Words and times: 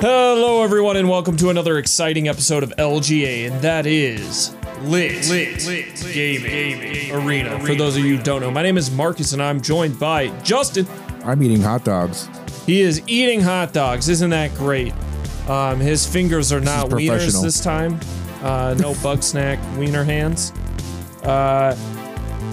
Hello, 0.00 0.62
everyone, 0.62 0.98
and 0.98 1.08
welcome 1.08 1.38
to 1.38 1.48
another 1.48 1.78
exciting 1.78 2.28
episode 2.28 2.62
of 2.62 2.68
LGA, 2.76 3.50
and 3.50 3.62
that 3.62 3.86
is 3.86 4.54
Lit, 4.82 5.26
Lit, 5.30 5.64
Lit 5.66 6.12
Gaming, 6.12 6.50
Gaming 6.50 7.12
Arena. 7.12 7.58
For 7.60 7.74
those 7.74 7.96
of 7.96 8.04
you 8.04 8.18
who 8.18 8.22
don't 8.22 8.42
know, 8.42 8.50
my 8.50 8.62
name 8.62 8.76
is 8.76 8.90
Marcus, 8.90 9.32
and 9.32 9.42
I'm 9.42 9.58
joined 9.58 9.98
by 9.98 10.28
Justin. 10.42 10.86
I'm 11.24 11.42
eating 11.42 11.62
hot 11.62 11.86
dogs. 11.86 12.28
He 12.66 12.82
is 12.82 13.00
eating 13.06 13.40
hot 13.40 13.72
dogs. 13.72 14.10
Isn't 14.10 14.28
that 14.30 14.54
great? 14.54 14.92
Um, 15.48 15.80
his 15.80 16.06
fingers 16.06 16.52
are 16.52 16.60
not 16.60 16.90
wieners 16.90 17.42
this 17.42 17.58
time. 17.58 17.98
Uh, 18.42 18.74
no 18.78 18.94
bug 19.02 19.22
snack 19.22 19.58
wiener 19.78 20.04
hands. 20.04 20.52
Uh, 21.22 21.74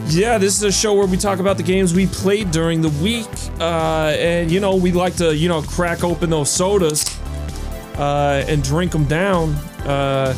yeah, 0.08 0.38
this 0.38 0.56
is 0.56 0.64
a 0.64 0.72
show 0.72 0.94
where 0.94 1.08
we 1.08 1.18
talk 1.18 1.40
about 1.40 1.58
the 1.58 1.64
games 1.64 1.94
we 1.94 2.08
played 2.08 2.52
during 2.52 2.82
the 2.82 2.90
week, 3.04 3.28
uh, 3.60 4.16
and 4.18 4.50
you 4.50 4.62
know 4.62 4.78
we 4.78 4.94
like 4.94 5.18
to 5.18 5.36
you 5.36 5.50
know 5.50 5.62
crack 5.62 6.06
open 6.06 6.30
those 6.30 6.50
sodas 6.50 7.20
uh, 7.98 8.44
and 8.48 8.64
drink 8.64 8.92
them 8.92 9.06
down. 9.06 9.54
Uh, 9.86 10.34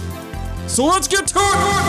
so 0.67 0.85
let's 0.85 1.07
get 1.07 1.27
to 1.27 1.39
it. 1.39 1.84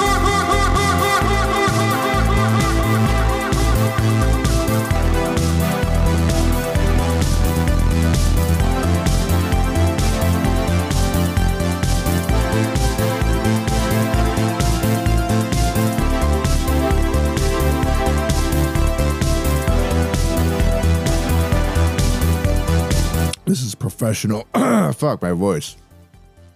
Professional. 23.91 24.43
Fuck 24.95 25.23
my 25.23 25.31
voice. 25.31 25.77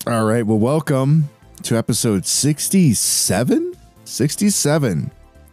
All 0.04 0.24
right. 0.24 0.44
Well, 0.44 0.58
welcome 0.58 1.28
to 1.62 1.76
episode 1.76 2.26
67? 2.26 3.76
67 4.04 5.10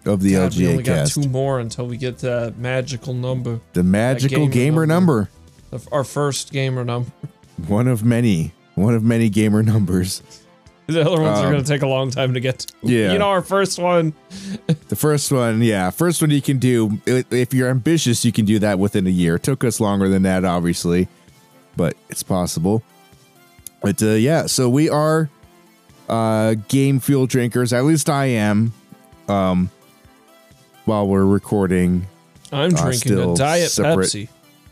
of 0.08 0.22
the 0.22 0.33
God, 0.33 0.55
we 0.55 0.64
LGA 0.64 0.70
only 0.72 0.83
got 0.83 1.08
two 1.08 1.30
more 1.30 1.59
until 1.59 1.86
we 1.86 1.98
get 1.98 2.17
that 2.20 2.58
magical 2.58 3.14
number, 3.14 3.59
the 3.73 3.83
magical 3.83 4.48
gamer 4.48 4.52
gamer 4.52 4.86
number. 4.88 5.30
of 5.72 5.88
our 5.92 6.03
first 6.03 6.52
gamer 6.52 6.83
number. 6.83 7.11
One 7.67 7.88
of 7.88 8.03
many. 8.03 8.53
One 8.73 8.95
of 8.95 9.03
many 9.03 9.30
gamer 9.30 9.61
numbers. 9.61 10.23
The 10.89 11.02
other 11.02 11.22
ones 11.22 11.39
are 11.39 11.48
Um, 11.48 11.52
going 11.52 11.61
to 11.66 11.70
take 11.70 11.81
a 11.81 11.88
long 11.88 12.11
time 12.11 12.33
to 12.33 12.39
get 12.39 12.59
to. 12.59 12.73
yeah. 12.83 13.11
You 13.11 13.20
know, 13.20 13.28
our 13.28 13.42
first 13.42 13.78
one, 13.78 14.14
The 14.88 14.95
first 14.95 15.30
one, 15.33 15.61
yeah. 15.61 15.89
First 15.89 16.22
one 16.22 16.30
you 16.31 16.42
can 16.42 16.59
do. 16.59 17.02
If 17.05 17.53
you're 17.53 17.67
ambitious, 17.67 18.23
you 18.23 18.31
can 18.31 18.45
do 18.45 18.58
that 18.59 18.80
within 18.80 19.05
a 19.05 19.09
year. 19.09 19.36
It 19.36 19.44
took 19.44 19.66
us 19.66 19.81
longer 19.81 20.08
than 20.08 20.22
that, 20.23 20.45
obviously, 20.45 21.09
but 21.78 21.95
it's 22.09 22.23
possible. 22.23 22.83
But 23.81 24.02
uh, 24.03 24.08
yeah, 24.11 24.47
so 24.47 24.67
we 24.70 24.89
are 24.89 25.30
uh, 26.09 26.56
game 26.67 27.00
fuel 27.00 27.28
drinkers. 27.28 27.72
At 27.72 27.86
least 27.86 28.09
I 28.09 28.25
am. 28.25 28.73
Um, 29.30 29.70
while 30.86 31.08
we're 31.08 31.25
recording, 31.25 32.08
I'm 32.52 32.73
Uh, 32.75 32.81
drinking 32.81 33.20
a 33.20 33.36
Diet 33.36 33.70
separate. 33.70 34.08
Pepsi. 34.08 34.30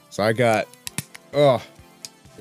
so 0.10 0.24
I 0.24 0.34
got, 0.34 0.68
oh, 1.34 1.62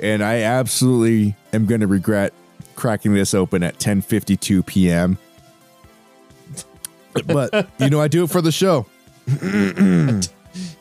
and 0.01 0.23
I 0.23 0.43
absolutely 0.43 1.37
am 1.53 1.67
going 1.67 1.81
to 1.83 1.87
regret 1.87 2.33
cracking 2.77 3.15
this 3.15 3.35
open 3.35 3.63
at 3.63 3.79
10:52 3.79 4.65
p.m. 4.65 5.19
But 7.27 7.69
you 7.79 7.91
know, 7.91 8.01
I 8.01 8.09
do 8.09 8.25
it 8.25 8.31
for 8.31 8.41
the 8.43 8.53
show. 8.53 8.87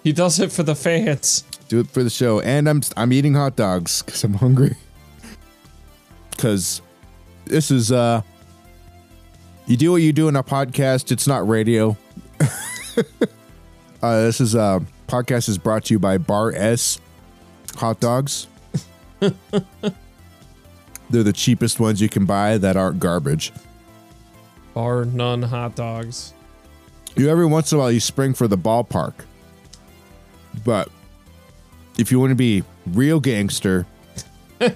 He 0.03 0.11
does 0.13 0.39
it 0.39 0.51
for 0.51 0.61
the 0.61 0.75
fans. 0.75 1.43
Do 1.73 1.79
it 1.79 1.87
for 1.87 2.03
the 2.03 2.09
show. 2.11 2.39
And 2.39 2.69
i'm 2.69 2.83
i'm 2.95 3.11
eating 3.11 3.33
hot 3.33 3.55
dogs 3.55 4.03
because 4.03 4.23
i'm 4.23 4.35
hungry. 4.35 4.75
Because 6.29 6.83
this 7.45 7.71
is 7.71 7.91
uh 7.91 8.21
you 9.65 9.75
do 9.75 9.91
what 9.91 10.03
you 10.03 10.13
do 10.13 10.27
in 10.27 10.35
a 10.35 10.43
podcast. 10.43 11.11
It's 11.11 11.25
not 11.25 11.47
radio. 11.49 11.97
Uh 14.03 14.21
this 14.21 14.39
is 14.39 14.55
uh 14.55 14.81
podcast 15.07 15.49
is 15.49 15.57
brought 15.57 15.85
to 15.85 15.95
you 15.95 15.97
by 15.97 16.19
Bar-S 16.19 16.99
hot 17.75 17.99
dogs. 17.99 18.45
They're 19.19 19.33
the 21.09 21.33
cheapest 21.33 21.79
ones 21.79 21.99
you 21.99 22.09
can 22.09 22.25
buy 22.25 22.59
that 22.59 22.77
aren't 22.77 22.99
garbage. 22.99 23.51
Bar 24.75 25.05
none 25.05 25.41
hot 25.41 25.75
dogs. 25.75 26.35
you 27.15 27.29
every 27.31 27.47
once 27.47 27.71
in 27.71 27.79
a 27.79 27.81
while 27.81 27.91
you 27.91 27.99
spring 27.99 28.35
for 28.35 28.47
the 28.47 28.59
ballpark. 28.59 29.13
But 30.63 30.89
if 31.97 32.11
you 32.11 32.19
want 32.19 32.31
to 32.31 32.35
be 32.35 32.63
real 32.87 33.19
gangster 33.19 33.85
and 34.59 34.75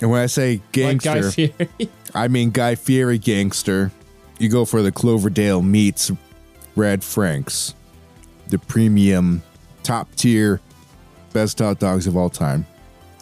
when 0.00 0.20
i 0.20 0.26
say 0.26 0.60
gangster 0.72 1.30
Fieri. 1.30 1.68
i 2.14 2.28
mean 2.28 2.50
guy 2.50 2.74
fieri 2.74 3.18
gangster 3.18 3.90
you 4.38 4.48
go 4.48 4.64
for 4.64 4.82
the 4.82 4.90
Cloverdale 4.90 5.62
Meats 5.62 6.10
red 6.76 7.04
franks 7.04 7.74
the 8.48 8.58
premium 8.58 9.42
top 9.82 10.12
tier 10.16 10.60
best 11.32 11.58
hot 11.58 11.78
dogs 11.78 12.06
of 12.06 12.16
all 12.16 12.30
time 12.30 12.66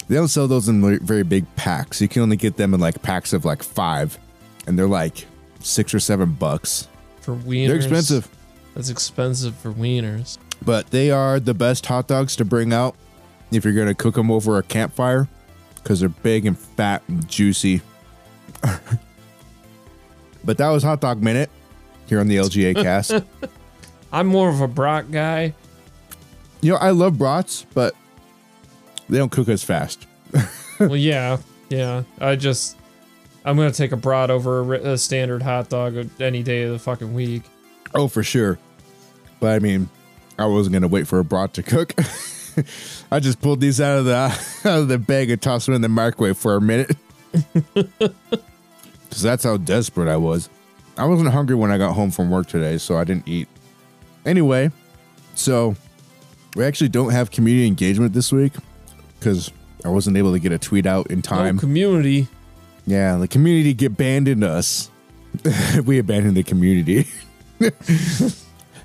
they 0.08 0.14
don't 0.16 0.28
sell 0.28 0.48
those 0.48 0.68
in 0.68 0.98
very 1.04 1.22
big 1.22 1.44
packs 1.56 2.00
you 2.00 2.08
can 2.08 2.22
only 2.22 2.36
get 2.36 2.56
them 2.56 2.74
in 2.74 2.80
like 2.80 3.00
packs 3.02 3.32
of 3.32 3.44
like 3.44 3.62
five 3.62 4.18
and 4.66 4.78
they're 4.78 4.86
like 4.86 5.26
six 5.60 5.94
or 5.94 6.00
seven 6.00 6.32
bucks 6.32 6.88
for 7.20 7.34
wieners. 7.34 7.66
they're 7.66 7.76
expensive 7.76 8.28
That's 8.74 8.90
expensive 8.90 9.54
for 9.56 9.72
wieners. 9.72 10.38
But 10.64 10.90
they 10.90 11.10
are 11.10 11.40
the 11.40 11.54
best 11.54 11.86
hot 11.86 12.08
dogs 12.08 12.36
to 12.36 12.44
bring 12.44 12.72
out 12.72 12.96
if 13.50 13.64
you're 13.64 13.74
gonna 13.74 13.94
cook 13.94 14.14
them 14.14 14.30
over 14.30 14.58
a 14.58 14.62
campfire 14.62 15.28
because 15.74 16.00
they're 16.00 16.08
big 16.08 16.46
and 16.46 16.58
fat 16.58 17.02
and 17.08 17.28
juicy. 17.28 17.82
but 20.44 20.58
that 20.58 20.68
was 20.68 20.82
hot 20.82 21.00
dog 21.00 21.22
minute 21.22 21.50
here 22.06 22.20
on 22.20 22.28
the 22.28 22.36
LGA 22.36 22.74
cast. 22.82 23.12
I'm 24.12 24.26
more 24.26 24.48
of 24.48 24.60
a 24.60 24.68
Brock 24.68 25.06
guy. 25.10 25.54
you 26.60 26.72
know, 26.72 26.78
I 26.78 26.90
love 26.90 27.18
brats, 27.18 27.66
but 27.74 27.94
they 29.08 29.18
don't 29.18 29.32
cook 29.32 29.48
as 29.48 29.64
fast. 29.64 30.06
well, 30.78 30.96
yeah, 30.96 31.38
yeah. 31.70 32.02
I 32.20 32.36
just, 32.36 32.76
I'm 33.44 33.56
gonna 33.56 33.72
take 33.72 33.92
a 33.92 33.96
brat 33.96 34.30
over 34.30 34.74
a, 34.74 34.92
a 34.92 34.98
standard 34.98 35.42
hot 35.42 35.68
dog 35.68 36.08
any 36.20 36.42
day 36.42 36.62
of 36.62 36.72
the 36.72 36.78
fucking 36.78 37.12
week. 37.14 37.42
Oh, 37.94 38.08
for 38.08 38.22
sure. 38.22 38.58
But 39.40 39.54
I 39.54 39.58
mean, 39.58 39.88
I 40.38 40.46
wasn't 40.46 40.74
gonna 40.74 40.88
wait 40.88 41.06
for 41.06 41.18
a 41.18 41.24
brat 41.24 41.54
to 41.54 41.62
cook. 41.62 41.94
I 43.10 43.20
just 43.20 43.40
pulled 43.40 43.60
these 43.60 43.80
out 43.80 43.98
of 43.98 44.04
the 44.04 44.14
out 44.68 44.78
of 44.80 44.88
the 44.88 44.98
bag 44.98 45.30
and 45.30 45.40
tossed 45.40 45.66
them 45.66 45.74
in 45.74 45.82
the 45.82 45.88
microwave 45.88 46.36
for 46.36 46.56
a 46.56 46.60
minute. 46.60 46.96
Cause 47.74 49.22
that's 49.22 49.44
how 49.44 49.56
desperate 49.56 50.08
I 50.08 50.16
was. 50.16 50.48
I 50.96 51.06
wasn't 51.06 51.30
hungry 51.30 51.56
when 51.56 51.70
I 51.70 51.78
got 51.78 51.94
home 51.94 52.10
from 52.10 52.30
work 52.30 52.46
today, 52.46 52.78
so 52.78 52.96
I 52.96 53.04
didn't 53.04 53.28
eat. 53.28 53.48
Anyway, 54.24 54.70
so 55.34 55.76
we 56.54 56.64
actually 56.64 56.88
don't 56.88 57.10
have 57.10 57.30
community 57.30 57.66
engagement 57.66 58.12
this 58.12 58.32
week 58.32 58.52
because 59.18 59.50
I 59.84 59.88
wasn't 59.88 60.16
able 60.16 60.32
to 60.32 60.38
get 60.38 60.52
a 60.52 60.58
tweet 60.58 60.86
out 60.86 61.10
in 61.10 61.22
time. 61.22 61.56
No 61.56 61.60
community. 61.60 62.28
Yeah, 62.86 63.16
the 63.16 63.28
community 63.28 63.74
get 63.74 63.92
abandoned 63.92 64.44
us. 64.44 64.90
we 65.84 65.98
abandoned 65.98 66.36
the 66.36 66.42
community. 66.42 67.06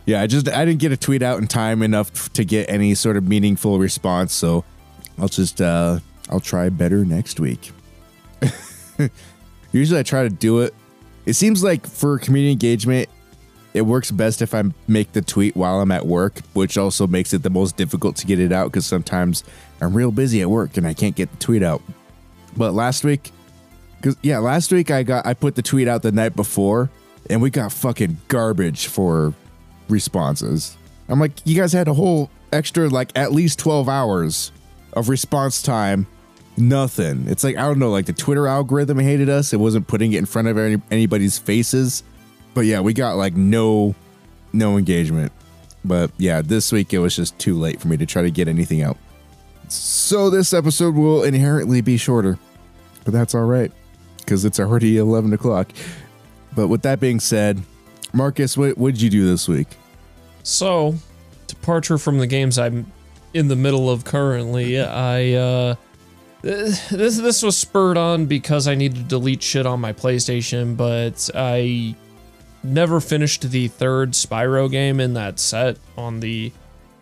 Yeah, 0.07 0.21
I 0.21 0.27
just 0.27 0.47
I 0.49 0.65
didn't 0.65 0.79
get 0.79 0.91
a 0.91 0.97
tweet 0.97 1.21
out 1.21 1.39
in 1.39 1.47
time 1.47 1.83
enough 1.83 2.31
to 2.33 2.43
get 2.43 2.69
any 2.69 2.95
sort 2.95 3.17
of 3.17 3.27
meaningful 3.27 3.77
response, 3.77 4.33
so 4.33 4.65
I'll 5.19 5.27
just 5.27 5.61
uh 5.61 5.99
I'll 6.29 6.39
try 6.39 6.69
better 6.69 7.05
next 7.05 7.39
week. 7.39 7.71
Usually 9.71 9.99
I 9.99 10.03
try 10.03 10.23
to 10.23 10.29
do 10.29 10.61
it. 10.61 10.73
It 11.25 11.33
seems 11.33 11.61
like 11.61 11.85
for 11.85 12.17
community 12.19 12.53
engagement, 12.53 13.09
it 13.73 13.81
works 13.81 14.09
best 14.09 14.41
if 14.41 14.55
I 14.55 14.63
make 14.87 15.11
the 15.11 15.21
tweet 15.21 15.57
while 15.57 15.81
I'm 15.81 15.91
at 15.91 16.07
work, 16.07 16.39
which 16.53 16.77
also 16.77 17.05
makes 17.05 17.33
it 17.33 17.43
the 17.43 17.49
most 17.49 17.75
difficult 17.75 18.15
to 18.17 18.25
get 18.25 18.39
it 18.39 18.53
out 18.53 18.71
because 18.71 18.85
sometimes 18.85 19.43
I'm 19.81 19.93
real 19.93 20.11
busy 20.11 20.41
at 20.41 20.49
work 20.49 20.77
and 20.77 20.87
I 20.87 20.93
can't 20.93 21.15
get 21.15 21.29
the 21.31 21.37
tweet 21.37 21.63
out. 21.63 21.81
But 22.55 22.73
last 22.73 23.03
week, 23.03 23.31
Cause 24.01 24.15
yeah, 24.21 24.37
last 24.39 24.71
week 24.71 24.91
I 24.91 25.03
got 25.03 25.25
I 25.25 25.33
put 25.33 25.55
the 25.55 25.61
tweet 25.61 25.87
out 25.87 26.03
the 26.03 26.11
night 26.11 26.35
before, 26.35 26.89
and 27.29 27.41
we 27.41 27.49
got 27.49 27.71
fucking 27.71 28.17
garbage 28.27 28.87
for 28.87 29.33
responses. 29.89 30.77
I'm 31.09 31.19
like, 31.19 31.31
you 31.45 31.59
guys 31.59 31.73
had 31.73 31.87
a 31.87 31.93
whole 31.93 32.29
extra 32.51 32.89
like 32.89 33.11
at 33.15 33.31
least 33.31 33.59
12 33.59 33.87
hours 33.89 34.51
of 34.93 35.09
response 35.09 35.61
time. 35.61 36.07
Nothing. 36.57 37.27
It's 37.27 37.43
like 37.43 37.55
I 37.55 37.61
don't 37.61 37.79
know, 37.79 37.91
like 37.91 38.07
the 38.07 38.13
Twitter 38.13 38.47
algorithm 38.47 38.99
hated 38.99 39.29
us. 39.29 39.53
It 39.53 39.57
wasn't 39.57 39.87
putting 39.87 40.13
it 40.13 40.17
in 40.17 40.25
front 40.25 40.47
of 40.47 40.57
any, 40.57 40.81
anybody's 40.89 41.37
faces. 41.37 42.03
But 42.53 42.61
yeah, 42.61 42.79
we 42.79 42.93
got 42.93 43.15
like 43.15 43.35
no 43.35 43.95
no 44.53 44.77
engagement. 44.77 45.31
But 45.85 46.11
yeah, 46.17 46.41
this 46.41 46.71
week 46.71 46.93
it 46.93 46.99
was 46.99 47.15
just 47.15 47.37
too 47.37 47.57
late 47.57 47.79
for 47.79 47.87
me 47.87 47.97
to 47.97 48.05
try 48.05 48.23
to 48.23 48.31
get 48.31 48.47
anything 48.47 48.81
out. 48.81 48.97
So 49.69 50.29
this 50.29 50.53
episode 50.53 50.95
will 50.95 51.23
inherently 51.23 51.81
be 51.81 51.97
shorter. 51.97 52.39
But 53.03 53.13
that's 53.13 53.35
all 53.35 53.45
right 53.45 53.71
because 54.27 54.43
it's 54.43 54.59
already 54.59 54.97
11 54.97 55.31
o'clock. 55.31 55.71
But 56.53 56.67
with 56.67 56.81
that 56.81 56.99
being 56.99 57.21
said, 57.21 57.63
Marcus, 58.17 58.57
what 58.57 58.77
what 58.77 58.93
did 58.93 59.01
you 59.01 59.09
do 59.09 59.25
this 59.25 59.47
week? 59.47 59.67
So, 60.43 60.95
departure 61.45 61.97
from 61.97 62.17
the 62.17 62.27
games 62.27 62.57
I'm 62.57 62.91
in 63.33 63.47
the 63.47 63.55
middle 63.55 63.89
of 63.89 64.03
currently, 64.03 64.81
I 64.81 65.33
uh 65.33 65.75
this 66.41 66.89
this 66.89 67.43
was 67.43 67.57
spurred 67.57 67.97
on 67.97 68.25
because 68.25 68.67
I 68.67 68.75
needed 68.75 68.97
to 68.97 69.03
delete 69.03 69.43
shit 69.43 69.65
on 69.65 69.79
my 69.79 69.93
PlayStation, 69.93 70.75
but 70.75 71.29
I 71.35 71.95
never 72.63 72.99
finished 72.99 73.49
the 73.49 73.67
third 73.67 74.11
Spyro 74.11 74.69
game 74.69 74.99
in 74.99 75.13
that 75.13 75.39
set 75.39 75.77
on 75.97 76.19
the 76.19 76.51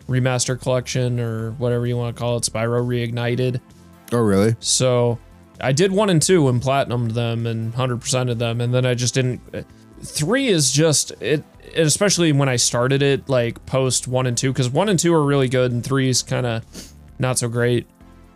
remaster 0.08 0.60
collection 0.60 1.18
or 1.18 1.52
whatever 1.52 1.86
you 1.86 1.96
want 1.96 2.14
to 2.14 2.20
call 2.20 2.36
it, 2.36 2.42
Spyro 2.44 2.86
Reignited. 2.86 3.60
Oh, 4.12 4.18
really? 4.18 4.54
So 4.60 5.18
I 5.60 5.72
did 5.72 5.90
one 5.90 6.10
and 6.10 6.22
two 6.22 6.48
and 6.48 6.62
platinumed 6.62 7.12
them 7.12 7.46
and 7.46 7.72
100% 7.72 8.30
of 8.30 8.38
them, 8.38 8.60
and 8.60 8.72
then 8.72 8.86
I 8.86 8.94
just 8.94 9.14
didn't. 9.14 9.40
Three 10.06 10.48
is 10.48 10.72
just 10.72 11.12
it, 11.20 11.44
especially 11.74 12.32
when 12.32 12.48
I 12.48 12.56
started 12.56 13.02
it, 13.02 13.28
like 13.28 13.64
post 13.66 14.08
one 14.08 14.26
and 14.26 14.36
two, 14.36 14.52
because 14.52 14.70
one 14.70 14.88
and 14.88 14.98
two 14.98 15.12
are 15.14 15.24
really 15.24 15.48
good 15.48 15.72
and 15.72 15.84
three 15.84 16.08
is 16.08 16.22
kind 16.22 16.46
of 16.46 16.92
not 17.18 17.38
so 17.38 17.48
great. 17.48 17.86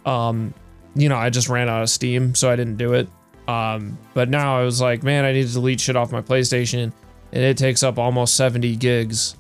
Um, 0.05 0.55
you 0.94 1.08
know, 1.08 1.17
I 1.17 1.31
just 1.31 1.49
ran 1.49 1.69
out 1.69 1.82
of 1.82 1.90
steam, 1.90 2.34
so 2.34 2.50
I 2.50 2.56
didn't 2.56 2.76
do 2.76 2.94
it. 2.94 3.08
Um, 3.46 3.99
but 4.14 4.28
now 4.28 4.58
I 4.58 4.64
was 4.64 4.81
like, 4.81 5.02
man, 5.02 5.25
I 5.25 5.32
need 5.32 5.46
to 5.46 5.52
delete 5.52 5.81
shit 5.81 5.96
off 5.96 6.12
my 6.12 6.22
PlayStation, 6.22 6.93
and 7.32 7.43
it 7.43 7.56
takes 7.56 7.82
up 7.82 7.99
almost 7.99 8.37
70 8.37 8.76
gigs. 8.76 9.37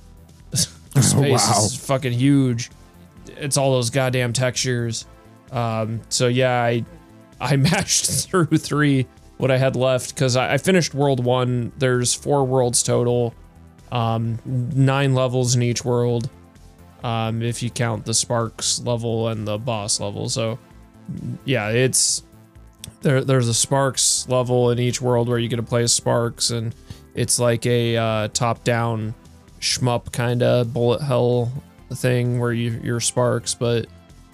Space 0.54 1.48
wow. 1.48 1.64
is 1.64 1.76
fucking 1.76 2.12
huge. 2.12 2.70
It's 3.26 3.56
all 3.56 3.72
those 3.72 3.90
goddamn 3.90 4.32
textures. 4.32 5.06
Um, 5.52 6.00
so 6.08 6.28
yeah, 6.28 6.62
I 6.62 6.84
I 7.40 7.56
mashed 7.56 8.28
through 8.28 8.46
three 8.58 9.06
what 9.40 9.50
I 9.50 9.56
had 9.56 9.74
left 9.74 10.14
because 10.14 10.36
I, 10.36 10.54
I, 10.54 10.58
finished 10.58 10.94
world 10.94 11.24
one. 11.24 11.72
There's 11.78 12.12
four 12.12 12.44
worlds 12.44 12.82
total, 12.82 13.34
um, 13.90 14.38
nine 14.44 15.14
levels 15.14 15.56
in 15.56 15.62
each 15.62 15.82
world, 15.82 16.28
um, 17.02 17.42
if 17.42 17.62
you 17.62 17.70
count 17.70 18.04
the 18.04 18.12
Sparks 18.12 18.80
level 18.80 19.28
and 19.28 19.48
the 19.48 19.56
boss 19.56 19.98
level. 19.98 20.28
So 20.28 20.58
yeah, 21.46 21.70
it's 21.70 22.22
there. 23.00 23.24
There's 23.24 23.48
a 23.48 23.54
Sparks 23.54 24.28
level 24.28 24.70
in 24.70 24.78
each 24.78 25.00
world 25.00 25.28
where 25.28 25.38
you 25.38 25.48
get 25.48 25.56
to 25.56 25.62
play 25.62 25.82
as 25.84 25.92
Sparks, 25.92 26.50
and 26.50 26.74
it's 27.14 27.38
like 27.38 27.64
a 27.64 27.96
uh, 27.96 28.28
top-down 28.28 29.14
shmup 29.58 30.12
kind 30.12 30.42
of 30.42 30.72
bullet 30.72 31.00
hell 31.00 31.50
thing 31.94 32.38
where 32.38 32.52
you, 32.52 32.78
you're 32.84 33.00
Sparks, 33.00 33.54
but 33.54 33.86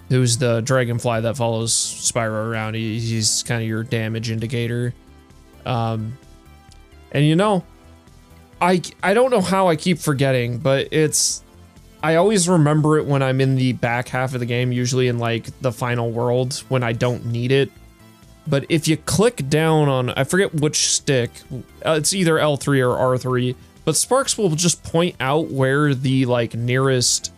who's 0.09 0.37
the 0.37 0.61
dragonfly 0.61 1.21
that 1.21 1.37
follows 1.37 1.73
Spyro 1.73 2.49
around. 2.49 2.75
He, 2.75 2.99
he's 2.99 3.43
kind 3.43 3.61
of 3.61 3.67
your 3.67 3.83
damage 3.83 4.31
indicator. 4.31 4.93
Um, 5.65 6.17
and 7.11 7.25
you 7.25 7.35
know, 7.35 7.63
I 8.61 8.81
I 9.03 9.13
don't 9.13 9.31
know 9.31 9.41
how 9.41 9.67
I 9.67 9.75
keep 9.75 9.99
forgetting, 9.99 10.59
but 10.59 10.87
it's 10.91 11.43
I 12.01 12.15
always 12.15 12.47
remember 12.47 12.97
it 12.97 13.05
when 13.05 13.21
I'm 13.21 13.41
in 13.41 13.55
the 13.55 13.73
back 13.73 14.07
half 14.09 14.33
of 14.33 14.39
the 14.39 14.45
game, 14.45 14.71
usually 14.71 15.07
in 15.07 15.19
like 15.19 15.47
the 15.61 15.71
final 15.71 16.11
world 16.11 16.63
when 16.69 16.83
I 16.83 16.93
don't 16.93 17.25
need 17.25 17.51
it. 17.51 17.71
But 18.47 18.65
if 18.69 18.87
you 18.87 18.95
click 18.95 19.49
down 19.49 19.89
on, 19.89 20.11
I 20.11 20.23
forget 20.23 20.53
which 20.53 20.87
stick, 20.87 21.31
uh, 21.85 21.95
it's 21.97 22.13
either 22.13 22.35
L3 22.35 22.79
or 22.87 23.17
R3, 23.17 23.55
but 23.83 23.97
Sparks 23.97 24.37
will 24.37 24.51
just 24.51 24.83
point 24.83 25.15
out 25.19 25.47
where 25.47 25.93
the 25.93 26.25
like 26.25 26.53
nearest 26.55 27.33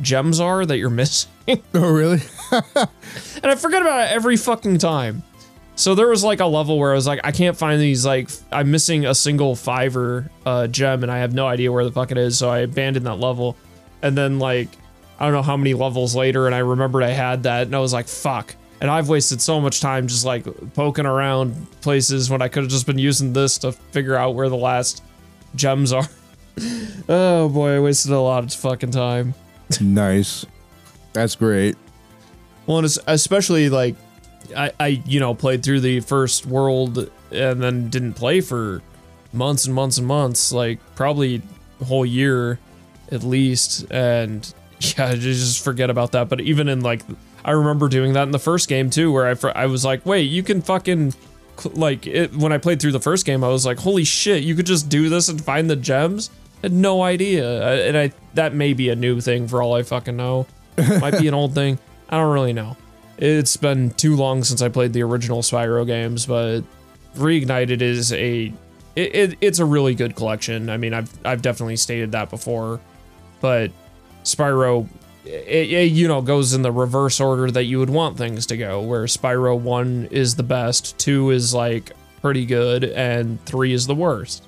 gems 0.00 0.40
are 0.40 0.64
that 0.64 0.78
you're 0.78 0.90
missing. 0.90 1.30
oh, 1.74 1.92
really? 1.92 2.20
and 2.52 3.46
I 3.46 3.54
forget 3.54 3.82
about 3.82 4.08
it 4.08 4.12
every 4.12 4.36
fucking 4.36 4.78
time. 4.78 5.22
So 5.74 5.94
there 5.94 6.08
was 6.08 6.24
like 6.24 6.40
a 6.40 6.46
level 6.46 6.78
where 6.78 6.90
I 6.90 6.94
was 6.94 7.06
like, 7.06 7.20
I 7.22 7.30
can't 7.30 7.56
find 7.56 7.80
these, 7.80 8.04
like, 8.04 8.28
I'm 8.50 8.70
missing 8.70 9.06
a 9.06 9.14
single 9.14 9.54
fiver 9.54 10.28
uh, 10.44 10.66
gem 10.66 11.02
and 11.02 11.12
I 11.12 11.18
have 11.18 11.32
no 11.32 11.46
idea 11.46 11.70
where 11.70 11.84
the 11.84 11.92
fuck 11.92 12.10
it 12.10 12.18
is. 12.18 12.36
So 12.36 12.50
I 12.50 12.60
abandoned 12.60 13.06
that 13.06 13.20
level. 13.20 13.56
And 14.02 14.16
then, 14.16 14.38
like, 14.38 14.68
I 15.18 15.24
don't 15.24 15.32
know 15.32 15.42
how 15.42 15.56
many 15.56 15.74
levels 15.74 16.14
later, 16.14 16.46
and 16.46 16.54
I 16.54 16.58
remembered 16.58 17.02
I 17.02 17.10
had 17.10 17.42
that, 17.42 17.66
and 17.66 17.74
I 17.74 17.80
was 17.80 17.92
like, 17.92 18.06
fuck. 18.06 18.54
And 18.80 18.88
I've 18.88 19.08
wasted 19.08 19.40
so 19.40 19.60
much 19.60 19.80
time 19.80 20.06
just 20.06 20.24
like 20.24 20.46
poking 20.74 21.06
around 21.06 21.68
places 21.80 22.30
when 22.30 22.40
I 22.40 22.46
could 22.46 22.62
have 22.62 22.70
just 22.70 22.86
been 22.86 22.98
using 22.98 23.32
this 23.32 23.58
to 23.58 23.72
figure 23.72 24.14
out 24.14 24.36
where 24.36 24.48
the 24.48 24.56
last 24.56 25.02
gems 25.56 25.92
are. 25.92 26.08
oh 27.08 27.48
boy, 27.48 27.76
I 27.76 27.80
wasted 27.80 28.12
a 28.12 28.20
lot 28.20 28.44
of 28.44 28.54
fucking 28.54 28.92
time. 28.92 29.34
Nice. 29.80 30.46
That's 31.12 31.34
great. 31.34 31.76
Well, 32.66 32.78
and 32.78 32.98
especially 33.06 33.70
like 33.70 33.96
I, 34.56 34.72
I, 34.78 34.86
you 35.06 35.20
know, 35.20 35.34
played 35.34 35.62
through 35.62 35.80
the 35.80 36.00
first 36.00 36.46
world 36.46 37.10
and 37.30 37.62
then 37.62 37.90
didn't 37.90 38.14
play 38.14 38.40
for 38.40 38.82
months 39.32 39.66
and 39.66 39.74
months 39.74 39.98
and 39.98 40.06
months, 40.06 40.52
like 40.52 40.78
probably 40.94 41.42
a 41.80 41.84
whole 41.84 42.06
year 42.06 42.58
at 43.10 43.22
least. 43.22 43.86
And 43.90 44.52
yeah, 44.80 45.14
just 45.14 45.64
forget 45.64 45.90
about 45.90 46.12
that. 46.12 46.28
But 46.28 46.40
even 46.40 46.68
in 46.68 46.80
like, 46.80 47.02
I 47.44 47.52
remember 47.52 47.88
doing 47.88 48.14
that 48.14 48.24
in 48.24 48.30
the 48.30 48.38
first 48.38 48.68
game 48.68 48.90
too, 48.90 49.12
where 49.12 49.26
I, 49.26 49.62
I 49.62 49.66
was 49.66 49.84
like, 49.84 50.04
wait, 50.04 50.22
you 50.22 50.42
can 50.42 50.62
fucking 50.62 51.14
like 51.72 52.06
it, 52.06 52.34
when 52.34 52.52
I 52.52 52.58
played 52.58 52.80
through 52.80 52.92
the 52.92 53.00
first 53.00 53.26
game, 53.26 53.42
I 53.42 53.48
was 53.48 53.66
like, 53.66 53.78
holy 53.78 54.04
shit, 54.04 54.42
you 54.42 54.54
could 54.54 54.66
just 54.66 54.88
do 54.88 55.08
this 55.08 55.28
and 55.28 55.42
find 55.42 55.68
the 55.68 55.76
gems. 55.76 56.30
I 56.62 56.66
had 56.66 56.72
no 56.72 57.02
idea, 57.02 57.86
and 57.86 57.96
I 57.96 58.12
that 58.34 58.54
may 58.54 58.72
be 58.72 58.88
a 58.88 58.96
new 58.96 59.20
thing 59.20 59.48
for 59.48 59.62
all 59.62 59.74
I 59.74 59.82
fucking 59.82 60.16
know. 60.16 60.46
Might 61.00 61.18
be 61.18 61.28
an 61.28 61.34
old 61.34 61.54
thing. 61.54 61.78
I 62.08 62.16
don't 62.16 62.32
really 62.32 62.52
know. 62.52 62.76
It's 63.16 63.56
been 63.56 63.90
too 63.90 64.16
long 64.16 64.44
since 64.44 64.62
I 64.62 64.68
played 64.68 64.92
the 64.92 65.02
original 65.02 65.42
Spyro 65.42 65.86
games, 65.86 66.26
but 66.26 66.62
Reignited 67.16 67.82
is 67.82 68.12
a 68.12 68.52
it, 68.96 69.14
it, 69.14 69.38
it's 69.40 69.58
a 69.58 69.64
really 69.64 69.94
good 69.94 70.16
collection. 70.16 70.70
I 70.70 70.76
mean, 70.76 70.94
I've 70.94 71.12
I've 71.24 71.42
definitely 71.42 71.76
stated 71.76 72.12
that 72.12 72.30
before, 72.30 72.80
but 73.40 73.70
Spyro 74.24 74.88
it, 75.28 75.70
it, 75.70 75.92
you 75.92 76.08
know 76.08 76.22
goes 76.22 76.54
in 76.54 76.62
the 76.62 76.72
reverse 76.72 77.20
order 77.20 77.50
that 77.50 77.64
you 77.64 77.78
would 77.78 77.90
want 77.90 78.16
things 78.16 78.46
to 78.46 78.56
go 78.56 78.80
where 78.80 79.04
spyro 79.04 79.58
1 79.58 80.08
is 80.10 80.36
the 80.36 80.42
best 80.42 80.98
2 80.98 81.30
is 81.30 81.52
like 81.52 81.92
pretty 82.22 82.46
good 82.46 82.84
and 82.84 83.44
3 83.44 83.72
is 83.72 83.86
the 83.86 83.94
worst 83.94 84.44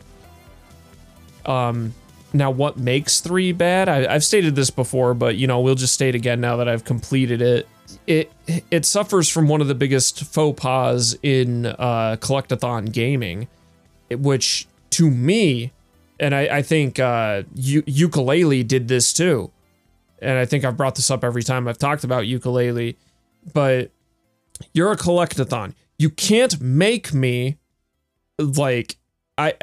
um 1.45 1.93
now 2.33 2.51
what 2.51 2.77
makes 2.77 3.21
3 3.21 3.53
bad? 3.53 3.89
I, 3.89 4.15
i've 4.15 4.25
stated 4.25 4.55
this 4.55 4.71
before 4.71 5.15
but 5.15 5.37
you 5.37 5.47
know 5.47 5.61
we'll 5.61 5.75
just 5.75 5.95
state 5.95 6.15
again 6.15 6.41
now 6.41 6.57
that 6.57 6.69
i've 6.69 6.85
completed 6.85 7.43
it. 7.43 7.69
It 8.07 8.33
it 8.71 8.87
suffers 8.87 9.29
from 9.29 9.49
one 9.49 9.61
of 9.61 9.69
the 9.69 9.75
biggest 9.75 10.25
faux 10.25 10.61
pas 10.61 11.17
in 11.23 11.67
uh 11.67 12.17
collectathon 12.21 12.93
gaming 12.93 13.49
which 14.11 14.67
to 14.91 15.11
me 15.11 15.73
and 16.19 16.35
i, 16.35 16.59
I 16.59 16.63
think 16.63 16.99
uh 16.99 17.43
Yooka-Laylee 17.57 18.67
did 18.67 18.89
this 18.89 19.13
too. 19.13 19.51
And 20.23 20.39
I 20.39 20.45
think 20.45 20.65
I've 20.65 20.77
brought 20.77 20.97
this 20.97 21.11
up 21.11 21.25
every 21.25 21.43
time 21.43 21.67
I've 21.67 21.79
talked 21.79 22.05
about 22.05 22.25
Yooka-Laylee, 22.25 22.97
but 23.55 23.91
you're 24.75 24.93
a 24.93 24.97
collectathon. 24.97 25.73
You 25.99 26.11
can't 26.11 26.61
make 26.61 27.15
me 27.15 27.57
like 28.39 28.97
I 29.39 29.55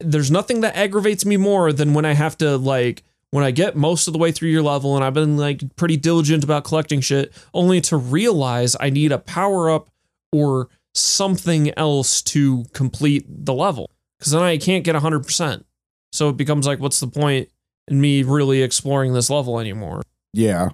there's 0.00 0.30
nothing 0.30 0.60
that 0.60 0.76
aggravates 0.76 1.24
me 1.24 1.36
more 1.36 1.72
than 1.72 1.94
when 1.94 2.04
I 2.04 2.14
have 2.14 2.36
to 2.38 2.56
like 2.56 3.02
when 3.30 3.44
I 3.44 3.50
get 3.50 3.76
most 3.76 4.06
of 4.06 4.12
the 4.12 4.18
way 4.18 4.32
through 4.32 4.50
your 4.50 4.62
level 4.62 4.94
and 4.94 5.04
I've 5.04 5.14
been 5.14 5.36
like 5.36 5.76
pretty 5.76 5.96
diligent 5.96 6.44
about 6.44 6.64
collecting 6.64 7.00
shit 7.00 7.32
only 7.54 7.80
to 7.82 7.96
realize 7.96 8.76
I 8.78 8.90
need 8.90 9.12
a 9.12 9.18
power 9.18 9.70
up 9.70 9.88
or 10.32 10.68
something 10.94 11.76
else 11.78 12.22
to 12.22 12.64
complete 12.72 13.26
the 13.28 13.54
level 13.54 13.90
cuz 14.20 14.32
then 14.32 14.42
I 14.42 14.58
can't 14.58 14.84
get 14.84 14.94
100%. 14.94 15.64
So 16.12 16.28
it 16.28 16.36
becomes 16.36 16.66
like 16.66 16.78
what's 16.78 17.00
the 17.00 17.08
point 17.08 17.14
point 17.16 17.50
in 17.88 18.00
me 18.00 18.22
really 18.22 18.62
exploring 18.62 19.12
this 19.12 19.30
level 19.30 19.60
anymore. 19.60 20.02
Yeah. 20.32 20.70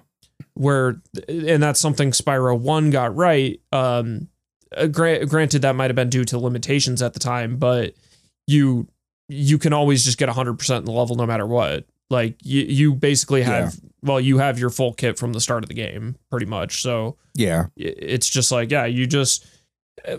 Where 0.55 1.01
and 1.27 1.63
that's 1.63 1.79
something 1.79 2.11
Spyro 2.11 2.59
1 2.59 2.89
got 2.91 3.15
right. 3.15 3.59
Um 3.71 4.27
uh, 4.75 4.87
granted 4.87 5.61
that 5.61 5.75
might 5.75 5.89
have 5.89 5.95
been 5.95 6.09
due 6.09 6.25
to 6.25 6.39
limitations 6.39 7.01
at 7.01 7.13
the 7.13 7.19
time, 7.19 7.57
but 7.57 7.93
you 8.47 8.87
you 9.27 9.57
can 9.57 9.73
always 9.73 10.03
just 10.03 10.17
get 10.17 10.29
100% 10.29 10.77
in 10.77 10.85
the 10.85 10.91
level 10.91 11.15
no 11.15 11.25
matter 11.25 11.45
what. 11.45 11.85
Like 12.09 12.37
you 12.43 12.61
you 12.63 12.93
basically 12.93 13.41
have 13.41 13.73
yeah. 13.73 13.89
well 14.03 14.19
you 14.19 14.37
have 14.37 14.59
your 14.59 14.69
full 14.69 14.93
kit 14.93 15.17
from 15.17 15.33
the 15.33 15.41
start 15.41 15.63
of 15.63 15.69
the 15.69 15.73
game 15.73 16.15
pretty 16.29 16.45
much. 16.45 16.81
So 16.81 17.17
Yeah. 17.33 17.67
It's 17.75 18.29
just 18.29 18.51
like 18.51 18.69
yeah, 18.69 18.85
you 18.85 19.07
just 19.07 19.47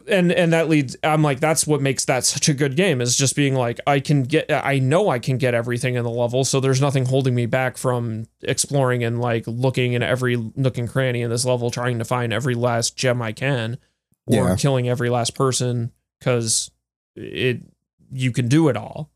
and 0.08 0.32
and 0.32 0.52
that 0.52 0.68
leads 0.68 0.96
i'm 1.02 1.22
like 1.22 1.40
that's 1.40 1.66
what 1.66 1.82
makes 1.82 2.04
that 2.04 2.24
such 2.24 2.48
a 2.48 2.54
good 2.54 2.76
game 2.76 3.00
is 3.00 3.16
just 3.16 3.34
being 3.34 3.54
like 3.54 3.80
i 3.86 3.98
can 3.98 4.22
get 4.22 4.50
i 4.50 4.78
know 4.78 5.08
i 5.08 5.18
can 5.18 5.36
get 5.36 5.52
everything 5.52 5.96
in 5.96 6.04
the 6.04 6.10
level 6.10 6.44
so 6.44 6.60
there's 6.60 6.80
nothing 6.80 7.04
holding 7.04 7.34
me 7.34 7.44
back 7.44 7.76
from 7.76 8.24
exploring 8.42 9.02
and 9.02 9.20
like 9.20 9.44
looking 9.46 9.92
in 9.92 10.02
every 10.02 10.36
nook 10.54 10.78
and 10.78 10.88
cranny 10.88 11.22
in 11.22 11.30
this 11.30 11.44
level 11.44 11.70
trying 11.70 11.98
to 11.98 12.04
find 12.04 12.32
every 12.32 12.54
last 12.54 12.96
gem 12.96 13.20
i 13.20 13.32
can 13.32 13.76
or 14.26 14.48
yeah. 14.48 14.56
killing 14.56 14.88
every 14.88 15.10
last 15.10 15.34
person 15.34 15.90
because 16.18 16.70
it 17.16 17.60
you 18.14 18.32
can 18.32 18.48
do 18.48 18.68
it 18.68 18.76
all 18.76 19.10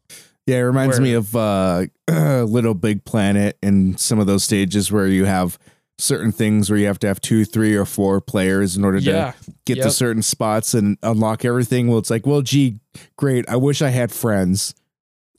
yeah 0.47 0.57
it 0.57 0.61
reminds 0.61 0.99
where, 0.99 1.03
me 1.03 1.15
of 1.15 1.35
uh 1.35 1.87
LittleBigPlanet 2.09 3.55
and 3.63 3.99
some 3.99 4.19
of 4.19 4.27
those 4.27 4.45
stages 4.45 4.93
where 4.93 5.07
you 5.07 5.25
have 5.25 5.59
certain 5.99 6.31
things 6.31 6.71
where 6.71 6.79
you 6.79 6.87
have 6.87 6.99
to 7.01 7.07
have 7.07 7.21
two, 7.21 7.45
three, 7.45 7.75
or 7.75 7.85
four 7.85 8.21
players 8.21 8.77
in 8.77 8.85
order 8.85 8.99
yeah. 8.99 9.33
to 9.33 9.53
get 9.67 9.79
yep. 9.79 9.87
to 9.87 9.91
certain 9.91 10.23
spots 10.23 10.73
and 10.73 10.97
unlock 11.03 11.45
everything. 11.45 11.89
Well, 11.89 11.99
it's 11.99 12.11
like, 12.11 12.27
well, 12.27 12.41
gee, 12.41 12.79
great. 13.17 13.49
I 13.49 13.57
wish 13.57 13.83
I 13.83 13.91
had 13.91 14.13
friends. 14.13 14.75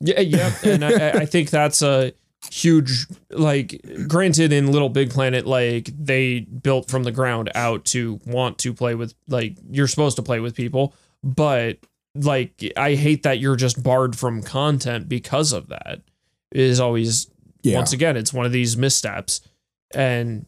Yeah, 0.00 0.20
yeah, 0.20 0.52
and 0.64 0.84
I, 0.84 1.10
I, 1.10 1.26
think 1.26 1.50
that's 1.50 1.82
a 1.82 2.12
huge 2.50 3.06
like 3.30 3.84
granted 4.08 4.50
in 4.50 4.68
LittleBigPlanet 4.68 5.44
like 5.44 5.90
they 5.98 6.40
built 6.40 6.90
from 6.90 7.04
the 7.04 7.12
ground 7.12 7.50
out 7.54 7.84
to 7.86 8.18
want 8.24 8.56
to 8.58 8.72
play 8.72 8.94
with 8.94 9.14
like 9.28 9.58
you're 9.70 9.86
supposed 9.86 10.16
to 10.16 10.22
play 10.22 10.40
with 10.40 10.54
people 10.54 10.94
but 11.22 11.76
like 12.14 12.52
i 12.76 12.94
hate 12.94 13.22
that 13.22 13.38
you're 13.38 13.56
just 13.56 13.82
barred 13.82 14.16
from 14.16 14.42
content 14.42 15.08
because 15.08 15.52
of 15.52 15.68
that. 15.68 16.00
It 16.52 16.60
is 16.60 16.80
always 16.80 17.30
Yeah. 17.62 17.76
once 17.76 17.92
again 17.92 18.16
it's 18.16 18.32
one 18.32 18.46
of 18.46 18.52
these 18.52 18.76
missteps. 18.76 19.40
And 19.94 20.46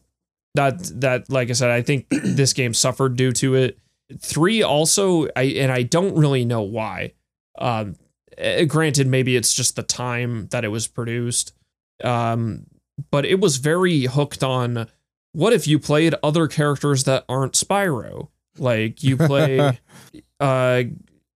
that 0.55 0.79
that 1.01 1.29
like 1.29 1.49
i 1.49 1.53
said 1.53 1.69
i 1.71 1.81
think 1.81 2.07
this 2.09 2.53
game 2.53 2.73
suffered 2.73 3.15
due 3.15 3.31
to 3.33 3.55
it. 3.55 3.77
Three 4.19 4.61
also 4.61 5.27
i 5.35 5.43
and 5.57 5.71
i 5.71 5.83
don't 5.83 6.15
really 6.15 6.45
know 6.45 6.61
why. 6.61 7.13
Um 7.57 7.95
eh, 8.37 8.65
granted 8.65 9.07
maybe 9.07 9.35
it's 9.35 9.53
just 9.53 9.75
the 9.75 9.83
time 9.83 10.47
that 10.51 10.63
it 10.65 10.69
was 10.69 10.87
produced. 10.87 11.53
Um 12.03 12.65
but 13.09 13.25
it 13.25 13.39
was 13.39 13.57
very 13.57 14.03
hooked 14.05 14.43
on 14.43 14.87
what 15.31 15.51
if 15.53 15.65
you 15.67 15.79
played 15.79 16.13
other 16.21 16.47
characters 16.47 17.05
that 17.05 17.25
aren't 17.27 17.53
spyro? 17.53 18.27
Like 18.57 19.01
you 19.01 19.17
play 19.17 19.79
uh 20.39 20.83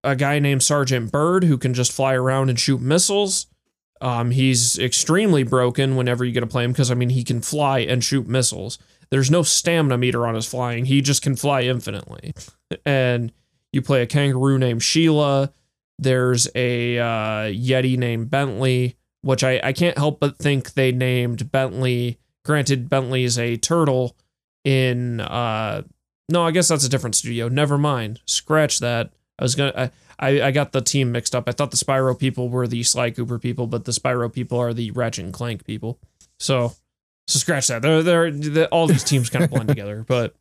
a 0.07 0.15
guy 0.15 0.39
named 0.39 0.63
Sergeant 0.63 1.11
Byrd 1.11 1.43
who 1.43 1.57
can 1.57 1.73
just 1.73 1.91
fly 1.91 2.13
around 2.13 2.49
and 2.49 2.59
shoot 2.59 2.81
missiles 2.81 3.47
um, 4.01 4.31
he's 4.31 4.77
extremely 4.77 5.43
broken 5.43 5.95
whenever 5.95 6.23
you 6.23 6.31
get 6.31 6.41
to 6.41 6.47
play 6.47 6.63
him 6.63 6.71
because 6.71 6.91
I 6.91 6.95
mean 6.95 7.09
he 7.09 7.23
can 7.23 7.41
fly 7.41 7.79
and 7.79 8.03
shoot 8.03 8.27
missiles. 8.27 8.77
There's 9.09 9.31
no 9.31 9.41
stamina 9.41 9.97
meter 9.97 10.27
on 10.27 10.35
his 10.35 10.45
flying. 10.45 10.85
He 10.85 11.01
just 11.01 11.21
can 11.21 11.35
fly 11.35 11.61
infinitely. 11.61 12.33
and 12.85 13.31
you 13.71 13.81
play 13.81 14.01
a 14.01 14.07
kangaroo 14.07 14.57
named 14.57 14.83
Sheila. 14.83 15.51
There's 15.99 16.47
a 16.53 16.99
uh, 16.99 17.51
Yeti 17.51 17.97
named 17.97 18.29
Bentley, 18.29 18.97
which 19.21 19.43
I, 19.43 19.59
I 19.63 19.73
can't 19.73 19.97
help 19.97 20.19
but 20.19 20.37
think 20.37 20.73
they 20.73 20.91
named 20.91 21.51
Bentley. 21.51 22.19
Granted, 22.45 22.89
Bentley 22.89 23.23
is 23.23 23.39
a 23.39 23.57
turtle 23.57 24.15
in 24.63 25.21
uh 25.21 25.83
no, 26.29 26.45
I 26.45 26.51
guess 26.51 26.67
that's 26.67 26.83
a 26.83 26.89
different 26.89 27.15
studio. 27.15 27.47
Never 27.47 27.77
mind. 27.77 28.19
Scratch 28.25 28.79
that. 28.79 29.11
I 29.39 29.44
was 29.44 29.56
gonna 29.56 29.91
I, 30.20 30.41
I, 30.41 30.51
got 30.51 30.72
the 30.72 30.82
team 30.82 31.12
mixed 31.12 31.36
up. 31.36 31.48
I 31.48 31.51
thought 31.51 31.72
the 31.72 31.77
Spyro 31.77 32.17
people 32.17 32.50
were 32.50 32.67
the 32.67 32.84
Sly 32.84 33.12
Cooper 33.12 33.38
people, 33.38 33.67
but 33.67 33.86
the 33.86 33.91
Spyro 33.91 34.32
people 34.32 34.60
are 34.60 34.74
the 34.74 34.91
Ratchet 34.91 35.25
and 35.25 35.34
Clank 35.34 35.65
people. 35.65 36.00
So, 36.39 36.74
so 37.27 37.39
scratch 37.39 37.67
that. 37.67 37.82
They're, 37.82 38.01
they're, 38.03 38.32
they 38.32 38.65
all 38.65 38.88
these 38.88 39.03
teams 39.03 39.29
kind 39.29 39.46
of 39.46 39.51
blend 39.51 39.70
together. 39.70 40.03
But, 40.08 40.36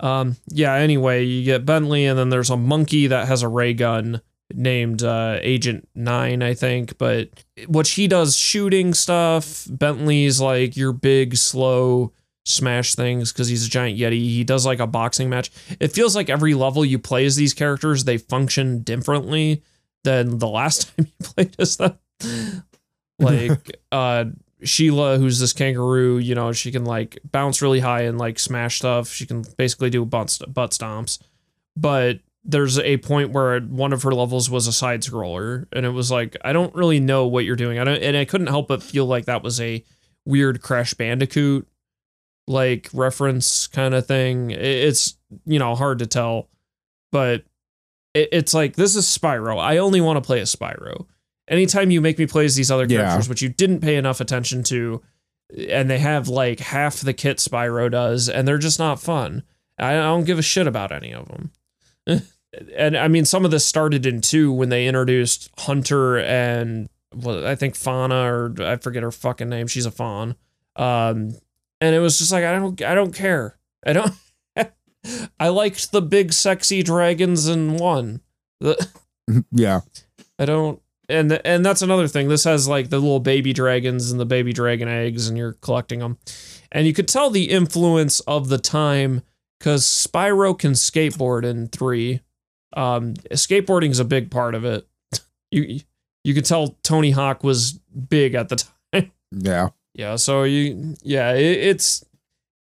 um, 0.00 0.36
yeah. 0.48 0.74
Anyway, 0.74 1.24
you 1.24 1.44
get 1.44 1.66
Bentley, 1.66 2.06
and 2.06 2.18
then 2.18 2.30
there's 2.30 2.50
a 2.50 2.56
monkey 2.56 3.06
that 3.06 3.28
has 3.28 3.42
a 3.42 3.48
ray 3.48 3.74
gun 3.74 4.20
named 4.52 5.02
uh, 5.02 5.38
Agent 5.42 5.88
Nine, 5.94 6.42
I 6.42 6.54
think. 6.54 6.98
But 6.98 7.28
which 7.68 7.92
he 7.92 8.08
does 8.08 8.36
shooting 8.36 8.94
stuff. 8.94 9.66
Bentley's 9.70 10.40
like 10.40 10.76
your 10.76 10.92
big 10.92 11.36
slow 11.36 12.12
smash 12.44 12.94
things 12.94 13.32
because 13.32 13.48
he's 13.48 13.66
a 13.66 13.70
giant 13.70 13.98
yeti. 13.98 14.20
He 14.20 14.44
does 14.44 14.66
like 14.66 14.80
a 14.80 14.86
boxing 14.86 15.28
match. 15.28 15.50
It 15.78 15.92
feels 15.92 16.16
like 16.16 16.30
every 16.30 16.54
level 16.54 16.84
you 16.84 16.98
play 16.98 17.26
as 17.26 17.36
these 17.36 17.54
characters, 17.54 18.04
they 18.04 18.18
function 18.18 18.82
differently 18.82 19.62
than 20.04 20.38
the 20.38 20.48
last 20.48 20.88
time 20.96 21.06
you 21.06 21.26
played 21.26 21.56
as 21.58 21.76
them. 21.76 21.98
like 23.18 23.78
uh 23.92 24.24
Sheila, 24.62 25.18
who's 25.18 25.38
this 25.38 25.52
kangaroo, 25.52 26.18
you 26.18 26.34
know, 26.34 26.52
she 26.52 26.70
can 26.70 26.84
like 26.84 27.18
bounce 27.30 27.62
really 27.62 27.80
high 27.80 28.02
and 28.02 28.18
like 28.18 28.38
smash 28.38 28.78
stuff. 28.78 29.08
She 29.08 29.26
can 29.26 29.44
basically 29.56 29.90
do 29.90 30.04
butt, 30.04 30.38
butt 30.48 30.72
stomps. 30.72 31.18
But 31.76 32.20
there's 32.44 32.78
a 32.78 32.98
point 32.98 33.30
where 33.30 33.60
one 33.60 33.92
of 33.92 34.02
her 34.02 34.12
levels 34.12 34.50
was 34.50 34.66
a 34.66 34.72
side 34.72 35.02
scroller, 35.02 35.66
and 35.72 35.86
it 35.86 35.90
was 35.90 36.10
like, 36.10 36.36
I 36.44 36.52
don't 36.52 36.74
really 36.74 37.00
know 37.00 37.26
what 37.26 37.44
you're 37.44 37.56
doing. 37.56 37.78
I 37.78 37.84
don't, 37.84 38.02
and 38.02 38.16
I 38.16 38.24
couldn't 38.24 38.48
help 38.48 38.68
but 38.68 38.82
feel 38.82 39.06
like 39.06 39.26
that 39.26 39.42
was 39.42 39.60
a 39.60 39.84
weird 40.24 40.60
Crash 40.60 40.94
Bandicoot 40.94 41.66
like 42.50 42.90
reference 42.92 43.66
kind 43.68 43.94
of 43.94 44.06
thing. 44.06 44.50
It's 44.50 45.16
you 45.46 45.58
know 45.58 45.74
hard 45.74 46.00
to 46.00 46.06
tell, 46.06 46.48
but 47.12 47.44
it's 48.12 48.52
like 48.52 48.74
this 48.76 48.96
is 48.96 49.06
Spyro. 49.06 49.58
I 49.58 49.78
only 49.78 50.00
want 50.00 50.16
to 50.16 50.20
play 50.20 50.40
as 50.40 50.54
Spyro. 50.54 51.06
Anytime 51.48 51.90
you 51.90 52.00
make 52.00 52.18
me 52.18 52.26
play 52.26 52.44
as 52.44 52.56
these 52.56 52.70
other 52.70 52.86
Yeah. 52.88 53.02
characters, 53.02 53.28
which 53.28 53.42
you 53.42 53.48
didn't 53.48 53.80
pay 53.80 53.96
enough 53.96 54.20
attention 54.20 54.62
to, 54.64 55.00
and 55.68 55.88
they 55.88 55.98
have 55.98 56.28
like 56.28 56.58
half 56.60 57.00
the 57.00 57.12
kit 57.14 57.38
Spyro 57.38 57.90
does, 57.90 58.28
and 58.28 58.46
they're 58.46 58.58
just 58.58 58.78
not 58.78 59.00
fun. 59.00 59.44
I 59.78 59.92
I 59.92 60.02
don't 60.02 60.24
give 60.24 60.38
a 60.38 60.42
shit 60.42 60.66
about 60.66 60.90
any 60.92 61.12
of 61.14 61.28
them. 61.28 61.50
and 62.76 62.96
I 62.96 63.06
mean, 63.08 63.24
some 63.24 63.44
of 63.44 63.50
this 63.52 63.64
started 63.64 64.06
in 64.06 64.20
two 64.20 64.52
when 64.52 64.68
they 64.70 64.86
introduced 64.88 65.50
Hunter 65.58 66.18
and 66.18 66.88
well, 67.14 67.46
I 67.46 67.54
think 67.54 67.74
Fauna 67.76 68.22
or 68.32 68.54
I 68.60 68.76
forget 68.76 69.02
her 69.04 69.10
fucking 69.12 69.48
name. 69.48 69.66
She's 69.68 69.86
a 69.86 69.90
fawn. 69.90 70.34
Um, 70.76 71.34
and 71.80 71.94
it 71.94 72.00
was 72.00 72.18
just 72.18 72.32
like 72.32 72.44
I 72.44 72.52
don't 72.52 72.80
I 72.82 72.94
don't 72.94 73.14
care. 73.14 73.58
I 73.84 73.92
don't. 73.92 74.12
I 75.40 75.48
liked 75.48 75.92
the 75.92 76.02
big 76.02 76.32
sexy 76.32 76.82
dragons 76.82 77.48
in 77.48 77.76
one. 77.76 78.20
The, 78.60 78.88
yeah. 79.50 79.80
I 80.38 80.44
don't. 80.44 80.80
And 81.08 81.40
and 81.44 81.64
that's 81.64 81.82
another 81.82 82.06
thing. 82.06 82.28
This 82.28 82.44
has 82.44 82.68
like 82.68 82.90
the 82.90 82.98
little 82.98 83.20
baby 83.20 83.52
dragons 83.52 84.10
and 84.10 84.20
the 84.20 84.26
baby 84.26 84.52
dragon 84.52 84.88
eggs, 84.88 85.28
and 85.28 85.36
you're 85.36 85.54
collecting 85.54 85.98
them. 85.98 86.18
And 86.70 86.86
you 86.86 86.92
could 86.92 87.08
tell 87.08 87.30
the 87.30 87.50
influence 87.50 88.20
of 88.20 88.48
the 88.48 88.58
time 88.58 89.22
because 89.58 89.84
Spyro 89.84 90.56
can 90.56 90.72
skateboard 90.72 91.44
in 91.44 91.66
three. 91.68 92.20
Um, 92.76 93.14
skateboarding 93.14 93.90
is 93.90 93.98
a 93.98 94.04
big 94.04 94.30
part 94.30 94.54
of 94.54 94.64
it. 94.64 94.86
You 95.52 95.80
you 96.22 96.32
could 96.32 96.44
tell 96.44 96.76
Tony 96.84 97.10
Hawk 97.10 97.42
was 97.42 97.72
big 97.72 98.36
at 98.36 98.50
the 98.50 98.64
time. 98.92 99.10
Yeah. 99.32 99.70
Yeah, 100.00 100.16
so 100.16 100.44
you 100.44 100.96
yeah, 101.02 101.34
it, 101.34 101.58
it's 101.58 102.02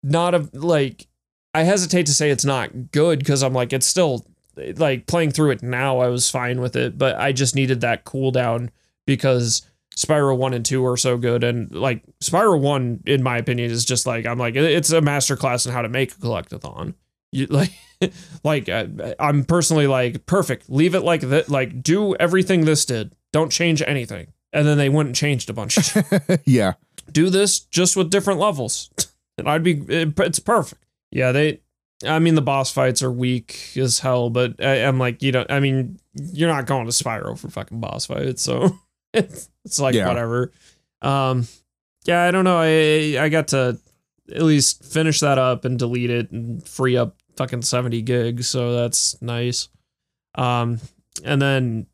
not 0.03 0.35
a 0.35 0.49
like 0.55 1.07
I 1.53 1.65
hesitate 1.65 2.07
to 2.07 2.15
say 2.15 2.31
it's 2.31 2.47
not 2.47 2.93
good 2.93 3.27
cuz 3.27 3.43
I'm 3.43 3.53
like 3.53 3.75
it's 3.75 3.87
still 3.87 4.27
like 4.57 5.07
playing 5.07 5.33
through 5.33 5.51
it 5.51 5.63
now 5.63 5.99
I 5.99 6.09
was 6.09 6.31
fine 6.31 6.63
with 6.63 6.77
it, 6.77 6.97
but 6.97 7.15
I 7.17 7.33
just 7.33 7.55
needed 7.55 7.83
that 7.83 8.07
cooldown 8.07 8.71
because 9.07 9.61
Spyro 9.95 10.35
1 10.35 10.55
and 10.55 10.65
2 10.65 10.87
are 10.87 10.97
so 10.97 11.19
good 11.19 11.45
and 11.45 11.71
like 11.75 12.03
Spyro 12.23 12.59
1 12.59 13.03
in 13.05 13.23
my 13.23 13.37
opinion 13.37 13.71
is 13.71 13.85
just 13.85 14.07
like 14.07 14.25
I'm 14.25 14.39
like 14.39 14.57
it's 14.57 14.91
a 14.91 15.03
masterclass 15.03 15.67
in 15.67 15.73
how 15.73 15.83
to 15.83 15.91
make 15.91 16.13
a 16.13 16.15
collectathon. 16.15 16.95
You 17.33 17.47
like 17.51 17.73
like 18.45 18.71
uh, 18.71 18.87
I'm 19.19 19.45
personally 19.45 19.87
like 19.87 20.25
perfect. 20.25 20.71
Leave 20.71 20.95
it 20.95 21.03
like 21.03 21.21
that 21.21 21.51
like 21.51 21.83
do 21.83 22.15
everything 22.17 22.65
this 22.65 22.87
did. 22.87 23.15
Don't 23.31 23.53
change 23.53 23.83
anything. 23.87 24.29
And 24.55 24.67
then 24.67 24.79
they 24.79 24.89
went 24.89 25.09
and 25.09 25.15
changed 25.15 25.51
a 25.51 25.53
bunch 25.53 25.77
yeah. 26.47 26.75
Do 27.13 27.31
this 27.31 27.61
just 27.61 27.97
with 27.97 28.11
different 28.11 28.41
levels. 28.41 28.91
And 29.39 29.49
i'd 29.49 29.63
be 29.63 29.73
it- 29.89 30.19
it's 30.21 30.39
perfect. 30.39 30.83
Yeah 31.11 31.33
they 31.33 31.61
i 32.07 32.19
mean 32.19 32.35
the 32.35 32.43
boss 32.43 32.71
fights 32.73 33.03
are 33.03 33.11
weak 33.13 33.73
as 33.77 33.99
hell 34.01 34.29
but 34.31 34.63
I, 34.63 34.85
i'm 34.85 34.99
like 34.99 35.23
you 35.23 35.33
know 35.33 35.47
i 35.49 35.61
mean 35.61 35.99
you're 36.15 36.49
not 36.53 36.67
going 36.67 36.85
to 36.87 36.93
spyro 36.93 37.39
for 37.39 37.49
fucking 37.49 37.81
boss 37.81 38.07
fights 38.07 38.43
so 38.43 38.79
it's, 39.15 39.49
it's 39.65 39.79
like 39.81 39.95
Yeah. 39.95 40.09
whatever. 40.09 40.53
Um 41.03 41.47
yeah 42.05 42.23
i 42.25 42.31
don't 42.31 42.45
know. 42.45 42.59
I 42.61 43.23
i 43.25 43.29
got 43.29 43.49
to 43.49 43.79
at 44.35 44.43
least 44.43 44.85
finish 44.85 45.21
that 45.21 45.39
up 45.39 45.65
and 45.65 45.79
delete 45.79 46.11
it 46.11 46.31
and 46.33 46.63
free 46.67 46.97
up 46.97 47.17
fucking 47.37 47.63
70 47.63 48.03
gigs 48.03 48.49
so 48.49 48.75
that's 48.75 49.21
nice. 49.23 49.69
Um 50.35 50.81
and 51.25 51.41
then 51.41 51.87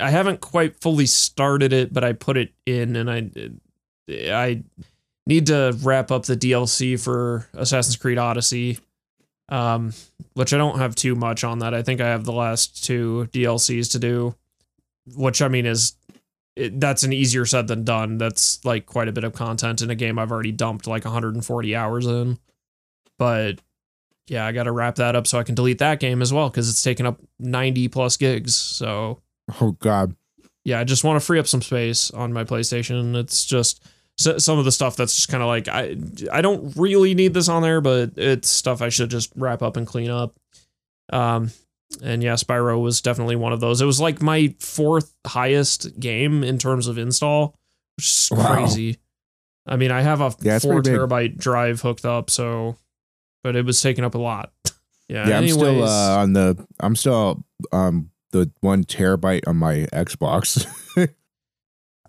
I 0.00 0.10
haven't 0.10 0.40
quite 0.40 0.80
fully 0.80 1.06
started 1.06 1.72
it, 1.72 1.92
but 1.92 2.04
I 2.04 2.12
put 2.12 2.36
it 2.36 2.52
in, 2.66 2.94
and 2.94 3.10
I 3.10 3.30
I 4.08 4.62
need 5.26 5.46
to 5.46 5.76
wrap 5.82 6.10
up 6.10 6.24
the 6.24 6.36
DLC 6.36 6.98
for 6.98 7.46
Assassin's 7.54 7.96
Creed 7.96 8.18
Odyssey, 8.18 8.78
um, 9.48 9.92
which 10.34 10.52
I 10.52 10.58
don't 10.58 10.78
have 10.78 10.94
too 10.94 11.14
much 11.14 11.44
on 11.44 11.58
that. 11.60 11.74
I 11.74 11.82
think 11.82 12.00
I 12.00 12.08
have 12.08 12.24
the 12.24 12.32
last 12.32 12.84
two 12.84 13.28
DLCs 13.32 13.92
to 13.92 13.98
do, 13.98 14.34
which 15.16 15.42
I 15.42 15.48
mean 15.48 15.66
is 15.66 15.94
it, 16.56 16.80
that's 16.80 17.02
an 17.02 17.12
easier 17.12 17.44
said 17.44 17.68
than 17.68 17.84
done. 17.84 18.18
That's 18.18 18.64
like 18.64 18.86
quite 18.86 19.08
a 19.08 19.12
bit 19.12 19.24
of 19.24 19.32
content 19.34 19.82
in 19.82 19.90
a 19.90 19.94
game 19.94 20.18
I've 20.18 20.32
already 20.32 20.52
dumped 20.52 20.86
like 20.86 21.04
140 21.04 21.76
hours 21.76 22.06
in, 22.06 22.38
but 23.18 23.60
yeah, 24.28 24.44
I 24.44 24.52
got 24.52 24.64
to 24.64 24.72
wrap 24.72 24.96
that 24.96 25.16
up 25.16 25.26
so 25.26 25.38
I 25.38 25.42
can 25.42 25.54
delete 25.54 25.78
that 25.78 26.00
game 26.00 26.20
as 26.20 26.32
well 26.32 26.50
because 26.50 26.68
it's 26.68 26.82
taken 26.82 27.06
up 27.06 27.18
90 27.38 27.88
plus 27.88 28.16
gigs. 28.16 28.54
So 28.54 29.20
Oh 29.60 29.72
God. 29.72 30.14
yeah, 30.64 30.80
I 30.80 30.84
just 30.84 31.04
want 31.04 31.18
to 31.18 31.24
free 31.24 31.38
up 31.38 31.46
some 31.46 31.62
space 31.62 32.10
on 32.10 32.32
my 32.34 32.44
PlayStation. 32.44 33.14
It's 33.16 33.46
just 33.46 33.82
s- 34.24 34.44
some 34.44 34.58
of 34.58 34.64
the 34.64 34.72
stuff 34.72 34.96
that's 34.96 35.14
just 35.14 35.28
kind 35.28 35.42
of 35.42 35.46
like 35.48 35.68
I 35.68 35.96
I 36.32 36.40
don't 36.42 36.76
really 36.76 37.14
need 37.14 37.34
this 37.34 37.48
on 37.48 37.62
there, 37.62 37.80
but 37.80 38.12
it's 38.16 38.48
stuff 38.48 38.82
I 38.82 38.88
should 38.88 39.10
just 39.10 39.32
wrap 39.36 39.62
up 39.62 39.76
and 39.76 39.86
clean 39.86 40.10
up. 40.10 40.34
Um, 41.10 41.50
and 42.02 42.22
yeah, 42.22 42.34
Spyro 42.34 42.80
was 42.82 43.00
definitely 43.00 43.36
one 43.36 43.52
of 43.52 43.60
those. 43.60 43.80
It 43.80 43.86
was 43.86 44.00
like 44.00 44.20
my 44.20 44.54
fourth 44.60 45.14
highest 45.26 45.98
game 45.98 46.44
in 46.44 46.58
terms 46.58 46.86
of 46.86 46.98
install, 46.98 47.54
which 47.96 48.06
is 48.06 48.28
Wow. 48.30 48.54
crazy. 48.54 48.98
I 49.66 49.76
mean, 49.76 49.90
I 49.90 50.02
have 50.02 50.20
a 50.20 50.34
Yeah, 50.40 50.58
four 50.58 50.74
pretty 50.82 50.90
big. 50.90 50.98
terabyte 51.00 51.36
drive 51.38 51.80
hooked 51.80 52.04
up, 52.04 52.30
so 52.30 52.76
but 53.42 53.56
it 53.56 53.64
was 53.64 53.80
taking 53.80 54.04
up 54.04 54.14
a 54.14 54.18
lot. 54.18 54.52
yeah, 55.08 55.28
Yeah, 55.28 55.38
I'm 55.38 55.48
still 55.48 55.84
uh, 55.84 56.16
on 56.18 56.32
the. 56.34 56.66
I'm 56.80 56.96
still 56.96 57.44
um 57.72 58.10
the 58.32 58.50
one 58.60 58.84
terabyte 58.84 59.46
on 59.48 59.56
my 59.56 59.86
Xbox. 59.92 60.66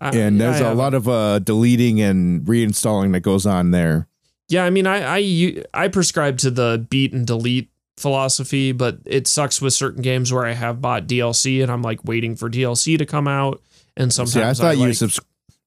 I- 0.00 0.10
and 0.16 0.40
there's 0.40 0.60
I 0.60 0.70
a 0.70 0.74
lot 0.74 0.94
of 0.94 1.08
uh, 1.08 1.38
deleting 1.40 2.00
and 2.00 2.42
reinstalling 2.46 3.12
that 3.12 3.20
goes 3.20 3.44
on 3.46 3.70
there. 3.70 4.06
Yeah, 4.48 4.64
I 4.64 4.70
mean, 4.70 4.86
I 4.86 5.18
I 5.18 5.64
I 5.74 5.88
prescribe 5.88 6.38
to 6.38 6.50
the 6.50 6.84
beat 6.90 7.12
and 7.12 7.26
delete 7.26 7.70
philosophy, 7.96 8.72
but 8.72 8.98
it 9.04 9.26
sucks 9.28 9.60
with 9.62 9.72
certain 9.74 10.02
games 10.02 10.32
where 10.32 10.44
I 10.46 10.52
have 10.54 10.80
bought 10.80 11.06
DLC 11.06 11.62
and 11.62 11.70
I'm 11.70 11.82
like 11.82 12.04
waiting 12.04 12.34
for 12.34 12.48
DLC 12.50 12.96
to 12.98 13.06
come 13.06 13.28
out, 13.28 13.60
and 13.96 14.12
See, 14.12 14.22
I 14.22 14.24
sometimes 14.26 14.58
thought 14.58 14.78
you 14.78 14.86
like, 14.86 14.94
subs- 14.94 15.20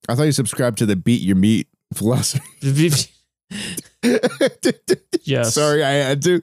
I 0.10 0.16
thought 0.16 0.24
you 0.24 0.32
subscribed 0.34 0.80
to 0.80 0.86
the 0.86 0.96
beat 0.96 1.22
your 1.22 1.36
meat 1.38 1.68
philosophy. 1.94 3.10
yes. 5.24 5.54
Sorry, 5.54 5.84
I 5.84 5.92
had 5.92 6.22
to. 6.24 6.42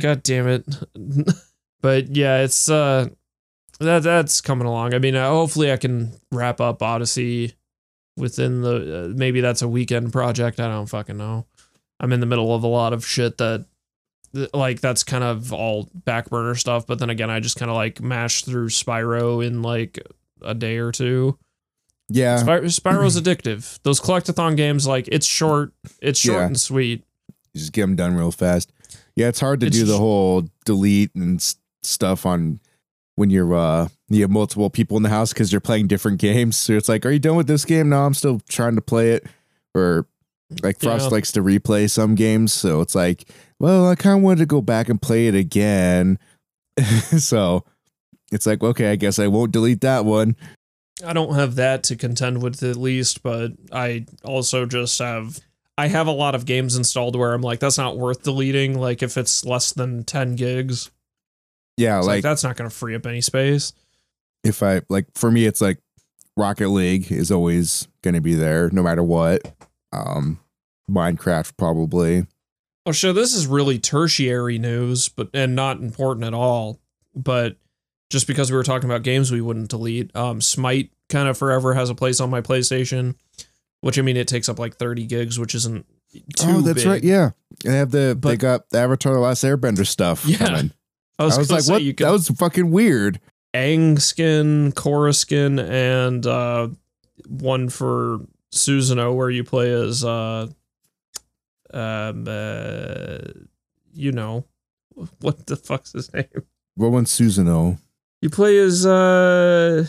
God 0.00 0.22
damn 0.22 0.48
it. 0.48 0.64
but 1.82 2.14
yeah, 2.16 2.38
it's 2.42 2.70
uh 2.70 3.08
that 3.82 4.02
that's 4.02 4.40
coming 4.40 4.66
along. 4.66 4.94
I 4.94 4.98
mean, 4.98 5.14
uh, 5.14 5.28
hopefully 5.28 5.72
I 5.72 5.76
can 5.76 6.12
wrap 6.30 6.60
up 6.60 6.82
Odyssey 6.82 7.54
within 8.16 8.62
the 8.62 9.04
uh, 9.04 9.08
maybe 9.14 9.40
that's 9.40 9.62
a 9.62 9.68
weekend 9.68 10.12
project. 10.12 10.60
I 10.60 10.68
don't 10.68 10.86
fucking 10.86 11.16
know. 11.16 11.46
I'm 12.00 12.12
in 12.12 12.20
the 12.20 12.26
middle 12.26 12.54
of 12.54 12.62
a 12.64 12.68
lot 12.68 12.92
of 12.92 13.06
shit 13.06 13.38
that 13.38 13.66
like 14.54 14.80
that's 14.80 15.04
kind 15.04 15.22
of 15.24 15.52
all 15.52 15.90
back 15.94 16.30
burner 16.30 16.54
stuff, 16.54 16.86
but 16.86 16.98
then 16.98 17.10
again, 17.10 17.30
I 17.30 17.40
just 17.40 17.56
kind 17.56 17.70
of 17.70 17.76
like 17.76 18.00
mash 18.00 18.44
through 18.44 18.68
Spyro 18.68 19.44
in 19.46 19.62
like 19.62 19.98
a 20.42 20.54
day 20.54 20.78
or 20.78 20.90
two. 20.92 21.38
Yeah, 22.08 22.38
Spy- 22.38 22.60
Spyro's 22.60 23.16
addictive. 23.20 23.78
Those 23.82 24.00
collectathon 24.00 24.56
games 24.56 24.86
like 24.86 25.08
it's 25.12 25.26
short, 25.26 25.72
it's 26.00 26.18
short 26.18 26.40
Yeah. 26.40 26.46
and 26.46 26.60
sweet. 26.60 27.04
you 27.54 27.60
just 27.60 27.72
get 27.72 27.82
them 27.82 27.94
done 27.96 28.14
real 28.14 28.32
fast. 28.32 28.72
Yeah, 29.14 29.28
it's 29.28 29.40
hard 29.40 29.60
to 29.60 29.66
It's 29.66 29.76
do 29.76 29.84
the 29.84 29.98
whole 29.98 30.48
delete 30.64 31.14
and 31.14 31.40
stuff 31.82 32.24
on 32.24 32.60
when 33.16 33.30
you're 33.30 33.54
uh 33.54 33.88
you 34.08 34.22
have 34.22 34.30
multiple 34.30 34.70
people 34.70 34.96
in 34.96 35.02
the 35.02 35.08
house 35.08 35.32
because 35.32 35.52
you're 35.52 35.60
playing 35.60 35.86
different 35.86 36.18
games. 36.18 36.56
So 36.56 36.74
it's 36.74 36.88
like, 36.88 37.04
are 37.06 37.10
you 37.10 37.18
done 37.18 37.36
with 37.36 37.46
this 37.46 37.64
game? 37.64 37.88
No, 37.88 38.04
I'm 38.04 38.14
still 38.14 38.40
trying 38.48 38.74
to 38.76 38.82
play 38.82 39.10
it. 39.12 39.26
Or 39.74 40.06
like 40.62 40.80
Frost 40.80 41.04
Yeah. 41.04 41.08
likes 41.14 41.32
to 41.32 41.42
replay 41.42 41.88
some 41.90 42.14
games, 42.14 42.52
so 42.52 42.80
it's 42.82 42.94
like, 42.94 43.28
well, 43.58 43.88
I 43.88 43.94
kind 43.94 44.18
of 44.18 44.22
wanted 44.22 44.40
to 44.40 44.46
go 44.46 44.60
back 44.60 44.88
and 44.88 45.00
play 45.00 45.26
it 45.28 45.34
again. 45.34 46.18
so 47.18 47.64
it's 48.30 48.46
like, 48.46 48.62
okay, 48.62 48.90
I 48.90 48.96
guess 48.96 49.18
I 49.18 49.28
won't 49.28 49.52
delete 49.52 49.80
that 49.82 50.04
one. 50.04 50.36
I 51.04 51.12
don't 51.12 51.34
have 51.34 51.54
that 51.56 51.82
to 51.84 51.96
contend 51.96 52.42
with 52.42 52.62
at 52.62 52.76
least, 52.76 53.22
but 53.22 53.52
I 53.72 54.06
also 54.24 54.66
just 54.66 54.98
have 54.98 55.40
I 55.78 55.88
have 55.88 56.06
a 56.06 56.12
lot 56.12 56.34
of 56.34 56.44
games 56.44 56.76
installed 56.76 57.16
where 57.16 57.32
I'm 57.32 57.40
like, 57.40 57.60
that's 57.60 57.78
not 57.78 57.96
worth 57.96 58.22
deleting. 58.22 58.78
Like 58.78 59.02
if 59.02 59.16
it's 59.16 59.44
less 59.44 59.72
than 59.72 60.04
10 60.04 60.36
gigs, 60.36 60.90
Yeah, 61.76 61.98
like, 61.98 62.06
like 62.06 62.22
that's 62.22 62.44
not 62.44 62.56
gonna 62.56 62.70
free 62.70 62.94
up 62.94 63.06
any 63.06 63.20
space. 63.20 63.72
if 64.44 64.62
I 64.62 64.82
like 64.88 65.06
for 65.14 65.30
me 65.30 65.46
it's 65.46 65.60
like 65.60 65.78
Rocket 66.36 66.68
League 66.68 67.10
is 67.12 67.30
always 67.30 67.88
going 68.02 68.14
to 68.14 68.20
be 68.22 68.34
there 68.34 68.70
no 68.70 68.82
matter 68.82 69.02
what. 69.02 69.40
Um 69.92 70.38
Minecraft 70.90 71.56
probably. 71.56 72.26
Oh 72.84 72.92
sure, 72.92 73.12
this 73.12 73.34
is 73.34 73.46
really 73.46 73.78
tertiary 73.78 74.58
news, 74.58 75.08
but 75.08 75.28
and 75.32 75.54
not 75.54 75.78
important 75.80 76.26
at 76.26 76.34
all. 76.34 76.80
But 77.14 77.56
just 78.10 78.26
because 78.26 78.50
we 78.50 78.56
were 78.56 78.62
talking 78.64 78.88
about 78.90 79.02
games 79.02 79.30
we 79.30 79.40
wouldn't 79.40 79.68
delete, 79.70 80.14
um 80.16 80.40
Smite 80.40 80.90
kind 81.08 81.28
of 81.28 81.36
forever 81.38 81.74
has 81.74 81.90
a 81.90 81.94
place 81.94 82.20
on 82.20 82.30
my 82.30 82.40
PlayStation. 82.40 83.14
Which 83.80 83.98
I 83.98 84.02
mean 84.02 84.16
it 84.16 84.28
takes 84.28 84.48
up 84.48 84.58
like 84.58 84.76
30 84.76 85.06
gigs, 85.06 85.38
which 85.38 85.54
isn't 85.54 85.86
too 86.36 86.46
oh, 86.48 86.60
that's 86.60 86.82
big. 86.82 86.86
right. 86.86 87.02
Yeah. 87.04 87.30
They 87.64 87.76
have 87.76 87.90
the 87.90 88.18
they 88.20 88.36
got 88.36 88.68
the 88.70 88.78
Avatar 88.78 89.12
the 89.14 89.20
Last 89.20 89.44
Airbender 89.44 89.86
stuff 89.86 90.24
Yeah. 90.26 90.36
coming. 90.38 90.72
I 91.22 91.36
I 91.36 91.38
was, 91.38 91.38
was, 91.38 91.68
like, 91.68 91.74
what? 91.74 91.82
you 91.82 91.94
could 91.94 92.06
that 92.06 92.12
was 92.12 92.28
fucking 92.28 92.70
weird. 92.70 93.20
Aang 93.54 94.00
skin, 94.00 94.72
Korra 94.72 95.14
skin, 95.14 95.58
and 95.58 96.26
uh, 96.26 96.68
one 97.28 97.68
for 97.68 98.20
Susanoo 98.52 99.14
where 99.14 99.30
you 99.30 99.44
play 99.44 99.72
as 99.72 100.04
uh, 100.04 100.46
um, 101.72 102.24
uh, 102.26 103.18
you 103.92 104.12
know, 104.12 104.44
what 105.20 105.46
the 105.46 105.56
fuck's 105.56 105.92
his 105.92 106.12
name? 106.12 106.24
What 106.76 106.92
one 106.92 107.04
Susanoo? 107.04 107.78
You 108.20 108.30
play 108.30 108.58
as 108.58 108.86
uh, 108.86 109.86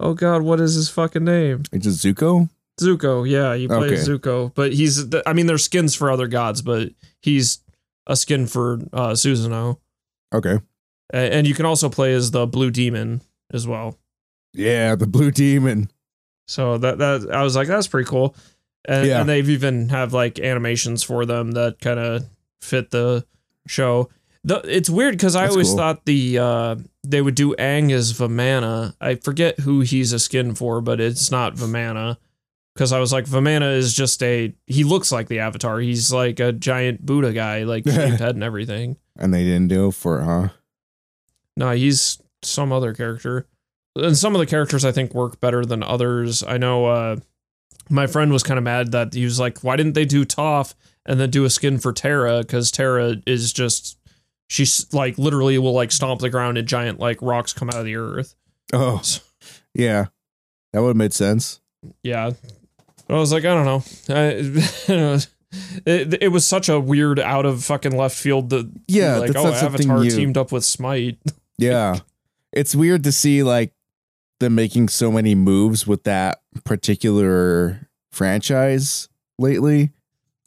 oh 0.00 0.14
god, 0.14 0.42
what 0.42 0.60
is 0.60 0.74
his 0.74 0.88
fucking 0.88 1.24
name? 1.24 1.62
It's 1.72 1.84
just 1.84 2.04
Zuko? 2.04 2.48
Zuko. 2.80 3.28
Yeah, 3.28 3.54
you 3.54 3.68
play 3.68 3.94
as 3.94 4.08
Okay. 4.08 4.28
Zuko, 4.30 4.54
but 4.54 4.72
he's 4.72 5.06
I 5.26 5.32
mean, 5.32 5.46
there's 5.46 5.64
skins 5.64 5.94
for 5.94 6.10
other 6.10 6.26
gods, 6.26 6.62
but 6.62 6.90
he's 7.22 7.60
a 8.06 8.16
skin 8.16 8.46
for 8.46 8.80
uh, 8.92 9.12
Susanoo, 9.12 9.78
Okay. 10.34 10.58
And 11.12 11.46
you 11.46 11.54
can 11.54 11.66
also 11.66 11.88
play 11.88 12.12
as 12.14 12.30
the 12.30 12.46
blue 12.46 12.70
demon 12.70 13.20
as 13.52 13.66
well. 13.68 13.98
Yeah, 14.52 14.94
the 14.94 15.06
blue 15.06 15.30
demon. 15.30 15.90
So 16.48 16.78
that 16.78 16.98
that 16.98 17.28
I 17.32 17.42
was 17.42 17.54
like, 17.56 17.68
that's 17.68 17.86
pretty 17.88 18.08
cool. 18.08 18.34
And, 18.86 19.06
Yeah. 19.06 19.20
and 19.20 19.28
they've 19.28 19.48
even 19.48 19.88
have 19.90 20.12
like 20.12 20.38
animations 20.38 21.02
for 21.02 21.24
them 21.26 21.52
that 21.52 21.78
kind 21.80 21.98
of 22.00 22.24
fit 22.60 22.90
the 22.90 23.24
show. 23.66 24.08
The, 24.46 24.60
it's 24.64 24.90
weird 24.90 25.14
because 25.14 25.34
I 25.36 25.42
That's 25.42 25.52
always 25.54 25.68
cool. 25.68 25.76
thought 25.78 26.04
the 26.04 26.38
uh, 26.38 26.76
they 27.02 27.22
would 27.22 27.34
do 27.34 27.54
Aang 27.58 27.90
as 27.92 28.12
Vamana. 28.12 28.94
I 29.00 29.14
forget 29.14 29.60
who 29.60 29.80
he's 29.80 30.12
a 30.12 30.18
skin 30.18 30.54
for, 30.54 30.80
but 30.82 31.00
it's 31.00 31.30
not 31.30 31.54
Vamana. 31.54 32.18
Because 32.74 32.92
I 32.92 32.98
was 32.98 33.12
like, 33.12 33.24
Vamana 33.26 33.74
is 33.76 33.94
just 33.94 34.22
a 34.22 34.52
he 34.66 34.84
looks 34.84 35.10
like 35.12 35.28
the 35.28 35.38
Avatar. 35.38 35.78
He's 35.80 36.12
like 36.12 36.40
a 36.40 36.52
giant 36.52 37.06
Buddha 37.06 37.32
guy, 37.32 37.62
like 37.62 37.84
shaved 37.88 38.20
head 38.20 38.34
and 38.34 38.44
everything. 38.44 38.96
And 39.18 39.32
they 39.32 39.44
didn't 39.44 39.68
do 39.68 39.90
for 39.90 40.20
it, 40.20 40.24
huh? 40.24 40.48
No, 41.56 41.70
he's 41.70 42.20
some 42.42 42.72
other 42.72 42.92
character. 42.94 43.46
And 43.96 44.16
some 44.16 44.34
of 44.34 44.40
the 44.40 44.46
characters 44.46 44.84
I 44.84 44.90
think 44.92 45.14
work 45.14 45.40
better 45.40 45.64
than 45.64 45.82
others. 45.82 46.42
I 46.42 46.58
know 46.58 46.86
uh 46.86 47.16
my 47.90 48.06
friend 48.06 48.32
was 48.32 48.42
kind 48.42 48.58
of 48.58 48.64
mad 48.64 48.92
that 48.92 49.12
he 49.14 49.24
was 49.24 49.38
like, 49.38 49.62
why 49.62 49.76
didn't 49.76 49.92
they 49.94 50.04
do 50.06 50.24
Toph 50.24 50.74
and 51.06 51.20
then 51.20 51.30
do 51.30 51.44
a 51.44 51.50
skin 51.50 51.78
for 51.78 51.92
Terra? 51.92 52.38
Because 52.40 52.70
Terra 52.70 53.16
is 53.26 53.52
just 53.52 53.98
she's 54.48 54.92
like 54.92 55.16
literally 55.18 55.58
will 55.58 55.72
like 55.74 55.92
stomp 55.92 56.20
the 56.20 56.30
ground 56.30 56.58
and 56.58 56.66
giant 56.66 56.98
like 56.98 57.18
rocks 57.22 57.52
come 57.52 57.68
out 57.68 57.76
of 57.76 57.84
the 57.84 57.96
earth. 57.96 58.34
Oh, 58.72 59.00
So, 59.02 59.20
yeah. 59.74 60.06
That 60.72 60.80
would 60.80 60.88
have 60.88 60.96
made 60.96 61.12
sense. 61.12 61.60
yeah. 62.02 62.32
But 63.06 63.16
I 63.16 63.18
was 63.18 63.32
like, 63.32 63.44
I 63.44 63.54
don't 63.54 63.64
know. 63.66 63.84
I, 64.08 65.20
it, 65.86 66.22
it 66.22 66.28
was 66.28 66.46
such 66.46 66.68
a 66.68 66.78
weird 66.80 67.18
out 67.18 67.46
of 67.46 67.64
fucking 67.64 67.96
left 67.96 68.16
field 68.16 68.50
that 68.50 68.70
Yeah, 68.88 69.16
like 69.18 69.36
oh 69.36 69.52
Avatar 69.52 70.04
you- 70.04 70.10
teamed 70.10 70.36
up 70.36 70.52
with 70.52 70.64
Smite. 70.64 71.18
Yeah. 71.58 71.98
it's 72.52 72.74
weird 72.74 73.04
to 73.04 73.12
see 73.12 73.42
like 73.44 73.72
them 74.40 74.54
making 74.56 74.88
so 74.88 75.12
many 75.12 75.34
moves 75.36 75.86
with 75.86 76.02
that 76.04 76.42
particular 76.64 77.88
franchise 78.10 79.08
lately. 79.38 79.90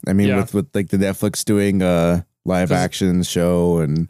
I 0.06 0.12
mean, 0.12 0.28
Yeah. 0.28 0.36
with 0.36 0.54
with 0.54 0.68
like 0.74 0.88
the 0.88 0.96
Netflix 0.98 1.44
doing 1.44 1.82
a 1.82 2.26
live 2.44 2.72
action 2.72 3.22
show 3.22 3.78
and 3.78 4.08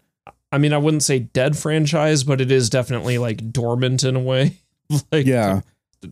I 0.51 0.59
mean, 0.59 0.73
I 0.73 0.79
wouldn't 0.79 1.03
say 1.03 1.19
dead 1.19 1.57
franchise, 1.59 2.25
but 2.25 2.41
it 2.41 2.51
is 2.51 2.71
definitely 2.71 3.19
like 3.19 3.53
dormant 3.53 4.03
in 4.03 4.17
a 4.17 4.21
way. 4.21 4.57
like 5.13 5.27
yeah, 5.27 5.61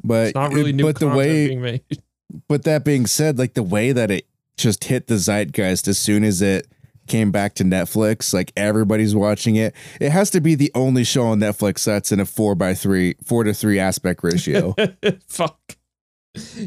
but 0.05 0.29
it's 0.29 0.35
not 0.35 0.53
really 0.53 0.71
it- 0.71 0.77
new 0.77 0.83
but 0.85 0.99
the 0.99 1.09
way 1.09 1.49
being 1.49 1.63
made. 1.63 1.83
but 2.49 2.65
that 2.65 2.85
being 2.85 3.07
said, 3.07 3.39
like 3.39 3.55
the 3.55 3.63
way 3.63 3.93
that 3.93 4.11
it 4.11 4.27
just 4.57 4.85
hit 4.85 5.07
the 5.07 5.19
zeitgeist 5.19 5.87
as 5.89 5.99
soon 5.99 6.25
as 6.25 6.41
it 6.43 6.67
came 7.07 7.31
back 7.31 7.55
to 7.55 7.63
Netflix, 7.65 8.35
like 8.35 8.53
everybody's 8.57 9.15
watching 9.15 9.55
it. 9.57 9.75
It 10.01 10.11
has 10.11 10.31
to 10.31 10.41
be 10.41 10.55
the 10.57 10.73
only 10.75 11.05
show 11.05 11.27
on 11.27 11.39
Netflix 11.41 11.85
that's 11.85 12.11
in 12.11 12.19
a 12.19 12.27
four 12.27 12.55
by 12.57 12.75
three, 12.75 13.15
four 13.25 13.45
to 13.45 13.55
three 13.55 13.79
aspect 13.79 14.25
ratio. 14.25 14.75
Fuck. 15.29 15.77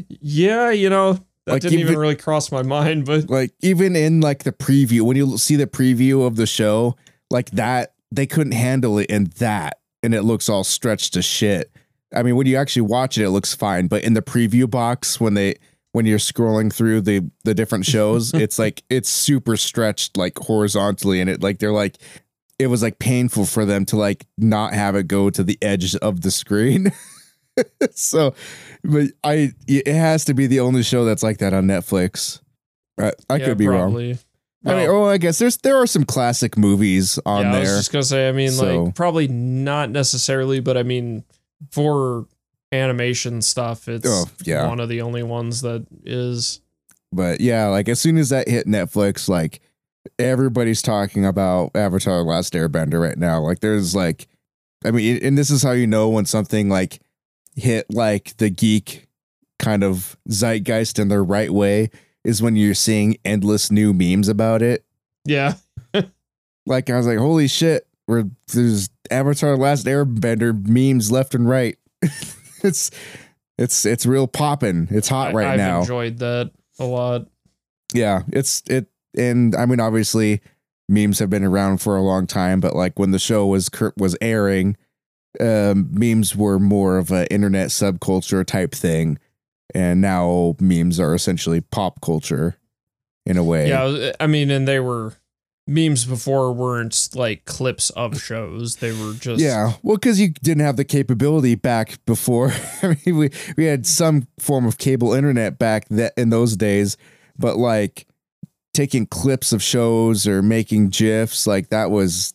Yeah, 0.08 0.70
you 0.70 0.88
know 0.90 1.12
that 1.46 1.52
Like, 1.52 1.62
didn't 1.62 1.78
even 1.80 1.90
even- 1.92 2.00
really 2.00 2.16
cross 2.16 2.50
my 2.50 2.62
mind, 2.62 3.04
but 3.06 3.28
like 3.30 3.52
even 3.60 3.94
in 3.96 4.20
like 4.20 4.44
the 4.44 4.52
preview, 4.52 5.02
when 5.02 5.16
you 5.16 5.38
see 5.38 5.56
the 5.56 5.66
preview 5.66 6.26
of 6.26 6.36
the 6.36 6.46
show, 6.46 6.96
like 7.30 7.50
that, 7.52 7.94
they 8.10 8.26
couldn't 8.26 8.52
handle 8.52 8.98
it 8.98 9.08
in 9.10 9.24
that, 9.38 9.78
and 10.02 10.14
it 10.14 10.22
looks 10.22 10.48
all 10.48 10.64
stretched 10.64 11.14
to 11.14 11.22
shit. 11.22 11.70
I 12.14 12.24
mean, 12.24 12.34
when 12.34 12.46
you 12.48 12.56
actually 12.56 12.82
watch 12.82 13.16
it, 13.18 13.24
it 13.24 13.30
looks 13.30 13.54
fine, 13.54 13.86
but 13.86 14.02
in 14.02 14.14
the 14.14 14.22
preview 14.22 14.68
box, 14.68 15.20
when 15.20 15.34
they 15.34 15.54
when 15.92 16.06
you're 16.06 16.18
scrolling 16.18 16.72
through 16.72 17.00
the 17.02 17.30
the 17.44 17.54
different 17.54 17.84
shows, 17.86 18.32
it's 18.34 18.58
like 18.58 18.82
it's 18.88 19.08
super 19.08 19.56
stretched 19.56 20.16
like 20.16 20.38
horizontally, 20.38 21.20
and 21.20 21.28
it 21.30 21.42
like 21.42 21.58
they're 21.58 21.72
like 21.72 21.98
it 22.58 22.66
was 22.66 22.82
like 22.82 22.98
painful 22.98 23.46
for 23.46 23.64
them 23.64 23.84
to 23.86 23.96
like 23.96 24.26
not 24.36 24.74
have 24.74 24.94
it 24.94 25.08
go 25.08 25.30
to 25.30 25.42
the 25.42 25.58
edge 25.62 25.94
of 25.96 26.20
the 26.20 26.30
screen. 26.30 26.92
so, 27.92 28.34
but 28.84 29.08
I 29.24 29.52
it 29.66 29.86
has 29.86 30.24
to 30.26 30.34
be 30.34 30.46
the 30.46 30.60
only 30.60 30.82
show 30.82 31.04
that's 31.04 31.22
like 31.22 31.38
that 31.38 31.54
on 31.54 31.64
Netflix. 31.66 32.40
I, 32.98 33.12
I 33.28 33.36
yeah, 33.36 33.46
could 33.46 33.58
be 33.58 33.66
wrong. 33.66 33.92
probably. 33.92 34.18
I 34.66 34.74
mean, 34.74 34.88
Well, 34.90 35.04
oh, 35.04 35.08
I 35.08 35.16
guess 35.16 35.38
there's 35.38 35.56
there 35.58 35.76
are 35.76 35.86
some 35.86 36.04
classic 36.04 36.58
movies 36.58 37.18
on 37.24 37.46
yeah, 37.46 37.54
I 37.54 37.60
was 37.60 37.70
just 37.70 37.92
gonna 37.92 38.02
say. 38.02 38.28
I 38.28 38.32
mean, 38.32 38.50
So- 38.50 38.84
like 38.84 38.94
probably 38.94 39.26
not 39.26 39.90
necessarily, 39.90 40.60
but 40.60 40.76
I 40.76 40.82
mean, 40.82 41.24
for 41.70 42.26
animation 42.72 43.42
stuff, 43.42 43.88
it's 43.88 44.06
Oh, 44.08 44.26
yeah. 44.44 44.66
one 44.68 44.80
of 44.80 44.88
the 44.88 45.00
only 45.02 45.22
ones 45.22 45.60
that 45.62 45.86
is. 46.04 46.60
But 47.12 47.40
yeah, 47.40 47.66
like 47.66 47.88
as 47.88 48.00
soon 48.00 48.16
as 48.18 48.28
that 48.28 48.48
hit 48.48 48.66
Netflix, 48.66 49.28
like 49.28 49.60
everybody's 50.18 50.82
talking 50.82 51.24
about 51.26 51.72
Avatar: 51.74 52.18
The 52.18 52.24
Last 52.24 52.52
Airbender 52.54 53.00
right 53.00 53.18
now. 53.18 53.40
Like 53.40 53.60
there's 53.60 53.94
like, 53.94 54.28
I 54.84 54.90
mean, 54.92 55.18
and 55.22 55.36
this 55.36 55.50
is 55.50 55.62
how 55.62 55.72
you 55.72 55.86
know 55.88 56.08
when 56.08 56.24
something 56.26 56.68
like 56.68 57.00
hit 57.56 57.92
like 57.92 58.36
the 58.36 58.48
geek 58.50 59.08
kind 59.58 59.82
of 59.82 60.16
zeitgeist 60.28 60.98
in 60.98 61.08
the 61.08 61.20
right 61.20 61.50
way 61.50 61.90
is 62.24 62.40
when 62.40 62.54
you're 62.54 62.74
seeing 62.74 63.16
endless 63.24 63.70
new 63.70 63.92
memes 63.92 64.28
about 64.28 64.62
it. 64.62 64.84
Yeah. 65.24 65.54
Like 66.66 66.88
I 66.90 66.96
was 66.96 67.06
like, 67.06 67.18
holy 67.18 67.48
shit, 67.48 67.88
we're 68.06 68.26
there's 68.52 68.90
Avatar 69.10 69.56
Last 69.56 69.86
Airbender 69.86 70.54
memes 70.68 71.10
left 71.10 71.34
and 71.34 71.48
right. 71.48 71.76
it's 72.64 72.90
it's 73.58 73.84
it's 73.84 74.06
real 74.06 74.26
popping. 74.26 74.88
It's 74.90 75.08
hot 75.08 75.34
right 75.34 75.48
I, 75.48 75.52
I've 75.52 75.58
now. 75.58 75.80
enjoyed 75.80 76.18
that 76.18 76.50
a 76.78 76.84
lot. 76.84 77.26
yeah, 77.92 78.22
it's 78.32 78.62
it 78.68 78.86
and 79.16 79.54
I 79.54 79.66
mean 79.66 79.80
obviously 79.80 80.40
memes 80.88 81.18
have 81.20 81.30
been 81.30 81.44
around 81.44 81.78
for 81.78 81.96
a 81.96 82.02
long 82.02 82.26
time, 82.26 82.60
but 82.60 82.74
like 82.74 82.98
when 82.98 83.10
the 83.10 83.18
show 83.18 83.46
was 83.46 83.70
was 83.96 84.16
airing, 84.20 84.76
um, 85.38 85.88
memes 85.92 86.34
were 86.34 86.58
more 86.58 86.98
of 86.98 87.10
an 87.10 87.26
internet 87.30 87.68
subculture 87.68 88.44
type 88.44 88.72
thing, 88.72 89.18
and 89.74 90.00
now 90.00 90.56
memes 90.60 90.98
are 90.98 91.14
essentially 91.14 91.60
pop 91.60 92.00
culture 92.00 92.58
in 93.26 93.36
a 93.36 93.44
way. 93.44 93.68
Yeah, 93.68 94.12
I 94.18 94.26
mean, 94.26 94.50
and 94.50 94.66
they 94.66 94.80
were 94.80 95.14
memes 95.70 96.04
before 96.04 96.52
weren't 96.52 97.10
like 97.14 97.44
clips 97.44 97.90
of 97.90 98.20
shows. 98.20 98.76
They 98.76 98.90
were 98.90 99.14
just 99.14 99.40
Yeah, 99.40 99.74
well, 99.82 99.96
because 99.96 100.20
you 100.20 100.30
didn't 100.30 100.64
have 100.64 100.76
the 100.76 100.84
capability 100.84 101.54
back 101.54 102.04
before. 102.04 102.52
I 102.82 102.98
mean, 103.06 103.16
we 103.16 103.30
we 103.56 103.64
had 103.66 103.86
some 103.86 104.26
form 104.38 104.66
of 104.66 104.78
cable 104.78 105.14
internet 105.14 105.58
back 105.58 105.88
that 105.88 106.12
in 106.16 106.30
those 106.30 106.56
days, 106.56 106.96
but 107.38 107.56
like 107.56 108.06
taking 108.74 109.06
clips 109.06 109.52
of 109.52 109.62
shows 109.62 110.26
or 110.26 110.42
making 110.42 110.88
gifs, 110.88 111.46
like 111.46 111.68
that 111.68 111.90
was 111.90 112.34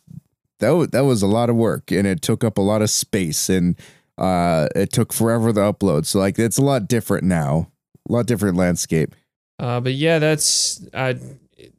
that 0.60 0.72
was, 0.72 0.88
that 0.90 1.02
was 1.02 1.22
a 1.22 1.28
lot 1.28 1.50
of 1.50 1.58
work, 1.58 1.92
and 1.92 2.08
it 2.08 2.22
took 2.22 2.44
up 2.44 2.58
a 2.58 2.62
lot 2.62 2.82
of 2.82 2.90
space, 2.90 3.50
and 3.50 3.78
uh, 4.18 4.70
it 4.76 4.94
took 4.94 5.12
forever 5.12 5.52
to 5.52 5.60
upload. 5.60 6.06
So 6.06 6.20
like, 6.20 6.40
it's 6.40 6.58
a 6.58 6.64
lot 6.64 6.88
different 6.88 7.26
now, 7.26 7.70
a 8.08 8.14
lot 8.14 8.28
different 8.28 8.56
landscape. 8.56 9.14
Uh, 9.60 9.82
but 9.82 9.94
yeah, 9.94 10.20
that's 10.20 10.86
I, 10.94 11.20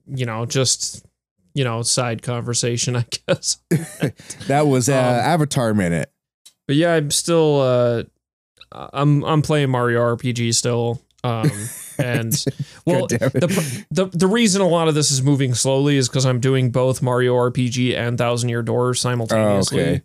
you 0.06 0.26
know, 0.26 0.44
just 0.44 1.05
you 1.56 1.64
know, 1.64 1.80
side 1.80 2.22
conversation, 2.22 2.94
I 2.96 3.06
guess. 3.26 3.58
That 4.46 4.66
was 4.66 4.88
uh, 4.88 4.92
Um, 4.92 5.32
Avatar 5.32 5.72
minute. 5.74 6.12
But 6.66 6.76
yeah, 6.76 6.94
I'm 6.94 7.10
still 7.10 7.60
uh, 7.60 8.02
I'm 8.72 9.24
I'm 9.24 9.42
playing 9.42 9.70
Mario 9.70 10.00
RPG 10.00 10.54
still. 10.54 11.00
Um, 11.24 11.50
and 11.98 12.44
well, 12.84 13.06
God 13.06 13.08
damn 13.08 13.28
it. 13.28 13.40
the, 13.40 13.86
the 13.90 14.04
the 14.06 14.26
reason 14.26 14.60
a 14.60 14.68
lot 14.68 14.88
of 14.88 14.94
this 14.94 15.10
is 15.10 15.22
moving 15.22 15.54
slowly 15.54 15.96
is 15.96 16.08
because 16.08 16.26
I'm 16.26 16.40
doing 16.40 16.70
both 16.70 17.00
Mario 17.00 17.34
RPG 17.34 17.96
and 17.96 18.18
Thousand 18.18 18.50
Year 18.50 18.62
Door 18.62 18.94
simultaneously, 18.94 19.80
okay. 19.80 20.02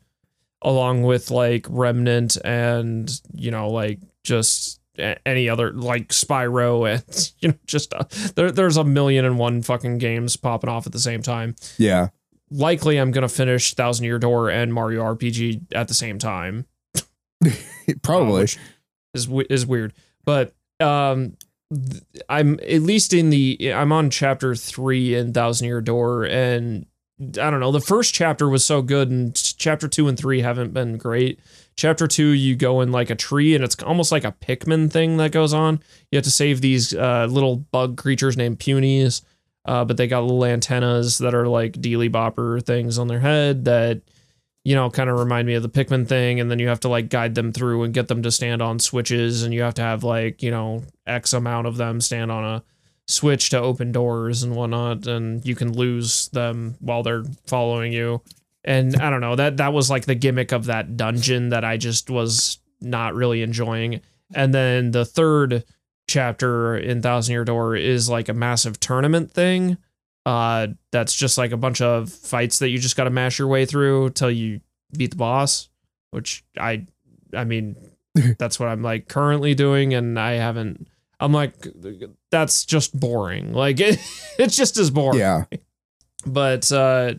along 0.62 1.04
with 1.04 1.32
like 1.32 1.66
Remnant 1.70 2.38
and 2.46 3.12
you 3.34 3.52
know 3.52 3.70
like 3.70 4.00
just 4.24 4.80
any 4.98 5.48
other 5.50 5.72
like 5.72 6.10
Spyro 6.10 6.92
and 6.92 7.32
you 7.40 7.50
know 7.50 7.56
just 7.66 7.94
uh, 7.94 8.04
there 8.36 8.52
there's 8.52 8.78
a 8.78 8.84
million 8.84 9.26
and 9.26 9.38
one 9.38 9.62
fucking 9.62 9.98
games 9.98 10.36
popping 10.36 10.70
off 10.70 10.86
at 10.86 10.92
the 10.94 11.00
same 11.00 11.22
time. 11.22 11.56
yeah, 11.78 12.10
Likely, 12.50 12.98
I'm 12.98 13.12
gonna 13.12 13.30
finish 13.30 13.74
Thousand 13.74 14.06
Year 14.06 14.20
Door 14.20 14.50
and 14.50 14.74
Mario 14.74 15.04
RPG 15.04 15.74
at 15.74 15.88
the 15.88 15.94
same 15.94 16.20
time. 16.20 16.66
probably. 18.02 18.44
uh, 18.44 18.48
is 19.14 19.30
is 19.50 19.66
weird. 19.66 19.94
But 20.26 20.54
um, 20.80 21.38
th- 21.74 22.04
I'm 22.30 22.60
at 22.62 22.82
least 22.82 23.14
in 23.14 23.30
the 23.30 23.74
I'm 23.74 23.92
on 23.92 24.10
chapter 24.10 24.56
three 24.56 25.16
in 25.16 25.34
Thousand 25.34 25.68
Year 25.68 25.82
Door, 25.82 26.26
and 26.26 26.86
I 27.22 27.50
don't 27.50 27.60
know. 27.60 27.72
The 27.72 27.80
first 27.80 28.14
chapter 28.14 28.50
was 28.50 28.66
so 28.66 28.82
good, 28.82 29.10
and 29.10 29.36
chapter 29.58 29.88
two 29.88 30.08
and 30.08 30.18
three 30.18 30.42
haven't 30.42 30.74
been 30.74 30.98
great. 30.98 31.40
Chapter 31.82 32.08
two, 32.08 32.28
you 32.28 32.56
go 32.56 32.82
in 32.82 32.92
like 32.92 33.10
a 33.10 33.16
tree, 33.16 33.56
and 33.56 33.64
it's 33.64 33.82
almost 33.82 34.12
like 34.12 34.24
a 34.24 34.34
Pikmin 34.34 34.92
thing 34.92 35.18
that 35.18 35.32
goes 35.32 35.52
on. 35.52 35.80
You 36.12 36.18
have 36.18 36.24
to 36.26 36.30
save 36.30 36.62
these 36.62 36.94
uh, 36.94 37.26
little 37.28 37.56
bug 37.56 37.98
creatures 37.98 38.38
named 38.38 38.60
Punies, 38.60 39.24
uh, 39.66 39.84
but 39.84 39.98
they 39.98 40.06
got 40.06 40.22
little 40.22 40.46
antennas 40.46 41.18
that 41.18 41.34
are 41.34 41.48
like 41.48 41.82
dealy 41.82 42.08
bopper 42.08 42.64
things 42.64 43.00
on 43.00 43.08
their 43.08 43.22
head 43.22 43.66
that 43.66 44.04
you 44.64 44.76
know, 44.76 44.92
kind 44.92 45.10
of 45.10 45.18
remind 45.18 45.48
me 45.48 45.56
of 45.56 45.64
the 45.64 45.70
Pikmin 45.70 46.08
thing. 46.08 46.40
And 46.40 46.52
then 46.52 46.60
you 46.60 46.68
have 46.68 46.82
to 46.82 46.88
like 46.88 47.10
guide 47.10 47.34
them 47.34 47.52
through 47.52 47.82
and 47.82 47.96
get 47.96 48.10
them 48.10 48.22
to 48.22 48.30
stand 48.30 48.62
on 48.62 48.78
switches. 48.78 49.42
And 49.42 49.52
you 49.52 49.64
have 49.64 49.74
to 49.74 49.82
have 49.82 50.04
like, 50.04 50.44
you 50.44 50.52
know, 50.52 50.84
X 51.08 51.34
amount 51.34 51.66
of 51.66 51.78
them 51.78 52.00
stand 52.00 52.32
on 52.32 52.44
a 52.44 52.64
switch 53.08 53.50
to 53.50 53.60
open 53.60 53.92
doors 53.92 54.44
and 54.44 54.56
whatnot. 54.56 55.08
And 55.08 55.44
you 55.44 55.56
can 55.56 55.74
lose 55.74 56.28
them 56.28 56.76
while 56.80 57.02
they're 57.02 57.24
following 57.48 57.92
you. 57.92 58.22
And 58.64 58.96
I 58.96 59.10
don't 59.10 59.22
know, 59.22 59.36
that 59.36 59.58
that 59.58 59.74
was 59.74 59.90
like 59.90 60.06
the 60.06 60.16
gimmick 60.16 60.52
of 60.52 60.66
that 60.66 60.96
dungeon 60.96 61.50
that 61.50 61.66
I 61.66 61.78
just 61.78 62.10
was 62.10 62.60
not 62.80 63.16
really 63.16 63.42
enjoying. 63.42 64.02
And 64.34 64.54
then 64.54 64.92
the 64.92 65.06
third 65.06 65.64
chapter 66.08 66.78
in 66.78 67.02
Thousand 67.02 67.34
Year 67.34 67.46
Door 67.46 67.78
is 67.78 68.10
like 68.10 68.30
a 68.30 68.34
massive 68.34 68.80
tournament 68.80 69.32
thing. 69.32 69.78
Uh 70.26 70.68
that's 70.92 71.16
just 71.16 71.38
like 71.38 71.52
a 71.52 71.58
bunch 71.58 71.82
of 71.82 72.12
fights 72.12 72.60
that 72.60 72.70
you 72.70 72.78
just 72.78 72.96
got 72.96 73.06
to 73.06 73.10
mash 73.10 73.40
your 73.40 73.48
way 73.48 73.66
through 73.66 74.12
till 74.12 74.30
you 74.30 74.62
beat 74.96 75.10
the 75.12 75.18
boss 75.18 75.70
which 76.12 76.44
i 76.60 76.86
i 77.34 77.44
mean 77.44 77.76
that's 78.38 78.60
what 78.60 78.70
i'm 78.70 78.84
like 78.84 79.08
currently 79.08 79.56
doing 79.56 79.96
and 79.96 80.20
i 80.20 80.34
haven't 80.34 80.88
i'm 81.20 81.32
like 81.32 81.56
that's 82.32 82.66
just 82.66 82.98
boring. 82.98 83.54
Like 83.54 83.80
it, 83.80 84.00
it's 84.40 84.56
just 84.56 84.78
as 84.78 84.90
boring. 84.90 85.20
Yeah, 85.20 85.44
but 86.26 86.72
uh 86.72 87.16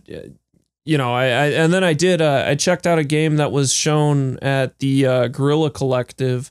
you 0.84 0.98
know 0.98 1.12
I, 1.12 1.24
I 1.24 1.46
and 1.48 1.72
then 1.72 1.84
i 1.84 1.92
did 1.92 2.20
uh 2.20 2.44
i 2.46 2.54
checked 2.54 2.86
out 2.86 2.98
a 2.98 3.04
game 3.04 3.36
that 3.36 3.52
was 3.52 3.72
shown 3.72 4.38
at 4.40 4.78
the 4.78 5.06
uh 5.06 5.28
Guerrilla 5.28 5.70
Collective 5.70 6.50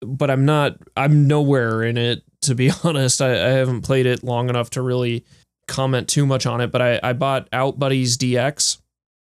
but 0.00 0.30
i'm 0.30 0.44
not 0.44 0.78
i'm 0.96 1.26
nowhere 1.26 1.82
in 1.82 1.96
it 1.96 2.22
to 2.42 2.54
be 2.54 2.70
honest. 2.84 3.22
I, 3.22 3.32
I 3.32 3.50
haven't 3.50 3.82
played 3.82 4.04
it 4.04 4.22
long 4.22 4.50
enough 4.50 4.70
to 4.70 4.82
really 4.82 5.24
comment 5.66 6.08
too 6.08 6.26
much 6.26 6.46
on 6.46 6.60
it 6.60 6.70
but 6.70 6.82
i 6.82 7.00
i 7.02 7.12
bought 7.12 7.50
Outbuddies 7.50 8.16
DX 8.16 8.78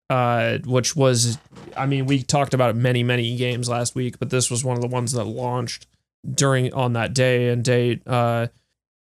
uh 0.10 0.58
which 0.66 0.96
was 0.96 1.38
i 1.78 1.86
mean 1.86 2.06
we 2.06 2.24
talked 2.24 2.54
about 2.54 2.76
many 2.76 3.04
many 3.04 3.38
games 3.38 3.70
last 3.70 3.96
week 3.96 4.18
but 4.20 4.30
this 4.32 4.50
was 4.50 4.64
one 4.64 4.76
of 4.76 4.82
the 4.82 4.88
ones 4.88 5.12
that 5.12 5.24
launched 5.26 5.88
during 6.34 6.74
on 6.74 6.94
that 6.94 7.14
day 7.14 7.50
and 7.50 7.64
date. 7.64 8.02
Uh 8.06 8.48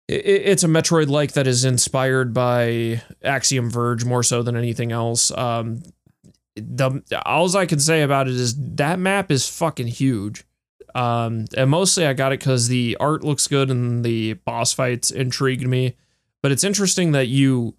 it's 0.08 0.62
a 0.62 0.68
Metroid 0.68 1.08
like 1.08 1.32
that 1.32 1.46
is 1.46 1.64
inspired 1.64 2.34
by 2.34 3.02
Axiom 3.22 3.70
Verge 3.70 4.04
more 4.04 4.22
so 4.22 4.42
than 4.42 4.56
anything 4.56 4.92
else. 4.92 5.30
Um, 5.36 5.82
the 6.56 7.02
all 7.24 7.56
I 7.56 7.66
can 7.66 7.80
say 7.80 8.02
about 8.02 8.28
it 8.28 8.34
is 8.34 8.54
that 8.76 8.98
map 8.98 9.30
is 9.30 9.48
fucking 9.48 9.88
huge. 9.88 10.44
Um, 10.94 11.46
and 11.56 11.70
mostly 11.70 12.06
I 12.06 12.12
got 12.12 12.32
it 12.32 12.38
because 12.38 12.68
the 12.68 12.96
art 13.00 13.24
looks 13.24 13.48
good 13.48 13.70
and 13.70 14.04
the 14.04 14.34
boss 14.34 14.72
fights 14.72 15.10
intrigued 15.10 15.66
me. 15.66 15.96
But 16.42 16.52
it's 16.52 16.62
interesting 16.62 17.12
that 17.12 17.26
you, 17.26 17.74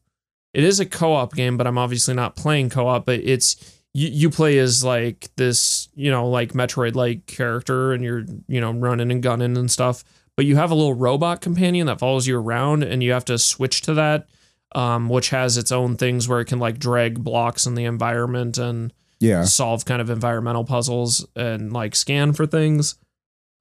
it 0.53 0.63
is 0.63 0.79
a 0.79 0.85
co-op 0.85 1.33
game, 1.33 1.55
but 1.55 1.67
I'm 1.67 1.77
obviously 1.77 2.13
not 2.15 2.35
playing 2.35 2.71
co-op. 2.71 3.05
But 3.05 3.21
it's 3.23 3.79
you, 3.93 4.09
you 4.09 4.29
play 4.29 4.57
as 4.57 4.83
like 4.83 5.29
this, 5.37 5.87
you 5.95 6.11
know, 6.11 6.27
like 6.27 6.53
Metroid 6.53 6.95
like 6.95 7.27
character, 7.27 7.93
and 7.93 8.03
you're 8.03 8.25
you 8.47 8.59
know 8.59 8.71
running 8.71 9.11
and 9.11 9.21
gunning 9.21 9.55
and 9.55 9.69
stuff 9.69 10.03
but 10.35 10.45
you 10.45 10.55
have 10.55 10.71
a 10.71 10.75
little 10.75 10.93
robot 10.93 11.41
companion 11.41 11.87
that 11.87 11.99
follows 11.99 12.27
you 12.27 12.37
around 12.37 12.83
and 12.83 13.03
you 13.03 13.11
have 13.11 13.25
to 13.25 13.37
switch 13.37 13.81
to 13.81 13.93
that 13.93 14.27
um, 14.73 15.07
which 15.07 15.29
has 15.29 15.57
its 15.57 15.71
own 15.71 15.95
things 15.95 16.27
where 16.27 16.41
it 16.41 16.45
can 16.45 16.59
like 16.59 16.77
drag 16.77 17.23
blocks 17.23 17.65
in 17.65 17.75
the 17.75 17.85
environment 17.85 18.57
and 18.57 18.93
yeah. 19.19 19.43
solve 19.43 19.85
kind 19.85 20.01
of 20.01 20.09
environmental 20.09 20.65
puzzles 20.65 21.25
and 21.35 21.71
like 21.71 21.95
scan 21.95 22.33
for 22.33 22.45
things 22.45 22.95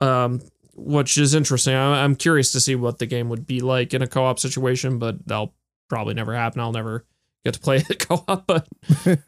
um, 0.00 0.40
which 0.74 1.16
is 1.16 1.34
interesting 1.34 1.74
i'm 1.74 2.16
curious 2.16 2.50
to 2.52 2.60
see 2.60 2.74
what 2.74 2.98
the 2.98 3.06
game 3.06 3.28
would 3.28 3.46
be 3.46 3.60
like 3.60 3.94
in 3.94 4.02
a 4.02 4.06
co-op 4.06 4.38
situation 4.38 4.98
but 4.98 5.24
that'll 5.26 5.54
probably 5.88 6.14
never 6.14 6.34
happen 6.34 6.60
i'll 6.60 6.72
never 6.72 7.04
get 7.44 7.54
to 7.54 7.60
play 7.60 7.76
it 7.88 8.08
co-op 8.08 8.46
but 8.46 8.66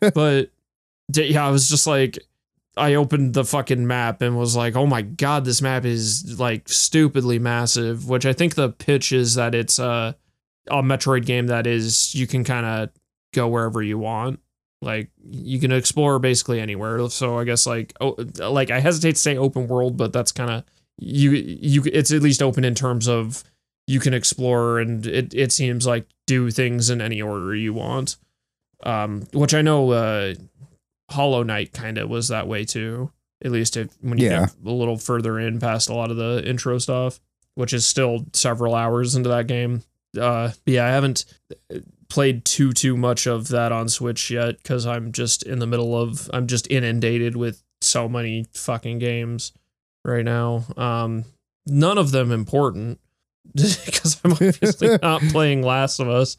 but 0.14 0.50
yeah 1.14 1.46
i 1.46 1.50
was 1.50 1.68
just 1.68 1.86
like 1.86 2.18
I 2.76 2.94
opened 2.94 3.34
the 3.34 3.44
fucking 3.44 3.86
map 3.86 4.20
and 4.20 4.36
was 4.36 4.54
like, 4.54 4.76
"Oh 4.76 4.86
my 4.86 5.02
god, 5.02 5.44
this 5.44 5.62
map 5.62 5.84
is 5.84 6.38
like 6.38 6.68
stupidly 6.68 7.38
massive." 7.38 8.08
Which 8.08 8.26
I 8.26 8.32
think 8.32 8.54
the 8.54 8.70
pitch 8.70 9.12
is 9.12 9.34
that 9.34 9.54
it's 9.54 9.78
a 9.78 10.16
a 10.68 10.82
Metroid 10.82 11.24
game 11.24 11.46
that 11.46 11.66
is 11.66 12.14
you 12.14 12.26
can 12.26 12.44
kind 12.44 12.66
of 12.66 12.90
go 13.32 13.48
wherever 13.48 13.82
you 13.82 13.98
want. 13.98 14.40
Like 14.82 15.10
you 15.24 15.58
can 15.58 15.72
explore 15.72 16.18
basically 16.18 16.60
anywhere. 16.60 17.08
So 17.08 17.38
I 17.38 17.44
guess 17.44 17.66
like 17.66 17.94
oh, 18.00 18.16
like 18.38 18.70
I 18.70 18.80
hesitate 18.80 19.12
to 19.12 19.20
say 19.20 19.36
open 19.36 19.68
world, 19.68 19.96
but 19.96 20.12
that's 20.12 20.32
kind 20.32 20.50
of 20.50 20.64
you 20.98 21.30
you 21.32 21.82
it's 21.92 22.12
at 22.12 22.22
least 22.22 22.42
open 22.42 22.64
in 22.64 22.74
terms 22.74 23.08
of 23.08 23.42
you 23.86 24.00
can 24.00 24.12
explore 24.12 24.78
and 24.78 25.06
it 25.06 25.32
it 25.34 25.52
seems 25.52 25.86
like 25.86 26.06
do 26.26 26.50
things 26.50 26.90
in 26.90 27.00
any 27.00 27.22
order 27.22 27.54
you 27.54 27.72
want. 27.72 28.16
Um, 28.82 29.26
which 29.32 29.54
I 29.54 29.62
know 29.62 29.90
uh 29.92 30.34
Hollow 31.10 31.42
Knight 31.42 31.72
kind 31.72 31.98
of 31.98 32.08
was 32.08 32.28
that 32.28 32.46
way 32.48 32.64
too. 32.64 33.10
At 33.44 33.52
least 33.52 33.76
if, 33.76 33.90
when 34.00 34.18
you 34.18 34.26
Yeah. 34.28 34.46
get 34.46 34.54
a 34.64 34.70
little 34.72 34.96
further 34.98 35.38
in 35.38 35.58
past 35.60 35.88
a 35.88 35.94
lot 35.94 36.10
of 36.10 36.16
the 36.16 36.42
intro 36.48 36.78
stuff, 36.78 37.20
which 37.54 37.72
is 37.72 37.84
still 37.86 38.26
several 38.32 38.74
hours 38.74 39.14
into 39.14 39.28
that 39.28 39.46
game. 39.46 39.82
Uh, 40.18 40.48
but 40.64 40.72
yeah, 40.74 40.86
I 40.86 40.90
haven't 40.90 41.24
played 42.08 42.44
too 42.44 42.72
too 42.72 42.96
much 42.96 43.26
of 43.26 43.48
that 43.48 43.72
on 43.72 43.88
Switch 43.88 44.30
yet 44.30 44.56
because 44.58 44.86
I'm 44.86 45.12
just 45.12 45.42
in 45.42 45.58
the 45.58 45.66
middle 45.66 46.00
of 46.00 46.30
I'm 46.32 46.46
just 46.46 46.70
inundated 46.70 47.36
with 47.36 47.62
so 47.82 48.08
many 48.08 48.46
fucking 48.54 48.98
games 49.00 49.52
right 50.04 50.24
now. 50.24 50.64
Um, 50.76 51.24
none 51.66 51.98
of 51.98 52.12
them 52.12 52.32
important 52.32 52.98
because 53.54 54.18
I'm 54.24 54.32
obviously 54.32 54.96
not 55.02 55.20
playing 55.22 55.62
Last 55.62 56.00
of 56.00 56.08
Us. 56.08 56.36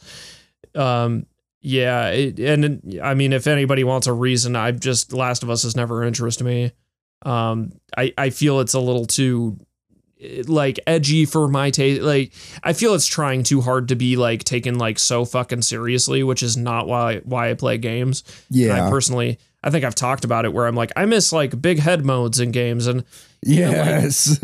Um, 0.73 1.25
yeah, 1.67 2.07
it, 2.11 2.39
and 2.39 2.97
I 3.03 3.13
mean, 3.13 3.33
if 3.33 3.45
anybody 3.45 3.83
wants 3.83 4.07
a 4.07 4.13
reason, 4.13 4.55
I've 4.55 4.79
just 4.79 5.11
Last 5.11 5.43
of 5.43 5.49
Us 5.49 5.63
has 5.63 5.75
never 5.75 6.01
interested 6.01 6.45
me. 6.45 6.71
Um, 7.23 7.73
I 7.97 8.13
I 8.17 8.29
feel 8.29 8.61
it's 8.61 8.73
a 8.73 8.79
little 8.79 9.05
too 9.05 9.59
like 10.47 10.79
edgy 10.87 11.25
for 11.25 11.49
my 11.49 11.69
taste. 11.69 12.03
Like 12.03 12.31
I 12.63 12.71
feel 12.71 12.93
it's 12.93 13.05
trying 13.05 13.43
too 13.43 13.59
hard 13.59 13.89
to 13.89 13.97
be 13.97 14.15
like 14.15 14.45
taken 14.45 14.77
like 14.77 14.97
so 14.97 15.25
fucking 15.25 15.61
seriously, 15.61 16.23
which 16.23 16.41
is 16.41 16.55
not 16.55 16.87
why 16.87 17.17
why 17.25 17.49
I 17.49 17.53
play 17.53 17.77
games. 17.77 18.23
Yeah. 18.49 18.77
And 18.77 18.81
I 18.83 18.89
personally, 18.89 19.37
I 19.61 19.69
think 19.69 19.83
I've 19.83 19.93
talked 19.93 20.23
about 20.23 20.45
it 20.45 20.53
where 20.53 20.67
I'm 20.67 20.75
like 20.75 20.93
I 20.95 21.03
miss 21.03 21.33
like 21.33 21.61
big 21.61 21.79
head 21.79 22.05
modes 22.05 22.39
in 22.39 22.51
games 22.51 22.87
and 22.87 23.03
yes. 23.43 24.39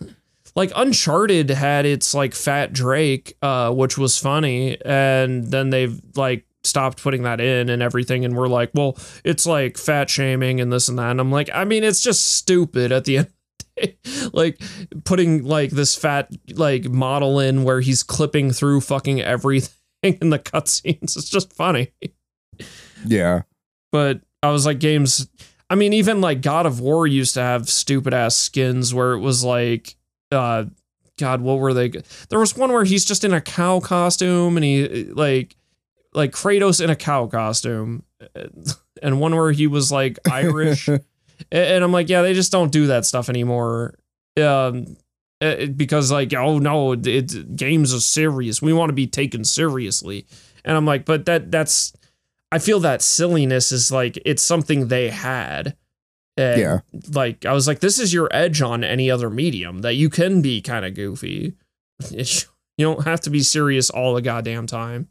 like 0.54 0.72
Uncharted 0.74 1.50
had 1.50 1.84
its 1.84 2.14
like 2.14 2.34
Fat 2.34 2.72
Drake, 2.72 3.36
uh, 3.42 3.70
which 3.72 3.98
was 3.98 4.18
funny, 4.18 4.80
and 4.86 5.50
then 5.50 5.68
they've 5.68 6.00
like 6.16 6.46
stopped 6.64 7.02
putting 7.02 7.22
that 7.22 7.40
in 7.40 7.68
and 7.68 7.82
everything, 7.82 8.24
and 8.24 8.36
we're 8.36 8.48
like, 8.48 8.70
well, 8.74 8.96
it's 9.24 9.46
like 9.46 9.78
fat 9.78 10.08
shaming 10.10 10.60
and 10.60 10.72
this 10.72 10.88
and 10.88 10.98
that. 10.98 11.10
And 11.10 11.20
I'm 11.20 11.32
like, 11.32 11.50
I 11.52 11.64
mean, 11.64 11.84
it's 11.84 12.00
just 12.00 12.32
stupid 12.36 12.92
at 12.92 13.04
the 13.04 13.18
end. 13.18 13.26
the 13.28 13.32
like 14.32 14.60
putting 15.04 15.44
like 15.44 15.70
this 15.70 15.94
fat 15.94 16.30
like 16.54 16.84
model 16.84 17.40
in 17.40 17.64
where 17.64 17.80
he's 17.80 18.02
clipping 18.02 18.50
through 18.50 18.80
fucking 18.80 19.20
everything 19.20 19.72
in 20.02 20.30
the 20.30 20.38
cutscenes. 20.38 21.16
It's 21.16 21.28
just 21.30 21.52
funny. 21.52 21.92
yeah. 23.06 23.42
But 23.90 24.20
I 24.42 24.50
was 24.50 24.66
like, 24.66 24.78
games. 24.80 25.28
I 25.70 25.74
mean, 25.74 25.92
even 25.94 26.20
like 26.20 26.42
God 26.42 26.66
of 26.66 26.80
War 26.80 27.06
used 27.06 27.34
to 27.34 27.40
have 27.40 27.68
stupid 27.68 28.12
ass 28.12 28.36
skins 28.36 28.92
where 28.92 29.12
it 29.14 29.20
was 29.20 29.42
like, 29.42 29.96
uh, 30.30 30.64
God, 31.18 31.40
what 31.40 31.58
were 31.58 31.72
they? 31.72 31.88
There 32.28 32.38
was 32.38 32.56
one 32.56 32.72
where 32.72 32.84
he's 32.84 33.04
just 33.04 33.24
in 33.24 33.32
a 33.32 33.40
cow 33.40 33.80
costume 33.80 34.56
and 34.56 34.64
he 34.64 35.04
like, 35.04 35.56
like 36.14 36.32
Kratos 36.32 36.82
in 36.82 36.90
a 36.90 36.96
cow 36.96 37.26
costume, 37.26 38.04
and 39.02 39.20
one 39.20 39.34
where 39.34 39.52
he 39.52 39.66
was 39.66 39.90
like 39.90 40.18
Irish, 40.30 40.88
and 40.88 41.84
I'm 41.84 41.92
like, 41.92 42.08
yeah, 42.08 42.22
they 42.22 42.34
just 42.34 42.52
don't 42.52 42.72
do 42.72 42.88
that 42.88 43.04
stuff 43.04 43.28
anymore. 43.28 43.94
Um, 44.40 44.96
it, 45.40 45.76
because 45.76 46.12
like, 46.12 46.32
oh 46.34 46.58
no, 46.58 46.92
it, 46.92 47.06
it 47.06 47.56
games 47.56 47.92
are 47.92 48.00
serious. 48.00 48.62
We 48.62 48.72
want 48.72 48.90
to 48.90 48.94
be 48.94 49.06
taken 49.06 49.44
seriously, 49.44 50.26
and 50.64 50.76
I'm 50.76 50.86
like, 50.86 51.04
but 51.04 51.26
that 51.26 51.50
that's 51.50 51.92
I 52.52 52.58
feel 52.58 52.80
that 52.80 53.02
silliness 53.02 53.72
is 53.72 53.90
like 53.90 54.18
it's 54.24 54.42
something 54.42 54.88
they 54.88 55.08
had. 55.08 55.76
And 56.36 56.60
Yeah. 56.60 56.80
Like 57.12 57.44
I 57.46 57.52
was 57.52 57.66
like, 57.66 57.80
this 57.80 57.98
is 57.98 58.12
your 58.12 58.28
edge 58.32 58.62
on 58.62 58.84
any 58.84 59.10
other 59.10 59.30
medium 59.30 59.80
that 59.80 59.94
you 59.94 60.08
can 60.08 60.42
be 60.42 60.60
kind 60.60 60.84
of 60.84 60.94
goofy. 60.94 61.54
You 62.78 62.86
don't 62.86 63.04
have 63.04 63.20
to 63.20 63.30
be 63.30 63.40
serious 63.40 63.90
all 63.90 64.14
the 64.14 64.22
goddamn 64.22 64.66
time. 64.66 65.06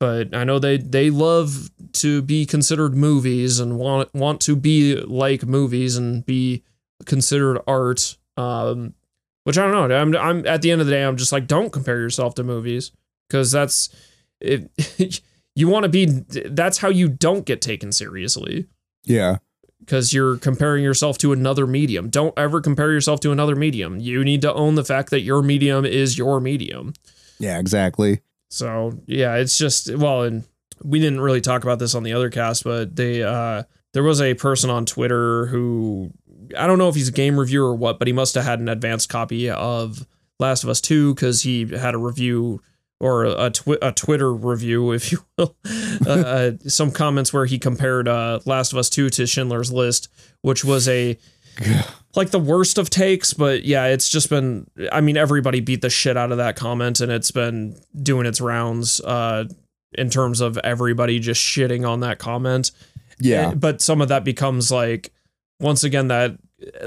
But 0.00 0.34
I 0.34 0.44
know 0.44 0.58
they 0.58 0.76
they 0.78 1.10
love 1.10 1.70
to 1.94 2.22
be 2.22 2.46
considered 2.46 2.94
movies 2.94 3.58
and 3.58 3.78
want 3.78 4.12
want 4.14 4.40
to 4.42 4.54
be 4.54 4.94
like 4.94 5.44
movies 5.44 5.96
and 5.96 6.24
be 6.24 6.62
considered 7.04 7.60
art. 7.66 8.16
Um, 8.36 8.94
which 9.44 9.58
I 9.58 9.62
don't 9.70 9.88
know. 9.88 9.96
I'm 9.96 10.14
I'm 10.16 10.46
at 10.46 10.62
the 10.62 10.70
end 10.70 10.80
of 10.80 10.86
the 10.86 10.92
day, 10.92 11.02
I'm 11.02 11.16
just 11.16 11.32
like, 11.32 11.46
don't 11.46 11.72
compare 11.72 11.98
yourself 11.98 12.34
to 12.36 12.44
movies 12.44 12.92
because 13.28 13.50
that's 13.50 13.88
it. 14.40 14.70
you 15.56 15.66
want 15.68 15.82
to 15.84 15.88
be. 15.88 16.04
That's 16.04 16.78
how 16.78 16.88
you 16.90 17.08
don't 17.08 17.44
get 17.44 17.60
taken 17.60 17.90
seriously 17.90 18.66
Yeah. 19.04 19.38
because 19.80 20.12
you're 20.12 20.36
comparing 20.36 20.84
yourself 20.84 21.18
to 21.18 21.32
another 21.32 21.66
medium. 21.66 22.08
Don't 22.08 22.34
ever 22.38 22.60
compare 22.60 22.92
yourself 22.92 23.18
to 23.20 23.32
another 23.32 23.56
medium. 23.56 23.98
You 23.98 24.22
need 24.22 24.42
to 24.42 24.54
own 24.54 24.76
the 24.76 24.84
fact 24.84 25.10
that 25.10 25.22
your 25.22 25.42
medium 25.42 25.84
is 25.84 26.16
your 26.16 26.40
medium. 26.40 26.92
Yeah, 27.40 27.58
exactly. 27.58 28.20
So 28.48 28.98
yeah, 29.06 29.36
it's 29.36 29.58
just 29.58 29.94
well, 29.94 30.22
and 30.22 30.44
we 30.82 30.98
didn't 31.00 31.20
really 31.20 31.40
talk 31.40 31.62
about 31.62 31.78
this 31.78 31.94
on 31.94 32.02
the 32.02 32.12
other 32.12 32.30
cast, 32.30 32.64
but 32.64 32.96
they 32.96 33.22
uh 33.22 33.64
there 33.92 34.02
was 34.02 34.20
a 34.20 34.34
person 34.34 34.70
on 34.70 34.86
Twitter 34.86 35.46
who 35.46 36.12
I 36.56 36.66
don't 36.66 36.78
know 36.78 36.88
if 36.88 36.94
he's 36.94 37.08
a 37.08 37.12
game 37.12 37.38
reviewer 37.38 37.70
or 37.70 37.74
what, 37.74 37.98
but 37.98 38.06
he 38.08 38.12
must 38.12 38.34
have 38.34 38.44
had 38.44 38.60
an 38.60 38.68
advanced 38.68 39.08
copy 39.08 39.50
of 39.50 40.06
Last 40.38 40.62
of 40.62 40.70
Us 40.70 40.80
2 40.80 41.14
because 41.14 41.42
he 41.42 41.66
had 41.66 41.94
a 41.94 41.98
review 41.98 42.62
or 43.00 43.24
a, 43.24 43.50
twi- 43.50 43.78
a 43.80 43.92
Twitter 43.92 44.32
review, 44.32 44.92
if 44.92 45.12
you 45.12 45.24
will, 45.36 45.56
uh, 46.06 46.52
some 46.66 46.90
comments 46.90 47.32
where 47.32 47.46
he 47.46 47.58
compared 47.58 48.08
uh, 48.08 48.40
Last 48.44 48.72
of 48.72 48.78
Us 48.78 48.90
2 48.90 49.10
to 49.10 49.26
Schindler's 49.26 49.72
List, 49.72 50.08
which 50.42 50.64
was 50.64 50.88
a 50.88 51.16
like 52.16 52.30
the 52.30 52.38
worst 52.38 52.78
of 52.78 52.90
takes, 52.90 53.32
but 53.32 53.64
yeah, 53.64 53.86
it's 53.86 54.08
just 54.08 54.30
been. 54.30 54.66
I 54.92 55.00
mean, 55.00 55.16
everybody 55.16 55.60
beat 55.60 55.82
the 55.82 55.90
shit 55.90 56.16
out 56.16 56.32
of 56.32 56.38
that 56.38 56.56
comment, 56.56 57.00
and 57.00 57.10
it's 57.12 57.30
been 57.30 57.76
doing 58.02 58.26
its 58.26 58.40
rounds 58.40 59.00
uh, 59.00 59.44
in 59.92 60.10
terms 60.10 60.40
of 60.40 60.58
everybody 60.58 61.18
just 61.18 61.40
shitting 61.42 61.88
on 61.88 62.00
that 62.00 62.18
comment. 62.18 62.70
Yeah. 63.20 63.50
And- 63.50 63.60
but 63.60 63.80
some 63.80 64.00
of 64.00 64.08
that 64.08 64.24
becomes 64.24 64.70
like, 64.70 65.12
once 65.60 65.84
again, 65.84 66.08
that 66.08 66.36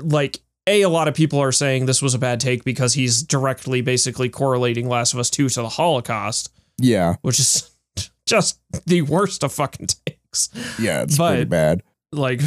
like 0.02 0.40
a 0.68 0.82
a 0.84 0.90
lot 0.90 1.08
of 1.08 1.14
people 1.14 1.40
are 1.40 1.52
saying 1.52 1.86
this 1.88 2.02
was 2.02 2.14
a 2.14 2.20
bad 2.20 2.40
take 2.40 2.64
because 2.64 2.94
he's 2.94 3.24
directly 3.24 3.82
basically 3.82 4.30
correlating 4.30 4.88
Last 4.88 5.14
of 5.14 5.20
Us 5.20 5.30
Two 5.30 5.50
to 5.50 5.62
the 5.62 5.70
Holocaust, 5.70 6.52
Yeah. 6.78 7.16
which 7.22 7.40
is 7.40 7.70
just 8.28 8.60
the 8.86 9.02
worst 9.02 9.44
of 9.44 9.52
fucking 9.52 9.88
takes 10.06 10.50
Yeah. 10.80 11.02
It's 11.04 11.18
pretty 11.18 11.46
bad. 11.46 11.82
like 12.12 12.42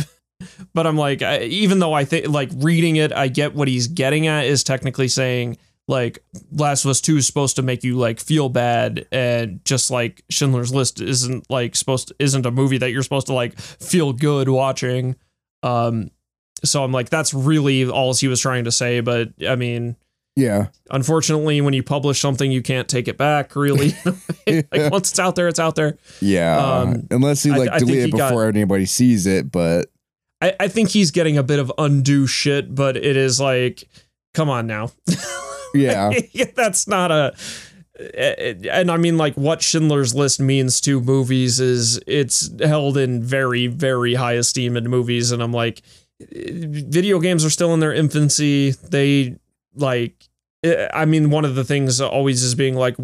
but 0.74 0.86
i'm 0.86 0.96
like 0.96 1.22
I, 1.22 1.40
even 1.42 1.78
though 1.78 1.92
i 1.92 2.04
think 2.04 2.28
like 2.28 2.50
reading 2.56 2.96
it 2.96 3.12
i 3.12 3.28
get 3.28 3.54
what 3.54 3.68
he's 3.68 3.86
getting 3.88 4.26
at 4.26 4.44
is 4.46 4.64
technically 4.64 5.08
saying 5.08 5.56
like 5.86 6.18
last 6.50 6.84
of 6.86 6.90
us 6.90 7.00
2 7.02 7.18
is 7.18 7.26
supposed 7.26 7.56
to 7.56 7.62
make 7.62 7.84
you 7.84 7.96
like 7.96 8.18
feel 8.18 8.48
bad 8.48 9.06
and 9.12 9.62
just 9.64 9.90
like 9.90 10.22
schindler's 10.30 10.72
list 10.72 11.00
isn't 11.00 11.44
like 11.50 11.76
supposed 11.76 12.08
to, 12.08 12.14
isn't 12.18 12.46
a 12.46 12.50
movie 12.50 12.78
that 12.78 12.90
you're 12.90 13.02
supposed 13.02 13.26
to 13.26 13.34
like 13.34 13.58
feel 13.58 14.12
good 14.14 14.48
watching 14.48 15.14
um 15.62 16.10
so 16.64 16.82
i'm 16.82 16.92
like 16.92 17.10
that's 17.10 17.34
really 17.34 17.86
all 17.88 18.14
he 18.14 18.28
was 18.28 18.40
trying 18.40 18.64
to 18.64 18.72
say 18.72 19.00
but 19.00 19.28
i 19.46 19.54
mean 19.56 19.94
Yeah. 20.36 20.68
unfortunately 20.90 21.60
when 21.60 21.74
you 21.74 21.82
publish 21.82 22.18
something 22.18 22.50
you 22.50 22.62
can't 22.62 22.88
take 22.88 23.06
it 23.06 23.18
back 23.18 23.54
really 23.54 23.92
like 24.46 24.90
once 24.90 25.10
it's 25.10 25.18
out 25.18 25.36
there 25.36 25.48
it's 25.48 25.60
out 25.60 25.74
there 25.74 25.98
Yeah. 26.22 26.56
Um, 26.56 27.06
Unless 27.10 27.44
you 27.44 27.54
like 27.56 27.68
I 27.70 27.78
delete 27.78 27.94
he 27.96 28.02
it 28.04 28.10
got- 28.16 28.30
before 28.30 28.46
anybody 28.48 28.86
sees 28.86 29.26
it, 29.26 29.52
but 29.52 29.90
I, 30.44 30.54
I 30.60 30.68
think 30.68 30.90
he's 30.90 31.10
getting 31.10 31.38
a 31.38 31.42
bit 31.42 31.58
of 31.58 31.72
undue 31.78 32.26
shit, 32.26 32.74
but 32.74 32.98
it 32.98 33.16
is 33.16 33.40
like, 33.40 33.84
come 34.34 34.50
on 34.50 34.66
now. 34.66 34.90
yeah. 35.74 36.12
That's 36.54 36.86
not 36.86 37.10
a. 37.10 37.34
And 38.70 38.90
I 38.90 38.96
mean, 38.96 39.16
like, 39.16 39.34
what 39.34 39.62
Schindler's 39.62 40.14
List 40.14 40.40
means 40.40 40.80
to 40.82 41.00
movies 41.00 41.60
is 41.60 41.98
it's 42.06 42.50
held 42.60 42.98
in 42.98 43.22
very, 43.22 43.68
very 43.68 44.14
high 44.14 44.34
esteem 44.34 44.76
in 44.76 44.90
movies. 44.90 45.32
And 45.32 45.42
I'm 45.42 45.52
like, 45.52 45.80
eh, 46.20 46.26
video 46.28 47.20
games 47.20 47.44
are 47.44 47.50
still 47.50 47.72
in 47.72 47.80
their 47.80 47.94
infancy. 47.94 48.72
They, 48.72 49.36
like, 49.74 50.28
I 50.64 51.04
mean, 51.04 51.30
one 51.30 51.44
of 51.44 51.54
the 51.54 51.64
things 51.64 52.00
always 52.00 52.42
is 52.42 52.54
being 52.54 52.74
like 52.74 52.96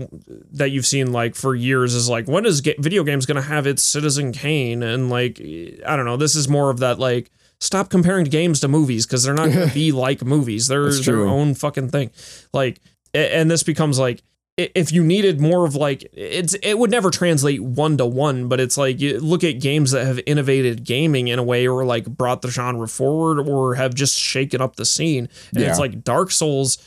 that 0.52 0.70
you've 0.70 0.86
seen 0.86 1.12
like 1.12 1.34
for 1.34 1.54
years 1.54 1.94
is 1.94 2.08
like 2.08 2.26
when 2.26 2.46
is 2.46 2.60
video 2.60 3.04
games 3.04 3.26
going 3.26 3.36
to 3.36 3.42
have 3.42 3.66
its 3.66 3.82
Citizen 3.82 4.32
Kane 4.32 4.82
and 4.82 5.10
like 5.10 5.40
I 5.40 5.96
don't 5.96 6.06
know. 6.06 6.16
This 6.16 6.34
is 6.34 6.48
more 6.48 6.70
of 6.70 6.78
that 6.78 6.98
like 6.98 7.30
stop 7.60 7.90
comparing 7.90 8.24
games 8.24 8.60
to 8.60 8.68
movies 8.68 9.06
because 9.06 9.24
they're 9.24 9.34
not 9.34 9.52
going 9.52 9.68
to 9.68 9.74
be 9.74 9.92
like 9.92 10.24
movies. 10.24 10.68
They're 10.68 10.90
their 10.90 11.26
own 11.26 11.54
fucking 11.54 11.90
thing. 11.90 12.10
Like, 12.54 12.80
and 13.12 13.50
this 13.50 13.62
becomes 13.62 13.98
like 13.98 14.22
if 14.56 14.92
you 14.92 15.02
needed 15.02 15.40
more 15.40 15.64
of 15.64 15.74
like 15.74 16.06
it's 16.12 16.54
it 16.62 16.78
would 16.78 16.90
never 16.90 17.10
translate 17.10 17.62
one 17.62 17.96
to 17.98 18.06
one, 18.06 18.48
but 18.48 18.60
it's 18.60 18.76
like 18.76 19.00
you 19.00 19.18
look 19.18 19.44
at 19.44 19.60
games 19.60 19.90
that 19.90 20.06
have 20.06 20.20
innovated 20.26 20.84
gaming 20.84 21.28
in 21.28 21.38
a 21.38 21.42
way 21.42 21.66
or 21.66 21.84
like 21.84 22.04
brought 22.06 22.42
the 22.42 22.50
genre 22.50 22.88
forward 22.88 23.40
or 23.40 23.74
have 23.74 23.94
just 23.94 24.18
shaken 24.18 24.60
up 24.60 24.76
the 24.76 24.84
scene. 24.84 25.28
And 25.54 25.64
it's 25.64 25.78
like 25.78 26.04
Dark 26.04 26.30
Souls 26.30 26.78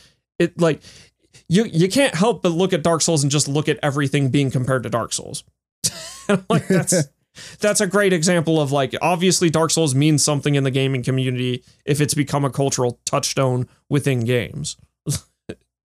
it 0.43 0.59
like 0.59 0.81
you 1.47 1.65
you 1.65 1.89
can't 1.89 2.15
help 2.15 2.41
but 2.41 2.49
look 2.49 2.73
at 2.73 2.83
Dark 2.83 3.01
Souls 3.01 3.23
and 3.23 3.31
just 3.31 3.47
look 3.47 3.67
at 3.67 3.79
everything 3.81 4.29
being 4.29 4.51
compared 4.51 4.83
to 4.83 4.89
Dark 4.89 5.13
Souls. 5.13 5.43
Like 6.49 6.69
that's 6.69 7.09
that's 7.59 7.81
a 7.81 7.87
great 7.87 8.13
example 8.13 8.61
of 8.61 8.71
like 8.71 8.95
obviously 9.01 9.49
Dark 9.49 9.71
Souls 9.71 9.93
means 9.93 10.23
something 10.23 10.55
in 10.55 10.63
the 10.63 10.71
gaming 10.71 11.03
community 11.03 11.63
if 11.85 11.99
it's 11.99 12.13
become 12.13 12.45
a 12.45 12.49
cultural 12.49 12.99
touchstone 13.05 13.67
within 13.89 14.21
games. 14.21 14.77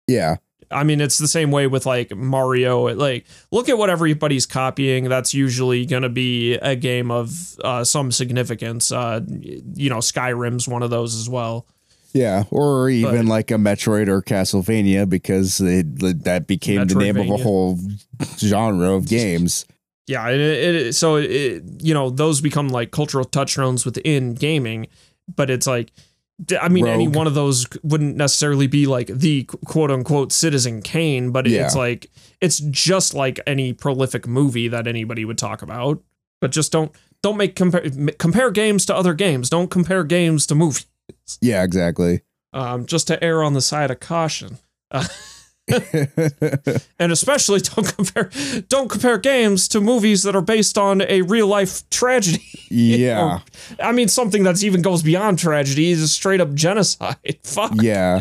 Yeah. 0.08 0.36
I 0.70 0.84
mean, 0.84 1.02
it's 1.02 1.18
the 1.18 1.28
same 1.28 1.50
way 1.50 1.66
with 1.66 1.84
like 1.86 2.14
Mario. 2.16 2.88
Like, 2.94 3.26
look 3.52 3.68
at 3.68 3.76
what 3.76 3.90
everybody's 3.90 4.46
copying. 4.46 5.04
That's 5.04 5.34
usually 5.34 5.84
going 5.84 6.02
to 6.02 6.08
be 6.08 6.54
a 6.54 6.74
game 6.74 7.10
of 7.10 7.30
uh, 7.62 7.84
some 7.84 8.10
significance. 8.10 8.90
Uh, 8.90 9.20
you 9.28 9.90
know, 9.90 9.98
Skyrim's 9.98 10.66
one 10.66 10.82
of 10.82 10.88
those 10.88 11.14
as 11.14 11.28
well. 11.28 11.66
Yeah. 12.12 12.44
Or 12.50 12.88
even 12.88 13.26
But- 13.26 13.26
like 13.26 13.50
a 13.50 13.54
Metroid 13.54 14.08
or 14.08 14.22
Castlevania 14.22 15.08
because 15.08 15.60
it, 15.60 16.24
that 16.24 16.46
became 16.46 16.86
the 16.86 16.94
name 16.94 17.16
of 17.16 17.28
a 17.28 17.36
whole 17.36 17.78
genre 18.38 18.92
of 18.92 19.08
games. 19.08 19.64
Yeah, 20.06 20.28
it, 20.30 20.40
it 20.40 20.94
so 20.94 21.16
it, 21.16 21.62
you 21.80 21.92
know 21.92 22.08
those 22.08 22.40
become 22.40 22.68
like 22.70 22.92
cultural 22.92 23.26
touchstones 23.26 23.84
within 23.84 24.32
gaming, 24.32 24.86
but 25.36 25.50
it's 25.50 25.66
like 25.66 25.92
I 26.60 26.68
mean, 26.68 26.86
any 26.86 27.08
one 27.08 27.26
of 27.26 27.34
those 27.34 27.66
wouldn't 27.82 28.16
necessarily 28.16 28.68
be 28.68 28.86
like 28.86 29.08
the 29.08 29.44
quote 29.66 29.90
unquote 29.90 30.32
Citizen 30.32 30.82
Kane, 30.82 31.30
but 31.30 31.46
it's 31.46 31.74
like 31.74 32.10
it's 32.40 32.58
just 32.58 33.12
like 33.12 33.40
any 33.46 33.72
prolific 33.72 34.26
movie 34.26 34.68
that 34.68 34.86
anybody 34.86 35.24
would 35.24 35.38
talk 35.38 35.62
about. 35.62 36.00
But 36.40 36.52
just 36.52 36.70
don't 36.70 36.92
don't 37.22 37.36
make 37.36 37.56
compare 37.56 37.84
compare 38.18 38.50
games 38.52 38.86
to 38.86 38.94
other 38.94 39.14
games. 39.14 39.50
Don't 39.50 39.70
compare 39.70 40.04
games 40.04 40.46
to 40.46 40.54
movies. 40.54 40.86
Yeah, 41.40 41.62
exactly. 41.62 42.22
Um, 42.52 42.86
just 42.86 43.06
to 43.08 43.22
err 43.22 43.42
on 43.42 43.52
the 43.52 43.60
side 43.60 43.90
of 43.90 44.00
caution. 44.00 44.58
Uh, 44.90 45.06
and 46.98 47.12
especially 47.12 47.60
don't 47.60 47.94
compare 47.94 48.30
don't 48.68 48.90
compare 48.90 49.18
games 49.18 49.68
to 49.68 49.80
movies 49.80 50.22
that 50.22 50.34
are 50.34 50.40
based 50.40 50.78
on 50.78 51.02
a 51.02 51.22
real 51.22 51.46
life 51.46 51.88
tragedy. 51.90 52.42
yeah. 52.70 53.40
I 53.82 53.92
mean, 53.92 54.08
something 54.08 54.42
that's 54.42 54.64
even 54.64 54.80
goes 54.82 55.02
beyond 55.02 55.38
tragedy 55.38 55.90
is 55.90 56.02
a 56.02 56.08
straight 56.08 56.40
up 56.40 56.54
genocide. 56.54 57.38
Fuck. 57.42 57.72
Yeah. 57.82 58.18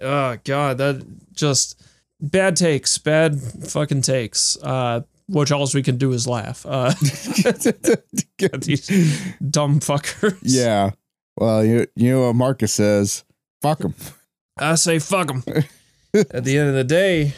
Oh 0.00 0.36
god, 0.44 0.78
that 0.78 1.04
just 1.32 1.82
bad 2.20 2.56
takes, 2.56 2.96
bad 2.98 3.40
fucking 3.40 4.02
takes. 4.02 4.56
Uh, 4.62 5.00
which 5.28 5.52
all 5.52 5.68
we 5.74 5.82
can 5.82 5.98
do 5.98 6.12
is 6.12 6.26
laugh. 6.26 6.64
Uh, 6.66 6.94
these 7.00 8.88
dumb 9.50 9.78
fuckers. 9.80 10.38
Yeah. 10.42 10.92
Well, 11.38 11.64
you 11.64 11.86
you 11.96 12.10
know 12.10 12.26
what 12.26 12.34
Marcus 12.36 12.72
says? 12.72 13.24
Fuck 13.62 13.78
them. 13.78 13.94
I 14.58 14.74
say 14.74 14.98
fuck 14.98 15.28
them. 15.28 15.42
at 16.14 16.44
the 16.44 16.58
end 16.58 16.68
of 16.68 16.74
the 16.74 16.84
day, 16.84 17.34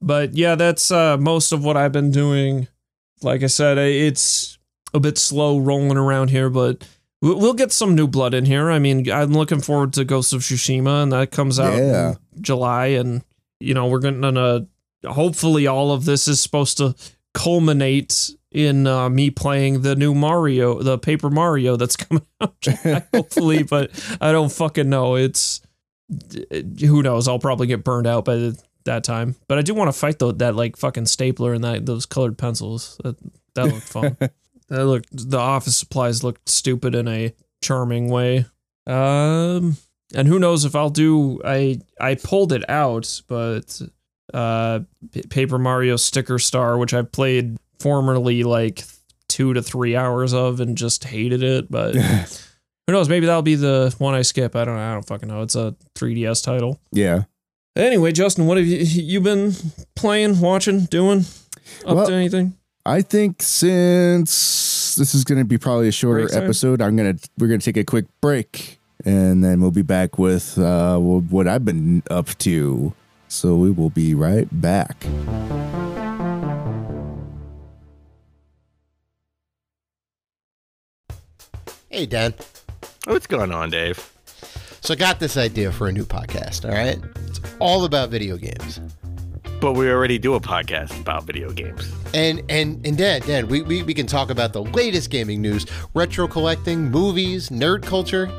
but 0.00 0.34
yeah, 0.34 0.54
that's 0.54 0.90
uh, 0.90 1.16
most 1.16 1.52
of 1.52 1.64
what 1.64 1.76
I've 1.76 1.92
been 1.92 2.10
doing. 2.10 2.68
Like 3.22 3.42
I 3.42 3.46
said, 3.46 3.78
it's 3.78 4.58
a 4.92 5.00
bit 5.00 5.16
slow 5.16 5.58
rolling 5.58 5.96
around 5.96 6.28
here, 6.30 6.50
but 6.50 6.86
we- 7.22 7.34
we'll 7.34 7.54
get 7.54 7.70
some 7.72 7.94
new 7.94 8.06
blood 8.08 8.34
in 8.34 8.44
here. 8.44 8.70
I 8.70 8.78
mean, 8.80 9.10
I'm 9.10 9.32
looking 9.32 9.60
forward 9.60 9.92
to 9.94 10.04
Ghost 10.04 10.32
of 10.32 10.40
Tsushima, 10.42 11.04
and 11.04 11.12
that 11.12 11.30
comes 11.30 11.58
out 11.60 11.76
Yeah. 11.78 12.14
in 12.36 12.42
July, 12.42 12.86
and 12.88 13.22
you 13.60 13.72
know 13.74 13.86
we're 13.86 14.00
gonna 14.00 14.66
hopefully 15.06 15.66
all 15.66 15.92
of 15.92 16.04
this 16.04 16.28
is 16.28 16.40
supposed 16.40 16.76
to 16.78 16.94
culminate 17.32 18.30
in 18.52 18.86
uh, 18.86 19.08
me 19.08 19.30
playing 19.30 19.82
the 19.82 19.96
new 19.96 20.14
Mario, 20.14 20.82
the 20.82 20.98
Paper 20.98 21.30
Mario 21.30 21.76
that's 21.76 21.96
coming 21.96 22.26
out. 22.40 22.66
Hopefully, 23.14 23.62
but 23.62 23.90
I 24.20 24.32
don't 24.32 24.52
fucking 24.52 24.88
know. 24.88 25.16
It's 25.16 25.60
who 26.80 27.02
knows? 27.02 27.28
I'll 27.28 27.38
probably 27.38 27.66
get 27.66 27.84
burned 27.84 28.06
out 28.06 28.24
by 28.24 28.36
the, 28.36 28.62
that 28.84 29.04
time. 29.04 29.36
But 29.48 29.58
I 29.58 29.62
do 29.62 29.74
want 29.74 29.88
to 29.88 29.92
fight 29.92 30.18
though 30.18 30.32
that 30.32 30.54
like 30.54 30.76
fucking 30.76 31.06
stapler 31.06 31.54
and 31.54 31.64
that 31.64 31.86
those 31.86 32.06
colored 32.06 32.38
pencils. 32.38 33.00
That 33.02 33.16
that 33.54 33.66
looked 33.66 33.88
fun. 33.88 34.16
that 34.68 34.84
looked 34.86 35.30
the 35.30 35.38
office 35.38 35.76
supplies 35.76 36.22
looked 36.22 36.48
stupid 36.48 36.94
in 36.94 37.08
a 37.08 37.34
charming 37.62 38.08
way. 38.08 38.46
Um, 38.86 39.76
and 40.14 40.28
who 40.28 40.38
knows 40.38 40.64
if 40.64 40.74
I'll 40.74 40.90
do? 40.90 41.40
I 41.44 41.80
I 42.00 42.16
pulled 42.16 42.52
it 42.52 42.68
out, 42.68 43.22
but 43.28 43.80
uh, 44.34 44.80
Paper 45.30 45.58
Mario 45.58 45.96
Sticker 45.96 46.38
Star, 46.38 46.76
which 46.78 46.94
I've 46.94 47.12
played 47.12 47.56
formerly 47.82 48.42
like 48.44 48.84
two 49.28 49.52
to 49.54 49.62
three 49.62 49.96
hours 49.96 50.32
of 50.32 50.60
and 50.60 50.76
just 50.76 51.04
hated 51.04 51.42
it, 51.42 51.70
but. 51.70 51.94
Who 52.88 52.94
knows? 52.94 53.08
Maybe 53.08 53.26
that'll 53.26 53.42
be 53.42 53.54
the 53.54 53.94
one 53.98 54.12
I 54.14 54.22
skip. 54.22 54.56
I 54.56 54.64
don't. 54.64 54.74
Know. 54.74 54.82
I 54.82 54.92
don't 54.94 55.06
fucking 55.06 55.28
know. 55.28 55.42
It's 55.42 55.54
a 55.54 55.76
3DS 55.94 56.42
title. 56.42 56.80
Yeah. 56.90 57.22
Anyway, 57.76 58.10
Justin, 58.10 58.46
what 58.46 58.56
have 58.56 58.66
you 58.66 58.78
you 58.78 59.20
been 59.20 59.52
playing, 59.94 60.40
watching, 60.40 60.86
doing? 60.86 61.20
Up 61.86 61.94
Well, 61.96 62.06
to 62.08 62.12
anything? 62.12 62.54
I 62.84 63.02
think 63.02 63.40
since 63.40 64.96
this 64.96 65.14
is 65.14 65.22
going 65.22 65.38
to 65.38 65.44
be 65.44 65.58
probably 65.58 65.86
a 65.88 65.92
shorter 65.92 66.22
Break 66.24 66.32
time? 66.32 66.42
episode, 66.42 66.82
I'm 66.82 66.96
gonna 66.96 67.14
we're 67.38 67.46
gonna 67.46 67.58
take 67.60 67.76
a 67.76 67.84
quick 67.84 68.06
break, 68.20 68.80
and 69.04 69.44
then 69.44 69.60
we'll 69.60 69.70
be 69.70 69.82
back 69.82 70.18
with 70.18 70.58
uh, 70.58 70.98
what 70.98 71.46
I've 71.46 71.64
been 71.64 72.02
up 72.10 72.36
to. 72.38 72.92
So 73.28 73.54
we 73.54 73.70
will 73.70 73.90
be 73.90 74.12
right 74.14 74.48
back. 74.60 75.06
Hey, 81.92 82.06
Dan. 82.06 82.32
What's 83.04 83.26
going 83.26 83.52
on, 83.52 83.68
Dave? 83.68 84.10
So 84.80 84.94
I 84.94 84.96
got 84.96 85.20
this 85.20 85.36
idea 85.36 85.70
for 85.70 85.88
a 85.88 85.92
new 85.92 86.06
podcast, 86.06 86.64
all 86.64 86.74
right? 86.74 86.98
It's 87.28 87.38
all 87.58 87.84
about 87.84 88.08
video 88.08 88.38
games. 88.38 88.80
But 89.60 89.74
we 89.74 89.90
already 89.90 90.18
do 90.18 90.32
a 90.32 90.40
podcast 90.40 90.98
about 90.98 91.24
video 91.24 91.52
games. 91.52 91.92
And 92.14 92.42
and 92.48 92.84
and 92.86 92.96
Dan, 92.96 93.20
Dan, 93.20 93.46
we, 93.46 93.60
we, 93.60 93.82
we 93.82 93.92
can 93.92 94.06
talk 94.06 94.30
about 94.30 94.54
the 94.54 94.62
latest 94.62 95.10
gaming 95.10 95.42
news, 95.42 95.66
retro 95.92 96.26
collecting, 96.26 96.90
movies, 96.90 97.50
nerd 97.50 97.82
culture, 97.82 98.32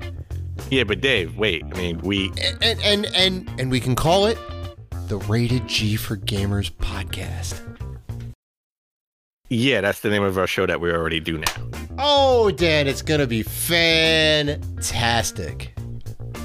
Yeah, 0.71 0.83
but 0.83 0.99
Dave, 0.99 1.37
wait. 1.37 1.63
I 1.63 1.77
mean, 1.77 1.99
we 1.99 2.29
and 2.41 2.57
and 2.63 2.81
and 2.81 3.05
and, 3.15 3.51
and 3.59 3.71
we 3.71 3.79
can 3.79 3.95
call 3.95 4.25
it 4.25 4.37
the 5.09 5.17
Rated 5.17 5.67
G 5.67 5.95
for 5.95 6.17
Gamers 6.17 6.71
podcast. 6.71 7.61
Yeah, 9.49 9.81
that's 9.81 9.99
the 9.99 10.09
name 10.09 10.23
of 10.23 10.37
our 10.37 10.47
show 10.47 10.65
that 10.65 10.79
we 10.81 10.89
already 10.91 11.19
do 11.19 11.37
now. 11.37 11.69
Oh, 11.99 12.49
Dan, 12.51 12.87
it's 12.87 13.01
gonna 13.01 13.27
be 13.27 13.43
fantastic. 13.43 14.59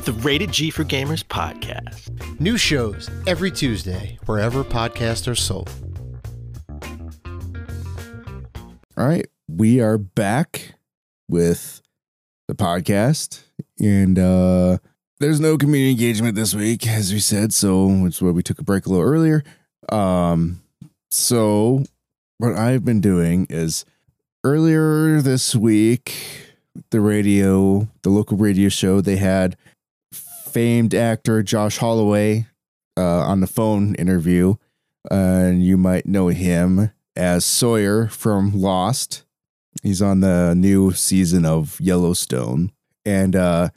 The 0.04 0.12
Rated 0.12 0.52
G 0.52 0.70
for 0.70 0.84
Gamers 0.84 1.24
podcast. 1.24 2.40
New 2.40 2.56
shows 2.56 3.10
every 3.26 3.50
Tuesday, 3.50 4.18
wherever 4.26 4.62
podcasts 4.64 5.26
are 5.28 5.34
sold. 5.34 5.70
All 8.96 9.06
right, 9.06 9.26
we 9.48 9.80
are 9.80 9.98
back 9.98 10.74
with 11.28 11.82
the 12.48 12.54
podcast, 12.54 13.42
and 13.80 14.18
uh 14.18 14.78
there's 15.20 15.40
no 15.40 15.58
community 15.58 15.90
engagement 15.90 16.36
this 16.36 16.54
week, 16.54 16.86
as 16.86 17.12
we 17.12 17.18
said, 17.18 17.52
so 17.52 18.04
it's 18.06 18.22
why 18.22 18.30
we 18.30 18.42
took 18.42 18.60
a 18.60 18.64
break 18.64 18.86
a 18.86 18.88
little 18.88 19.04
earlier. 19.04 19.42
Um, 19.88 20.62
so 21.10 21.82
what 22.38 22.54
I've 22.54 22.84
been 22.84 23.00
doing 23.00 23.46
is 23.50 23.84
earlier 24.44 25.20
this 25.20 25.54
week, 25.54 26.14
the 26.90 27.00
radio, 27.00 27.88
the 28.02 28.10
local 28.10 28.36
radio 28.36 28.68
show, 28.68 29.00
they 29.00 29.16
had 29.16 29.56
famed 30.12 30.94
actor 30.94 31.42
Josh 31.42 31.78
Holloway 31.78 32.46
uh, 32.96 33.02
on 33.02 33.40
the 33.40 33.46
phone 33.46 33.94
interview, 33.96 34.54
and 35.10 35.62
you 35.62 35.76
might 35.76 36.06
know 36.06 36.28
him 36.28 36.90
as 37.16 37.44
Sawyer 37.44 38.06
from 38.08 38.58
Lost. 38.60 39.24
He's 39.82 40.00
on 40.00 40.20
the 40.20 40.54
new 40.54 40.92
season 40.92 41.44
of 41.44 41.80
Yellowstone. 41.80 42.72
And 43.04 43.36
uh 43.36 43.70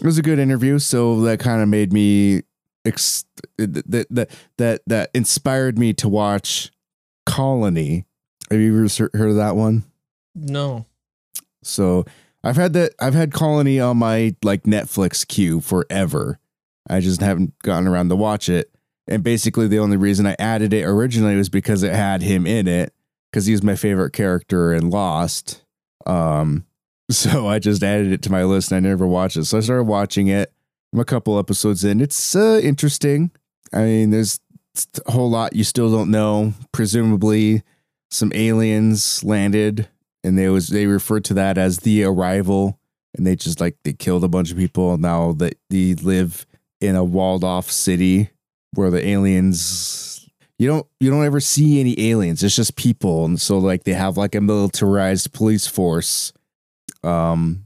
it 0.00 0.06
was 0.06 0.18
a 0.18 0.22
good 0.22 0.38
interview, 0.38 0.78
so 0.78 1.20
that 1.22 1.40
kind 1.40 1.60
of 1.60 1.68
made 1.68 1.92
me 1.92 2.42
ex- 2.84 3.24
that 3.56 4.06
that 4.10 4.30
that 4.56 4.82
that 4.86 5.10
inspired 5.12 5.76
me 5.76 5.92
to 5.94 6.08
watch 6.08 6.70
Colony. 7.28 8.06
Have 8.50 8.60
you 8.60 8.84
ever 8.84 9.10
heard 9.12 9.30
of 9.30 9.36
that 9.36 9.56
one? 9.56 9.84
No. 10.34 10.86
So 11.62 12.04
I've 12.42 12.56
had 12.56 12.72
that 12.72 12.92
I've 13.00 13.14
had 13.14 13.32
Colony 13.32 13.80
on 13.80 13.98
my 13.98 14.34
like 14.42 14.62
Netflix 14.62 15.26
queue 15.26 15.60
forever. 15.60 16.38
I 16.88 17.00
just 17.00 17.20
haven't 17.20 17.58
gotten 17.62 17.86
around 17.86 18.08
to 18.08 18.16
watch 18.16 18.48
it. 18.48 18.70
And 19.06 19.22
basically 19.22 19.68
the 19.68 19.78
only 19.78 19.96
reason 19.96 20.26
I 20.26 20.36
added 20.38 20.72
it 20.72 20.84
originally 20.84 21.36
was 21.36 21.48
because 21.48 21.82
it 21.82 21.94
had 21.94 22.22
him 22.22 22.46
in 22.46 22.66
it 22.66 22.94
because 23.30 23.46
he 23.46 23.52
was 23.52 23.62
my 23.62 23.76
favorite 23.76 24.12
character 24.12 24.72
in 24.72 24.90
Lost. 24.90 25.64
Um 26.06 26.64
so 27.10 27.48
I 27.48 27.58
just 27.58 27.82
added 27.82 28.12
it 28.12 28.22
to 28.22 28.32
my 28.32 28.44
list 28.44 28.70
and 28.70 28.86
I 28.86 28.88
never 28.88 29.06
watched 29.06 29.36
it. 29.36 29.44
So 29.44 29.58
I 29.58 29.60
started 29.60 29.84
watching 29.84 30.28
it. 30.28 30.52
I'm 30.92 31.00
a 31.00 31.04
couple 31.04 31.38
episodes 31.38 31.84
in. 31.84 32.00
It's 32.00 32.34
uh, 32.34 32.60
interesting. 32.62 33.30
I 33.72 33.82
mean, 33.82 34.10
there's 34.10 34.40
a 35.06 35.12
whole 35.12 35.30
lot. 35.30 35.54
You 35.54 35.64
still 35.64 35.90
don't 35.90 36.10
know. 36.10 36.52
Presumably 36.72 37.62
some 38.10 38.32
aliens 38.34 39.22
landed 39.24 39.88
and 40.24 40.38
they 40.38 40.48
was 40.48 40.68
they 40.68 40.86
referred 40.86 41.24
to 41.26 41.34
that 41.34 41.58
as 41.58 41.78
the 41.78 42.04
arrival 42.04 42.78
and 43.14 43.26
they 43.26 43.36
just 43.36 43.60
like 43.60 43.76
they 43.84 43.92
killed 43.92 44.24
a 44.24 44.28
bunch 44.28 44.50
of 44.50 44.56
people 44.56 44.96
now 44.96 45.32
that 45.32 45.54
they 45.70 45.94
live 45.94 46.46
in 46.80 46.96
a 46.96 47.04
walled 47.04 47.44
off 47.44 47.70
city 47.70 48.30
where 48.74 48.90
the 48.90 49.06
aliens 49.06 50.28
you 50.58 50.66
don't 50.66 50.86
you 51.00 51.10
don't 51.10 51.24
ever 51.24 51.40
see 51.40 51.80
any 51.80 52.10
aliens. 52.10 52.42
It's 52.42 52.56
just 52.56 52.76
people 52.76 53.24
and 53.24 53.40
so 53.40 53.58
like 53.58 53.84
they 53.84 53.92
have 53.92 54.16
like 54.16 54.34
a 54.34 54.40
militarized 54.40 55.32
police 55.32 55.66
force 55.66 56.32
um 57.04 57.64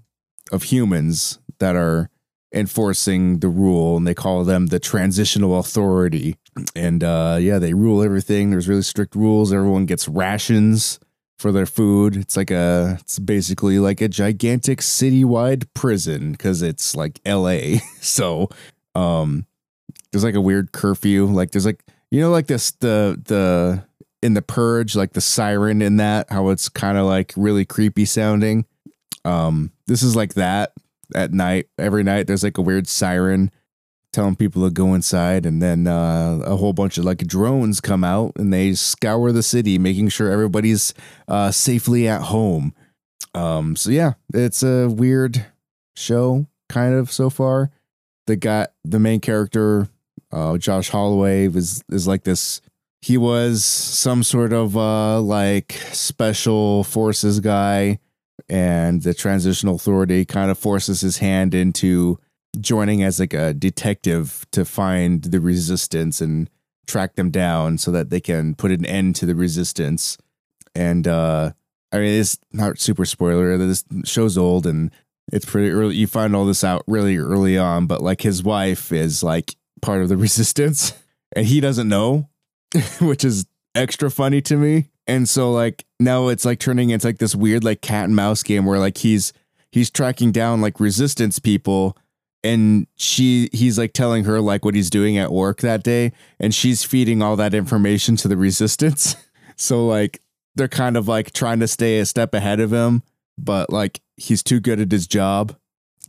of 0.50 0.64
humans 0.64 1.38
that 1.58 1.76
are 1.76 2.10
enforcing 2.52 3.38
the 3.38 3.48
rule 3.48 3.96
and 3.96 4.06
they 4.06 4.14
call 4.14 4.44
them 4.44 4.66
the 4.66 4.78
transitional 4.78 5.58
authority 5.58 6.36
and 6.74 7.02
uh 7.02 7.38
yeah 7.40 7.58
they 7.58 7.74
rule 7.74 8.02
everything. 8.02 8.50
There's 8.50 8.68
really 8.68 8.82
strict 8.82 9.14
rules. 9.14 9.52
Everyone 9.52 9.86
gets 9.86 10.08
rations 10.08 10.98
for 11.38 11.52
their 11.52 11.66
food. 11.66 12.16
It's 12.16 12.36
like 12.36 12.50
a 12.50 12.98
it's 13.00 13.18
basically 13.18 13.78
like 13.78 14.00
a 14.00 14.08
gigantic 14.08 14.80
citywide 14.80 15.66
prison 15.74 16.32
because 16.32 16.62
it's 16.62 16.94
like 16.94 17.20
la 17.26 17.58
so 18.00 18.48
um 18.94 19.46
there's 20.10 20.24
like 20.24 20.34
a 20.34 20.40
weird 20.40 20.72
curfew. 20.72 21.26
Like 21.26 21.52
there's 21.52 21.66
like 21.66 21.82
you 22.10 22.20
know 22.20 22.30
like 22.30 22.46
this 22.46 22.72
the 22.72 23.20
the 23.24 23.84
in 24.22 24.34
the 24.34 24.42
purge 24.42 24.94
like 24.94 25.14
the 25.14 25.20
siren 25.20 25.82
in 25.82 25.96
that 25.96 26.30
how 26.30 26.50
it's 26.50 26.68
kind 26.68 26.96
of 26.96 27.06
like 27.06 27.32
really 27.36 27.64
creepy 27.64 28.04
sounding? 28.04 28.66
Um 29.24 29.72
this 29.86 30.02
is 30.02 30.14
like 30.14 30.34
that 30.34 30.72
at 31.14 31.32
night. 31.32 31.66
Every 31.78 32.04
night 32.04 32.26
there's 32.26 32.44
like 32.44 32.58
a 32.58 32.62
weird 32.62 32.86
siren 32.86 33.50
telling 34.12 34.36
people 34.36 34.62
to 34.62 34.70
go 34.70 34.94
inside 34.94 35.46
and 35.46 35.62
then 35.62 35.86
uh, 35.86 36.40
a 36.44 36.56
whole 36.56 36.72
bunch 36.72 36.98
of 36.98 37.04
like 37.04 37.18
drones 37.26 37.80
come 37.80 38.04
out 38.04 38.32
and 38.36 38.52
they 38.52 38.74
scour 38.74 39.32
the 39.32 39.42
city 39.42 39.78
making 39.78 40.08
sure 40.08 40.30
everybody's 40.30 40.94
uh, 41.28 41.50
safely 41.50 42.06
at 42.06 42.22
home. 42.22 42.74
Um, 43.34 43.76
so 43.76 43.90
yeah 43.90 44.14
it's 44.34 44.62
a 44.62 44.88
weird 44.88 45.46
show 45.96 46.46
kind 46.68 46.94
of 46.94 47.10
so 47.10 47.30
far. 47.30 47.70
The 48.26 48.36
got 48.36 48.72
the 48.84 49.00
main 49.00 49.20
character 49.20 49.88
uh, 50.30 50.56
josh 50.58 50.88
holloway 50.90 51.48
was 51.48 51.82
is 51.90 52.06
like 52.06 52.24
this 52.24 52.60
he 53.02 53.18
was 53.18 53.64
some 53.64 54.22
sort 54.22 54.52
of 54.52 54.76
uh, 54.76 55.20
like 55.20 55.72
special 55.90 56.84
forces 56.84 57.40
guy 57.40 57.98
and 58.48 59.02
the 59.02 59.12
transitional 59.12 59.74
authority 59.74 60.24
kind 60.24 60.50
of 60.50 60.58
forces 60.58 61.00
his 61.00 61.18
hand 61.18 61.52
into 61.52 62.18
joining 62.60 63.02
as 63.02 63.18
like 63.18 63.34
a 63.34 63.54
detective 63.54 64.46
to 64.52 64.64
find 64.64 65.22
the 65.24 65.40
resistance 65.40 66.20
and 66.20 66.50
track 66.86 67.14
them 67.14 67.30
down 67.30 67.78
so 67.78 67.90
that 67.90 68.10
they 68.10 68.20
can 68.20 68.54
put 68.54 68.70
an 68.70 68.84
end 68.84 69.16
to 69.16 69.26
the 69.26 69.34
resistance. 69.34 70.18
And 70.74 71.06
uh 71.08 71.52
I 71.92 71.98
mean 71.98 72.20
it's 72.20 72.38
not 72.52 72.78
super 72.78 73.04
spoiler. 73.04 73.56
This 73.58 73.84
show's 74.04 74.36
old 74.36 74.66
and 74.66 74.90
it's 75.32 75.46
pretty 75.46 75.70
early. 75.70 75.96
You 75.96 76.06
find 76.06 76.34
all 76.34 76.44
this 76.44 76.64
out 76.64 76.82
really 76.86 77.16
early 77.16 77.56
on, 77.56 77.86
but 77.86 78.02
like 78.02 78.22
his 78.22 78.42
wife 78.42 78.92
is 78.92 79.22
like 79.22 79.56
part 79.80 80.02
of 80.02 80.08
the 80.08 80.16
resistance 80.18 80.92
and 81.34 81.46
he 81.46 81.60
doesn't 81.60 81.88
know, 81.88 82.28
which 83.00 83.24
is 83.24 83.46
extra 83.74 84.10
funny 84.10 84.42
to 84.42 84.56
me. 84.56 84.90
And 85.06 85.28
so 85.28 85.52
like 85.52 85.84
now 85.98 86.28
it's 86.28 86.44
like 86.44 86.58
turning 86.58 86.90
into 86.90 87.06
like 87.06 87.18
this 87.18 87.34
weird 87.34 87.64
like 87.64 87.80
cat 87.80 88.04
and 88.04 88.16
mouse 88.16 88.42
game 88.42 88.66
where 88.66 88.78
like 88.78 88.98
he's 88.98 89.32
he's 89.70 89.90
tracking 89.90 90.32
down 90.32 90.60
like 90.60 90.78
resistance 90.78 91.38
people 91.38 91.96
and 92.44 92.86
she 92.96 93.48
he's 93.52 93.78
like 93.78 93.92
telling 93.92 94.24
her 94.24 94.40
like 94.40 94.64
what 94.64 94.74
he's 94.74 94.90
doing 94.90 95.16
at 95.18 95.32
work 95.32 95.60
that 95.60 95.82
day 95.82 96.12
and 96.40 96.54
she's 96.54 96.82
feeding 96.84 97.22
all 97.22 97.36
that 97.36 97.54
information 97.54 98.16
to 98.16 98.28
the 98.28 98.36
resistance. 98.36 99.16
So 99.54 99.86
like 99.86 100.20
they're 100.56 100.66
kind 100.66 100.96
of 100.96 101.06
like 101.06 101.32
trying 101.32 101.60
to 101.60 101.68
stay 101.68 101.98
a 101.98 102.06
step 102.06 102.34
ahead 102.34 102.58
of 102.58 102.72
him 102.72 103.02
but 103.38 103.70
like 103.70 104.00
he's 104.16 104.42
too 104.42 104.60
good 104.60 104.80
at 104.80 104.90
his 104.90 105.06
job. 105.06 105.54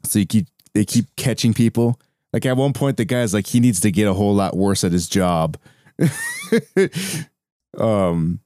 So 0.04 0.20
you 0.20 0.26
keep 0.26 0.48
they 0.74 0.86
keep 0.86 1.14
catching 1.18 1.54
people. 1.54 2.00
Like 2.32 2.46
at 2.46 2.58
one 2.58 2.74
point 2.74 2.98
the 2.98 3.06
guy's 3.06 3.34
like 3.34 3.48
he 3.48 3.60
needs 3.60 3.80
to 3.82 3.92
get 3.92 4.08
a 4.08 4.14
whole 4.14 4.34
lot 4.34 4.56
worse 4.56 4.84
at 4.84 4.92
his 4.92 5.08
job. 5.08 5.58
Um 7.78 8.40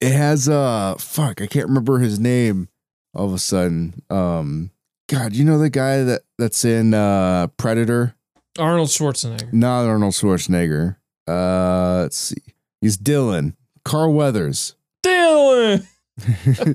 it 0.00 0.12
has 0.12 0.48
uh 0.48 0.94
fuck 0.98 1.40
i 1.42 1.46
can't 1.46 1.68
remember 1.68 1.98
his 1.98 2.20
name 2.20 2.68
all 3.14 3.26
of 3.26 3.34
a 3.34 3.38
sudden. 3.38 4.02
Um 4.10 4.70
God, 5.08 5.34
you 5.34 5.44
know 5.44 5.58
the 5.58 5.70
guy 5.70 6.02
that 6.04 6.22
that's 6.36 6.64
in 6.64 6.94
uh 6.94 7.48
Predator? 7.56 8.14
Arnold 8.58 8.88
Schwarzenegger. 8.88 9.52
Not 9.52 9.86
Arnold 9.86 10.12
Schwarzenegger. 10.12 10.96
Uh 11.26 12.02
let's 12.02 12.18
see. 12.18 12.42
He's 12.80 12.96
Dillon. 12.96 13.56
Carl 13.84 14.12
Weathers. 14.12 14.74
Dillon. 15.02 15.86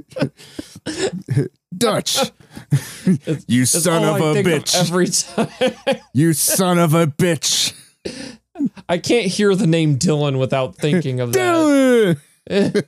Dutch. 1.77 2.17
you 3.47 3.65
That's 3.65 3.83
son 3.83 4.03
of 4.03 4.21
I 4.21 4.39
a 4.39 4.43
bitch. 4.43 4.79
every 4.79 5.07
time. 5.07 5.99
you 6.13 6.33
son 6.33 6.79
of 6.79 6.93
a 6.93 7.05
bitch. 7.07 7.73
I 8.89 8.97
can't 8.97 9.27
hear 9.27 9.55
the 9.55 9.67
name 9.67 9.97
Dylan 9.99 10.39
without 10.39 10.75
thinking 10.75 11.19
of 11.19 11.33
that. 11.33 12.17
Dillon. 12.49 12.83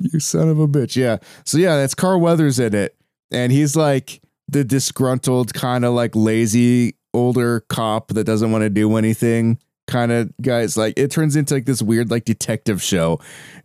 you 0.00 0.20
son 0.20 0.48
of 0.48 0.58
a 0.58 0.68
bitch. 0.68 0.96
Yeah. 0.96 1.18
So 1.44 1.58
yeah, 1.58 1.76
that's 1.76 1.94
Carl 1.94 2.20
Weathers 2.20 2.58
in 2.58 2.74
it. 2.74 2.96
And 3.30 3.52
he's 3.52 3.76
like 3.76 4.20
the 4.48 4.64
disgruntled, 4.64 5.54
kind 5.54 5.84
of 5.84 5.94
like 5.94 6.14
lazy 6.14 6.96
older 7.12 7.60
cop 7.68 8.08
that 8.08 8.24
doesn't 8.24 8.52
want 8.52 8.62
to 8.62 8.70
do 8.70 8.96
anything 8.96 9.58
kind 9.86 10.12
of 10.12 10.32
guys. 10.40 10.76
Like 10.76 10.94
it 10.96 11.10
turns 11.10 11.36
into 11.36 11.54
like 11.54 11.66
this 11.66 11.82
weird 11.82 12.10
like 12.10 12.24
detective 12.24 12.82
show. 12.82 13.20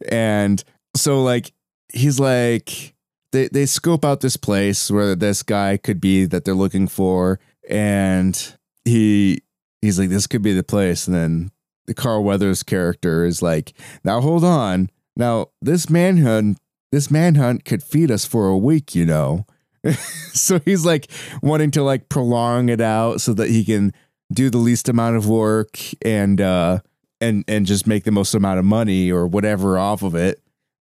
And 0.09 0.63
so 0.95 1.24
like 1.24 1.51
he's 1.93 2.20
like 2.20 2.95
they 3.32 3.47
they 3.49 3.66
scope 3.66 4.05
out 4.05 4.22
this 4.22 4.38
place 4.38 4.89
where 4.89 5.16
this 5.16 5.43
guy 5.43 5.78
could 5.78 6.01
be 6.01 6.26
that 6.26 6.45
they're 6.45 6.53
looking 6.53 6.88
for 6.88 7.39
and 7.70 8.55
he 8.84 9.41
he's 9.82 9.99
like 9.99 10.09
this 10.09 10.28
could 10.28 10.41
be 10.41 10.53
the 10.53 10.63
place 10.63 11.07
and 11.07 11.16
then 11.16 11.51
the 11.86 11.93
Carl 11.93 12.24
Weathers 12.24 12.63
character 12.63 13.26
is 13.26 13.41
like 13.41 13.74
now 14.03 14.22
hold 14.22 14.43
on 14.43 14.89
now 15.16 15.47
this 15.61 15.89
manhunt 15.89 16.59
this 16.91 17.11
manhunt 17.11 17.66
could 17.66 17.84
feed 17.84 18.09
us 18.09 18.26
for 18.26 18.47
a 18.47 18.57
week 18.57 18.95
you 18.95 19.05
know 19.05 19.45
so 20.33 20.59
he's 20.65 20.86
like 20.86 21.09
wanting 21.41 21.71
to 21.71 21.83
like 21.83 22.09
prolong 22.09 22.69
it 22.69 22.81
out 22.81 23.21
so 23.21 23.33
that 23.33 23.49
he 23.49 23.63
can 23.63 23.93
do 24.33 24.49
the 24.49 24.57
least 24.57 24.89
amount 24.89 25.15
of 25.15 25.27
work 25.27 25.77
and 26.03 26.41
uh 26.41 26.79
and 27.21 27.43
and 27.47 27.65
just 27.65 27.88
make 27.88 28.03
the 28.03 28.11
most 28.11 28.33
amount 28.33 28.59
of 28.59 28.65
money 28.65 29.11
or 29.11 29.27
whatever 29.27 29.77
off 29.77 30.03
of 30.03 30.15
it. 30.15 30.41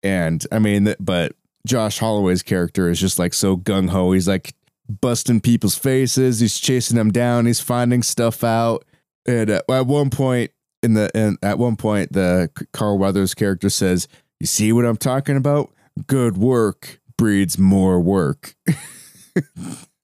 And 0.03 0.45
i 0.51 0.59
mean 0.59 0.95
but 0.99 1.33
josh 1.65 1.99
holloway's 1.99 2.43
character 2.43 2.89
is 2.89 2.99
just 2.99 3.19
like 3.19 3.33
so 3.33 3.57
gung-ho. 3.57 4.11
He's 4.11 4.27
like 4.27 4.53
busting 4.89 5.41
people's 5.41 5.77
faces. 5.77 6.39
He's 6.39 6.59
chasing 6.59 6.97
them 6.97 7.11
down. 7.11 7.45
He's 7.45 7.59
finding 7.59 8.03
stuff 8.03 8.43
out. 8.43 8.85
And 9.27 9.49
uh, 9.49 9.61
at 9.69 9.85
one 9.85 10.09
point 10.09 10.51
in 10.81 10.93
the 10.93 11.09
in, 11.13 11.37
at 11.41 11.57
one 11.59 11.75
point 11.75 12.13
the 12.13 12.49
carl 12.71 12.97
weathers 12.97 13.33
character 13.33 13.69
says 13.69 14.07
you 14.39 14.45
see 14.45 14.71
what 14.71 14.85
i'm 14.85 14.97
talking 14.97 15.35
about? 15.35 15.71
Good 16.07 16.37
work 16.37 16.96
breeds 17.17 17.57
more 17.57 17.99
work. 17.99 18.55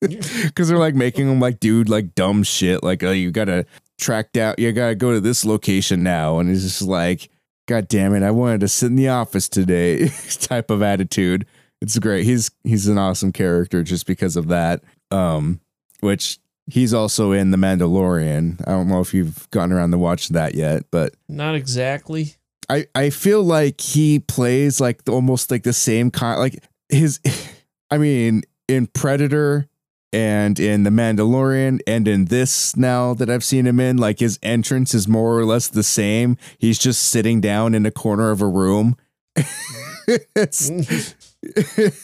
Because 0.02 0.68
they're 0.68 0.78
like 0.78 0.96
making 0.96 1.28
them 1.28 1.40
like 1.40 1.60
dude 1.62 1.88
like 1.88 2.14
dumb 2.14 2.44
shit 2.44 2.84
like 2.84 3.04
oh 3.04 3.12
you 3.12 3.32
gotta 3.32 3.66
track 3.98 4.34
down 4.34 4.56
you 4.58 4.72
gotta 4.74 4.96
go 4.96 5.14
to 5.14 5.22
this 5.22 5.46
location 5.46 6.04
now. 6.04 6.40
And 6.40 6.50
he's 6.50 6.64
just 6.64 6.82
like 6.82 7.30
god 7.70 7.88
damn 7.88 8.14
it 8.14 8.22
i 8.22 8.30
wanted 8.30 8.60
to 8.60 8.68
sit 8.68 8.88
in 8.88 8.98
the 8.98 9.08
office 9.08 9.48
today 9.48 10.10
type 10.42 10.70
of 10.70 10.82
attitude. 10.82 11.46
It's 11.82 11.98
great. 12.00 12.26
He's 12.26 12.52
he's 12.64 12.88
an 12.88 12.98
awesome 12.98 13.32
character 13.32 13.84
just 13.84 14.06
because 14.06 14.36
of 14.36 14.50
that. 14.50 14.84
Um 15.12 15.62
which 16.02 16.38
he's 16.68 16.94
also 16.94 17.32
in 17.32 17.52
the 17.52 17.58
mandalorian. 17.58 18.62
I 18.68 18.72
don't 18.72 18.90
know 18.90 19.00
if 19.00 19.14
you've 19.14 19.50
gotten 19.52 19.72
around 19.72 19.92
to 19.92 19.98
watch 19.98 20.28
that 20.30 20.54
yet 20.54 20.84
but 20.92 21.14
Not 21.30 21.56
exactly. 21.56 22.36
I 22.70 22.88
I 22.94 23.10
feel 23.10 23.42
like 23.42 23.80
he 23.80 24.20
plays 24.20 24.82
like 24.82 25.06
the, 25.06 25.14
almost 25.14 25.50
like 25.50 25.64
the 25.64 25.72
same 25.72 26.12
kind 26.12 26.40
like 26.40 26.62
his 26.94 27.20
I 27.90 27.98
mean 27.98 28.44
in 28.68 28.88
Predator 28.88 29.68
and 30.12 30.60
in 30.60 30.84
The 30.84 30.92
Mandalorian 30.92 31.80
and 31.88 32.08
in 32.08 32.26
this 32.26 32.78
now 32.78 33.14
that 33.16 33.30
I've 33.30 33.44
seen 33.44 33.66
him 33.66 33.80
in 33.80 33.98
like 33.98 34.20
his 34.20 34.40
entrance 34.44 34.94
is 34.94 35.08
more 35.08 35.38
or 35.38 35.46
less 35.46 35.68
the 35.68 35.84
same. 35.84 36.38
He's 36.60 36.78
just 36.78 37.04
sitting 37.04 37.42
down 37.42 37.74
in 37.74 37.86
a 37.86 37.92
corner 37.92 38.30
of 38.30 38.42
a 38.42 38.48
room. 38.48 38.96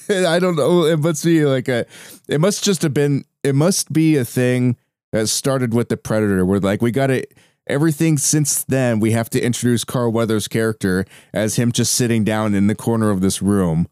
I 0.09 0.39
don't 0.39 0.55
know. 0.55 0.85
It 0.85 0.99
must 0.99 1.23
be 1.23 1.45
like 1.45 1.67
a 1.67 1.85
it 2.27 2.41
must 2.41 2.63
just 2.63 2.81
have 2.81 2.93
been 2.93 3.25
it 3.43 3.55
must 3.55 3.93
be 3.93 4.17
a 4.17 4.25
thing 4.25 4.77
that 5.11 5.27
started 5.27 5.73
with 5.73 5.89
the 5.89 5.97
Predator 5.97 6.45
where 6.45 6.59
like 6.59 6.81
we 6.81 6.91
got 6.91 7.07
to 7.07 7.25
everything 7.67 8.17
since 8.17 8.63
then 8.63 8.99
we 8.99 9.11
have 9.11 9.29
to 9.29 9.39
introduce 9.39 9.83
Carl 9.83 10.11
Weathers' 10.11 10.47
character 10.47 11.05
as 11.33 11.55
him 11.55 11.71
just 11.71 11.93
sitting 11.93 12.23
down 12.23 12.55
in 12.55 12.67
the 12.67 12.75
corner 12.75 13.11
of 13.11 13.21
this 13.21 13.41
room. 13.41 13.87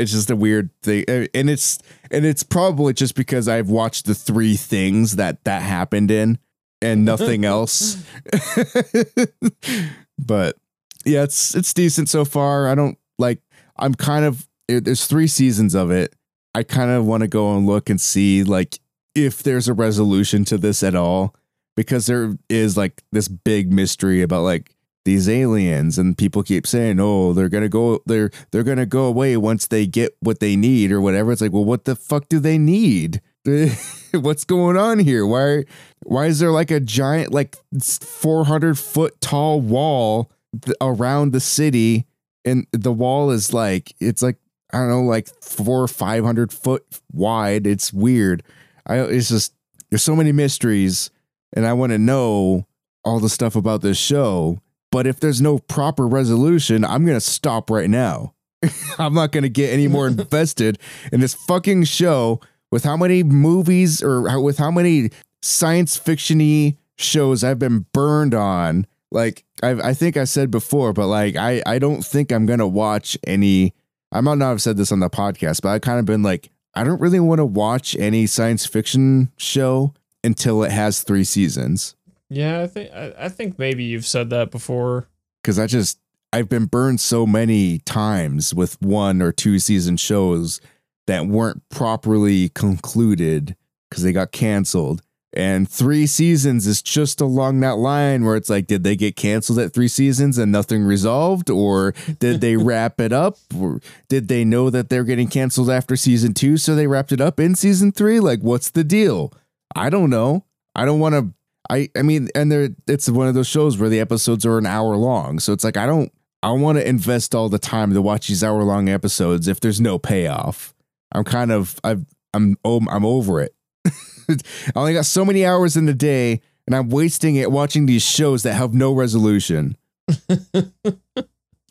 It's 0.00 0.12
just 0.12 0.30
a 0.30 0.36
weird 0.36 0.70
thing, 0.82 1.04
and 1.08 1.50
it's 1.50 1.78
and 2.10 2.24
it's 2.24 2.42
probably 2.42 2.92
just 2.92 3.14
because 3.14 3.48
I've 3.48 3.68
watched 3.68 4.06
the 4.06 4.14
three 4.14 4.56
things 4.56 5.16
that 5.16 5.44
that 5.44 5.62
happened 5.62 6.10
in, 6.10 6.38
and 6.80 7.04
nothing 7.04 7.44
else. 7.44 8.02
but 10.18 10.56
yeah, 11.04 11.22
it's 11.22 11.54
it's 11.54 11.74
decent 11.74 12.08
so 12.08 12.24
far. 12.24 12.68
I 12.68 12.74
don't 12.74 12.98
like. 13.18 13.40
I'm 13.76 13.94
kind 13.94 14.24
of 14.24 14.46
there's 14.68 15.06
three 15.06 15.26
seasons 15.26 15.74
of 15.74 15.90
it. 15.90 16.14
I 16.54 16.62
kind 16.62 16.90
of 16.90 17.06
want 17.06 17.22
to 17.22 17.28
go 17.28 17.56
and 17.56 17.66
look 17.66 17.90
and 17.90 18.00
see 18.00 18.44
like 18.44 18.78
if 19.14 19.42
there's 19.42 19.68
a 19.68 19.74
resolution 19.74 20.44
to 20.46 20.58
this 20.58 20.82
at 20.82 20.94
all 20.94 21.34
because 21.76 22.06
there 22.06 22.36
is 22.48 22.76
like 22.76 23.02
this 23.12 23.28
big 23.28 23.72
mystery 23.72 24.22
about 24.22 24.42
like 24.42 24.74
these 25.04 25.28
aliens 25.28 25.98
and 25.98 26.18
people 26.18 26.42
keep 26.42 26.66
saying 26.66 26.98
oh 27.00 27.32
they're 27.32 27.48
gonna 27.48 27.68
go 27.68 28.00
they're 28.06 28.30
they're 28.50 28.62
gonna 28.62 28.86
go 28.86 29.04
away 29.04 29.36
once 29.36 29.66
they 29.66 29.86
get 29.86 30.14
what 30.20 30.40
they 30.40 30.56
need 30.56 30.92
or 30.92 31.00
whatever. 31.00 31.32
It's 31.32 31.40
like 31.40 31.52
well 31.52 31.64
what 31.64 31.84
the 31.84 31.96
fuck 31.96 32.28
do 32.28 32.38
they 32.38 32.58
need? 32.58 33.20
What's 34.12 34.44
going 34.44 34.76
on 34.76 34.98
here? 34.98 35.26
Why 35.26 35.64
why 36.04 36.26
is 36.26 36.38
there 36.38 36.50
like 36.50 36.70
a 36.70 36.80
giant 36.80 37.32
like 37.32 37.56
400 37.80 38.78
foot 38.78 39.20
tall 39.20 39.60
wall 39.60 40.30
th- 40.60 40.76
around 40.80 41.32
the 41.32 41.40
city? 41.40 42.06
And 42.44 42.66
the 42.72 42.92
wall 42.92 43.30
is 43.30 43.52
like 43.52 43.94
it's 44.00 44.22
like 44.22 44.36
i 44.72 44.78
don't 44.78 44.88
know 44.88 45.02
like 45.02 45.28
four 45.42 45.82
or 45.82 45.88
500 45.88 46.52
foot 46.52 46.84
wide. 47.12 47.66
It's 47.66 47.92
weird. 47.92 48.42
I 48.86 48.98
it's 49.00 49.28
just 49.28 49.54
there's 49.90 50.02
so 50.02 50.16
many 50.16 50.32
mysteries 50.32 51.10
and 51.52 51.66
I 51.66 51.72
want 51.72 51.92
to 51.92 51.98
know 51.98 52.66
all 53.04 53.20
the 53.20 53.28
stuff 53.28 53.56
about 53.56 53.82
this 53.82 53.98
show. 53.98 54.60
But 54.90 55.06
if 55.06 55.20
there's 55.20 55.40
no 55.40 55.58
proper 55.58 56.06
resolution, 56.06 56.84
I'm 56.84 57.04
going 57.04 57.16
to 57.16 57.20
stop 57.20 57.70
right 57.70 57.88
now. 57.88 58.34
I'm 58.98 59.14
not 59.14 59.32
going 59.32 59.42
to 59.42 59.48
get 59.48 59.72
any 59.72 59.88
more 59.88 60.06
invested 60.08 60.78
in 61.12 61.20
this 61.20 61.34
fucking 61.34 61.84
show 61.84 62.40
with 62.70 62.84
how 62.84 62.96
many 62.96 63.22
movies 63.22 64.02
or 64.02 64.28
how, 64.28 64.40
with 64.40 64.58
how 64.58 64.70
many 64.70 65.10
science 65.42 65.98
fictiony 65.98 66.76
shows 66.98 67.42
I've 67.42 67.58
been 67.58 67.86
burned 67.92 68.34
on. 68.34 68.86
Like 69.10 69.44
I, 69.62 69.70
I 69.70 69.94
think 69.94 70.16
I 70.16 70.24
said 70.24 70.50
before, 70.50 70.92
but 70.92 71.08
like 71.08 71.36
I, 71.36 71.62
I 71.66 71.78
don't 71.78 72.04
think 72.04 72.30
I'm 72.30 72.46
gonna 72.46 72.68
watch 72.68 73.18
any. 73.26 73.74
I 74.12 74.20
might 74.20 74.38
not 74.38 74.50
have 74.50 74.62
said 74.62 74.76
this 74.76 74.92
on 74.92 75.00
the 75.00 75.10
podcast, 75.10 75.62
but 75.62 75.70
I 75.70 75.78
kind 75.78 75.98
of 75.98 76.04
been 76.04 76.22
like, 76.22 76.50
I 76.74 76.84
don't 76.84 77.00
really 77.00 77.20
want 77.20 77.38
to 77.40 77.44
watch 77.44 77.96
any 77.96 78.26
science 78.26 78.66
fiction 78.66 79.32
show 79.36 79.94
until 80.22 80.62
it 80.62 80.70
has 80.70 81.02
three 81.02 81.24
seasons. 81.24 81.96
Yeah, 82.30 82.62
I 82.62 82.66
think 82.66 82.92
I, 82.92 83.12
I 83.18 83.28
think 83.28 83.58
maybe 83.58 83.84
you've 83.84 84.06
said 84.06 84.30
that 84.30 84.50
before. 84.50 85.08
Because 85.42 85.58
I 85.58 85.66
just 85.66 85.98
I've 86.32 86.48
been 86.48 86.66
burned 86.66 87.00
so 87.00 87.26
many 87.26 87.78
times 87.80 88.54
with 88.54 88.80
one 88.80 89.20
or 89.20 89.32
two 89.32 89.58
season 89.58 89.96
shows 89.96 90.60
that 91.06 91.26
weren't 91.26 91.68
properly 91.70 92.48
concluded 92.50 93.56
because 93.90 94.04
they 94.04 94.12
got 94.12 94.32
canceled. 94.32 95.02
And 95.32 95.68
three 95.68 96.06
seasons 96.06 96.66
is 96.66 96.82
just 96.82 97.20
along 97.20 97.60
that 97.60 97.76
line 97.76 98.24
where 98.24 98.34
it's 98.36 98.50
like, 98.50 98.66
did 98.66 98.82
they 98.82 98.96
get 98.96 99.14
canceled 99.14 99.60
at 99.60 99.72
three 99.72 99.86
seasons 99.86 100.38
and 100.38 100.50
nothing 100.50 100.82
resolved? 100.82 101.50
Or 101.50 101.92
did 102.18 102.40
they 102.40 102.56
wrap 102.56 103.00
it 103.00 103.12
up? 103.12 103.38
Or 103.56 103.80
did 104.08 104.26
they 104.26 104.44
know 104.44 104.70
that 104.70 104.88
they're 104.88 105.04
getting 105.04 105.28
canceled 105.28 105.70
after 105.70 105.94
season 105.94 106.34
two? 106.34 106.56
So 106.56 106.74
they 106.74 106.88
wrapped 106.88 107.12
it 107.12 107.20
up 107.20 107.38
in 107.38 107.54
season 107.54 107.92
three? 107.92 108.18
Like, 108.18 108.40
what's 108.40 108.70
the 108.70 108.82
deal? 108.82 109.32
I 109.74 109.88
don't 109.88 110.10
know. 110.10 110.44
I 110.74 110.84
don't 110.84 111.00
want 111.00 111.14
to. 111.14 111.32
I, 111.68 111.88
I 111.96 112.02
mean, 112.02 112.28
and 112.34 112.50
there, 112.50 112.70
it's 112.86 113.08
one 113.08 113.28
of 113.28 113.34
those 113.34 113.46
shows 113.46 113.78
where 113.78 113.88
the 113.88 114.00
episodes 114.00 114.46
are 114.46 114.58
an 114.58 114.66
hour 114.66 114.96
long. 114.96 115.38
So 115.38 115.52
it's 115.52 115.64
like, 115.64 115.76
I 115.76 115.86
don't, 115.86 116.12
I 116.42 116.50
want 116.52 116.78
to 116.78 116.88
invest 116.88 117.34
all 117.34 117.48
the 117.48 117.58
time 117.58 117.92
to 117.92 118.02
watch 118.02 118.28
these 118.28 118.42
hour 118.42 118.62
long 118.62 118.88
episodes 118.88 119.46
if 119.46 119.60
there's 119.60 119.80
no 119.80 119.98
payoff. 119.98 120.74
I'm 121.12 121.24
kind 121.24 121.52
of, 121.52 121.78
I've, 121.84 122.04
I'm, 122.32 122.56
I'm 122.64 123.04
over 123.04 123.40
it. 123.40 123.54
I 124.30 124.36
only 124.76 124.94
got 124.94 125.06
so 125.06 125.24
many 125.24 125.44
hours 125.44 125.76
in 125.76 125.86
the 125.86 125.94
day, 125.94 126.40
and 126.66 126.74
I'm 126.74 126.88
wasting 126.88 127.36
it 127.36 127.50
watching 127.50 127.86
these 127.86 128.02
shows 128.02 128.42
that 128.44 128.54
have 128.54 128.72
no 128.74 128.92
resolution. 128.92 129.76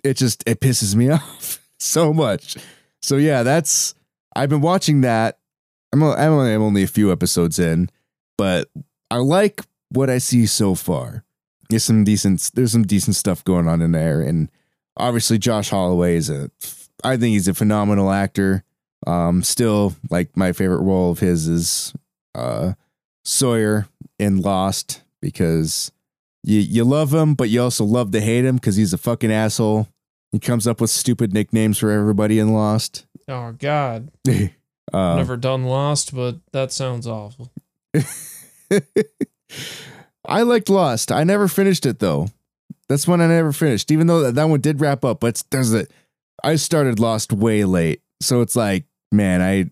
it 0.03 0.13
just 0.15 0.43
it 0.47 0.59
pisses 0.59 0.95
me 0.95 1.09
off 1.11 1.59
so 1.79 2.13
much. 2.13 2.57
So 3.01 3.17
yeah, 3.17 3.43
that's 3.43 3.95
I've 4.35 4.49
been 4.49 4.61
watching 4.61 5.01
that. 5.01 5.39
I'm 5.93 6.03
I'm 6.03 6.31
only, 6.31 6.53
I'm 6.53 6.61
only 6.61 6.83
a 6.83 6.87
few 6.87 7.11
episodes 7.11 7.59
in, 7.59 7.89
but 8.37 8.69
I 9.09 9.17
like 9.17 9.61
what 9.89 10.09
I 10.09 10.17
see 10.17 10.45
so 10.45 10.75
far. 10.75 11.23
There's 11.69 11.83
some 11.83 12.03
decent 12.03 12.51
there's 12.53 12.71
some 12.71 12.85
decent 12.85 13.15
stuff 13.15 13.43
going 13.43 13.67
on 13.67 13.81
in 13.81 13.91
there, 13.91 14.21
and 14.21 14.49
obviously 14.97 15.37
Josh 15.37 15.69
Holloway 15.69 16.15
is 16.15 16.29
a 16.29 16.49
I 17.03 17.17
think 17.17 17.33
he's 17.33 17.47
a 17.47 17.53
phenomenal 17.53 18.11
actor. 18.11 18.63
Um, 19.07 19.43
still 19.43 19.95
like 20.09 20.35
my 20.35 20.51
favorite 20.51 20.81
role 20.81 21.11
of 21.11 21.19
his 21.19 21.47
is 21.47 21.93
uh, 22.35 22.73
Sawyer 23.23 23.87
in 24.17 24.41
Lost 24.41 25.03
because 25.21 25.91
you 26.43 26.59
you 26.59 26.83
love 26.83 27.13
him, 27.13 27.35
but 27.35 27.49
you 27.49 27.61
also 27.61 27.85
love 27.85 28.11
to 28.11 28.21
hate 28.21 28.45
him 28.45 28.55
because 28.55 28.75
he's 28.75 28.93
a 28.93 28.97
fucking 28.97 29.31
asshole. 29.31 29.87
He 30.31 30.39
comes 30.39 30.67
up 30.67 30.81
with 30.81 30.89
stupid 30.89 31.33
nicknames 31.33 31.77
for 31.77 31.91
everybody 31.91 32.39
in 32.39 32.53
Lost. 32.53 33.05
Oh 33.27 33.53
God, 33.53 34.11
uh, 34.27 34.47
never 35.15 35.37
done 35.37 35.63
Lost, 35.65 36.15
but 36.15 36.37
that 36.51 36.71
sounds 36.71 37.07
awful. 37.07 37.51
I 40.25 40.43
liked 40.43 40.69
Lost. 40.69 41.11
I 41.11 41.23
never 41.23 41.47
finished 41.47 41.85
it 41.85 41.99
though. 41.99 42.27
That's 42.87 43.07
one 43.07 43.21
I 43.21 43.27
never 43.27 43.51
finished, 43.51 43.91
even 43.91 44.07
though 44.07 44.31
that, 44.31 44.45
one 44.45 44.61
did 44.61 44.81
wrap 44.81 45.05
up. 45.05 45.19
But 45.19 45.43
there's 45.51 45.73
a, 45.73 45.85
I 46.43 46.55
started 46.55 46.99
Lost 46.99 47.31
way 47.31 47.63
late, 47.63 48.01
so 48.21 48.41
it's 48.41 48.55
like, 48.55 48.85
man, 49.11 49.41
I 49.41 49.69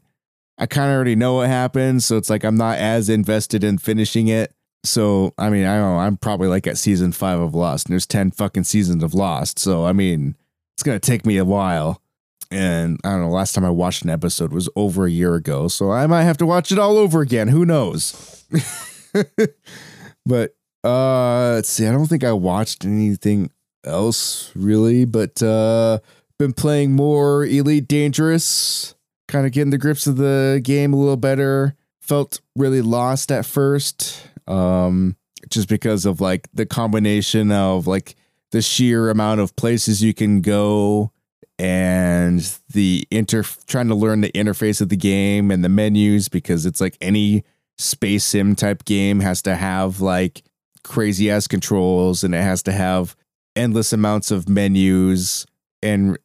I 0.59 0.65
kind 0.65 0.89
of 0.89 0.95
already 0.95 1.15
know 1.15 1.35
what 1.35 1.49
happens, 1.49 2.05
so 2.05 2.17
it's 2.17 2.29
like 2.29 2.43
I'm 2.43 2.57
not 2.57 2.77
as 2.77 3.09
invested 3.09 3.63
in 3.63 3.77
finishing 3.77 4.27
it. 4.27 4.53
So 4.83 5.33
I 5.37 5.49
mean, 5.49 5.65
I 5.65 5.77
don't 5.77 5.93
know. 5.93 5.99
I'm 5.99 6.17
probably 6.17 6.47
like 6.47 6.67
at 6.67 6.77
season 6.77 7.11
five 7.11 7.39
of 7.39 7.55
Lost, 7.55 7.87
and 7.87 7.93
there's 7.93 8.07
ten 8.07 8.31
fucking 8.31 8.63
seasons 8.63 9.03
of 9.03 9.13
Lost. 9.13 9.59
So 9.59 9.85
I 9.85 9.93
mean, 9.93 10.35
it's 10.75 10.83
gonna 10.83 10.99
take 10.99 11.25
me 11.25 11.37
a 11.37 11.45
while. 11.45 12.01
And 12.49 12.97
I 13.03 13.09
don't 13.09 13.23
know. 13.23 13.29
Last 13.29 13.53
time 13.53 13.65
I 13.65 13.69
watched 13.69 14.03
an 14.03 14.09
episode 14.09 14.53
was 14.53 14.69
over 14.75 15.05
a 15.05 15.11
year 15.11 15.35
ago, 15.35 15.67
so 15.67 15.91
I 15.91 16.07
might 16.07 16.23
have 16.23 16.37
to 16.37 16.45
watch 16.45 16.71
it 16.71 16.79
all 16.79 16.97
over 16.97 17.19
again. 17.19 17.49
Who 17.49 17.65
knows? 17.65 18.45
but 20.25 20.55
uh 20.83 21.53
let's 21.55 21.69
see. 21.69 21.87
I 21.87 21.91
don't 21.91 22.07
think 22.07 22.23
I 22.23 22.31
watched 22.33 22.85
anything 22.85 23.51
else 23.83 24.51
really, 24.55 25.05
but 25.05 25.41
uh 25.41 25.99
been 26.39 26.53
playing 26.53 26.93
more 26.93 27.45
Elite 27.45 27.87
Dangerous 27.87 28.95
kind 29.27 29.45
of 29.45 29.51
getting 29.51 29.71
the 29.71 29.77
grips 29.77 30.07
of 30.07 30.17
the 30.17 30.61
game 30.63 30.93
a 30.93 30.97
little 30.97 31.17
better. 31.17 31.75
Felt 32.01 32.39
really 32.55 32.81
lost 32.81 33.31
at 33.31 33.45
first, 33.45 34.23
um, 34.47 35.17
just 35.49 35.67
because 35.67 36.05
of 36.05 36.21
like 36.21 36.47
the 36.53 36.65
combination 36.65 37.51
of 37.51 37.85
like 37.85 38.15
the 38.51 38.61
sheer 38.61 39.09
amount 39.09 39.41
of 39.41 39.55
places 39.57 40.01
you 40.01 40.13
can 40.13 40.41
go 40.41 41.11
and 41.59 42.59
the 42.69 43.05
inter 43.11 43.43
trying 43.65 43.89
to 43.89 43.95
learn 43.95 44.21
the 44.21 44.31
interface 44.31 44.79
of 44.79 44.89
the 44.89 44.95
game 44.95 45.51
and 45.51 45.65
the 45.65 45.69
menus 45.69 46.29
because 46.29 46.65
it's 46.65 46.79
like 46.79 46.97
any 47.01 47.43
space 47.77 48.23
sim 48.23 48.55
type 48.55 48.85
game 48.85 49.19
has 49.19 49.41
to 49.41 49.55
have 49.55 50.01
like 50.01 50.43
crazy 50.83 51.29
ass 51.29 51.47
controls 51.47 52.23
and 52.23 52.33
it 52.33 52.41
has 52.41 52.63
to 52.63 52.71
have 52.71 53.15
endless 53.55 53.93
amounts 53.93 54.31
of 54.31 54.47
menus 54.47 55.45
and 55.83 56.17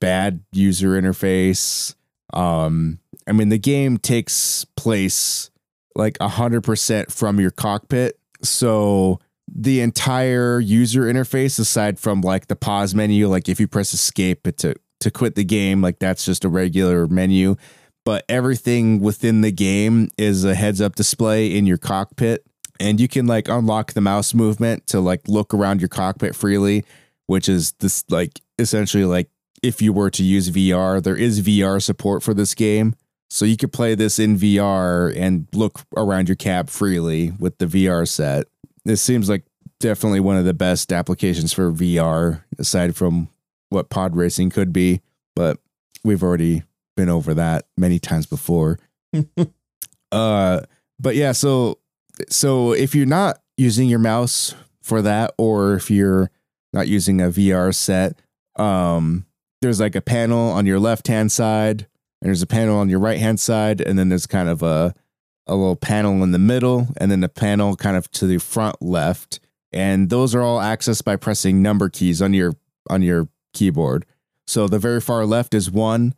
bad 0.00 0.40
user 0.52 0.90
interface 0.90 1.94
um, 2.32 2.98
I 3.26 3.32
mean, 3.32 3.50
the 3.50 3.58
game 3.58 3.98
takes 3.98 4.64
place 4.76 5.50
like 5.94 6.16
a 6.20 6.28
hundred 6.28 6.62
percent 6.62 7.12
from 7.12 7.38
your 7.38 7.50
cockpit, 7.50 8.18
so 8.42 9.20
the 9.54 9.80
entire 9.80 10.58
user 10.60 11.02
interface, 11.02 11.58
aside 11.58 11.98
from 12.00 12.22
like 12.22 12.46
the 12.46 12.56
pause 12.56 12.94
menu, 12.94 13.28
like 13.28 13.48
if 13.48 13.60
you 13.60 13.68
press 13.68 13.92
escape 13.92 14.44
to 14.56 14.74
to 15.00 15.10
quit 15.10 15.34
the 15.34 15.44
game, 15.44 15.82
like 15.82 15.98
that's 15.98 16.24
just 16.24 16.44
a 16.44 16.48
regular 16.48 17.06
menu. 17.06 17.56
But 18.04 18.24
everything 18.28 19.00
within 19.00 19.42
the 19.42 19.52
game 19.52 20.08
is 20.18 20.44
a 20.44 20.54
heads 20.54 20.80
up 20.80 20.96
display 20.96 21.56
in 21.56 21.66
your 21.66 21.78
cockpit, 21.78 22.44
and 22.80 23.00
you 23.00 23.06
can 23.06 23.26
like 23.26 23.48
unlock 23.48 23.92
the 23.92 24.00
mouse 24.00 24.34
movement 24.34 24.86
to 24.88 25.00
like 25.00 25.28
look 25.28 25.54
around 25.54 25.80
your 25.80 25.88
cockpit 25.88 26.34
freely, 26.34 26.84
which 27.26 27.48
is 27.48 27.72
this 27.72 28.04
like 28.10 28.40
essentially 28.58 29.04
like 29.04 29.28
if 29.62 29.80
you 29.80 29.92
were 29.92 30.10
to 30.10 30.24
use 30.24 30.50
VR. 30.50 31.02
There 31.02 31.16
is 31.16 31.40
VR 31.42 31.80
support 31.80 32.22
for 32.22 32.34
this 32.34 32.54
game. 32.54 32.94
So 33.30 33.46
you 33.46 33.56
could 33.56 33.72
play 33.72 33.94
this 33.94 34.18
in 34.18 34.36
VR 34.36 35.16
and 35.16 35.46
look 35.54 35.80
around 35.96 36.28
your 36.28 36.36
cab 36.36 36.68
freely 36.68 37.30
with 37.38 37.56
the 37.56 37.64
VR 37.64 38.06
set. 38.06 38.46
This 38.84 39.00
seems 39.00 39.28
like 39.30 39.44
definitely 39.80 40.20
one 40.20 40.36
of 40.36 40.44
the 40.44 40.52
best 40.52 40.92
applications 40.92 41.52
for 41.52 41.72
VR 41.72 42.42
aside 42.58 42.94
from 42.94 43.28
what 43.70 43.88
pod 43.88 44.14
racing 44.16 44.50
could 44.50 44.72
be, 44.72 45.00
but 45.34 45.58
we've 46.04 46.22
already 46.22 46.62
been 47.02 47.08
over 47.08 47.34
that 47.34 47.64
many 47.76 47.98
times 47.98 48.26
before. 48.26 48.78
uh 50.12 50.60
but 51.00 51.16
yeah, 51.16 51.32
so 51.32 51.80
so 52.28 52.70
if 52.72 52.94
you're 52.94 53.06
not 53.06 53.40
using 53.56 53.88
your 53.88 53.98
mouse 53.98 54.54
for 54.82 55.02
that 55.02 55.34
or 55.36 55.74
if 55.74 55.90
you're 55.90 56.30
not 56.72 56.86
using 56.86 57.20
a 57.20 57.28
VR 57.28 57.74
set, 57.74 58.20
um 58.54 59.26
there's 59.62 59.80
like 59.80 59.96
a 59.96 60.00
panel 60.00 60.50
on 60.50 60.64
your 60.64 60.78
left 60.78 61.08
hand 61.08 61.32
side 61.32 61.88
and 62.20 62.28
there's 62.28 62.42
a 62.42 62.46
panel 62.46 62.78
on 62.78 62.88
your 62.88 63.00
right 63.00 63.18
hand 63.18 63.40
side 63.40 63.80
and 63.80 63.98
then 63.98 64.08
there's 64.08 64.26
kind 64.26 64.48
of 64.48 64.62
a 64.62 64.94
a 65.48 65.56
little 65.56 65.74
panel 65.74 66.22
in 66.22 66.30
the 66.30 66.38
middle 66.38 66.86
and 66.98 67.10
then 67.10 67.24
a 67.24 67.28
panel 67.28 67.74
kind 67.74 67.96
of 67.96 68.08
to 68.12 68.28
the 68.28 68.38
front 68.38 68.80
left 68.80 69.40
and 69.72 70.08
those 70.08 70.36
are 70.36 70.42
all 70.42 70.60
accessed 70.60 71.02
by 71.02 71.16
pressing 71.16 71.60
number 71.60 71.88
keys 71.88 72.22
on 72.22 72.32
your 72.32 72.54
on 72.88 73.02
your 73.02 73.28
keyboard 73.52 74.06
so 74.46 74.68
the 74.68 74.78
very 74.78 75.00
far 75.00 75.26
left 75.26 75.52
is 75.52 75.68
1 75.68 76.14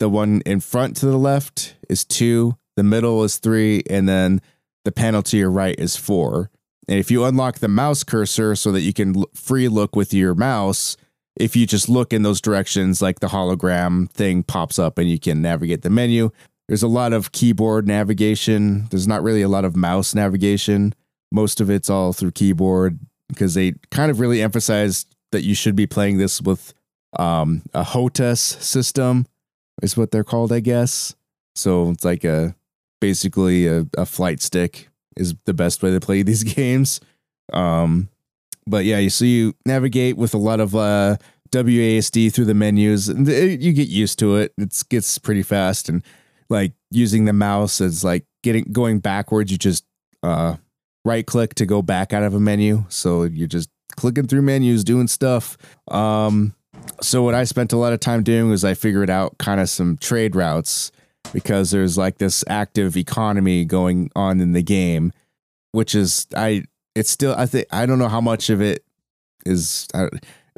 the 0.00 0.08
one 0.08 0.40
in 0.46 0.60
front 0.60 0.96
to 0.96 1.06
the 1.06 1.18
left 1.18 1.74
is 1.88 2.04
2 2.04 2.56
the 2.76 2.82
middle 2.82 3.24
is 3.24 3.38
3 3.38 3.82
and 3.90 4.08
then 4.08 4.40
the 4.84 4.92
panel 4.92 5.22
to 5.22 5.36
your 5.36 5.50
right 5.50 5.78
is 5.78 5.96
4 5.96 6.50
and 6.88 6.98
if 6.98 7.10
you 7.10 7.24
unlock 7.24 7.58
the 7.58 7.68
mouse 7.68 8.04
cursor 8.04 8.54
so 8.56 8.72
that 8.72 8.80
you 8.80 8.92
can 8.92 9.24
free 9.34 9.68
look 9.68 9.94
with 9.94 10.14
your 10.14 10.34
mouse 10.34 10.96
if 11.38 11.54
you 11.54 11.66
just 11.66 11.88
look 11.88 12.12
in 12.12 12.22
those 12.22 12.40
directions, 12.40 13.00
like 13.00 13.20
the 13.20 13.28
hologram 13.28 14.10
thing 14.10 14.42
pops 14.42 14.78
up 14.78 14.98
and 14.98 15.08
you 15.08 15.18
can 15.18 15.40
navigate 15.40 15.82
the 15.82 15.90
menu. 15.90 16.30
There's 16.66 16.82
a 16.82 16.88
lot 16.88 17.12
of 17.12 17.32
keyboard 17.32 17.86
navigation. 17.86 18.88
There's 18.90 19.08
not 19.08 19.22
really 19.22 19.42
a 19.42 19.48
lot 19.48 19.64
of 19.64 19.76
mouse 19.76 20.14
navigation. 20.14 20.94
Most 21.32 21.60
of 21.60 21.70
it's 21.70 21.88
all 21.88 22.12
through 22.12 22.32
keyboard 22.32 22.98
because 23.28 23.54
they 23.54 23.74
kind 23.90 24.10
of 24.10 24.20
really 24.20 24.42
emphasize 24.42 25.06
that 25.32 25.44
you 25.44 25.54
should 25.54 25.76
be 25.76 25.86
playing 25.86 26.18
this 26.18 26.42
with 26.42 26.74
um, 27.18 27.62
a 27.72 27.84
HOTAS 27.84 28.38
system, 28.38 29.26
is 29.82 29.96
what 29.96 30.10
they're 30.10 30.24
called, 30.24 30.52
I 30.52 30.60
guess. 30.60 31.14
So 31.54 31.90
it's 31.90 32.04
like 32.04 32.24
a 32.24 32.54
basically 33.00 33.66
a, 33.66 33.86
a 33.96 34.06
flight 34.06 34.40
stick 34.40 34.88
is 35.16 35.34
the 35.44 35.54
best 35.54 35.82
way 35.82 35.90
to 35.90 36.00
play 36.00 36.22
these 36.22 36.44
games. 36.44 37.00
Um, 37.52 38.08
but 38.66 38.84
yeah, 38.84 38.98
you 38.98 39.10
so 39.10 39.24
you 39.24 39.54
navigate 39.64 40.16
with 40.16 40.34
a 40.34 40.38
lot 40.38 40.60
of 40.60 40.76
uh, 40.76 41.16
WASD 41.50 42.32
through 42.32 42.44
the 42.44 42.54
menus, 42.54 43.08
and 43.08 43.26
you 43.26 43.72
get 43.72 43.88
used 43.88 44.18
to 44.18 44.36
it. 44.36 44.52
It 44.58 44.82
gets 44.90 45.16
pretty 45.18 45.42
fast, 45.42 45.88
and 45.88 46.02
like 46.50 46.72
using 46.90 47.24
the 47.24 47.32
mouse 47.32 47.80
as 47.80 48.04
like 48.04 48.24
getting 48.42 48.64
going 48.64 49.00
backwards. 49.00 49.50
You 49.50 49.58
just 49.58 49.84
uh, 50.22 50.56
right 51.04 51.26
click 51.26 51.54
to 51.54 51.66
go 51.66 51.80
back 51.80 52.12
out 52.12 52.22
of 52.22 52.34
a 52.34 52.40
menu. 52.40 52.84
So 52.88 53.22
you're 53.22 53.48
just 53.48 53.70
clicking 53.96 54.26
through 54.26 54.42
menus, 54.42 54.84
doing 54.84 55.08
stuff. 55.08 55.56
Um, 55.90 56.54
so 57.00 57.22
what 57.22 57.34
I 57.34 57.44
spent 57.44 57.72
a 57.72 57.76
lot 57.76 57.92
of 57.92 58.00
time 58.00 58.22
doing 58.22 58.50
was 58.50 58.64
I 58.64 58.74
figured 58.74 59.10
out 59.10 59.38
kind 59.38 59.60
of 59.60 59.70
some 59.70 59.96
trade 59.96 60.34
routes 60.34 60.90
because 61.32 61.70
there's 61.70 61.98
like 61.98 62.18
this 62.18 62.44
active 62.48 62.96
economy 62.96 63.64
going 63.64 64.10
on 64.16 64.40
in 64.40 64.52
the 64.52 64.62
game, 64.62 65.12
which 65.72 65.94
is 65.94 66.26
I 66.36 66.64
it's 66.94 67.10
still 67.10 67.34
I 67.36 67.46
think 67.46 67.66
I 67.70 67.86
don't 67.86 67.98
know 67.98 68.08
how 68.08 68.20
much 68.20 68.50
of 68.50 68.60
it 68.60 68.84
is 69.46 69.86
I, 69.94 70.04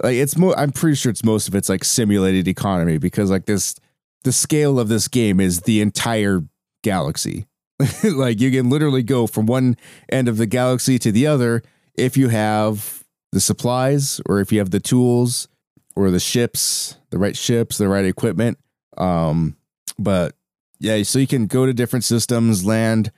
like 0.03 0.17
it's 0.17 0.37
more 0.37 0.59
I'm 0.59 0.73
pretty 0.73 0.97
sure 0.97 1.11
it's 1.11 1.25
most 1.25 1.49
of 1.49 1.55
it's 1.55 1.69
like 1.69 1.85
simulated 1.85 2.49
economy 2.49 2.99
because 2.99 3.31
like 3.31 3.47
this 3.47 3.77
the 4.25 4.33
scale 4.33 4.79
of 4.79 4.89
this 4.89 5.09
game 5.09 5.41
is 5.41 5.63
the 5.63 5.81
entire 5.81 6.43
galaxy. 6.83 7.47
like 8.05 8.41
you 8.41 8.51
can 8.51 8.69
literally 8.69 9.03
go 9.03 9.27
from 9.27 9.47
one 9.47 9.77
end 10.11 10.29
of 10.29 10.37
the 10.37 10.47
galaxy 10.47 10.99
to 10.99 11.11
the 11.11 11.27
other 11.27 11.63
if 11.95 12.17
you 12.17 12.29
have 12.29 13.05
the 13.33 13.41
supplies 13.41 14.21
or 14.27 14.41
if 14.41 14.53
you 14.53 14.59
have 14.59 14.71
the 14.71 14.81
tools 14.81 15.49
or 15.97 16.11
the 16.11 16.21
ships, 16.21 16.97
the 17.11 17.19
right 17.19 17.37
ships, 17.37 17.79
the 17.79 17.89
right 17.89 18.05
equipment. 18.05 18.59
Um, 18.97 19.57
but 19.99 20.35
yeah, 20.79 21.03
so 21.03 21.19
you 21.19 21.27
can 21.27 21.47
go 21.47 21.67
to 21.67 21.73
different 21.73 22.05
systems, 22.05 22.65
land 22.65 23.13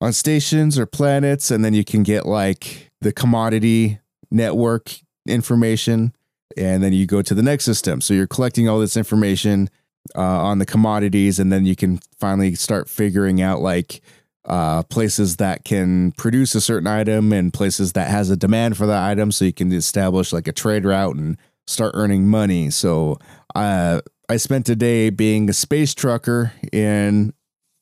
on 0.00 0.12
stations 0.12 0.78
or 0.78 0.86
planets, 0.86 1.50
and 1.50 1.64
then 1.64 1.74
you 1.74 1.84
can 1.84 2.02
get 2.02 2.26
like 2.26 2.90
the 3.00 3.12
commodity 3.12 3.98
network 4.30 4.92
information, 5.26 6.14
and 6.56 6.82
then 6.82 6.92
you 6.92 7.06
go 7.06 7.22
to 7.22 7.34
the 7.34 7.42
next 7.42 7.64
system. 7.64 8.00
So 8.00 8.14
you're 8.14 8.26
collecting 8.26 8.68
all 8.68 8.78
this 8.78 8.96
information 8.96 9.70
uh, 10.14 10.20
on 10.20 10.58
the 10.58 10.66
commodities, 10.66 11.38
and 11.38 11.52
then 11.52 11.64
you 11.64 11.74
can 11.76 12.00
finally 12.18 12.54
start 12.54 12.88
figuring 12.88 13.40
out 13.40 13.60
like 13.60 14.02
uh, 14.44 14.82
places 14.84 15.36
that 15.36 15.64
can 15.64 16.12
produce 16.12 16.54
a 16.54 16.60
certain 16.60 16.86
item 16.86 17.32
and 17.32 17.52
places 17.52 17.94
that 17.94 18.08
has 18.08 18.30
a 18.30 18.36
demand 18.36 18.76
for 18.76 18.86
that 18.86 19.02
item, 19.02 19.32
so 19.32 19.44
you 19.44 19.52
can 19.52 19.72
establish 19.72 20.32
like 20.32 20.46
a 20.46 20.52
trade 20.52 20.84
route 20.84 21.16
and 21.16 21.38
start 21.66 21.92
earning 21.94 22.28
money. 22.28 22.70
So 22.70 23.18
uh, 23.54 24.00
I 24.28 24.36
spent 24.36 24.68
a 24.68 24.76
day 24.76 25.10
being 25.10 25.48
a 25.48 25.52
space 25.52 25.94
trucker 25.94 26.52
in 26.72 27.32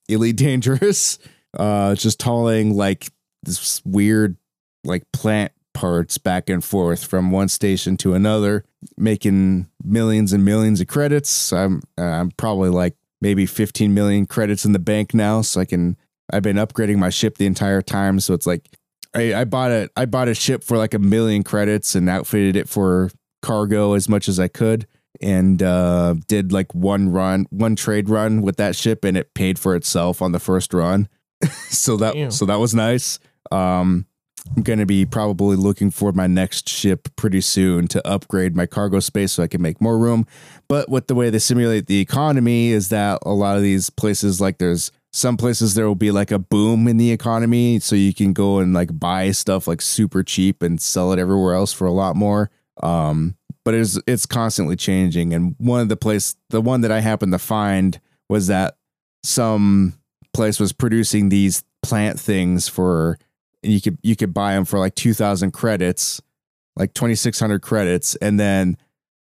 Elite 0.08 0.36
Dangerous, 0.36 1.18
uh, 1.58 1.94
just 1.94 2.22
hauling 2.22 2.76
like 2.76 3.10
this 3.42 3.82
weird 3.84 4.36
like 4.84 5.04
plant 5.12 5.52
parts 5.72 6.18
back 6.18 6.48
and 6.48 6.62
forth 6.62 7.04
from 7.04 7.30
one 7.30 7.48
station 7.48 7.96
to 7.98 8.14
another, 8.14 8.64
making 8.96 9.68
millions 9.82 10.32
and 10.32 10.44
millions 10.44 10.80
of 10.80 10.86
credits. 10.86 11.52
I'm 11.52 11.82
I'm 11.98 12.30
probably 12.32 12.70
like 12.70 12.96
maybe 13.20 13.46
15 13.46 13.92
million 13.92 14.26
credits 14.26 14.64
in 14.64 14.72
the 14.72 14.78
bank 14.78 15.14
now, 15.14 15.42
so 15.42 15.60
I 15.60 15.64
can. 15.64 15.96
I've 16.32 16.42
been 16.42 16.56
upgrading 16.56 16.96
my 16.96 17.10
ship 17.10 17.36
the 17.36 17.44
entire 17.44 17.82
time, 17.82 18.18
so 18.18 18.32
it's 18.32 18.46
like 18.46 18.70
I, 19.14 19.34
I 19.34 19.44
bought 19.44 19.70
a 19.70 19.90
I 19.96 20.06
bought 20.06 20.28
a 20.28 20.34
ship 20.34 20.64
for 20.64 20.78
like 20.78 20.94
a 20.94 20.98
million 20.98 21.42
credits 21.42 21.94
and 21.94 22.08
outfitted 22.08 22.56
it 22.56 22.68
for 22.68 23.10
cargo 23.44 23.92
as 23.92 24.08
much 24.08 24.28
as 24.28 24.40
I 24.40 24.48
could 24.48 24.86
and 25.20 25.62
uh, 25.62 26.14
did 26.26 26.50
like 26.50 26.74
one 26.74 27.10
run, 27.10 27.46
one 27.50 27.76
trade 27.76 28.08
run 28.08 28.42
with 28.42 28.56
that 28.56 28.74
ship, 28.74 29.04
and 29.04 29.16
it 29.16 29.34
paid 29.34 29.58
for 29.58 29.76
itself 29.76 30.20
on 30.22 30.32
the 30.32 30.40
first 30.40 30.74
run. 30.74 31.08
so 31.68 31.96
that 31.98 32.14
Damn. 32.14 32.30
so 32.30 32.46
that 32.46 32.58
was 32.58 32.74
nice. 32.74 33.18
Um, 33.52 34.06
I'm 34.56 34.62
gonna 34.62 34.86
be 34.86 35.06
probably 35.06 35.56
looking 35.56 35.90
for 35.90 36.12
my 36.12 36.26
next 36.26 36.68
ship 36.68 37.08
pretty 37.16 37.40
soon 37.40 37.86
to 37.88 38.06
upgrade 38.06 38.56
my 38.56 38.66
cargo 38.66 39.00
space 39.00 39.32
so 39.32 39.42
I 39.42 39.46
can 39.46 39.62
make 39.62 39.80
more 39.80 39.98
room. 39.98 40.26
But 40.68 40.88
with 40.88 41.06
the 41.06 41.14
way 41.14 41.30
they 41.30 41.38
simulate 41.38 41.86
the 41.86 42.00
economy 42.00 42.70
is 42.70 42.88
that 42.88 43.18
a 43.22 43.32
lot 43.32 43.56
of 43.56 43.62
these 43.62 43.90
places, 43.90 44.40
like 44.40 44.58
there's 44.58 44.90
some 45.12 45.36
places 45.36 45.74
there 45.74 45.86
will 45.86 45.94
be 45.94 46.10
like 46.10 46.32
a 46.32 46.38
boom 46.38 46.88
in 46.88 46.96
the 46.96 47.12
economy, 47.12 47.78
so 47.78 47.94
you 47.94 48.12
can 48.12 48.32
go 48.32 48.58
and 48.58 48.74
like 48.74 48.98
buy 48.98 49.30
stuff 49.30 49.68
like 49.68 49.80
super 49.80 50.22
cheap 50.22 50.62
and 50.62 50.80
sell 50.80 51.12
it 51.12 51.18
everywhere 51.18 51.54
else 51.54 51.72
for 51.72 51.86
a 51.86 51.92
lot 51.92 52.16
more. 52.16 52.50
Um, 52.82 53.36
but 53.64 53.74
it's 53.74 53.98
it's 54.06 54.26
constantly 54.26 54.76
changing. 54.76 55.32
And 55.32 55.54
one 55.58 55.80
of 55.80 55.88
the 55.88 55.96
place, 55.96 56.36
the 56.50 56.60
one 56.60 56.82
that 56.82 56.92
I 56.92 57.00
happened 57.00 57.32
to 57.32 57.38
find 57.38 57.98
was 58.28 58.48
that 58.48 58.76
some 59.22 59.94
place 60.32 60.60
was 60.60 60.72
producing 60.72 61.28
these 61.28 61.64
plant 61.82 62.18
things 62.18 62.68
for 62.68 63.18
and 63.62 63.72
you 63.72 63.80
could 63.80 63.98
you 64.02 64.16
could 64.16 64.34
buy 64.34 64.54
them 64.54 64.64
for 64.64 64.78
like 64.78 64.94
2000 64.94 65.52
credits 65.52 66.20
like 66.76 66.94
2600 66.94 67.62
credits. 67.62 68.16
And 68.16 68.38
then 68.38 68.76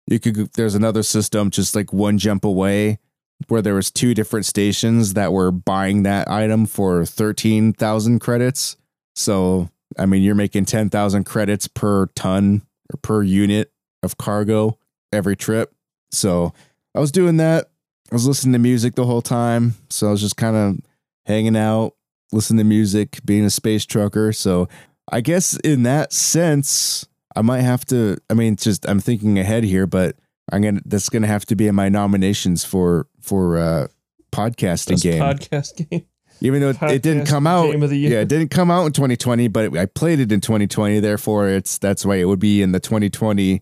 you 0.08 0.20
could 0.20 0.54
there's 0.54 0.76
another 0.76 1.04
system 1.04 1.50
just 1.50 1.76
like 1.76 1.94
one 1.94 2.18
jump 2.18 2.44
away 2.44 3.00
where 3.48 3.62
there 3.62 3.76
was 3.76 3.92
two 3.92 4.14
different 4.14 4.46
stations 4.46 5.14
that 5.14 5.34
were 5.34 5.52
buying 5.52 6.04
that 6.04 6.30
item 6.30 6.66
for 6.66 7.06
13,000 7.06 8.20
credits. 8.20 8.78
So 9.16 9.70
i 10.00 10.08
mean 10.08 10.24
you're 10.24 10.34
making 10.34 10.66
10,000 10.66 11.24
credits 11.24 11.68
per 11.68 12.08
ton 12.16 12.64
or 12.92 12.98
per 13.02 13.22
unit 13.24 13.72
of 14.02 14.18
cargo 14.18 14.78
every 15.12 15.36
trip. 15.36 15.74
So 16.12 16.54
i 16.96 17.00
was 17.00 17.12
doing 17.12 17.38
that. 17.38 17.70
I 18.12 18.16
was 18.16 18.28
listening 18.28 18.54
to 18.54 18.60
music 18.60 18.96
the 18.96 19.06
whole 19.06 19.22
time. 19.22 19.76
So 19.90 20.08
i 20.08 20.12
was 20.12 20.22
just 20.22 20.38
kind 20.38 20.56
of 20.56 20.78
hanging 21.26 21.56
out 21.56 21.94
listening 22.32 22.58
to 22.60 22.64
music 22.64 23.20
being 23.24 23.46
a 23.46 23.50
space 23.50 23.86
trucker. 23.86 24.34
So 24.34 24.68
i 25.12 25.22
guess 25.22 25.58
in 25.58 25.84
that 25.84 26.14
sense 26.14 27.06
i 27.36 27.42
might 27.42 27.62
have 27.62 27.84
to 27.86 28.18
i 28.30 28.34
mean 28.34 28.56
just 28.56 28.88
i'm 28.88 29.02
thinking 29.02 29.38
ahead 29.38 29.66
here 29.66 29.86
but 29.86 30.16
i'm 30.52 30.62
gonna 30.62 30.80
that's 30.86 31.10
gonna 31.10 31.28
have 31.28 31.46
to 31.46 31.56
be 31.58 31.68
in 31.68 31.76
my 31.76 31.90
nominations 31.90 32.64
for 32.64 33.08
for 33.20 33.58
uh 33.58 33.88
podcasting 34.32 34.92
Best 34.92 35.04
game. 35.04 35.22
podcast 35.22 35.90
game. 35.90 36.06
Even 36.44 36.62
though 36.62 36.70
it, 36.70 36.82
it 36.84 37.02
didn't 37.02 37.26
come 37.26 37.48
out 37.48 37.72
game 37.72 37.82
of 37.82 37.90
the 37.90 37.98
year. 37.98 38.12
yeah 38.12 38.20
it 38.20 38.28
didn't 38.28 38.50
come 38.50 38.70
out 38.70 38.86
in 38.86 38.92
2020 38.94 39.48
but 39.48 39.76
i 39.76 39.86
played 39.88 40.20
it 40.20 40.32
in 40.32 40.40
2020 40.42 41.00
therefore 41.00 41.50
it's 41.50 41.78
that's 41.80 42.06
why 42.06 42.18
it 42.18 42.26
would 42.26 42.40
be 42.40 42.62
in 42.62 42.72
the 42.72 42.80
2020 42.80 43.62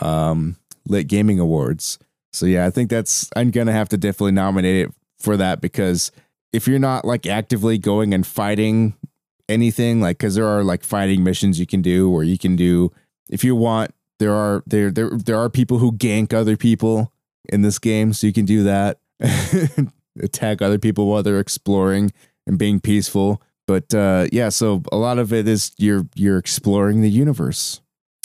um 0.00 0.56
lit 0.86 1.06
gaming 1.06 1.40
awards 1.40 1.98
so 2.32 2.44
yeah 2.44 2.66
i 2.66 2.70
think 2.70 2.90
that's 2.90 3.30
i'm 3.36 3.50
gonna 3.50 3.72
have 3.72 3.88
to 3.88 3.96
definitely 3.96 4.32
nominate 4.32 4.86
it 4.86 4.94
for 5.18 5.36
that 5.36 5.60
because 5.60 6.12
if 6.52 6.68
you're 6.68 6.78
not 6.78 7.04
like 7.04 7.26
actively 7.26 7.78
going 7.78 8.12
and 8.12 8.26
fighting 8.26 8.94
anything 9.48 10.00
like 10.00 10.18
because 10.18 10.34
there 10.34 10.46
are 10.46 10.64
like 10.64 10.82
fighting 10.84 11.22
missions 11.22 11.58
you 11.58 11.66
can 11.66 11.80
do 11.80 12.10
or 12.10 12.24
you 12.24 12.36
can 12.36 12.56
do 12.56 12.92
if 13.30 13.44
you 13.44 13.54
want 13.54 13.92
there 14.18 14.32
are 14.32 14.62
there 14.66 14.90
there 14.90 15.10
there 15.10 15.38
are 15.38 15.48
people 15.48 15.78
who 15.78 15.92
gank 15.92 16.32
other 16.32 16.56
people 16.56 17.12
in 17.48 17.62
this 17.62 17.78
game 17.78 18.12
so 18.12 18.26
you 18.26 18.32
can 18.32 18.44
do 18.44 18.64
that 18.64 18.98
attack 20.20 20.62
other 20.62 20.78
people 20.78 21.06
while 21.06 21.22
they're 21.22 21.40
exploring 21.40 22.12
and 22.46 22.58
being 22.58 22.80
peaceful. 22.80 23.42
But 23.66 23.94
uh 23.94 24.26
yeah 24.32 24.48
so 24.48 24.82
a 24.92 24.96
lot 24.96 25.18
of 25.18 25.32
it 25.32 25.48
is 25.48 25.72
you're 25.78 26.06
you're 26.14 26.38
exploring 26.38 27.02
the 27.02 27.10
universe. 27.10 27.80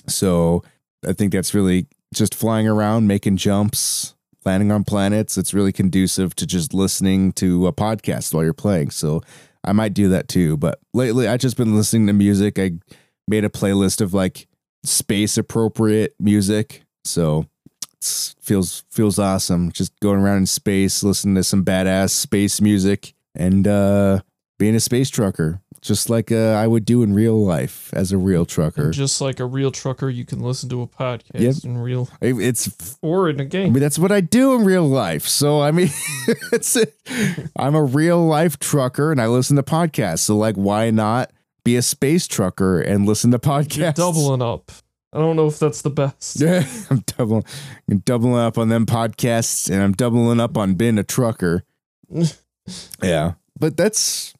So 0.08 0.64
i 1.08 1.14
think 1.14 1.32
that's 1.32 1.54
really 1.54 1.88
just 2.14 2.36
flying 2.36 2.68
around 2.68 3.08
making 3.08 3.38
jumps 3.38 4.16
landing 4.46 4.72
on 4.72 4.84
planets. 4.84 5.38
It's 5.38 5.54
really 5.54 5.72
conducive 5.72 6.36
to 6.36 6.48
just 6.48 6.74
listening 6.74 7.32
to 7.34 7.68
a 7.68 7.74
podcast 7.74 8.34
while 8.34 8.44
you're 8.44 8.54
playing. 8.54 8.92
So 8.92 9.22
i 9.64 9.72
might 9.72 9.94
do 9.94 10.10
that 10.10 10.28
too. 10.28 10.58
But 10.58 10.80
lately 10.94 11.28
I've 11.28 11.40
just 11.40 11.58
been 11.58 11.76
listening 11.76 12.08
to 12.08 12.14
music. 12.14 12.58
I 12.58 12.72
made 13.28 13.46
a 13.46 13.50
playlist 13.50 14.02
of 14.02 14.14
like 14.14 14.48
space 14.84 15.38
appropriate 15.38 16.16
music. 16.20 16.84
So 17.06 17.46
it's, 18.02 18.36
feels 18.42 18.84
feels 18.90 19.20
awesome 19.20 19.72
just 19.72 19.98
going 20.00 20.20
around 20.20 20.38
in 20.38 20.46
space 20.48 21.04
listening 21.04 21.36
to 21.36 21.44
some 21.44 21.64
badass 21.64 22.10
space 22.10 22.60
music 22.60 23.14
and 23.36 23.68
uh 23.68 24.20
being 24.58 24.74
a 24.76 24.80
space 24.80 25.10
trucker 25.12 25.62
just 25.82 26.10
like 26.10 26.32
uh, 26.32 26.54
i 26.54 26.66
would 26.66 26.84
do 26.84 27.04
in 27.04 27.14
real 27.14 27.44
life 27.46 27.94
as 27.94 28.12
a 28.12 28.18
real 28.18 28.44
trucker 28.46 28.90
Just 28.90 29.22
like 29.22 29.40
a 29.40 29.46
real 29.46 29.70
trucker, 29.72 30.10
you 30.10 30.26
can 30.26 30.40
listen 30.40 30.68
to 30.70 30.82
a 30.82 30.88
podcast 30.88 31.40
Yep. 31.40 31.56
in 31.64 31.78
real 31.78 32.10
it's 32.22 32.98
or 33.04 33.30
in 33.30 33.40
a 33.40 33.46
game. 33.46 33.68
I 33.68 33.70
mean, 33.70 33.82
that's 33.82 33.98
what 34.00 34.12
I 34.12 34.22
do 34.22 34.54
in 34.56 34.64
real 34.66 34.88
life. 34.88 35.28
So, 35.28 35.62
I 35.62 35.70
mean, 35.72 35.90
it's 36.52 36.78
I'm 37.56 37.76
a 37.76 37.84
real 37.84 38.26
life 38.26 38.58
trucker 38.60 39.12
and 39.12 39.20
I 39.22 39.28
listen 39.28 39.56
to 39.58 39.64
podcasts. 39.64 40.20
So, 40.20 40.38
like, 40.38 40.56
why 40.56 40.90
not 40.92 41.32
be 41.64 41.76
a 41.78 41.82
space 41.82 42.28
trucker 42.28 42.80
and 42.82 43.06
listen 43.08 43.32
to 43.32 43.40
podcasts? 43.40 43.78
You're 43.78 43.92
doubling 43.94 44.42
up. 44.44 44.72
I 45.14 45.20
don't 45.20 45.36
know 45.36 45.48
if 45.48 45.60
that's 45.60 45.82
the 45.82 45.90
best. 45.90 46.40
Yeah, 46.40 46.64
I'm 46.90 47.04
doubling, 47.06 47.44
I'm 47.90 48.00
doubling 48.00 48.36
up 48.36 48.58
on 48.58 48.70
them 48.70 48.86
podcasts 48.86 49.70
and 49.70 49.82
I'm 49.82 49.92
doubling 49.92 50.40
up 50.40 50.58
on 50.58 50.76
being 50.76 50.98
a 50.98 51.04
trucker. 51.04 51.64
yeah, 53.04 53.34
but 53.60 53.78
that's 53.78 54.34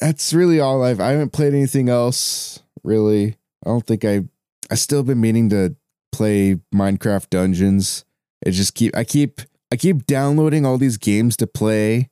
that's 0.00 0.34
really 0.34 0.60
all 0.60 0.82
I've. 0.82 1.00
I 1.00 1.10
haven't 1.10 1.32
played 1.32 1.54
anything 1.54 1.88
else 1.88 2.62
really. 2.84 3.36
I 3.64 3.70
don't 3.70 3.86
think 3.86 4.04
I. 4.04 4.24
I 4.70 4.74
still 4.74 5.02
been 5.02 5.20
meaning 5.20 5.50
to 5.50 5.76
play 6.12 6.56
Minecraft 6.74 7.30
Dungeons. 7.30 8.04
It 8.44 8.52
just 8.52 8.74
keep. 8.74 8.96
I 8.96 9.04
keep. 9.04 9.40
I 9.70 9.76
keep 9.76 10.06
downloading 10.06 10.66
all 10.66 10.76
these 10.76 10.98
games 10.98 11.36
to 11.38 11.46
play, 11.46 12.10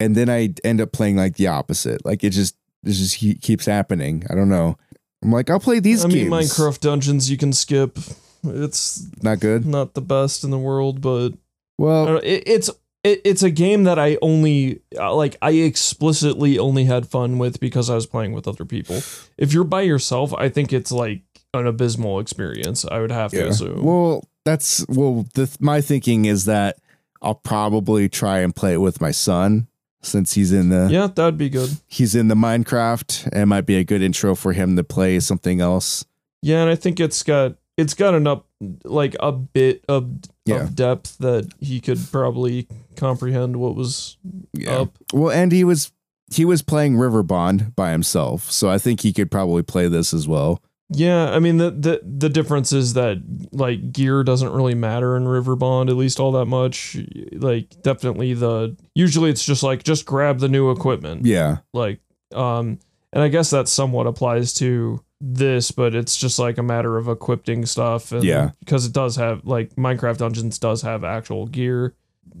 and 0.00 0.14
then 0.14 0.30
I 0.30 0.54
end 0.64 0.80
up 0.80 0.92
playing 0.92 1.16
like 1.16 1.36
the 1.36 1.48
opposite. 1.48 2.04
Like 2.04 2.24
it 2.24 2.30
just. 2.30 2.56
It 2.84 2.92
just 2.92 3.16
keeps 3.42 3.66
happening. 3.66 4.24
I 4.28 4.34
don't 4.34 4.48
know. 4.48 4.76
I'm 5.22 5.30
like, 5.32 5.50
I'll 5.50 5.60
play 5.60 5.78
these 5.80 6.04
I 6.04 6.08
mean. 6.08 6.28
Minecraft 6.28 6.80
Dungeons 6.80 7.30
you 7.30 7.36
can 7.36 7.52
skip. 7.52 7.98
It's 8.44 9.06
Not 9.22 9.38
good. 9.40 9.64
not 9.64 9.94
the 9.94 10.00
best 10.00 10.42
in 10.44 10.50
the 10.50 10.58
world, 10.58 11.00
but 11.00 11.28
I 11.30 11.36
Well, 11.78 12.06
don't 12.06 12.24
it, 12.24 12.42
it's 12.46 12.70
it, 13.04 13.20
it's 13.24 13.42
a 13.42 13.50
game 13.50 13.84
that 13.84 13.98
I 13.98 14.18
only 14.22 14.80
uh, 14.98 15.14
like. 15.14 15.36
I 15.42 15.50
explicitly 15.52 16.58
only 16.58 16.84
had 16.84 17.06
fun 17.06 17.38
with 17.38 17.60
because 17.60 17.88
I 17.90 17.94
was 17.94 18.06
playing 18.06 18.32
with 18.32 18.46
other 18.48 18.64
people. 18.64 18.96
If 19.38 19.52
you're 19.52 19.64
by 19.64 19.82
yourself, 19.82 20.32
I 20.34 20.48
think 20.48 20.72
it's 20.72 20.92
like 20.92 21.22
an 21.54 21.66
abysmal 21.66 22.18
experience. 22.20 22.84
I 22.84 22.98
would 23.00 23.10
have 23.10 23.30
to 23.32 23.48
assume. 23.48 23.82
Well, 23.84 24.28
that's 24.44 24.84
well. 24.88 25.26
The, 25.34 25.54
my 25.60 25.80
thinking 25.80 26.24
is 26.24 26.44
that 26.46 26.78
I'll 27.20 27.34
probably 27.34 28.08
try 28.08 28.38
and 28.40 28.54
play 28.54 28.74
it 28.74 28.78
with 28.80 29.00
my 29.00 29.10
son 29.12 29.68
since 30.02 30.34
he's 30.34 30.52
in 30.52 30.68
the 30.68 30.88
yeah, 30.90 31.06
that'd 31.06 31.38
be 31.38 31.48
good. 31.48 31.70
he's 31.86 32.14
in 32.14 32.28
the 32.28 32.34
Minecraft. 32.34 33.26
and 33.32 33.42
It 33.42 33.46
might 33.46 33.66
be 33.66 33.76
a 33.76 33.84
good 33.84 34.02
intro 34.02 34.34
for 34.34 34.52
him 34.52 34.76
to 34.76 34.84
play 34.84 35.20
something 35.20 35.60
else. 35.60 36.04
Yeah, 36.42 36.62
and 36.62 36.70
I 36.70 36.74
think 36.74 36.98
it's 37.00 37.22
got 37.22 37.56
it's 37.78 37.94
got 37.94 38.14
enough 38.14 38.42
like 38.84 39.16
a 39.20 39.32
bit 39.32 39.84
of, 39.88 40.08
Yeah. 40.44 40.62
of 40.64 40.74
depth 40.74 41.18
that 41.18 41.50
he 41.60 41.80
could 41.80 41.98
probably 42.12 42.68
comprehend 42.96 43.56
what 43.56 43.74
was 43.74 44.16
Yeah. 44.52 44.80
up. 44.82 44.98
Well, 45.12 45.30
and 45.30 45.52
he 45.52 45.64
was 45.64 45.90
he 46.32 46.44
was 46.44 46.62
playing 46.62 46.94
Riverbond 46.96 47.74
by 47.76 47.92
himself, 47.92 48.50
so 48.50 48.68
I 48.70 48.78
think 48.78 49.00
he 49.02 49.12
could 49.12 49.30
probably 49.30 49.62
play 49.62 49.86
this 49.88 50.12
as 50.14 50.26
well. 50.26 50.60
Yeah, 50.94 51.30
I 51.30 51.38
mean 51.38 51.56
the 51.58 51.70
the 51.70 52.00
the 52.04 52.28
difference 52.28 52.72
is 52.72 52.94
that 52.94 53.22
like 53.52 53.92
gear 53.92 54.22
doesn't 54.22 54.50
really 54.52 54.74
matter 54.74 55.16
in 55.16 55.24
Riverbond 55.24 55.88
at 55.88 55.96
least 55.96 56.20
all 56.20 56.32
that 56.32 56.46
much. 56.46 56.96
Like 57.32 57.80
definitely 57.82 58.34
the 58.34 58.76
usually 58.94 59.30
it's 59.30 59.44
just 59.44 59.62
like 59.62 59.82
just 59.84 60.06
grab 60.06 60.38
the 60.40 60.48
new 60.48 60.70
equipment. 60.70 61.26
Yeah, 61.26 61.58
Like 61.72 62.00
um 62.34 62.78
and 63.12 63.22
I 63.22 63.28
guess 63.28 63.50
that 63.50 63.68
somewhat 63.68 64.06
applies 64.06 64.54
to 64.54 65.02
this, 65.20 65.70
but 65.70 65.94
it's 65.94 66.16
just 66.16 66.38
like 66.38 66.58
a 66.58 66.62
matter 66.62 66.96
of 66.96 67.08
equipping 67.08 67.64
stuff 67.66 68.10
and 68.12 68.24
Yeah. 68.24 68.50
because 68.60 68.86
it 68.86 68.92
does 68.92 69.16
have 69.16 69.44
like 69.44 69.74
Minecraft 69.76 70.18
Dungeons 70.18 70.58
does 70.58 70.82
have 70.82 71.04
actual 71.04 71.46
gear. 71.46 71.94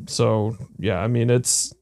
So, 0.06 0.56
yeah, 0.78 0.98
I 1.00 1.06
mean 1.08 1.28
it's 1.30 1.74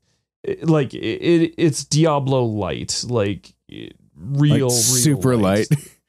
it, 0.42 0.68
like 0.68 0.92
it, 0.94 0.98
it 1.22 1.54
it's 1.58 1.84
Diablo 1.84 2.42
light, 2.44 3.04
like 3.08 3.52
real, 3.70 3.88
real 4.16 4.68
like 4.68 4.78
super 4.78 5.36
light. 5.36 5.68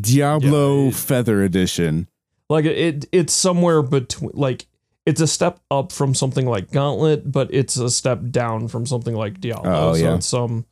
Diablo 0.00 0.82
Yeah, 0.82 0.88
it- 0.88 0.94
Feather 0.94 1.42
Edition. 1.42 2.08
like 2.50 2.64
it 2.64 3.06
it's 3.12 3.32
somewhere 3.32 3.82
between 3.82 4.30
like 4.34 4.66
it's 5.06 5.20
a 5.20 5.26
step 5.26 5.60
up 5.70 5.92
from 5.92 6.14
something 6.14 6.46
like 6.46 6.70
Gauntlet, 6.70 7.30
but 7.30 7.52
it's 7.52 7.76
a 7.76 7.90
step 7.90 8.20
down 8.30 8.68
from 8.68 8.86
something 8.86 9.14
like 9.14 9.40
Diablo. 9.40 9.90
Oh, 9.90 9.94
so 9.94 10.02
yeah. 10.02 10.14
it's 10.16 10.26
some 10.26 10.64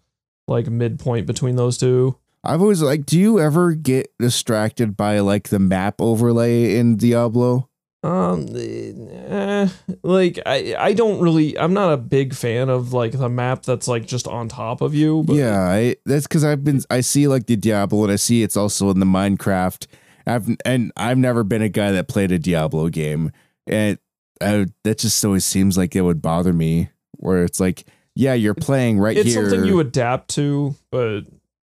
like 0.49 0.67
midpoint 0.69 1.27
between 1.27 1.57
those 1.57 1.77
two. 1.77 2.17
I've 2.45 2.61
always 2.63 2.83
like. 2.83 3.07
Do 3.07 3.19
you 3.21 3.39
ever 3.39 3.73
get 3.75 4.13
distracted 4.19 4.97
by 4.97 5.21
like 5.21 5.51
the 5.51 5.59
map 5.59 6.01
overlay 6.01 6.77
in 6.77 6.97
Diablo? 6.97 7.69
Um, 8.05 8.49
eh, 8.57 9.69
like 10.03 10.41
I, 10.45 10.75
I 10.77 10.93
don't 10.93 11.21
really. 11.21 11.57
I'm 11.57 11.73
not 11.73 11.93
a 11.93 11.97
big 11.97 12.35
fan 12.35 12.69
of 12.69 12.93
like 12.93 13.13
the 13.13 13.29
map 13.29 13.63
that's 13.63 13.87
like 13.87 14.07
just 14.07 14.27
on 14.27 14.49
top 14.49 14.81
of 14.81 14.95
you. 14.95 15.23
But 15.23 15.37
yeah, 15.37 15.61
I, 15.61 15.97
that's 16.05 16.27
because 16.27 16.45
I've 16.45 16.65
been. 16.65 16.83
I 16.91 17.01
see 17.01 17.29
like 17.29 17.47
the 17.47 17.57
Diablo, 17.57 18.03
and 18.03 18.13
I 18.13 18.17
see 18.17 18.43
it's 18.43 18.57
also 18.57 18.91
in 18.91 18.99
the 18.99 19.07
Minecraft. 19.07 19.87
I've 20.27 20.49
and 20.65 20.93
I've 20.97 21.19
never 21.19 21.45
been 21.45 21.63
a 21.63 21.69
guy 21.69 21.93
that 21.93 22.09
played 22.09 22.33
a 22.33 22.39
Diablo 22.39 22.89
game, 22.89 23.31
and 23.69 23.99
I, 24.41 24.67
that 24.83 24.99
just 24.99 25.25
always 25.25 25.45
seems 25.45 25.79
like 25.79 25.95
it 25.95 26.03
would 26.03 26.21
bother 26.21 26.53
me. 26.53 26.91
Where 27.19 27.45
it's 27.45 27.61
like, 27.61 27.85
yeah, 28.17 28.35
you're 28.35 28.55
playing 28.55 28.99
right 28.99 29.17
it's 29.17 29.33
here. 29.33 29.43
It's 29.43 29.53
something 29.53 29.69
you 29.69 29.79
adapt 29.79 30.31
to, 30.31 30.75
but 30.91 31.23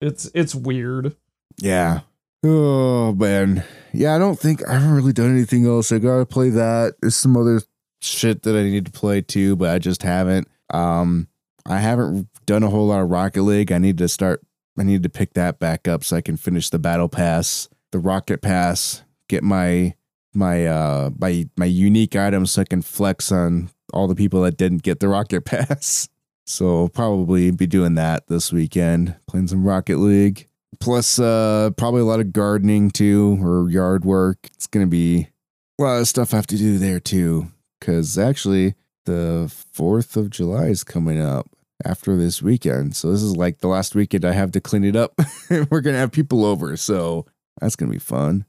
it's 0.01 0.31
it's 0.33 0.55
weird. 0.55 1.17
Yeah. 1.59 2.01
Oh 2.43 3.13
man. 3.15 3.65
Yeah, 3.93 4.15
I 4.15 4.19
don't 4.19 4.39
think 4.39 4.67
I 4.67 4.75
haven't 4.75 4.95
really 4.95 5.13
done 5.13 5.31
anything 5.31 5.67
else. 5.67 5.93
I 5.93 5.99
gotta 5.99 6.27
play 6.27 6.51
that. 6.51 6.95
There's 7.01 7.17
some 7.17 7.37
other 7.37 7.61
shit 8.01 8.43
that 8.43 8.57
I 8.57 8.63
need 8.63 8.87
to 8.87 8.93
play 8.93 9.21
too, 9.21 9.57
but 9.57 9.71
I 9.71 9.79
just 9.79 10.03
haven't. 10.03 10.49
Um 10.73 11.29
I 11.67 11.79
haven't 11.79 12.29
done 12.47 12.63
a 12.63 12.71
whole 12.71 12.87
lot 12.87 13.03
of 13.03 13.11
Rocket 13.11 13.43
League. 13.43 13.73
I 13.73 13.79
need 13.79 13.99
to 13.99 14.09
start 14.09 14.43
I 14.79 14.85
need 14.85 15.03
to 15.03 15.11
pick 15.11 15.35
that 15.35 15.59
back 15.59 15.87
up 15.87 16.05
so 16.05 16.17
I 16.17 16.23
can 16.23 16.37
finish 16.37 16.71
the 16.71 16.79
battle 16.79 17.09
pass, 17.09 17.69
the 17.91 17.99
rocket 17.99 18.41
pass, 18.41 19.03
get 19.29 19.43
my 19.43 19.95
my 20.33 20.67
uh 20.67 21.11
my 21.19 21.47
my 21.59 21.67
unique 21.67 22.17
items 22.17 22.53
so 22.53 22.63
I 22.63 22.65
can 22.65 22.81
flex 22.81 23.31
on 23.31 23.69
all 23.93 24.07
the 24.07 24.15
people 24.15 24.43
that 24.43 24.57
didn't 24.57 24.83
get 24.83 25.01
the 25.01 25.09
rocket 25.09 25.45
pass. 25.45 26.09
So 26.47 26.89
probably 26.89 27.51
be 27.51 27.67
doing 27.67 27.95
that 27.97 28.29
this 28.29 28.51
weekend, 28.53 29.15
playing 29.29 29.49
some 29.49 29.65
Rocket 29.65 29.99
League 29.99 30.49
plus 30.79 31.19
uh 31.19 31.71
probably 31.77 32.01
a 32.01 32.05
lot 32.05 32.21
of 32.21 32.33
gardening 32.33 32.91
too 32.91 33.39
or 33.43 33.71
yard 33.71 34.05
work. 34.05 34.39
It's 34.55 34.67
gonna 34.67 34.87
be 34.87 35.29
a 35.79 35.83
lot 35.83 36.01
of 36.01 36.09
stuff 36.09 36.33
i 36.35 36.37
have 36.37 36.47
to 36.49 36.57
do 36.57 36.79
there 36.79 37.01
too. 37.01 37.49
Because 37.79 38.19
actually 38.19 38.75
the 39.07 39.51
4th 39.75 40.17
of 40.17 40.31
july 40.31 40.67
is 40.67 40.85
coming 40.85 41.21
up 41.21 41.49
after 41.85 42.17
this 42.17 42.43
weekend. 42.43 42.95
So 42.95 43.11
this 43.11 43.23
is 43.23 43.37
like 43.37 43.59
the 43.59 43.69
last 43.69 43.95
weekend 43.95 44.25
i 44.25 44.33
have 44.33 44.53
to 44.53 44.61
clean 44.61 44.85
it 44.85 44.97
up. 44.97 45.19
We're 45.71 45.81
gonna 45.81 45.99
have 45.99 46.13
people 46.13 46.45
over 46.45 46.77
so 46.77 47.27
that's 47.61 47.77
gonna 47.77 47.93
be 47.93 47.99
fun. 47.99 48.45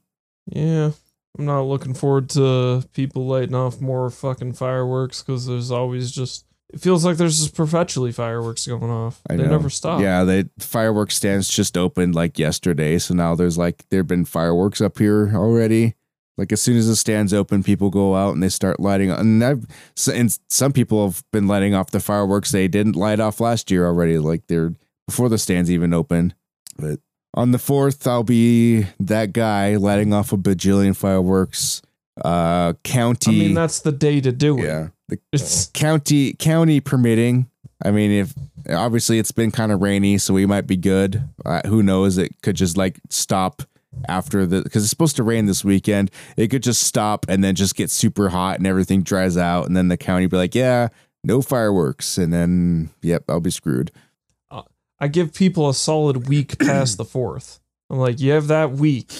Yeah, 0.46 0.92
I'm 1.38 1.46
not 1.46 1.62
looking 1.62 1.94
forward 1.94 2.28
to 2.30 2.84
people 2.92 3.26
lighting 3.26 3.54
off 3.54 3.80
more 3.80 4.10
fucking 4.10 4.54
fireworks 4.54 5.22
because 5.22 5.46
there's 5.46 5.70
always 5.70 6.10
just. 6.10 6.44
It 6.72 6.80
feels 6.80 7.04
like 7.04 7.16
there's 7.18 7.38
just 7.40 7.54
perpetually 7.54 8.12
fireworks 8.12 8.66
going 8.66 8.90
off. 8.90 9.20
I 9.28 9.36
they 9.36 9.42
know. 9.44 9.50
never 9.50 9.68
stop. 9.70 10.00
yeah 10.00 10.24
the 10.24 10.48
fireworks 10.58 11.16
stands 11.16 11.48
just 11.48 11.76
opened 11.76 12.14
like 12.14 12.38
yesterday 12.38 12.98
so 12.98 13.14
now 13.14 13.34
there's 13.34 13.58
like 13.58 13.84
there 13.90 14.00
have 14.00 14.06
been 14.06 14.24
fireworks 14.24 14.80
up 14.80 14.98
here 14.98 15.30
already 15.34 15.94
like 16.38 16.50
as 16.50 16.62
soon 16.62 16.78
as 16.78 16.88
the 16.88 16.96
stands 16.96 17.34
open 17.34 17.62
people 17.62 17.90
go 17.90 18.16
out 18.16 18.32
and 18.32 18.42
they 18.42 18.48
start 18.48 18.80
lighting 18.80 19.10
and 19.10 19.44
I've 19.44 19.66
and 20.10 20.36
some 20.48 20.72
people 20.72 21.04
have 21.06 21.22
been 21.30 21.46
lighting 21.46 21.74
off 21.74 21.90
the 21.90 22.00
fireworks 22.00 22.52
they 22.52 22.68
didn't 22.68 22.96
light 22.96 23.20
off 23.20 23.38
last 23.38 23.70
year 23.70 23.84
already 23.86 24.18
like 24.18 24.46
they're 24.46 24.72
before 25.06 25.28
the 25.28 25.36
stands 25.38 25.70
even 25.70 25.92
open 25.92 26.32
but 26.78 27.00
on 27.34 27.50
the 27.50 27.58
4th 27.58 28.06
I'll 28.06 28.22
be 28.24 28.86
that 29.00 29.32
guy 29.34 29.76
lighting 29.76 30.14
off 30.14 30.32
a 30.32 30.38
bajillion 30.38 30.96
fireworks 30.96 31.82
uh 32.24 32.72
county 32.82 33.36
I 33.42 33.44
mean 33.46 33.54
that's 33.54 33.80
the 33.80 33.92
day 33.92 34.20
to 34.22 34.32
do 34.32 34.58
it. 34.58 34.64
yeah 34.64 34.88
the 35.16 35.20
It's 35.32 35.66
county 35.66 36.34
county 36.34 36.80
permitting. 36.80 37.48
I 37.84 37.90
mean, 37.90 38.10
if 38.10 38.34
obviously 38.70 39.18
it's 39.18 39.32
been 39.32 39.50
kind 39.50 39.72
of 39.72 39.80
rainy, 39.80 40.18
so 40.18 40.34
we 40.34 40.46
might 40.46 40.66
be 40.66 40.76
good. 40.76 41.28
Uh, 41.44 41.62
who 41.66 41.82
knows? 41.82 42.18
It 42.18 42.40
could 42.42 42.56
just 42.56 42.76
like 42.76 43.00
stop 43.10 43.62
after 44.08 44.46
the 44.46 44.62
because 44.62 44.84
it's 44.84 44.90
supposed 44.90 45.16
to 45.16 45.22
rain 45.22 45.46
this 45.46 45.64
weekend. 45.64 46.10
It 46.36 46.48
could 46.48 46.62
just 46.62 46.82
stop 46.82 47.26
and 47.28 47.42
then 47.42 47.54
just 47.54 47.74
get 47.74 47.90
super 47.90 48.28
hot 48.28 48.58
and 48.58 48.66
everything 48.66 49.02
dries 49.02 49.36
out, 49.36 49.66
and 49.66 49.76
then 49.76 49.88
the 49.88 49.96
county 49.96 50.26
be 50.26 50.36
like, 50.36 50.54
"Yeah, 50.54 50.88
no 51.24 51.42
fireworks," 51.42 52.18
and 52.18 52.32
then 52.32 52.90
yep, 53.02 53.24
I'll 53.28 53.40
be 53.40 53.50
screwed. 53.50 53.90
I 55.02 55.08
give 55.08 55.34
people 55.34 55.68
a 55.68 55.74
solid 55.74 56.28
week 56.28 56.60
past 56.60 56.96
the 56.96 57.04
fourth. 57.04 57.58
I'm 57.90 57.98
like, 57.98 58.20
you 58.20 58.30
have 58.30 58.46
that 58.46 58.70
week, 58.70 59.12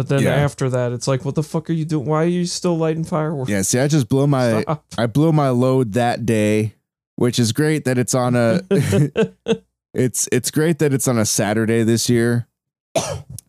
but 0.00 0.08
then 0.08 0.22
Yeah. 0.22 0.34
after 0.34 0.70
that, 0.70 0.92
it's 0.92 1.06
like, 1.06 1.26
what 1.26 1.34
the 1.34 1.42
fuck 1.42 1.68
are 1.68 1.74
you 1.74 1.84
doing? 1.84 2.06
Why 2.06 2.22
are 2.24 2.26
you 2.26 2.46
still 2.46 2.78
lighting 2.78 3.04
fireworks? 3.04 3.50
Yeah, 3.50 3.60
see, 3.60 3.78
I 3.78 3.86
just 3.86 4.08
blow 4.08 4.26
my 4.26 4.62
Stop. 4.62 4.82
I 4.96 5.04
blew 5.04 5.30
my 5.30 5.50
load 5.50 5.92
that 5.92 6.24
day, 6.24 6.72
which 7.16 7.38
is 7.38 7.52
great 7.52 7.84
that 7.84 7.98
it's 7.98 8.14
on 8.14 8.34
a 8.34 8.62
it's 9.92 10.26
it's 10.32 10.50
great 10.50 10.78
that 10.78 10.94
it's 10.94 11.06
on 11.06 11.18
a 11.18 11.26
Saturday 11.26 11.82
this 11.82 12.08
year. 12.08 12.46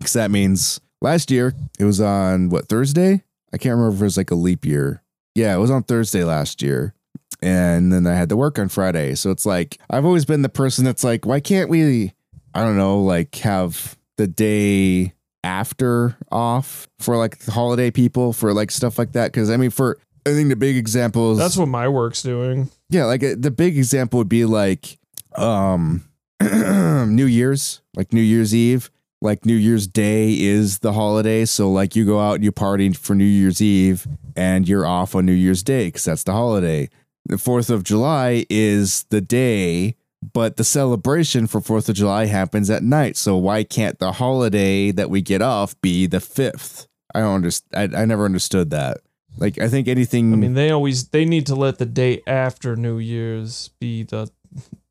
Cuz 0.01 0.11
that 0.11 0.29
means 0.29 0.81
last 1.01 1.31
year 1.31 1.53
it 1.79 1.85
was 1.85 2.01
on 2.01 2.49
what 2.49 2.67
Thursday? 2.67 3.23
I 3.53 3.57
can't 3.57 3.77
remember 3.77 3.95
if 3.95 4.01
it 4.01 4.03
was 4.03 4.17
like 4.17 4.31
a 4.31 4.35
leap 4.35 4.65
year. 4.65 5.03
Yeah, 5.35 5.55
it 5.55 5.59
was 5.59 5.71
on 5.71 5.83
Thursday 5.83 6.25
last 6.25 6.61
year. 6.61 6.93
And 7.41 7.93
then 7.93 8.05
I 8.05 8.15
had 8.15 8.27
to 8.27 8.35
work 8.35 8.59
on 8.59 8.67
Friday. 8.67 9.15
So 9.15 9.31
it's 9.31 9.45
like 9.45 9.77
I've 9.89 10.03
always 10.03 10.25
been 10.25 10.41
the 10.41 10.49
person 10.49 10.83
that's 10.83 11.05
like, 11.05 11.25
why 11.25 11.39
can't 11.39 11.69
we 11.69 12.11
I 12.53 12.65
don't 12.65 12.75
know, 12.75 13.01
like 13.01 13.33
have 13.35 13.97
the 14.17 14.27
day 14.27 15.13
after 15.43 16.17
off 16.31 16.87
for 16.99 17.17
like 17.17 17.43
holiday 17.45 17.89
people 17.91 18.31
for 18.33 18.53
like 18.53 18.69
stuff 18.71 18.97
like 18.99 19.13
that 19.13 19.33
cuz 19.33 19.49
I 19.49 19.57
mean 19.57 19.71
for 19.71 19.97
I 20.25 20.29
think 20.31 20.49
the 20.49 20.55
big 20.55 20.77
example 20.77 21.31
is 21.31 21.37
That's 21.39 21.57
what 21.57 21.67
my 21.67 21.87
work's 21.87 22.21
doing. 22.21 22.69
yeah, 22.89 23.05
like 23.05 23.23
uh, 23.23 23.35
the 23.37 23.49
big 23.51 23.77
example 23.77 24.19
would 24.19 24.29
be 24.29 24.45
like 24.45 24.99
um 25.35 26.03
New 26.41 27.25
Year's, 27.25 27.81
like 27.95 28.13
New 28.13 28.21
Year's 28.21 28.53
Eve. 28.53 28.89
Like 29.23 29.45
New 29.45 29.55
Year's 29.55 29.85
Day 29.85 30.33
is 30.39 30.79
the 30.79 30.93
holiday, 30.93 31.45
so 31.45 31.71
like 31.71 31.95
you 31.95 32.05
go 32.05 32.19
out 32.19 32.35
and 32.35 32.43
you 32.43 32.51
party 32.51 32.91
for 32.93 33.13
New 33.13 33.23
Year's 33.23 33.61
Eve 33.61 34.07
and 34.35 34.67
you're 34.67 34.83
off 34.87 35.13
on 35.13 35.27
New 35.27 35.31
Year's 35.31 35.61
Day 35.61 35.91
cuz 35.91 36.05
that's 36.05 36.23
the 36.23 36.31
holiday. 36.31 36.89
The 37.27 37.35
4th 37.35 37.69
of 37.69 37.83
July 37.83 38.47
is 38.49 39.05
the 39.11 39.21
day, 39.21 39.95
but 40.33 40.57
the 40.57 40.63
celebration 40.63 41.47
for 41.47 41.59
4th 41.61 41.89
of 41.89 41.95
July 41.95 42.25
happens 42.25 42.69
at 42.69 42.83
night. 42.83 43.17
So 43.17 43.35
why 43.37 43.63
can't 43.63 43.97
the 43.99 44.13
holiday 44.13 44.91
that 44.91 45.09
we 45.09 45.21
get 45.21 45.41
off 45.41 45.79
be 45.81 46.05
the 46.07 46.17
5th? 46.19 46.87
I 47.15 47.19
don't 47.21 47.35
understand. 47.35 47.95
I, 47.95 48.01
I 48.01 48.05
never 48.05 48.25
understood 48.25 48.69
that. 48.69 48.99
Like 49.37 49.57
I 49.59 49.67
think 49.69 49.87
anything 49.87 50.33
I 50.33 50.35
mean, 50.35 50.53
they 50.53 50.71
always 50.71 51.07
they 51.09 51.23
need 51.25 51.45
to 51.47 51.55
let 51.55 51.77
the 51.77 51.85
day 51.85 52.21
after 52.27 52.75
New 52.75 52.99
Year's 52.99 53.69
be 53.79 54.03
the 54.03 54.29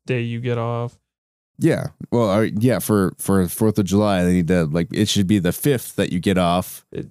day 0.05 0.21
you 0.21 0.39
get 0.39 0.57
off. 0.57 0.97
Yeah. 1.59 1.89
Well, 2.11 2.29
uh, 2.29 2.41
yeah, 2.57 2.79
for 2.79 3.13
for 3.19 3.43
4th 3.45 3.77
of 3.77 3.85
July, 3.85 4.23
they 4.23 4.33
need 4.33 4.47
to 4.47 4.65
like 4.65 4.87
it 4.91 5.07
should 5.07 5.27
be 5.27 5.37
the 5.39 5.49
5th 5.51 5.93
that 5.95 6.11
you 6.11 6.19
get 6.19 6.37
off. 6.39 6.85
It, 6.91 7.09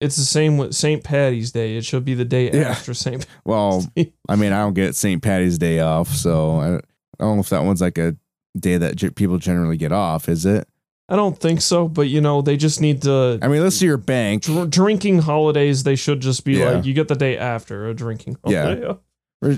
It's 0.00 0.16
the 0.16 0.24
same 0.24 0.58
with 0.58 0.74
St. 0.74 1.02
Patty's 1.04 1.52
Day. 1.52 1.76
It 1.76 1.84
should 1.84 2.04
be 2.04 2.14
the 2.14 2.24
day 2.24 2.50
Yeah. 2.50 2.70
after 2.70 2.92
St. 2.92 3.24
Well, 3.44 3.86
I 4.28 4.34
mean, 4.36 4.52
I 4.52 4.58
don't 4.62 4.74
get 4.74 4.96
St. 4.96 5.22
Patty's 5.22 5.58
Day 5.58 5.78
off, 5.78 6.08
so 6.08 6.56
I, 6.60 6.80
I 7.20 7.24
don't 7.24 7.36
know 7.36 7.40
if 7.40 7.48
that 7.50 7.64
one's 7.64 7.80
like 7.80 7.98
a 7.98 8.16
day 8.58 8.76
that 8.76 9.14
people 9.16 9.38
generally 9.38 9.76
get 9.76 9.92
off. 9.92 10.28
Is 10.28 10.44
it? 10.46 10.68
I 11.08 11.16
don't 11.16 11.38
think 11.38 11.60
so, 11.60 11.86
but 11.86 12.08
you 12.08 12.20
know, 12.22 12.40
they 12.40 12.56
just 12.56 12.80
need 12.80 13.02
to. 13.02 13.38
I 13.42 13.48
mean, 13.48 13.62
let's 13.62 13.76
see 13.76 13.86
your 13.86 13.98
bank. 13.98 14.44
Dr- 14.44 14.70
drinking 14.70 15.18
holidays, 15.20 15.82
they 15.82 15.96
should 15.96 16.20
just 16.20 16.44
be 16.44 16.54
Yeah. 16.54 16.70
like, 16.70 16.84
you 16.86 16.94
get 16.94 17.08
the 17.08 17.14
day 17.14 17.36
after 17.36 17.88
a 17.88 17.94
drinking 17.94 18.38
holiday. 18.42 18.94
Yeah. 19.42 19.56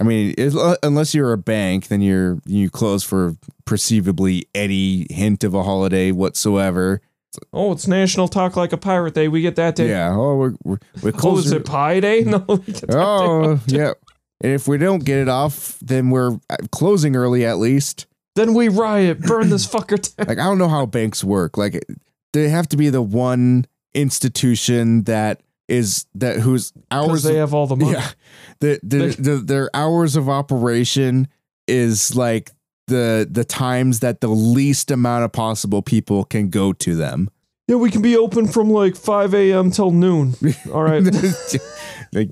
I 0.00 0.04
mean, 0.04 0.34
uh, 0.38 0.76
unless 0.82 1.12
you're 1.14 1.32
a 1.32 1.38
bank, 1.38 1.88
then 1.88 2.00
you're 2.00 2.38
you 2.46 2.70
close 2.70 3.02
for 3.02 3.36
perceivably 3.66 4.46
any 4.54 5.06
hint 5.10 5.42
of 5.44 5.54
a 5.54 5.62
holiday 5.64 6.12
whatsoever. 6.12 7.00
Oh, 7.52 7.72
it's 7.72 7.86
National 7.86 8.26
Talk 8.28 8.56
Like 8.56 8.72
a 8.72 8.76
Pirate 8.78 9.12
Day. 9.14 9.28
We 9.28 9.42
get 9.42 9.56
that 9.56 9.76
day. 9.76 9.88
Yeah. 9.90 10.14
Oh, 10.16 10.36
we're 10.36 10.54
we're, 10.64 10.78
we're 11.02 11.10
Oh, 11.14 11.18
close. 11.18 11.46
is 11.46 11.52
it 11.52 11.66
Pi 11.66 12.00
Day? 12.00 12.22
No, 12.24 12.38
we 12.48 12.56
get 12.58 12.76
that 12.82 12.90
day. 12.90 12.96
Oh, 12.96 13.60
yeah. 13.66 13.92
And 14.40 14.52
if 14.52 14.68
we 14.68 14.78
don't 14.78 15.04
get 15.04 15.18
it 15.18 15.28
off, 15.28 15.78
then 15.80 16.10
we're 16.10 16.38
uh, 16.48 16.56
closing 16.70 17.16
early 17.16 17.44
at 17.44 17.58
least. 17.58 18.06
Then 18.36 18.54
we 18.54 18.68
riot, 18.68 19.20
burn 19.20 19.50
this 19.50 19.66
fucker 19.72 20.00
down. 20.16 20.28
Like 20.28 20.38
I 20.38 20.44
don't 20.44 20.58
know 20.58 20.68
how 20.68 20.86
banks 20.86 21.24
work. 21.24 21.56
Like 21.56 21.84
they 22.32 22.48
have 22.48 22.68
to 22.68 22.76
be 22.76 22.88
the 22.88 23.02
one 23.02 23.66
institution 23.94 25.04
that 25.04 25.42
is 25.66 26.06
that 26.14 26.38
whose 26.40 26.72
hours 26.90 27.24
they 27.24 27.34
have 27.34 27.52
all 27.52 27.66
the 27.66 27.76
money. 27.76 27.92
yeah 27.92 28.10
the, 28.60 28.80
the, 28.82 29.16
the 29.18 29.36
their 29.36 29.70
hours 29.74 30.16
of 30.16 30.28
operation 30.28 31.28
is 31.66 32.16
like 32.16 32.50
the 32.86 33.28
the 33.30 33.44
times 33.44 34.00
that 34.00 34.20
the 34.20 34.28
least 34.28 34.90
amount 34.90 35.24
of 35.24 35.32
possible 35.32 35.82
people 35.82 36.24
can 36.24 36.48
go 36.48 36.72
to 36.72 36.94
them. 36.94 37.30
Yeah, 37.66 37.76
we 37.76 37.90
can 37.90 38.00
be 38.00 38.16
open 38.16 38.48
from 38.48 38.70
like 38.70 38.96
5 38.96 39.34
a.m. 39.34 39.70
till 39.70 39.90
noon. 39.90 40.34
All 40.72 40.82
right. 40.82 41.02
like 42.14 42.30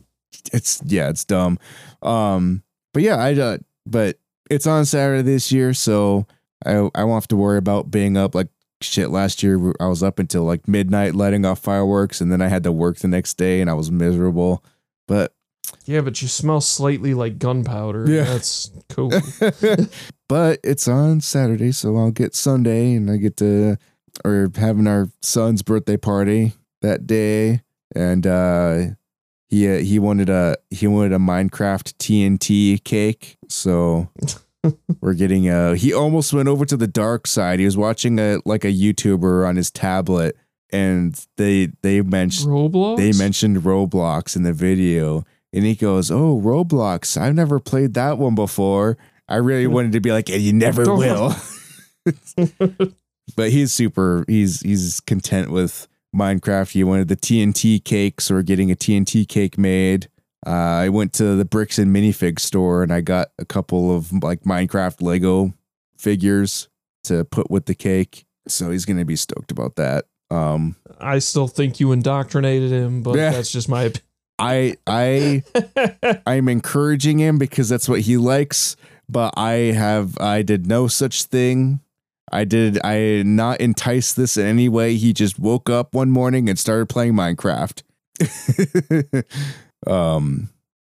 it's 0.53 0.83
yeah, 0.85 1.09
it's 1.09 1.25
dumb. 1.25 1.59
Um, 2.03 2.63
but 2.93 3.03
yeah, 3.03 3.17
I 3.17 3.35
uh, 3.35 3.59
but 3.87 4.19
it's 4.51 4.67
on 4.67 4.85
Saturday 4.85 5.23
this 5.23 5.53
year, 5.53 5.75
so 5.75 6.27
I 6.65 6.89
I 6.95 7.05
won't 7.05 7.23
have 7.23 7.29
to 7.29 7.37
worry 7.37 7.59
about 7.59 7.91
being 7.91 8.17
up 8.17 8.35
like 8.35 8.49
shit. 8.81 9.11
Last 9.11 9.43
year 9.43 9.75
I 9.81 9.87
was 9.87 10.03
up 10.03 10.19
until 10.19 10.45
like 10.45 10.69
midnight 10.69 11.15
lighting 11.15 11.45
off 11.45 11.61
fireworks, 11.61 12.21
and 12.21 12.31
then 12.31 12.41
I 12.41 12.49
had 12.49 12.63
to 12.65 12.73
work 12.73 12.99
the 12.99 13.09
next 13.09 13.35
day, 13.35 13.61
and 13.61 13.71
I 13.71 13.75
was 13.75 13.91
miserable. 13.91 14.65
But 15.09 15.35
yeah, 15.85 16.01
but 16.01 16.21
you 16.23 16.29
smell 16.29 16.61
slightly 16.61 17.15
like 17.15 17.39
gunpowder. 17.39 18.11
Yeah. 18.11 18.25
That's 18.25 18.71
cool. 18.89 19.13
but 20.29 20.61
it's 20.65 20.89
on 20.89 21.21
Saturday, 21.21 21.73
so 21.73 21.97
I'll 21.97 22.11
get 22.11 22.35
Sunday, 22.35 22.95
and 22.95 23.11
I 23.11 23.17
get 23.17 23.37
to 23.39 23.77
or 24.25 24.51
having 24.57 24.87
our 24.87 25.09
son's 25.23 25.63
birthday 25.63 25.97
party 25.97 26.55
that 26.83 27.07
day, 27.07 27.63
and 27.95 28.27
uh, 28.27 28.87
he 29.49 29.69
uh, 29.69 29.79
he 29.79 29.99
wanted 29.99 30.29
a 30.29 30.57
he 30.71 30.87
wanted 30.87 31.13
a 31.13 31.19
Minecraft 31.19 31.95
TNT 31.99 32.83
cake, 32.83 33.37
so 33.49 34.09
we're 35.01 35.15
getting 35.15 35.49
a. 35.49 35.77
He 35.77 35.93
almost 35.93 36.33
went 36.33 36.49
over 36.49 36.65
to 36.65 36.77
the 36.77 36.89
dark 36.89 37.27
side. 37.27 37.61
He 37.61 37.65
was 37.65 37.77
watching 37.77 38.19
a 38.19 38.39
like 38.45 38.65
a 38.65 38.73
YouTuber 38.73 39.47
on 39.47 39.57
his 39.57 39.71
tablet, 39.71 40.37
and 40.73 41.15
they 41.37 41.71
they 41.83 42.03
mentioned 42.03 42.51
Roblox? 42.51 42.97
they 42.97 43.13
mentioned 43.13 43.59
Roblox 43.59 44.35
in 44.35 44.43
the 44.43 44.53
video, 44.53 45.25
and 45.53 45.65
he 45.65 45.75
goes, 45.75 46.11
"Oh, 46.11 46.41
Roblox! 46.43 47.21
I've 47.21 47.35
never 47.35 47.61
played 47.61 47.95
that 47.95 48.19
one 48.19 48.35
before." 48.35 48.97
I 49.29 49.37
really 49.37 49.67
wanted 49.67 49.93
to 49.93 50.01
be 50.01 50.13
like, 50.13 50.29
"And 50.29 50.43
you 50.43 50.53
never 50.53 50.85
will." 50.95 51.35
but 53.37 53.51
he's 53.51 53.73
super. 53.73 54.25
He's 54.27 54.61
he's 54.61 55.01
content 55.01 55.51
with 55.51 55.87
Minecraft. 56.17 56.75
you 56.75 56.87
wanted 56.87 57.09
the 57.09 57.17
TNT 57.17 57.83
cakes 57.85 58.31
or 58.31 58.43
getting 58.43 58.71
a 58.71 58.75
TNT 58.77 59.29
cake 59.29 59.59
made. 59.59 60.09
Uh, 60.47 60.51
I 60.51 60.89
went 60.89 61.13
to 61.15 61.35
the 61.35 61.45
bricks 61.45 61.79
and 61.79 61.95
minifig 61.95 62.39
store, 62.39 62.83
and 62.83 62.93
I 62.93 63.01
got 63.01 63.29
a 63.39 63.45
couple 63.45 63.95
of 63.95 64.13
like 64.23 64.43
Minecraft 64.43 65.03
Lego 65.03 65.53
figures 65.99 66.69
to 67.05 67.25
put 67.25 67.51
with 67.51 67.67
the 67.67 67.75
cake. 67.75 68.25
So 68.49 68.71
he's 68.71 68.85
gonna 68.85 69.05
be 69.05 69.17
stoked 69.17 69.51
about 69.51 69.77
that. 69.77 70.05
Um, 70.31 70.77
I 71.01 71.19
still 71.19 71.49
think 71.49 71.81
you 71.81 71.93
indoctrinated 71.93 72.71
him, 72.71 73.03
but 73.03 73.17
Yeah. 73.17 73.31
that's 73.31 73.51
just 73.51 73.69
my 73.69 73.93
I 74.39 74.77
I. 74.87 75.43
I'm 76.27 76.49
encouraging 76.49 77.19
him 77.19 77.39
because 77.39 77.69
that's 77.69 77.89
what 77.89 78.01
he 78.01 78.17
likes, 78.17 78.77
but 79.09 79.35
I 79.37 79.73
have 79.75 80.17
I 80.19 80.43
did 80.43 80.67
no 80.67 80.87
such 80.89 81.25
thing. 81.25 81.81
I 82.33 82.45
did 82.45 82.79
I 82.85 83.23
not 83.25 83.61
entice 83.61 84.13
this 84.13 84.37
in 84.37 84.47
any 84.47 84.69
way. 84.69 84.97
He 84.97 85.13
just 85.13 85.39
woke 85.39 85.71
up 85.71 85.95
one 85.95 86.11
morning 86.11 86.49
and 86.49 86.59
started 86.59 86.89
playing 86.89 87.13
Minecraft. 87.15 87.83
um 89.87 90.49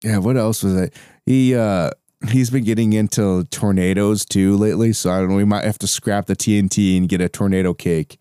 yeah, 0.04 0.18
what 0.18 0.36
else 0.38 0.64
was 0.64 0.76
it? 0.76 0.94
He 1.26 1.56
uh 1.56 1.92
he's 2.30 2.50
been 2.50 2.64
getting 2.64 2.94
into 2.94 3.46
tornadoes 3.46 4.26
too 4.26 4.56
lately, 4.58 4.94
so 4.94 5.12
I 5.12 5.20
don't 5.20 5.30
know, 5.30 5.36
we 5.36 5.46
might 5.46 5.64
have 5.64 5.80
to 5.80 5.88
scrap 5.88 6.26
the 6.26 6.36
TNT 6.36 6.98
and 6.98 7.08
get 7.08 7.22
a 7.22 7.30
tornado 7.30 7.74
cake. 7.74 8.20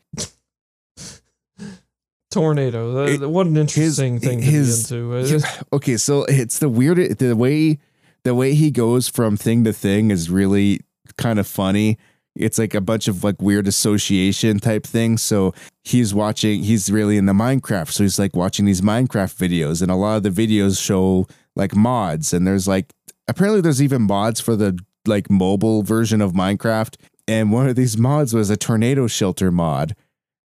Tornado. 2.31 3.07
It- 3.07 3.29
what 3.29 3.47
an 3.47 3.57
interesting 3.57 4.21
thing 4.21 4.39
to 4.41 4.45
his- 4.45 4.89
be 4.91 4.97
into. 4.97 5.17
It- 5.17 5.45
okay, 5.73 5.97
so 5.97 6.25
it's 6.25 6.59
the 6.61 6.69
weird 6.69 7.19
the 7.19 7.35
way 7.35 7.79
the 8.23 8.35
way 8.35 8.55
he 8.55 8.71
goes 8.71 9.09
from 9.09 9.37
thing 9.37 9.65
to 9.65 9.73
thing 9.73 10.11
is 10.11 10.31
really 10.31 10.81
kind 11.17 11.39
of 11.39 11.47
funny. 11.47 11.99
It's 12.41 12.59
like 12.59 12.75
a 12.75 12.81
bunch 12.81 13.09
of 13.09 13.23
like 13.23 13.41
weird 13.41 13.69
association 13.69 14.59
type 14.59 14.87
things. 14.87 15.23
So 15.23 15.55
he's 15.85 16.15
watching 16.15 16.63
he's 16.63 16.91
really 16.91 17.17
into 17.17 17.33
Minecraft. 17.33 17.91
So 17.91 18.03
he's 18.03 18.19
like 18.19 18.35
watching 18.35 18.65
these 18.65 18.81
Minecraft 18.81 19.35
videos 19.37 19.83
and 19.83 19.91
a 19.91 19.95
lot 19.95 20.17
of 20.17 20.23
the 20.23 20.31
videos 20.31 20.83
show 20.83 21.27
like 21.57 21.75
mods 21.75 22.33
and 22.33 22.47
there's 22.47 22.67
like 22.67 22.93
apparently 23.29 23.61
there's 23.61 23.83
even 23.83 24.03
mods 24.03 24.41
for 24.41 24.57
the 24.57 24.79
like 25.07 25.31
mobile 25.31 25.83
version 25.83 26.21
of 26.21 26.33
Minecraft 26.33 26.97
and 27.29 27.53
one 27.53 27.69
of 27.69 27.77
these 27.77 27.97
mods 27.97 28.35
was 28.35 28.51
a 28.51 28.57
tornado 28.57 29.07
shelter 29.07 29.51
mod. 29.51 29.95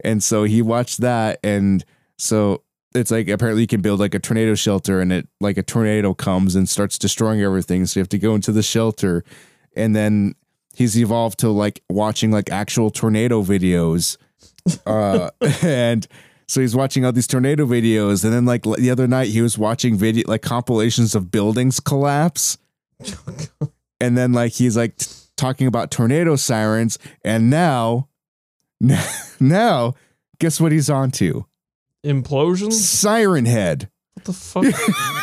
And 0.02 0.22
so 0.22 0.44
he 0.44 0.60
watched 0.62 1.00
that 1.00 1.38
and 1.42 1.84
so 2.18 2.62
it's 2.94 3.10
like 3.10 3.28
apparently 3.28 3.62
you 3.62 3.66
can 3.66 3.80
build 3.80 4.00
like 4.00 4.14
a 4.14 4.18
tornado 4.18 4.54
shelter 4.54 5.00
and 5.00 5.12
it 5.12 5.28
like 5.40 5.58
a 5.58 5.62
tornado 5.62 6.14
comes 6.14 6.54
and 6.54 6.68
starts 6.68 6.98
destroying 6.98 7.42
everything 7.42 7.86
so 7.86 7.98
you 7.98 8.02
have 8.02 8.08
to 8.08 8.18
go 8.18 8.34
into 8.34 8.52
the 8.52 8.62
shelter 8.62 9.24
and 9.76 9.96
then 9.96 10.34
he's 10.74 10.98
evolved 10.98 11.38
to 11.38 11.48
like 11.48 11.82
watching 11.88 12.30
like 12.30 12.50
actual 12.50 12.90
tornado 12.90 13.42
videos 13.42 14.16
uh 14.86 15.30
and 15.62 16.06
so 16.46 16.60
he's 16.60 16.76
watching 16.76 17.04
all 17.04 17.12
these 17.12 17.26
tornado 17.26 17.64
videos 17.66 18.24
and 18.24 18.32
then 18.32 18.44
like 18.44 18.62
the 18.62 18.90
other 18.90 19.06
night 19.06 19.28
he 19.28 19.40
was 19.40 19.56
watching 19.56 19.96
video 19.96 20.24
like 20.28 20.42
compilations 20.42 21.14
of 21.14 21.30
buildings 21.30 21.80
collapse 21.80 22.58
and 24.00 24.16
then 24.16 24.32
like 24.32 24.52
he's 24.52 24.76
like 24.76 24.96
t- 24.96 25.06
talking 25.36 25.66
about 25.66 25.90
tornado 25.90 26.36
sirens 26.36 26.98
and 27.24 27.50
now 27.50 28.08
now 29.40 29.94
guess 30.38 30.60
what 30.60 30.72
he's 30.72 30.90
on 30.90 31.10
to 31.10 31.46
Implosions? 32.04 32.74
Siren 32.74 33.46
Head. 33.46 33.90
What 34.14 34.24
the 34.26 34.32
fuck? 34.34 34.64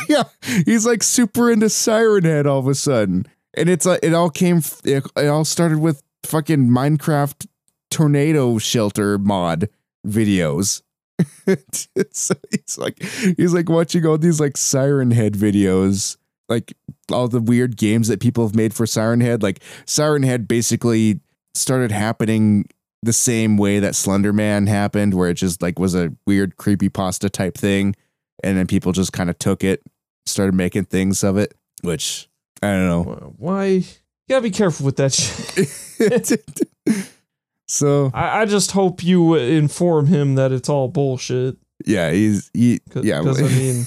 yeah, 0.09 0.23
he's 0.65 0.85
like 0.85 1.03
super 1.03 1.51
into 1.51 1.69
Siren 1.69 2.23
Head 2.23 2.47
all 2.47 2.59
of 2.59 2.67
a 2.67 2.75
sudden, 2.75 3.27
and 3.55 3.69
it's 3.69 3.85
like 3.85 3.99
it 4.03 4.13
all 4.13 4.29
came. 4.29 4.61
It, 4.83 5.05
it 5.15 5.27
all 5.27 5.45
started 5.45 5.79
with 5.79 6.03
fucking 6.23 6.67
Minecraft 6.69 7.47
tornado 7.89 8.57
shelter 8.57 9.17
mod 9.17 9.69
videos. 10.07 10.81
it's, 11.45 11.87
it's 11.95 12.77
like 12.77 13.01
he's 13.37 13.53
like 13.53 13.69
watching 13.69 14.05
all 14.05 14.17
these 14.17 14.39
like 14.39 14.57
Siren 14.57 15.11
Head 15.11 15.33
videos, 15.33 16.17
like 16.49 16.73
all 17.11 17.27
the 17.27 17.41
weird 17.41 17.77
games 17.77 18.07
that 18.07 18.19
people 18.19 18.45
have 18.45 18.55
made 18.55 18.73
for 18.73 18.85
Siren 18.85 19.21
Head. 19.21 19.43
Like 19.43 19.61
Siren 19.85 20.23
Head 20.23 20.47
basically 20.47 21.19
started 21.53 21.91
happening 21.91 22.65
the 23.03 23.13
same 23.13 23.57
way 23.57 23.79
that 23.79 23.95
Slender 23.95 24.33
Man 24.33 24.67
happened, 24.67 25.13
where 25.13 25.29
it 25.29 25.35
just 25.35 25.61
like 25.61 25.77
was 25.77 25.95
a 25.95 26.13
weird 26.25 26.57
creepy 26.57 26.89
pasta 26.89 27.29
type 27.29 27.57
thing, 27.57 27.95
and 28.43 28.57
then 28.57 28.67
people 28.67 28.91
just 28.91 29.13
kind 29.13 29.29
of 29.29 29.37
took 29.37 29.63
it, 29.63 29.83
started 30.25 30.55
making 30.55 30.85
things 30.85 31.23
of 31.23 31.37
it, 31.37 31.53
which 31.81 32.29
I 32.61 32.71
don't 32.71 32.87
know. 32.87 33.33
Why? 33.37 33.65
You 33.65 33.83
gotta 34.29 34.43
be 34.43 34.51
careful 34.51 34.85
with 34.85 34.97
that 34.97 35.13
shit. 35.13 37.09
so 37.67 38.11
I, 38.13 38.41
I 38.41 38.45
just 38.45 38.71
hope 38.71 39.03
you 39.03 39.33
uh, 39.33 39.37
inform 39.37 40.07
him 40.07 40.35
that 40.35 40.51
it's 40.51 40.69
all 40.69 40.87
bullshit. 40.87 41.57
yeah, 41.85 42.11
he's 42.11 42.49
he 42.53 42.79
Cause, 42.89 43.03
yeah. 43.05 43.21
'cause, 43.21 43.41
I 43.41 43.47
mean, 43.47 43.85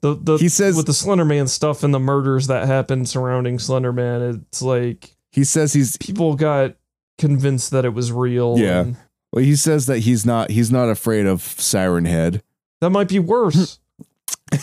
the 0.00 0.14
the 0.14 0.36
He 0.38 0.48
says- 0.48 0.76
with 0.76 0.86
the 0.86 0.92
Slenderman 0.92 1.48
stuff 1.48 1.82
and 1.82 1.92
the 1.92 1.98
murders 2.00 2.46
that 2.46 2.66
happened 2.66 3.08
surrounding 3.08 3.58
Slenderman, 3.58 4.42
it's 4.46 4.62
like 4.62 5.16
he 5.30 5.44
says 5.44 5.72
he's 5.72 5.96
people 5.98 6.34
got 6.36 6.76
convinced 7.18 7.70
that 7.72 7.84
it 7.84 7.90
was 7.94 8.12
real. 8.12 8.56
Yeah. 8.58 8.80
and 8.80 8.96
well, 9.32 9.44
he 9.44 9.56
says 9.56 9.86
that 9.86 10.00
he's 10.00 10.24
not 10.26 10.50
he's 10.50 10.70
not 10.70 10.88
afraid 10.88 11.26
of 11.26 11.42
Siren 11.42 12.04
Head. 12.04 12.42
that 12.80 12.90
might 12.90 13.08
be 13.08 13.18
worse. 13.18 13.78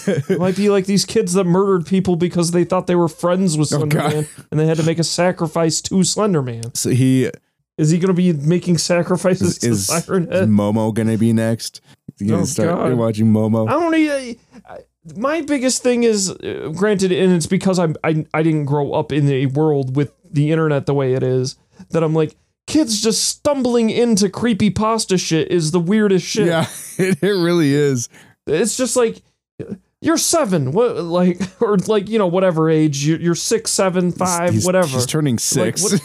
It 0.07 0.39
might 0.39 0.55
be 0.55 0.69
like 0.69 0.85
these 0.85 1.05
kids 1.05 1.33
that 1.33 1.43
murdered 1.45 1.85
people 1.85 2.15
because 2.15 2.51
they 2.51 2.63
thought 2.63 2.87
they 2.87 2.95
were 2.95 3.07
friends 3.09 3.57
with 3.57 3.71
Oh. 3.73 3.79
Slenderman 3.79 4.27
and 4.51 4.59
they 4.59 4.65
had 4.65 4.77
to 4.77 4.83
make 4.83 4.99
a 4.99 5.03
sacrifice 5.03 5.81
to 5.81 5.95
Slenderman. 5.95 6.75
So 6.77 6.89
he 6.91 7.29
Is 7.77 7.89
he 7.91 7.97
going 7.97 8.07
to 8.07 8.13
be 8.13 8.33
making 8.33 8.77
sacrifices 8.77 9.57
is, 9.57 9.57
to 9.59 9.69
is 9.69 9.87
Siren 9.87 10.27
Head? 10.31 10.49
Momo 10.49 10.93
gonna 10.93 11.17
be 11.17 11.33
next? 11.33 11.81
You 12.19 12.27
gonna 12.27 12.41
Oh, 12.41 12.45
start 12.45 12.69
God. 12.69 12.93
watching 12.97 13.27
Momo? 13.27 13.67
I 13.67 13.71
don't. 13.71 13.93
I- 14.67 14.79
My 15.15 15.41
biggest 15.41 15.81
thing 15.81 16.03
is, 16.03 16.29
uh, 16.29 16.71
granted, 16.75 17.11
and 17.11 17.31
it's 17.33 17.47
because 17.47 17.79
I'm 17.79 17.95
I 18.03 18.25
I 18.33 18.43
didn't 18.43 18.65
grow 18.65 18.91
up 18.91 19.11
in 19.11 19.29
a 19.31 19.45
world 19.47 19.95
with 19.95 20.11
the 20.29 20.51
internet 20.51 20.85
the 20.85 20.93
way 20.93 21.13
it 21.13 21.23
is 21.23 21.55
that 21.91 22.03
I'm 22.03 22.13
like 22.13 22.35
kids 22.67 23.01
just 23.01 23.23
stumbling 23.23 23.89
into 23.89 24.29
creepy 24.29 24.69
pasta 24.69 25.17
shit 25.17 25.49
is 25.49 25.71
the 25.71 25.79
weirdest 25.79 26.25
shit. 26.27 26.47
Yeah, 26.47 26.67
it, 26.99 27.17
it 27.23 27.31
really 27.31 27.73
is. 27.73 28.09
It's 28.45 28.75
just 28.77 28.95
like 28.97 29.21
you're 30.01 30.17
seven, 30.17 30.71
what 30.71 30.97
like 30.97 31.39
or 31.61 31.77
like 31.77 32.09
you 32.09 32.17
know 32.17 32.27
whatever 32.27 32.69
age 32.69 33.05
you're, 33.05 33.19
you're 33.19 33.35
six, 33.35 33.71
seven, 33.71 34.11
five, 34.11 34.51
He's- 34.53 34.65
whatever. 34.65 34.87
He's 34.97 35.05
turning 35.05 35.37
six. 35.37 35.81
what- 35.83 36.01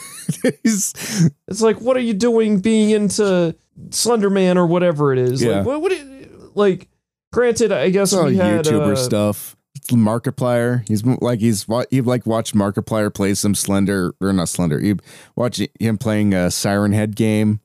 He's- 0.62 1.30
It's 1.48 1.60
like, 1.60 1.80
what 1.80 1.96
are 1.96 2.00
you 2.00 2.14
doing 2.14 2.60
being 2.60 2.90
into 2.90 3.54
Slender 3.90 4.30
Man 4.30 4.56
or 4.58 4.66
whatever 4.66 5.12
it 5.12 5.18
is? 5.18 5.42
Yeah. 5.42 5.58
Like, 5.58 5.66
what, 5.66 5.80
what 5.82 5.92
you, 5.92 6.50
like, 6.54 6.88
granted, 7.32 7.72
I 7.72 7.90
guess 7.90 8.12
it's 8.12 8.18
all 8.20 8.26
we 8.26 8.36
had, 8.36 8.64
YouTuber 8.64 8.92
uh, 8.92 8.96
stuff. 8.96 9.56
Markiplier. 9.90 10.86
He's 10.88 11.04
like 11.04 11.40
he's 11.40 11.66
he 11.90 12.00
like 12.00 12.24
watched 12.26 12.54
Markiplier 12.54 13.12
play 13.12 13.34
some 13.34 13.54
Slender 13.54 14.14
or 14.20 14.32
not 14.32 14.48
Slender. 14.48 14.80
You 14.80 14.96
watch 15.36 15.60
him 15.78 15.98
playing 15.98 16.32
a 16.32 16.50
Siren 16.50 16.92
Head 16.92 17.16
game. 17.16 17.60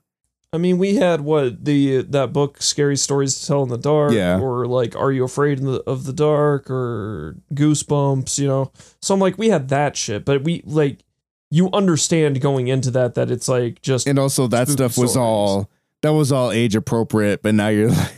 I 0.51 0.57
mean, 0.57 0.79
we 0.79 0.95
had 0.95 1.21
what 1.21 1.63
the 1.63 2.01
that 2.01 2.33
book, 2.33 2.61
Scary 2.61 2.97
Stories 2.97 3.39
to 3.39 3.45
Tell 3.47 3.63
in 3.63 3.69
the 3.69 3.77
Dark, 3.77 4.13
Yeah. 4.13 4.39
or 4.39 4.65
like, 4.65 4.95
Are 4.95 5.11
You 5.11 5.23
Afraid 5.23 5.59
of 5.59 5.65
the, 5.65 5.83
of 5.85 6.05
the 6.05 6.13
Dark, 6.13 6.69
or 6.71 7.35
Goosebumps, 7.53 8.39
you 8.39 8.47
know? 8.47 8.71
So 9.01 9.13
I'm 9.13 9.19
like, 9.19 9.37
we 9.37 9.49
had 9.49 9.69
that 9.69 9.95
shit, 9.95 10.25
but 10.25 10.43
we 10.43 10.63
like, 10.65 10.99
you 11.51 11.69
understand 11.71 12.41
going 12.41 12.67
into 12.67 12.89
that 12.91 13.13
that 13.15 13.29
it's 13.31 13.47
like 13.47 13.81
just 13.81 14.07
And 14.07 14.17
also 14.19 14.47
that 14.47 14.67
stuff 14.69 14.97
was 14.97 15.11
stories. 15.11 15.17
all 15.17 15.69
that 16.01 16.13
was 16.13 16.31
all 16.31 16.51
age 16.51 16.75
appropriate, 16.75 17.41
but 17.43 17.53
now 17.55 17.67
you're 17.67 17.89
like 17.91 18.13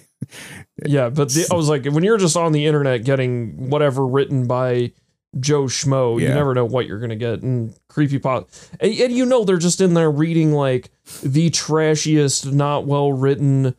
Yeah, 0.85 1.09
but 1.09 1.29
the, 1.29 1.47
I 1.51 1.55
was 1.55 1.67
like, 1.69 1.85
when 1.85 2.03
you're 2.03 2.17
just 2.17 2.37
on 2.37 2.51
the 2.53 2.65
internet 2.65 3.03
getting 3.03 3.69
whatever 3.69 4.05
written 4.05 4.47
by 4.47 4.91
Joe 5.39 5.63
Schmo, 5.63 6.19
you 6.19 6.27
never 6.27 6.53
know 6.53 6.65
what 6.65 6.87
you're 6.87 6.99
gonna 6.99 7.15
get. 7.15 7.41
And 7.41 7.73
creepy 7.87 8.19
pot, 8.19 8.47
and, 8.79 8.93
and 8.93 9.13
you 9.13 9.25
know 9.25 9.45
they're 9.45 9.57
just 9.57 9.79
in 9.81 9.93
there 9.93 10.11
reading 10.11 10.51
like 10.53 10.91
the 11.23 11.49
trashiest, 11.49 12.51
not 12.51 12.85
well 12.85 13.13
written. 13.13 13.75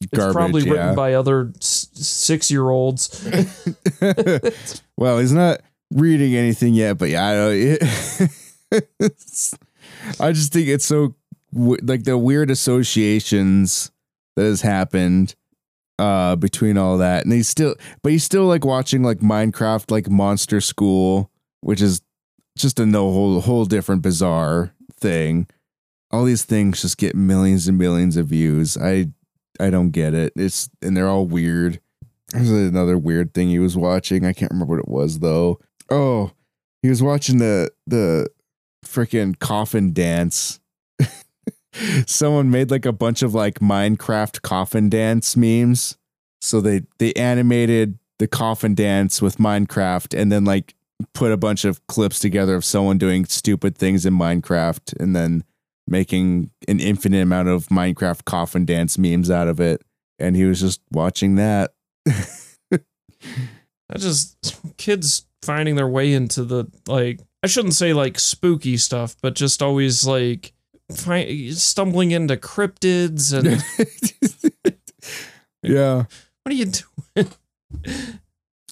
It's 0.00 0.10
garbage. 0.14 0.34
probably 0.34 0.62
yeah. 0.64 0.72
written 0.72 0.94
by 0.94 1.14
other 1.14 1.52
six 1.60 2.50
year 2.50 2.68
olds. 2.68 3.26
well, 4.96 5.18
he's 5.18 5.32
not 5.32 5.60
reading 5.90 6.34
anything 6.34 6.74
yet, 6.74 6.98
but 6.98 7.08
yeah, 7.08 7.26
I, 7.26 7.34
don't, 7.34 7.52
it's- 9.00 9.54
I 10.20 10.32
just 10.32 10.52
think 10.52 10.68
it's 10.68 10.84
so 10.84 11.14
like 11.52 12.04
the 12.04 12.18
weird 12.18 12.50
associations 12.50 13.90
that 14.34 14.44
has 14.44 14.60
happened 14.62 15.34
uh 15.98 16.36
between 16.36 16.76
all 16.76 16.98
that, 16.98 17.24
and 17.24 17.32
he's 17.32 17.48
still, 17.48 17.74
but 18.02 18.12
he's 18.12 18.24
still 18.24 18.44
like 18.44 18.64
watching 18.64 19.02
like 19.02 19.18
Minecraft, 19.18 19.90
like 19.90 20.08
Monster 20.08 20.60
School, 20.60 21.30
which 21.60 21.80
is 21.80 22.02
just 22.56 22.80
a 22.80 22.86
no 22.86 23.12
whole 23.12 23.40
whole 23.40 23.64
different 23.64 24.02
bizarre 24.02 24.72
thing. 24.98 25.46
All 26.10 26.24
these 26.24 26.44
things 26.44 26.82
just 26.82 26.98
get 26.98 27.14
millions 27.14 27.68
and 27.68 27.78
millions 27.78 28.16
of 28.16 28.28
views. 28.28 28.76
I 28.76 29.08
I 29.60 29.70
don't 29.70 29.90
get 29.90 30.14
it. 30.14 30.32
It's 30.36 30.68
and 30.82 30.96
they're 30.96 31.08
all 31.08 31.26
weird. 31.26 31.80
There's 32.32 32.50
another 32.50 32.98
weird 32.98 33.34
thing 33.34 33.48
he 33.48 33.58
was 33.58 33.76
watching. 33.76 34.24
I 34.24 34.32
can't 34.32 34.50
remember 34.50 34.74
what 34.74 34.80
it 34.80 34.88
was 34.88 35.20
though. 35.20 35.60
Oh, 35.90 36.32
he 36.82 36.88
was 36.88 37.02
watching 37.02 37.38
the 37.38 37.70
the 37.86 38.28
freaking 38.84 39.38
coffin 39.38 39.92
dance. 39.92 40.60
Someone 42.06 42.50
made 42.50 42.70
like 42.70 42.86
a 42.86 42.92
bunch 42.92 43.22
of 43.22 43.34
like 43.34 43.60
Minecraft 43.60 44.42
coffin 44.42 44.88
dance 44.88 45.36
memes. 45.36 45.96
So 46.40 46.60
they 46.60 46.82
they 46.98 47.12
animated 47.14 47.98
the 48.18 48.26
coffin 48.26 48.74
dance 48.74 49.20
with 49.20 49.38
Minecraft 49.38 50.18
and 50.18 50.32
then 50.32 50.44
like 50.44 50.74
put 51.12 51.32
a 51.32 51.36
bunch 51.36 51.64
of 51.64 51.86
clips 51.86 52.18
together 52.18 52.54
of 52.54 52.64
someone 52.64 52.98
doing 52.98 53.24
stupid 53.26 53.76
things 53.76 54.06
in 54.06 54.14
Minecraft 54.14 54.98
and 54.98 55.14
then 55.14 55.44
making 55.86 56.50
an 56.68 56.80
infinite 56.80 57.22
amount 57.22 57.48
of 57.48 57.66
Minecraft 57.68 58.24
coffin 58.24 58.64
dance 58.64 58.98
memes 58.98 59.30
out 59.30 59.48
of 59.48 59.60
it. 59.60 59.82
And 60.18 60.34
he 60.34 60.44
was 60.44 60.60
just 60.60 60.80
watching 60.90 61.36
that. 61.36 61.74
I 62.08 63.98
just 63.98 64.60
kids 64.78 65.26
finding 65.42 65.76
their 65.76 65.88
way 65.88 66.12
into 66.12 66.44
the 66.44 66.66
like 66.86 67.20
I 67.42 67.46
shouldn't 67.46 67.74
say 67.74 67.92
like 67.92 68.18
spooky 68.18 68.76
stuff, 68.76 69.16
but 69.22 69.34
just 69.34 69.62
always 69.62 70.06
like 70.06 70.52
fi- 70.94 71.50
stumbling 71.50 72.10
into 72.10 72.36
cryptids 72.36 73.32
and 73.32 73.62
yeah. 75.62 76.04
what 76.42 76.52
are 76.52 76.54
you 76.54 76.66
doing? 76.66 77.30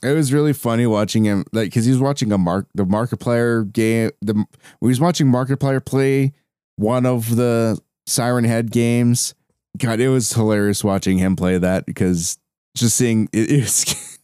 It 0.02 0.14
was 0.14 0.32
really 0.34 0.52
funny 0.52 0.86
watching 0.86 1.24
him, 1.24 1.44
like, 1.52 1.66
because 1.68 1.86
he 1.86 1.90
was 1.90 2.00
watching 2.00 2.30
a 2.30 2.36
mark 2.36 2.66
the 2.74 2.84
Markiplier 2.84 3.70
game. 3.72 4.10
The 4.20 4.44
we 4.80 4.88
was 4.88 5.00
watching 5.00 5.28
Markiplier 5.28 5.82
play 5.82 6.34
one 6.76 7.06
of 7.06 7.36
the 7.36 7.80
Siren 8.06 8.44
Head 8.44 8.70
games. 8.70 9.34
God, 9.78 10.00
it 10.00 10.08
was 10.08 10.32
hilarious 10.34 10.84
watching 10.84 11.18
him 11.18 11.36
play 11.36 11.56
that 11.56 11.86
because 11.86 12.38
just 12.76 12.96
seeing 12.96 13.28
it 13.32 13.50
is. 13.50 14.18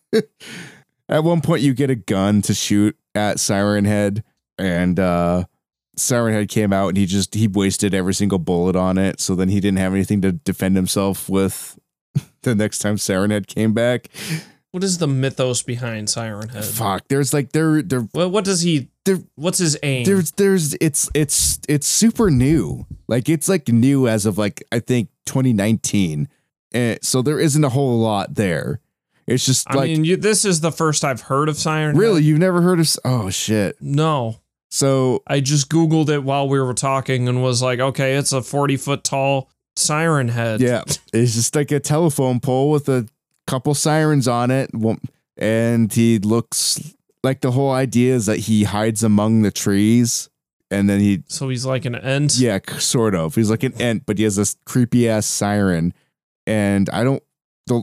at 1.08 1.24
one 1.24 1.40
point, 1.40 1.62
you 1.62 1.72
get 1.72 1.88
a 1.88 1.96
gun 1.96 2.42
to 2.42 2.52
shoot 2.52 2.94
at 3.14 3.40
Siren 3.40 3.86
Head, 3.86 4.22
and 4.58 5.00
uh 5.00 5.44
Siren 6.00 6.34
Head 6.34 6.48
came 6.48 6.72
out, 6.72 6.88
and 6.88 6.96
he 6.96 7.06
just 7.06 7.34
he 7.34 7.46
wasted 7.48 7.94
every 7.94 8.14
single 8.14 8.38
bullet 8.38 8.76
on 8.76 8.98
it. 8.98 9.20
So 9.20 9.34
then 9.34 9.48
he 9.48 9.60
didn't 9.60 9.78
have 9.78 9.92
anything 9.92 10.20
to 10.22 10.32
defend 10.32 10.76
himself 10.76 11.28
with. 11.28 11.78
The 12.42 12.54
next 12.54 12.78
time 12.78 12.96
Siren 12.96 13.30
Head 13.30 13.46
came 13.48 13.74
back, 13.74 14.08
What 14.70 14.82
is 14.82 14.96
the 14.96 15.06
mythos 15.06 15.62
behind 15.62 16.08
Siren 16.08 16.48
Head? 16.48 16.64
Fuck. 16.64 17.06
There's 17.08 17.34
like 17.34 17.52
there 17.52 17.82
there 17.82 18.08
Well, 18.14 18.30
what 18.30 18.44
does 18.46 18.62
he? 18.62 18.88
There- 19.04 19.22
What's 19.34 19.58
his 19.58 19.76
aim? 19.82 20.04
there's 20.04 20.30
there's 20.32 20.74
it's 20.80 21.10
it's 21.14 21.60
it's 21.68 21.86
super 21.86 22.30
new. 22.30 22.86
Like 23.08 23.28
it's 23.28 23.46
like 23.48 23.68
new 23.68 24.08
as 24.08 24.24
of 24.24 24.38
like 24.38 24.64
I 24.72 24.78
think 24.80 25.10
2019. 25.26 26.28
And 26.72 26.94
eh, 26.94 26.98
so 27.02 27.20
there 27.20 27.38
isn't 27.38 27.62
a 27.62 27.68
whole 27.68 27.98
lot 27.98 28.34
there. 28.36 28.80
It's 29.26 29.44
just 29.44 29.70
I 29.70 29.74
like 29.74 29.90
mean, 29.90 30.04
you, 30.04 30.16
this 30.16 30.44
is 30.46 30.60
the 30.62 30.72
first 30.72 31.04
I've 31.04 31.20
heard 31.20 31.48
of 31.50 31.58
Siren. 31.58 31.96
really 31.96 32.22
Head. 32.22 32.28
you've 32.28 32.38
never 32.38 32.62
heard 32.62 32.80
of 32.80 32.88
Oh 33.04 33.28
shit. 33.30 33.76
No, 33.82 34.36
So 34.70 35.22
I 35.26 35.40
just 35.40 35.68
googled 35.68 36.08
it 36.08 36.22
while 36.22 36.48
we 36.48 36.60
were 36.60 36.74
talking 36.74 37.28
and 37.28 37.42
was 37.42 37.60
like, 37.62 37.80
okay, 37.80 38.14
it's 38.16 38.32
a 38.32 38.42
forty 38.42 38.76
foot 38.76 39.02
tall 39.04 39.50
Siren 39.76 40.28
Head. 40.28 40.60
yeah, 40.60 40.82
it's 41.12 41.34
just 41.34 41.54
like 41.56 41.70
a 41.72 41.80
telephone 41.80 42.40
pole 42.40 42.70
with 42.70 42.88
a 42.88 43.08
couple 43.46 43.74
sirens 43.74 44.28
on 44.28 44.50
it. 44.50 44.70
And 45.36 45.92
he 45.92 46.18
looks 46.18 46.94
like 47.24 47.40
the 47.40 47.50
whole 47.52 47.70
idea 47.72 48.14
is 48.14 48.26
that 48.26 48.40
he 48.40 48.64
hides 48.64 49.02
among 49.02 49.42
the 49.42 49.50
trees 49.50 50.28
and 50.70 50.88
then 50.88 51.00
he 51.00 51.22
So 51.26 51.48
he's 51.48 51.64
like 51.66 51.84
an 51.84 51.94
ent. 51.96 52.38
Yeah, 52.38 52.58
sort 52.78 53.14
of. 53.14 53.34
He's 53.34 53.50
like 53.50 53.62
an 53.64 53.72
ent, 53.80 54.04
but 54.06 54.18
he 54.18 54.24
has 54.24 54.36
this 54.36 54.56
creepy 54.66 55.08
ass 55.08 55.26
siren, 55.26 55.92
and 56.46 56.88
I 56.90 57.02
don't- 57.04 57.22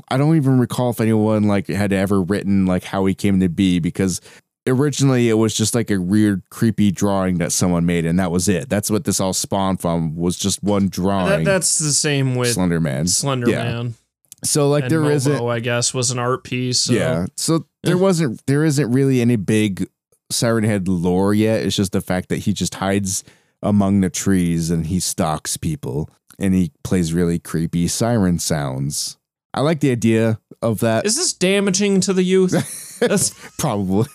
I 0.10 0.18
don't 0.18 0.36
even 0.36 0.60
recall 0.60 0.90
if 0.90 1.00
anyone 1.00 1.44
like 1.44 1.68
had 1.68 1.94
ever 1.94 2.22
written 2.22 2.66
like 2.66 2.84
how 2.84 3.06
he 3.06 3.14
came 3.16 3.40
to 3.40 3.48
be 3.50 3.80
because 3.80 4.20
originally 4.68 5.30
it 5.30 5.34
was 5.36 5.54
just 5.54 5.74
like 5.74 5.90
a 5.90 5.98
weird, 5.98 6.44
creepy 6.50 6.92
drawing 6.92 7.38
that 7.40 7.52
someone 7.52 7.86
made, 7.86 8.06
and 8.06 8.20
that 8.20 8.32
was 8.32 8.48
it. 8.48 8.70
That's 8.70 8.92
what 8.92 9.06
this 9.06 9.20
all 9.20 9.34
spawned 9.34 9.82
from 9.82 10.16
was 10.16 10.38
just 10.38 10.62
one 10.64 10.86
That, 10.86 10.92
drawing. 10.92 11.44
that's 11.44 11.80
the 11.80 11.92
same 11.92 12.36
with 12.36 12.54
Slender 12.54 12.80
Man. 12.80 13.08
Slender 13.08 13.50
Yeah. 13.50 13.64
Man. 13.64 13.96
So 14.44 14.70
like 14.70 14.84
and 14.84 14.92
there 14.92 15.10
isn't, 15.10 15.42
I 15.42 15.60
guess, 15.60 15.94
was 15.94 16.12
an 16.12 16.20
art 16.20 16.44
piece. 16.44 16.82
So. 16.82 16.94
yeah. 16.94 17.26
So 17.36 17.66
there 17.84 17.98
wasn't, 17.98 18.46
there 18.46 18.64
isn't 18.64 18.92
really 18.92 19.20
any 19.20 19.36
big 19.36 19.90
Siren 20.30 20.64
Head 20.64 20.88
lore 20.88 21.34
yet. 21.34 21.62
It's 21.64 21.76
just 21.76 21.92
the 21.92 22.02
fact 22.02 22.30
that 22.30 22.40
he 22.40 22.54
just 22.54 22.76
hides 22.76 23.24
among 23.64 24.02
the 24.02 24.10
trees 24.10 24.70
and 24.70 24.86
he 24.86 25.00
stalks 25.00 25.58
people 25.58 26.10
and 26.38 26.54
he 26.54 26.72
plays 26.84 27.14
really 27.14 27.40
creepy 27.40 27.88
siren 27.88 28.38
sounds. 28.38 29.18
I 29.54 29.62
like 29.62 29.80
the 29.80 29.90
idea 29.92 30.40
of 30.62 30.82
that. 30.82 31.06
Is 31.06 31.16
this 31.16 31.34
damaging 31.34 32.02
to 32.02 32.14
the 32.14 32.24
youth? 32.24 32.52
That's, 33.00 33.34
Probably. 33.58 34.08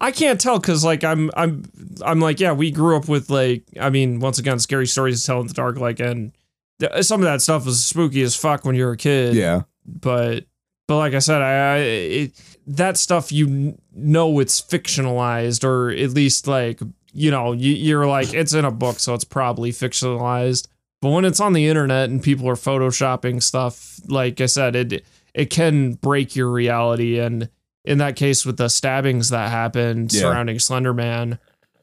I 0.00 0.10
can't 0.10 0.40
tell 0.40 0.58
because 0.58 0.84
like 0.84 1.04
I'm 1.04 1.30
I'm 1.36 1.64
I'm 2.04 2.20
like 2.20 2.40
yeah 2.40 2.52
we 2.52 2.70
grew 2.70 2.96
up 2.96 3.08
with 3.08 3.30
like 3.30 3.64
I 3.80 3.90
mean 3.90 4.20
once 4.20 4.38
again 4.38 4.58
scary 4.58 4.86
stories 4.86 5.20
to 5.20 5.26
tell 5.26 5.40
in 5.40 5.46
the 5.46 5.54
dark 5.54 5.78
like 5.78 6.00
and 6.00 6.32
th- 6.80 7.04
some 7.04 7.20
of 7.20 7.24
that 7.24 7.42
stuff 7.42 7.66
was 7.66 7.82
spooky 7.82 8.22
as 8.22 8.36
fuck 8.36 8.64
when 8.64 8.74
you 8.74 8.84
were 8.84 8.92
a 8.92 8.96
kid 8.96 9.34
yeah. 9.34 9.62
but 9.86 10.44
but 10.86 10.96
like 10.96 11.14
I 11.14 11.18
said 11.18 11.42
I, 11.42 11.74
I 11.74 11.78
it, 11.78 12.56
that 12.66 12.96
stuff 12.96 13.32
you 13.32 13.46
kn- 13.46 13.78
know 13.94 14.38
it's 14.40 14.60
fictionalized 14.60 15.64
or 15.64 15.90
at 15.90 16.10
least 16.10 16.46
like 16.46 16.80
you 17.12 17.30
know 17.30 17.52
you, 17.52 17.72
you're 17.72 18.06
like 18.06 18.34
it's 18.34 18.54
in 18.54 18.64
a 18.64 18.70
book 18.70 18.98
so 18.98 19.14
it's 19.14 19.24
probably 19.24 19.72
fictionalized 19.72 20.68
but 21.00 21.10
when 21.10 21.24
it's 21.24 21.40
on 21.40 21.52
the 21.52 21.66
internet 21.66 22.10
and 22.10 22.22
people 22.22 22.48
are 22.48 22.54
photoshopping 22.54 23.42
stuff 23.42 24.00
like 24.08 24.40
I 24.40 24.46
said 24.46 24.76
it 24.76 25.04
it 25.34 25.50
can 25.50 25.94
break 25.94 26.36
your 26.36 26.48
reality 26.48 27.18
and 27.18 27.48
in 27.84 27.98
that 27.98 28.16
case 28.16 28.44
with 28.46 28.56
the 28.56 28.68
stabbings 28.68 29.28
that 29.30 29.50
happened 29.50 30.12
Yeah. 30.12 30.20
surrounding 30.22 30.56
Slenderman, 30.56 31.38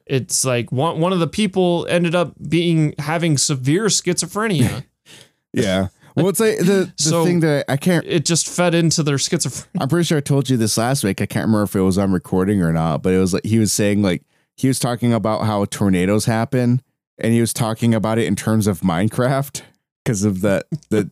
it's 0.06 0.44
like 0.46 0.72
one 0.72 1.00
one 1.00 1.14
of 1.14 1.20
the 1.20 1.28
people 1.28 1.86
ended 1.90 2.16
up 2.16 2.34
being 2.50 2.94
having 3.00 3.38
severe 3.38 3.86
schizophrenia 3.86 4.84
Yeah. 5.54 5.88
Well, 6.16 6.28
it's 6.30 6.40
like 6.42 6.58
the, 6.60 6.92
the 6.98 7.04
So- 7.04 7.24
thing 7.26 7.40
that 7.42 7.66
I 7.70 7.78
can't. 7.78 8.06
It 8.06 8.26
just 8.26 8.48
fed 8.50 8.74
into 8.76 9.02
their 9.04 9.16
schizophrenia. 9.18 9.68
I'm 9.80 9.88
pretty 9.90 10.06
sure 10.06 10.18
I 10.18 10.22
told 10.22 10.50
you 10.50 10.58
this 10.58 10.78
last 10.78 11.04
week. 11.04 11.22
I 11.22 11.26
can't 11.26 11.46
remember 11.46 11.64
if 11.64 11.76
it 11.76 11.82
was 11.82 11.98
on 11.98 12.12
recording 12.12 12.62
or 12.62 12.72
not, 12.74 13.02
but 13.02 13.14
it 13.14 13.18
was 13.20 13.34
like 13.34 13.46
he 13.46 13.60
was 13.60 13.72
saying 13.72 14.02
like 14.02 14.24
he 14.58 14.68
was 14.68 14.78
talking 14.80 15.14
about 15.14 15.46
how 15.46 15.64
tornadoes 15.66 16.26
happen, 16.26 16.82
and 17.18 17.34
he 17.34 17.40
was 17.40 17.54
talking 17.54 17.94
about 17.94 18.18
it 18.18 18.26
in 18.28 18.36
terms 18.36 18.68
of 18.68 18.82
Minecraft 18.82 19.62
because 20.04 20.24
of 20.26 20.42
the 20.42 20.64
the 20.90 21.10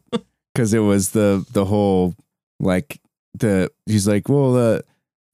because 0.54 0.74
it 0.74 0.80
was 0.80 1.12
the 1.12 1.46
the 1.54 1.66
whole 1.66 2.16
like 2.60 3.00
the 3.34 3.70
he's 3.86 4.08
like 4.08 4.30
well 4.30 4.54
the 4.54 4.84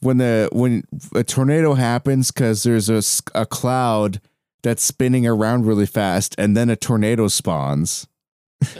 when 0.01 0.17
the 0.17 0.49
when 0.51 0.83
a 1.15 1.23
tornado 1.23 1.73
happens 1.73 2.31
because 2.31 2.63
there's 2.63 2.89
a, 2.89 3.01
a 3.39 3.45
cloud 3.45 4.19
that's 4.63 4.83
spinning 4.83 5.25
around 5.27 5.65
really 5.65 5.85
fast 5.85 6.35
and 6.37 6.55
then 6.57 6.69
a 6.69 6.75
tornado 6.75 7.27
spawns 7.27 8.07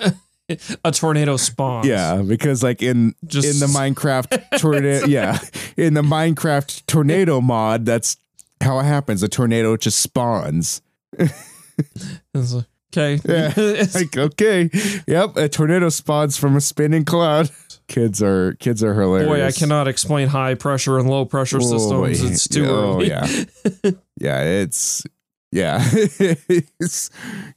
A 0.84 0.91
tornado 0.91 1.38
spawns. 1.38 1.88
yeah 1.88 2.22
because 2.22 2.61
like 2.61 2.84
in 2.84 3.16
Just 3.26 3.47
in 3.47 3.59
the 3.59 3.66
Minecraft 3.78 4.43
tornado. 4.59 5.07
yeah, 5.07 5.39
in 5.76 5.95
the 5.95 6.03
Minecraft 6.03 6.86
tornado 6.86 7.41
mod, 7.41 7.84
that's 7.86 8.18
how 8.61 8.80
it 8.80 8.84
happens. 8.84 9.24
A 9.24 9.28
tornado 9.28 9.76
just 9.76 9.97
spawns. 9.97 10.84
Okay. 11.20 13.20
Yeah. 13.28 13.53
It's- 13.57 13.95
Like 13.95 14.16
okay, 14.18 14.70
yep, 15.07 15.36
a 15.36 15.49
tornado 15.49 15.89
spawns 15.89 16.38
from 16.38 16.55
a 16.55 16.61
spinning 16.61 17.05
cloud. 17.05 17.49
Kids 17.88 18.22
are 18.24 18.54
kids 18.56 18.84
are 18.84 18.94
hilarious. 19.00 19.28
boy, 19.28 19.46
I 19.46 19.52
cannot 19.52 19.88
explain 19.88 20.28
high 20.30 20.56
pressure 20.56 20.98
and 20.98 21.10
low 21.10 21.24
pressure 21.26 21.62
systems. 21.62 22.22
It's 22.24 22.48
too 22.48 22.66
Oh, 22.66 22.96
early. 22.96 23.08
yeah. 23.10 23.28
Yeah, 24.20 24.42
it's 24.44 25.04
yeah. 25.52 25.88
It's- 25.94 27.10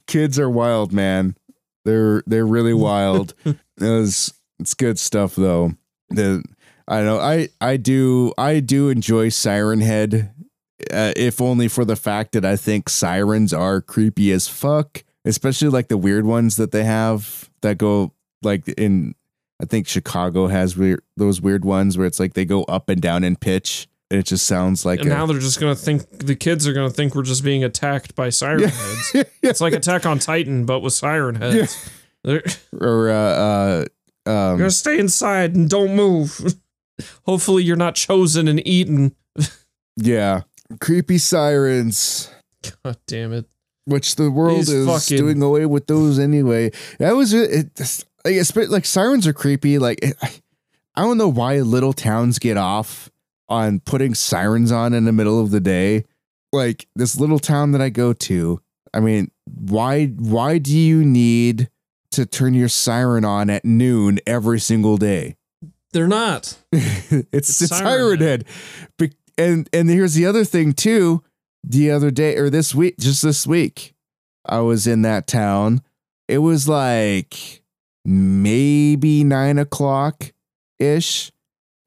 kids 0.07 0.37
are 0.39 0.49
wild, 0.49 0.91
man. 0.93 1.35
They're 1.85 2.21
they're 2.27 2.45
really 2.45 2.73
wild. 2.89 3.33
it 3.45 3.55
was, 3.79 4.33
it's 4.59 4.73
good 4.75 4.99
stuff 4.99 5.35
though. 5.35 5.73
The 6.09 6.43
I 6.87 6.97
don't 6.97 7.05
know. 7.05 7.19
I 7.19 7.49
I 7.61 7.77
do 7.77 8.33
I 8.37 8.59
do 8.59 8.89
enjoy 8.89 9.29
Siren 9.29 9.79
Head, 9.81 10.33
uh, 10.91 11.13
if 11.15 11.39
only 11.41 11.67
for 11.67 11.85
the 11.85 11.95
fact 11.95 12.33
that 12.33 12.45
I 12.45 12.55
think 12.55 12.89
sirens 12.89 13.53
are 13.53 13.79
creepy 13.81 14.31
as 14.31 14.47
fuck, 14.47 15.03
especially 15.25 15.69
like 15.69 15.87
the 15.87 15.97
weird 15.97 16.25
ones 16.25 16.55
that 16.57 16.71
they 16.71 16.83
have 16.83 17.49
that 17.61 17.77
go 17.79 18.13
like 18.43 18.67
in. 18.69 19.15
I 19.61 19.65
think 19.65 19.87
Chicago 19.87 20.47
has 20.47 20.77
weird 20.77 21.01
those 21.17 21.41
weird 21.41 21.65
ones 21.65 21.97
where 21.97 22.07
it's 22.07 22.19
like 22.19 22.33
they 22.33 22.45
go 22.45 22.63
up 22.63 22.89
and 22.89 23.01
down 23.01 23.23
in 23.23 23.35
pitch, 23.35 23.87
and 24.09 24.19
it 24.19 24.25
just 24.25 24.47
sounds 24.47 24.85
like 24.85 24.99
and 25.01 25.09
a, 25.11 25.13
now 25.13 25.25
they're 25.25 25.39
just 25.39 25.59
gonna 25.59 25.75
think 25.75 26.09
the 26.19 26.35
kids 26.35 26.67
are 26.67 26.73
gonna 26.73 26.89
think 26.89 27.13
we're 27.15 27.23
just 27.23 27.43
being 27.43 27.63
attacked 27.63 28.15
by 28.15 28.29
siren 28.29 28.69
heads. 28.69 29.11
yeah. 29.13 29.23
It's 29.43 29.61
like 29.61 29.73
Attack 29.73 30.05
on 30.05 30.19
Titan, 30.19 30.65
but 30.65 30.79
with 30.79 30.93
siren 30.93 31.35
heads. 31.35 31.89
They're 32.23 32.43
or 32.79 33.09
uh, 33.09 33.13
uh 33.13 33.85
you're 34.25 34.35
um 34.35 34.57
gonna 34.57 34.71
stay 34.71 34.97
inside 34.99 35.55
and 35.55 35.69
don't 35.69 35.95
move. 35.95 36.55
Hopefully, 37.25 37.63
you're 37.63 37.75
not 37.77 37.95
chosen 37.95 38.47
and 38.47 38.65
eaten. 38.67 39.15
yeah 39.97 40.41
creepy 40.79 41.17
sirens 41.17 42.29
God 42.83 42.97
damn 43.07 43.33
it! 43.33 43.45
which 43.85 44.15
the 44.17 44.29
world 44.29 44.59
These 44.59 44.69
is 44.69 44.87
fucking- 44.87 45.17
doing 45.17 45.41
away 45.41 45.65
with 45.65 45.87
those 45.87 46.19
anyway 46.19 46.71
that 46.99 47.13
was 47.13 47.33
it, 47.33 47.73
it 48.25 48.29
I 48.29 48.33
guess 48.33 48.51
but, 48.51 48.69
like 48.69 48.85
sirens 48.85 49.27
are 49.27 49.33
creepy 49.33 49.79
like 49.79 49.99
eh, 50.01 50.13
I, 50.21 50.31
I 50.95 51.01
don't 51.01 51.17
know 51.17 51.29
why 51.29 51.59
little 51.59 51.93
towns 51.93 52.39
get 52.39 52.57
off 52.57 53.09
on 53.47 53.79
putting 53.79 54.13
sirens 54.13 54.71
on 54.71 54.93
in 54.93 55.05
the 55.05 55.11
middle 55.11 55.39
of 55.41 55.51
the 55.51 55.59
day 55.59 56.05
like 56.51 56.87
this 56.95 57.19
little 57.19 57.39
town 57.39 57.71
that 57.71 57.81
I 57.81 57.89
go 57.89 58.13
to 58.13 58.61
I 58.93 58.99
mean 58.99 59.31
why 59.45 60.07
why 60.07 60.57
do 60.57 60.75
you 60.77 61.03
need 61.03 61.69
to 62.11 62.25
turn 62.25 62.53
your 62.53 62.69
siren 62.69 63.23
on 63.23 63.49
at 63.49 63.63
noon 63.65 64.19
every 64.25 64.59
single 64.59 64.97
day 64.97 65.35
They're 65.93 66.07
not. 66.07 66.57
it's 66.71 67.27
It's 67.31 67.61
it's 67.61 67.77
Siren 67.77 68.19
Siren 68.19 68.19
Head. 68.19 68.45
Be- 68.97 69.13
And 69.37 69.69
and 69.73 69.89
here's 69.89 70.13
the 70.13 70.25
other 70.25 70.43
thing 70.45 70.73
too. 70.73 71.23
The 71.63 71.91
other 71.91 72.09
day 72.11 72.35
or 72.37 72.49
this 72.49 72.73
week, 72.75 72.97
just 72.99 73.21
this 73.21 73.45
week, 73.47 73.93
I 74.45 74.59
was 74.59 74.87
in 74.87 75.01
that 75.01 75.27
town. 75.27 75.81
It 76.27 76.39
was 76.39 76.67
like 76.69 77.61
maybe 78.09 79.23
nine 79.23 79.59
o'clock 79.59 80.33
ish, 80.79 81.31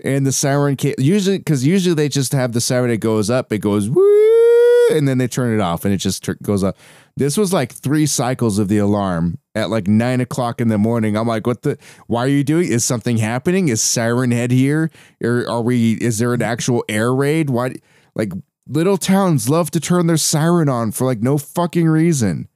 and 0.04 0.24
the 0.24 0.32
siren 0.32 0.76
came. 0.76 0.94
Usually, 0.98 1.38
because 1.38 1.66
usually 1.66 1.94
they 1.94 2.08
just 2.08 2.32
have 2.32 2.52
the 2.52 2.60
siren. 2.60 2.90
It 2.90 2.98
goes 2.98 3.28
up, 3.28 3.52
it 3.52 3.58
goes 3.58 3.90
woo, 3.90 4.88
and 4.92 5.08
then 5.08 5.18
they 5.18 5.26
turn 5.26 5.52
it 5.52 5.60
off, 5.60 5.84
and 5.84 5.92
it 5.92 5.98
just 5.98 6.22
tur- 6.22 6.38
goes 6.42 6.62
up. 6.62 6.76
This 7.16 7.36
was 7.36 7.52
like 7.52 7.72
three 7.72 8.06
cycles 8.06 8.58
of 8.58 8.68
the 8.68 8.78
alarm 8.78 9.38
at 9.54 9.68
like 9.68 9.88
nine 9.88 10.20
o'clock 10.20 10.60
in 10.60 10.68
the 10.68 10.78
morning. 10.78 11.16
I'm 11.16 11.26
like, 11.26 11.46
what 11.46 11.62
the? 11.62 11.76
Why 12.06 12.24
are 12.24 12.28
you 12.28 12.44
doing? 12.44 12.68
Is 12.68 12.84
something 12.84 13.16
happening? 13.16 13.68
Is 13.68 13.82
Siren 13.82 14.30
Head 14.30 14.52
here? 14.52 14.90
Or 15.22 15.44
are 15.48 15.62
we? 15.62 15.94
Is 15.94 16.18
there 16.18 16.32
an 16.34 16.42
actual 16.42 16.84
air 16.88 17.12
raid? 17.12 17.50
Why? 17.50 17.74
Like 18.14 18.32
little 18.68 18.96
towns 18.96 19.48
love 19.48 19.72
to 19.72 19.80
turn 19.80 20.06
their 20.06 20.16
siren 20.16 20.68
on 20.68 20.92
for 20.92 21.04
like 21.04 21.20
no 21.20 21.36
fucking 21.36 21.88
reason. 21.88 22.48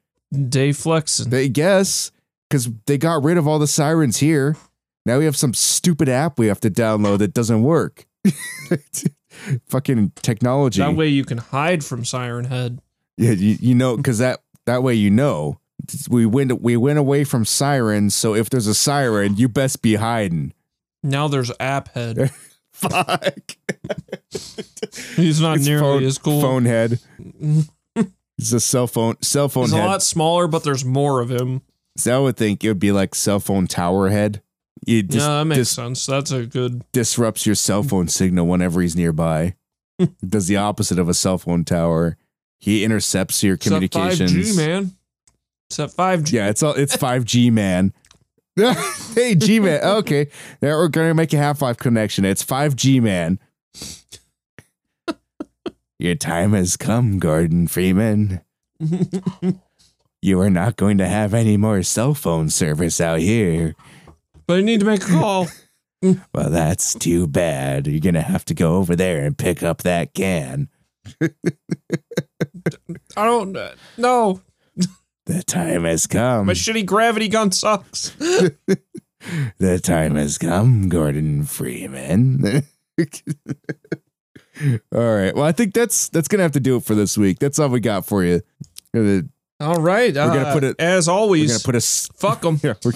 Day 0.48 0.72
flexing. 0.72 1.30
They 1.30 1.48
guess 1.48 2.12
because 2.48 2.68
they 2.86 2.98
got 2.98 3.22
rid 3.22 3.36
of 3.36 3.46
all 3.46 3.58
the 3.58 3.66
sirens 3.66 4.18
here. 4.18 4.56
Now 5.04 5.18
we 5.18 5.24
have 5.24 5.36
some 5.36 5.54
stupid 5.54 6.08
app 6.08 6.38
we 6.38 6.48
have 6.48 6.60
to 6.60 6.70
download 6.70 7.18
that 7.18 7.34
doesn't 7.34 7.62
work. 7.62 8.06
fucking 9.68 10.12
technology. 10.16 10.80
That 10.80 10.96
way 10.96 11.08
you 11.08 11.24
can 11.24 11.38
hide 11.38 11.84
from 11.84 12.04
Siren 12.04 12.46
Head. 12.46 12.80
Yeah, 13.16 13.32
you, 13.32 13.56
you 13.60 13.74
know, 13.74 13.96
because 13.96 14.18
that 14.18 14.40
that 14.66 14.82
way 14.82 14.94
you 14.94 15.10
know 15.10 15.60
we 16.08 16.26
went 16.26 16.60
we 16.60 16.76
went 16.76 16.98
away 16.98 17.24
from 17.24 17.44
sirens. 17.44 18.14
So 18.14 18.34
if 18.34 18.50
there's 18.50 18.66
a 18.66 18.74
siren, 18.74 19.36
you 19.36 19.48
best 19.48 19.82
be 19.82 19.94
hiding. 19.94 20.52
Now 21.02 21.28
there's 21.28 21.52
App 21.60 21.94
Head. 21.94 22.30
Fuck. 22.72 23.56
He's 25.16 25.40
not 25.40 25.56
It's 25.56 25.66
nearly 25.66 25.80
phone, 25.80 26.04
as 26.04 26.18
cool. 26.18 26.40
Phone 26.42 26.64
head. 26.66 27.00
He's 28.36 28.52
a 28.52 28.60
cell 28.60 28.86
phone 28.86 29.16
cell 29.22 29.48
phone 29.48 29.64
He's 29.64 29.72
a 29.72 29.78
lot 29.78 30.02
smaller, 30.02 30.46
but 30.46 30.62
there's 30.62 30.84
more 30.84 31.20
of 31.20 31.30
him. 31.30 31.62
So 31.96 32.16
I 32.16 32.22
would 32.22 32.36
think 32.36 32.62
it 32.62 32.68
would 32.68 32.78
be 32.78 32.92
like 32.92 33.14
cell 33.14 33.40
phone 33.40 33.66
tower 33.66 34.08
head. 34.10 34.42
It 34.86 35.08
just 35.08 35.26
yeah, 35.26 35.38
that 35.38 35.44
makes 35.46 35.58
dis- 35.58 35.70
sense. 35.70 36.06
That's 36.06 36.30
a 36.30 36.46
good. 36.46 36.84
disrupts 36.92 37.46
your 37.46 37.54
cell 37.54 37.82
phone 37.82 38.08
signal 38.08 38.46
whenever 38.46 38.80
he's 38.82 38.94
nearby. 38.94 39.54
Does 40.26 40.46
the 40.46 40.56
opposite 40.56 40.98
of 40.98 41.08
a 41.08 41.14
cell 41.14 41.38
phone 41.38 41.64
tower. 41.64 42.16
He 42.58 42.84
intercepts 42.84 43.42
your 43.42 43.54
It's 43.54 43.64
communications. 43.66 44.32
5G, 44.32 44.56
man. 44.56 44.92
It's 45.68 45.76
that 45.78 45.90
5G. 45.90 46.32
Yeah, 46.32 46.48
it's 46.48 46.62
all 46.62 46.74
it's 46.74 46.94
five 46.94 47.24
G 47.24 47.50
man. 47.50 47.92
hey 49.14 49.34
G 49.34 49.60
man, 49.60 49.82
okay. 49.82 50.28
Now 50.62 50.76
we're 50.76 50.88
gonna 50.88 51.14
make 51.14 51.32
a 51.32 51.38
Half 51.38 51.60
Life 51.62 51.76
connection. 51.78 52.24
It's 52.24 52.42
five 52.42 52.76
G 52.76 53.00
man. 53.00 53.38
Your 55.98 56.14
time 56.14 56.52
has 56.52 56.76
come, 56.76 57.18
Gordon 57.18 57.68
Freeman. 57.68 58.42
You 60.22 60.40
are 60.40 60.50
not 60.50 60.76
going 60.76 60.98
to 60.98 61.06
have 61.06 61.34
any 61.34 61.56
more 61.56 61.82
cell 61.82 62.14
phone 62.14 62.48
service 62.50 63.00
out 63.00 63.20
here. 63.20 63.74
but 64.46 64.58
I 64.58 64.62
need 64.62 64.80
to 64.80 64.86
make 64.86 65.02
a 65.02 65.06
call. 65.06 65.48
Well, 66.34 66.50
that's 66.50 66.94
too 66.94 67.26
bad. 67.26 67.86
You're 67.86 68.00
gonna 68.00 68.20
have 68.22 68.44
to 68.44 68.54
go 68.54 68.76
over 68.76 68.94
there 68.94 69.24
and 69.24 69.36
pick 69.36 69.62
up 69.62 69.82
that 69.82 70.12
can. 70.14 70.68
I 73.16 73.24
don't. 73.24 73.56
uh, 73.56 73.72
No, 73.96 74.42
The 75.26 75.42
time 75.42 75.84
has 75.84 76.06
come. 76.06 76.46
my 76.46 76.52
shitty 76.52 76.84
gravity 76.86 77.28
gun 77.28 77.50
sucks. 77.50 78.10
The 79.58 79.80
time 79.82 80.14
has 80.16 80.36
come, 80.38 80.88
Gordon 80.90 81.44
Freeman. 81.44 82.62
all 84.60 84.68
right. 84.92 85.34
Well, 85.34 85.44
I 85.44 85.52
think 85.52 85.74
that's 85.74 86.08
that's 86.10 86.28
gonna 86.28 86.42
have 86.44 86.52
to 86.52 86.60
do 86.60 86.76
it 86.76 86.84
for 86.84 86.94
this 86.94 87.18
week. 87.18 87.38
That's 87.38 87.58
all 87.58 87.68
we 87.70 87.80
got 87.80 88.04
for 88.06 88.22
you. 88.22 88.42
We're 88.94 89.24
All 89.58 89.80
right. 89.80 90.14
We're 90.14 90.26
gonna 90.28 90.52
put 90.52 90.64
it- 90.64 90.76
as 90.78 91.08
always. 91.08 91.50
We're 91.50 91.54
gonna 91.58 91.64
put 91.64 91.74
a 91.76 91.80
fuck 92.18 92.40
them. 92.42 92.60
yeah, 92.62 92.74
we're, 92.84 92.92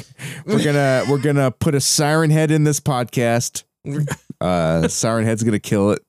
we're 0.47 0.62
gonna 0.65 1.05
we're 1.09 1.19
gonna 1.19 1.51
put 1.51 1.74
a 1.74 1.81
siren 1.81 2.31
head 2.31 2.51
in 2.51 2.65
this 2.65 2.81
podcast. 2.81 3.65
Uh, 4.43 4.89
siren 4.89 5.27
head's 5.27 5.43
gonna 5.43 5.59
kill 5.59 5.91
it. 5.91 6.01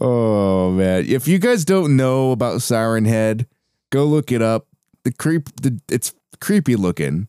oh 0.00 0.70
man! 0.70 1.04
If 1.06 1.26
you 1.26 1.38
guys 1.40 1.64
don't 1.64 1.96
know 1.96 2.30
about 2.30 2.62
Siren 2.62 3.04
Head, 3.06 3.46
go 3.90 4.04
look 4.04 4.30
it 4.30 4.40
up. 4.42 4.66
The 5.04 5.12
creep, 5.12 5.48
the, 5.60 5.80
it's 5.90 6.14
creepy 6.40 6.76
looking, 6.76 7.26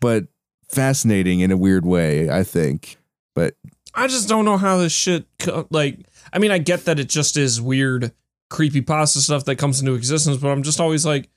but 0.00 0.26
fascinating 0.68 1.40
in 1.40 1.50
a 1.50 1.56
weird 1.56 1.84
way. 1.84 2.30
I 2.30 2.44
think. 2.44 2.98
But 3.34 3.54
I 3.94 4.06
just 4.06 4.28
don't 4.28 4.44
know 4.44 4.56
how 4.58 4.78
this 4.78 4.92
shit. 4.92 5.26
Co- 5.40 5.66
like, 5.70 5.98
I 6.32 6.38
mean, 6.38 6.52
I 6.52 6.58
get 6.58 6.84
that 6.84 7.00
it 7.00 7.08
just 7.08 7.36
is 7.36 7.60
weird, 7.60 8.12
creepy 8.50 8.80
pasta 8.80 9.20
stuff 9.20 9.44
that 9.44 9.56
comes 9.56 9.80
into 9.80 9.94
existence, 9.94 10.36
but 10.36 10.48
I'm 10.48 10.62
just 10.62 10.80
always 10.80 11.04
like, 11.04 11.28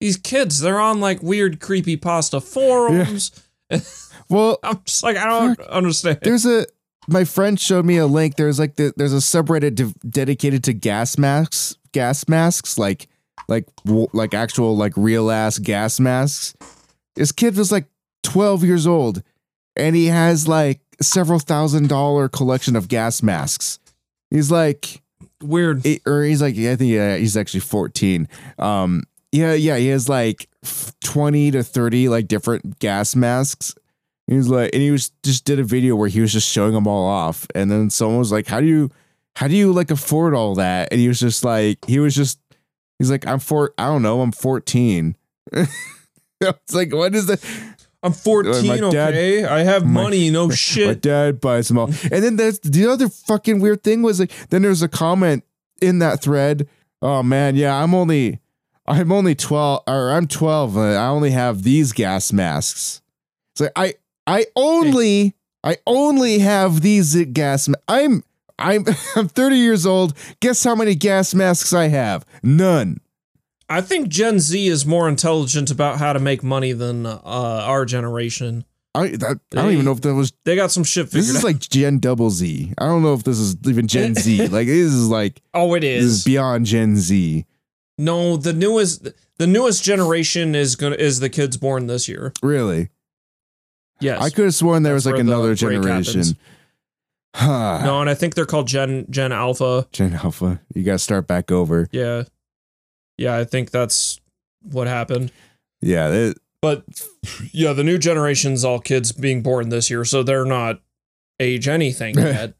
these 0.00 0.16
kids, 0.16 0.60
they're 0.60 0.80
on 0.80 1.00
like 1.00 1.22
weird 1.22 1.60
creepy 1.60 1.96
pasta 1.96 2.40
forums. 2.40 3.30
well, 4.28 4.58
I'm 4.62 4.82
just 4.84 5.02
like, 5.02 5.16
I 5.16 5.26
don't 5.26 5.60
understand. 5.60 6.18
there's 6.22 6.46
a 6.46 6.66
my 7.08 7.24
friend 7.24 7.58
showed 7.58 7.84
me 7.84 7.98
a 7.98 8.06
link. 8.06 8.36
There's 8.36 8.58
like 8.58 8.76
the, 8.76 8.92
there's 8.96 9.12
a 9.12 9.18
subreddit 9.18 9.74
de- 9.76 10.08
dedicated 10.08 10.64
to 10.64 10.72
gas 10.72 11.16
masks, 11.18 11.76
gas 11.92 12.28
masks, 12.28 12.78
like 12.78 13.08
like 13.48 13.68
like 13.84 14.34
actual 14.34 14.76
like 14.76 14.92
real 14.96 15.30
ass 15.30 15.58
gas 15.58 16.00
masks. 16.00 16.54
This 17.14 17.32
kid 17.32 17.56
was 17.56 17.72
like 17.72 17.86
12 18.24 18.64
years 18.64 18.86
old 18.86 19.22
and 19.76 19.94
he 19.94 20.06
has 20.06 20.48
like 20.48 20.80
several 21.00 21.38
thousand 21.38 21.88
dollar 21.88 22.28
collection 22.28 22.76
of 22.76 22.88
gas 22.88 23.22
masks. 23.22 23.78
He's 24.30 24.50
like, 24.50 25.02
Weird. 25.42 25.86
eight, 25.86 26.02
or 26.06 26.22
he's 26.22 26.40
like, 26.42 26.56
I 26.56 26.76
think 26.76 26.92
yeah, 26.92 27.16
he's 27.16 27.36
actually 27.36 27.60
14. 27.60 28.28
Um, 28.58 29.04
yeah, 29.32 29.52
yeah, 29.54 29.76
he 29.76 29.88
has 29.88 30.08
like 30.08 30.48
20 31.04 31.50
to 31.52 31.62
30 31.62 32.08
like 32.08 32.28
different 32.28 32.78
gas 32.78 33.14
masks. 33.14 33.74
He 34.26 34.36
was 34.36 34.48
like, 34.48 34.70
and 34.72 34.82
he 34.82 34.90
was 34.90 35.10
just 35.22 35.44
did 35.44 35.60
a 35.60 35.64
video 35.64 35.94
where 35.94 36.08
he 36.08 36.20
was 36.20 36.32
just 36.32 36.50
showing 36.50 36.72
them 36.72 36.86
all 36.86 37.06
off. 37.06 37.46
And 37.54 37.70
then 37.70 37.90
someone 37.90 38.18
was 38.18 38.32
like, 38.32 38.46
How 38.46 38.60
do 38.60 38.66
you, 38.66 38.90
how 39.36 39.46
do 39.48 39.54
you 39.56 39.72
like 39.72 39.90
afford 39.90 40.34
all 40.34 40.54
that? 40.56 40.88
And 40.90 41.00
he 41.00 41.08
was 41.08 41.20
just 41.20 41.44
like, 41.44 41.84
he 41.86 41.98
was 41.98 42.14
just, 42.14 42.40
he's 42.98 43.10
like, 43.10 43.26
I'm 43.26 43.38
four, 43.38 43.72
I 43.78 43.86
don't 43.86 44.02
know, 44.02 44.20
I'm 44.22 44.32
14. 44.32 45.14
it's 45.52 46.74
like, 46.74 46.92
what 46.92 47.14
is 47.14 47.26
that? 47.26 47.40
I'm 48.06 48.12
14, 48.12 48.66
my 48.66 48.76
dad- 48.90 49.14
okay? 49.14 49.44
I 49.44 49.62
have 49.64 49.84
my- 49.84 50.02
money, 50.04 50.30
no 50.30 50.48
shit. 50.64 50.86
My 50.86 50.94
dad 50.94 51.40
buys 51.40 51.68
them 51.68 51.78
all. 51.78 51.86
And 51.86 52.22
then 52.24 52.36
there's 52.36 52.58
the 52.60 52.86
other 52.86 53.08
fucking 53.08 53.60
weird 53.60 53.82
thing 53.82 54.02
was 54.02 54.20
like 54.20 54.32
then 54.50 54.62
there's 54.62 54.82
a 54.82 54.88
comment 54.88 55.44
in 55.82 55.98
that 56.00 56.22
thread. 56.22 56.68
Oh 57.02 57.22
man, 57.22 57.56
yeah, 57.56 57.82
I'm 57.82 57.94
only 57.94 58.40
I'm 58.86 59.10
only 59.12 59.34
12 59.34 59.82
or 59.86 60.10
I'm 60.12 60.26
12 60.26 60.76
and 60.76 60.96
I 60.96 61.08
only 61.08 61.30
have 61.32 61.62
these 61.62 61.92
gas 61.92 62.32
masks. 62.32 63.02
It's 63.52 63.60
like 63.62 63.72
I 63.76 63.94
I 64.26 64.46
only 64.56 65.34
I 65.64 65.78
only 65.86 66.38
have 66.38 66.80
these 66.80 67.16
gas 67.26 67.68
ma- 67.68 67.74
I'm 67.88 68.22
I'm 68.58 68.84
I'm 69.16 69.28
30 69.28 69.56
years 69.56 69.84
old. 69.86 70.14
Guess 70.40 70.64
how 70.64 70.74
many 70.74 70.94
gas 70.94 71.34
masks 71.34 71.72
I 71.72 71.88
have? 71.88 72.24
None. 72.42 73.00
I 73.68 73.80
think 73.80 74.08
Gen 74.08 74.38
Z 74.38 74.66
is 74.66 74.86
more 74.86 75.08
intelligent 75.08 75.70
about 75.70 75.98
how 75.98 76.12
to 76.12 76.20
make 76.20 76.42
money 76.42 76.72
than 76.72 77.04
uh, 77.04 77.20
our 77.24 77.84
generation. 77.84 78.64
I 78.94 79.08
that, 79.08 79.40
I 79.52 79.56
don't 79.56 79.72
even 79.72 79.84
know 79.84 79.92
if 79.92 80.00
that 80.02 80.14
was 80.14 80.32
They 80.44 80.56
got 80.56 80.70
some 80.70 80.84
shit 80.84 81.06
figured 81.06 81.24
this 81.24 81.30
is 81.30 81.36
out. 81.36 81.44
like 81.44 81.58
Gen 81.58 81.98
Double 81.98 82.30
Z. 82.30 82.72
I 82.78 82.86
don't 82.86 83.02
know 83.02 83.12
if 83.12 83.24
this 83.24 83.38
is 83.38 83.56
even 83.66 83.86
Gen 83.88 84.14
Z. 84.14 84.48
Like 84.48 84.66
this 84.66 84.92
is 84.92 85.08
like 85.08 85.42
oh, 85.52 85.74
it 85.74 85.84
is. 85.84 86.04
This 86.04 86.12
is 86.12 86.18
is. 86.18 86.24
beyond 86.24 86.66
Gen 86.66 86.96
Z. 86.96 87.44
no, 87.98 88.36
the 88.36 88.52
newest 88.52 89.08
the 89.38 89.46
newest 89.46 89.84
generation 89.84 90.54
is 90.54 90.76
gonna 90.76 90.96
is 90.96 91.20
the 91.20 91.28
kids 91.28 91.56
born 91.56 91.88
this 91.88 92.08
year. 92.08 92.32
Really? 92.42 92.88
Yes. 94.00 94.20
I 94.20 94.30
could 94.30 94.44
have 94.44 94.54
sworn 94.54 94.82
there 94.82 94.94
That's 94.94 95.06
was 95.06 95.12
like 95.12 95.20
another 95.20 95.54
generation. 95.54 96.22
Huh. 97.34 97.80
no, 97.84 98.00
and 98.00 98.08
I 98.08 98.14
think 98.14 98.34
they're 98.34 98.46
called 98.46 98.68
Gen 98.68 99.06
Gen 99.10 99.32
Alpha. 99.32 99.86
Gen 99.92 100.14
Alpha. 100.14 100.60
You 100.74 100.84
got 100.84 100.92
to 100.92 100.98
start 100.98 101.26
back 101.26 101.50
over. 101.50 101.88
Yeah. 101.92 102.24
Yeah, 103.18 103.36
I 103.36 103.44
think 103.44 103.70
that's 103.70 104.20
what 104.62 104.86
happened. 104.86 105.32
Yeah. 105.80 106.08
it- 106.10 106.38
But 106.62 106.84
yeah, 107.52 107.72
the 107.72 107.84
new 107.84 107.98
generation's 107.98 108.64
all 108.64 108.80
kids 108.80 109.12
being 109.12 109.42
born 109.42 109.68
this 109.68 109.88
year, 109.90 110.04
so 110.04 110.22
they're 110.22 110.44
not 110.44 110.80
age 111.38 111.68
anything 111.68 112.14
yet. 112.18 112.54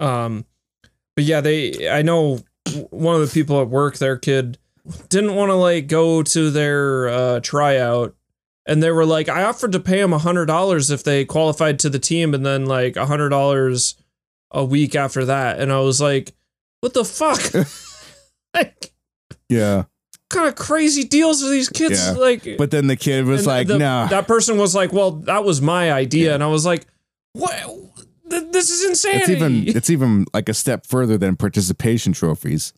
um, 0.00 0.44
but 1.16 1.24
yeah, 1.24 1.40
they. 1.40 1.88
I 1.88 2.02
know 2.02 2.40
one 2.90 3.14
of 3.14 3.20
the 3.20 3.32
people 3.32 3.60
at 3.60 3.68
work, 3.68 3.98
their 3.98 4.16
kid 4.16 4.58
didn't 5.08 5.34
want 5.34 5.50
to 5.50 5.54
like 5.54 5.86
go 5.86 6.22
to 6.22 6.50
their 6.50 7.08
uh, 7.08 7.40
tryout, 7.40 8.14
and 8.66 8.82
they 8.82 8.90
were 8.90 9.04
like, 9.06 9.28
I 9.28 9.42
offered 9.44 9.72
to 9.72 9.80
pay 9.80 9.98
them 10.00 10.12
a 10.12 10.18
hundred 10.18 10.46
dollars 10.46 10.90
if 10.90 11.02
they 11.04 11.24
qualified 11.24 11.78
to 11.80 11.90
the 11.90 11.98
team, 11.98 12.34
and 12.34 12.44
then 12.46 12.66
like 12.66 12.96
a 12.96 13.06
hundred 13.06 13.30
dollars 13.30 13.96
a 14.50 14.64
week 14.64 14.94
after 14.94 15.24
that, 15.24 15.58
and 15.60 15.72
I 15.72 15.80
was 15.80 16.00
like, 16.00 16.32
what 16.80 16.94
the 16.94 17.04
fuck? 17.04 17.40
like, 18.54 18.91
yeah. 19.52 19.84
kind 20.30 20.48
of 20.48 20.54
crazy 20.54 21.04
deals 21.04 21.42
are 21.42 21.50
these 21.50 21.68
kids 21.68 21.98
Yeah. 22.06 22.12
like? 22.12 22.56
But 22.58 22.70
then 22.70 22.86
the 22.86 22.96
kid 22.96 23.24
was 23.26 23.40
And 23.40 23.46
like, 23.46 23.66
the- 23.68 23.78
nah. 23.78 24.06
That 24.06 24.26
person 24.26 24.56
was 24.58 24.74
like, 24.74 24.92
"Well, 24.92 25.10
that 25.26 25.44
was 25.44 25.60
my 25.60 25.92
idea," 25.92 26.34
and 26.34 26.42
I 26.42 26.46
was 26.46 26.64
like, 26.64 26.86
"What? 27.34 27.52
Th- 28.30 28.50
This 28.50 28.70
is 28.70 28.84
insanity! 28.88 29.20
it's 29.20 29.30
even 29.30 29.76
it's 29.76 29.90
even 29.90 30.24
like 30.32 30.48
a 30.48 30.54
step 30.54 30.86
further 30.86 31.18
than 31.18 31.36
participation 31.36 32.12
trophies. 32.14 32.72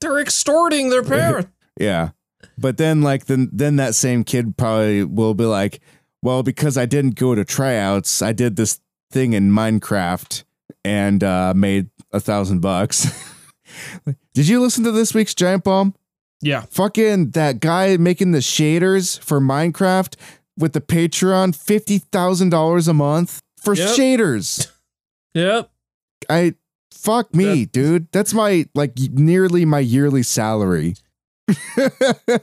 They're 0.00 0.18
extorting 0.20 0.90
their 0.90 1.02
parents." 1.16 1.50
Yeah. 1.80 2.10
But 2.58 2.76
then 2.76 3.02
like 3.02 3.24
then 3.26 3.48
then 3.52 3.76
that 3.76 3.94
same 3.94 4.22
kid 4.24 4.56
probably 4.56 5.02
will 5.04 5.34
be 5.34 5.44
like, 5.44 5.80
well, 6.22 6.42
because 6.42 6.76
I 6.76 6.86
didn't 6.86 7.14
go 7.14 7.34
to 7.34 7.44
tryouts, 7.44 8.20
I 8.22 8.32
did 8.32 8.56
this 8.56 8.80
thing 9.10 9.32
in 9.32 9.50
Minecraft 9.50 10.44
and 10.84 11.24
uh 11.24 11.54
made 11.56 11.88
a 12.12 12.20
thousand 12.20 12.60
bucks. 12.60 13.06
Did 14.34 14.48
you 14.48 14.60
listen 14.60 14.84
to 14.84 14.92
this 14.92 15.14
week's 15.14 15.34
Giant 15.34 15.64
Bomb? 15.64 15.94
Yeah, 16.40 16.62
Fucking 16.70 17.30
that 17.30 17.60
guy 17.60 17.96
making 17.96 18.32
the 18.32 18.38
shaders 18.38 19.18
for 19.20 19.40
Minecraft 19.40 20.14
with 20.56 20.72
the 20.72 20.80
Patreon, 20.80 21.54
fifty 21.56 21.98
thousand 21.98 22.50
dollars 22.50 22.88
a 22.88 22.94
month 22.94 23.40
for 23.60 23.74
Yep. 23.74 23.88
shaders. 23.96 24.70
yep. 25.34 25.70
I 26.30 26.54
fuck 26.92 27.34
me, 27.34 27.64
dude. 27.64 28.08
That's 28.12 28.34
my 28.34 28.66
like 28.74 28.92
nearly 29.12 29.64
my 29.64 29.80
yearly 29.80 30.22
salary. 30.22 30.94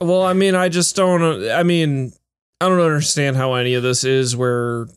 Well, 0.01 0.23
I 0.23 0.33
mean, 0.33 0.55
I 0.55 0.69
just 0.69 0.95
don't. 0.95 1.49
I 1.51 1.63
mean, 1.63 2.11
I 2.59 2.67
don't 2.69 2.79
understand 2.79 3.35
how 3.35 3.53
any 3.53 3.73
of 3.75 3.83
this 3.83 4.03
is 4.03 4.35
where 4.35 4.87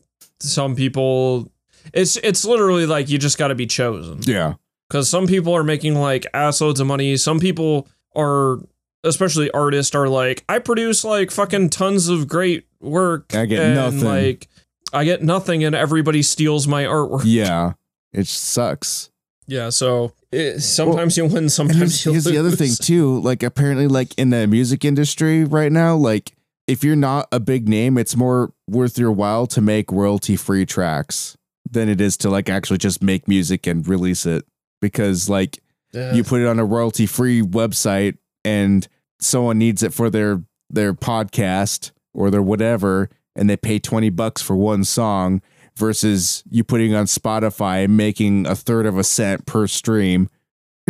some 0.40 0.74
people. 0.74 1.50
It's 1.92 2.16
it's 2.18 2.44
literally 2.44 2.86
like 2.86 3.08
you 3.08 3.18
just 3.18 3.38
got 3.38 3.48
to 3.48 3.54
be 3.54 3.66
chosen. 3.66 4.20
yeah. 4.22 4.54
because 4.88 5.08
some 5.08 5.26
people 5.26 5.54
are 5.54 5.64
making 5.64 5.94
like 5.94 6.26
assloads 6.34 6.80
of 6.80 6.86
money. 6.86 7.16
Some 7.16 7.38
people 7.40 7.88
are, 8.16 8.58
especially 9.04 9.50
artists, 9.52 9.94
are 9.94 10.08
like, 10.08 10.44
I 10.48 10.58
produce 10.58 11.04
like 11.04 11.30
fucking 11.30 11.70
tons 11.70 12.08
of 12.08 12.28
great 12.28 12.66
work. 12.80 13.34
I 13.34 13.46
get 13.46 13.60
and, 13.60 13.74
nothing. 13.74 14.04
Like, 14.04 14.48
I 14.92 15.04
get 15.04 15.22
nothing, 15.22 15.64
and 15.64 15.74
everybody 15.74 16.22
steals 16.22 16.66
my 16.66 16.84
artwork. 16.84 17.22
Yeah. 17.24 17.72
It 18.12 18.26
sucks. 18.26 19.10
Yeah, 19.46 19.68
so 19.70 20.12
it, 20.32 20.60
sometimes 20.60 21.16
you 21.16 21.24
win, 21.26 21.48
sometimes 21.48 22.04
you 22.04 22.12
here's 22.12 22.26
lose. 22.26 22.34
the 22.34 22.38
other 22.38 22.50
thing 22.50 22.72
too. 22.80 23.18
Like 23.20 23.42
apparently, 23.42 23.86
like 23.86 24.18
in 24.18 24.30
the 24.30 24.46
music 24.46 24.84
industry 24.84 25.44
right 25.44 25.72
now, 25.72 25.94
like 25.96 26.32
if 26.66 26.82
you're 26.84 26.96
not 26.96 27.28
a 27.32 27.40
big 27.40 27.66
name, 27.68 27.96
it's 27.96 28.14
more 28.16 28.52
worth 28.66 28.98
your 28.98 29.12
while 29.12 29.46
to 29.48 29.60
make 29.62 29.90
royalty 29.90 30.36
free 30.36 30.66
tracks 30.66 31.36
than 31.70 31.88
it 31.88 31.98
is 32.00 32.16
to 32.18 32.30
like 32.30 32.48
actually 32.50 32.76
just 32.78 33.02
make 33.02 33.26
music 33.28 33.66
and 33.66 33.86
release 33.88 34.26
it. 34.26 34.44
Because 34.82 35.28
like 35.30 35.58
Yeah. 35.92 36.12
you 36.14 36.24
put 36.24 36.40
it 36.42 36.46
on 36.46 36.58
a 36.58 36.64
royalty 36.64 37.06
free 37.06 37.40
website 37.42 38.16
and 38.44 38.86
someone 39.20 39.58
needs 39.58 39.82
it 39.82 39.92
for 39.92 40.10
their 40.10 40.42
their 40.70 40.94
podcast 40.94 41.92
or 42.14 42.30
their 42.30 42.42
whatever 42.42 43.08
and 43.34 43.48
they 43.48 43.56
pay 43.56 43.78
20 43.78 44.10
bucks 44.10 44.42
for 44.42 44.56
one 44.56 44.84
song 44.84 45.40
versus 45.76 46.42
you 46.50 46.64
putting 46.64 46.94
on 46.94 47.06
Spotify 47.06 47.84
and 47.84 47.96
making 47.96 48.46
a 48.46 48.54
third 48.54 48.84
of 48.84 48.98
a 48.98 49.04
cent 49.04 49.46
per 49.46 49.66
stream. 49.66 50.28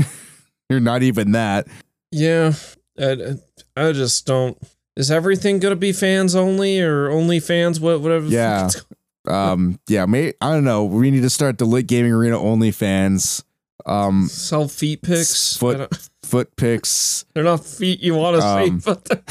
You're 0.71 0.81
not 0.81 1.03
even 1.03 1.33
that. 1.33 1.67
Yeah, 2.11 2.55
I, 2.99 3.35
I 3.77 3.93
just 3.93 4.27
don't. 4.27 4.59
Is 4.97 5.11
everything 5.11 5.61
gonna 5.61 5.77
be 5.77 5.93
fans 5.93 6.35
only 6.35 6.81
or 6.81 7.11
only 7.11 7.39
fans? 7.39 7.79
What 7.79 8.01
whatever. 8.01 8.27
Yeah. 8.27 8.71
Um 9.27 9.79
yeah, 9.89 10.07
may 10.07 10.33
I 10.41 10.53
don't 10.53 10.65
know. 10.65 10.85
We 10.85 11.11
need 11.11 11.21
to 11.21 11.29
start 11.29 11.59
the 11.59 11.67
Lit 11.67 11.87
Gaming 11.87 12.13
Arena 12.13 12.41
only 12.41 12.71
fans. 12.71 13.45
Um 13.85 14.27
Sell 14.29 14.69
feet 14.69 15.03
pics. 15.03 15.55
Foot 15.55 15.93
foot 16.29 16.55
pics. 16.57 17.25
They're 17.35 17.45
not 17.45 17.65
feet 17.65 18.01
you 18.01 18.15
want 18.15 18.41
to 18.41 18.47
Um, 18.47 18.81
say, 18.81 18.93
but 18.93 19.05
they're, 19.05 19.23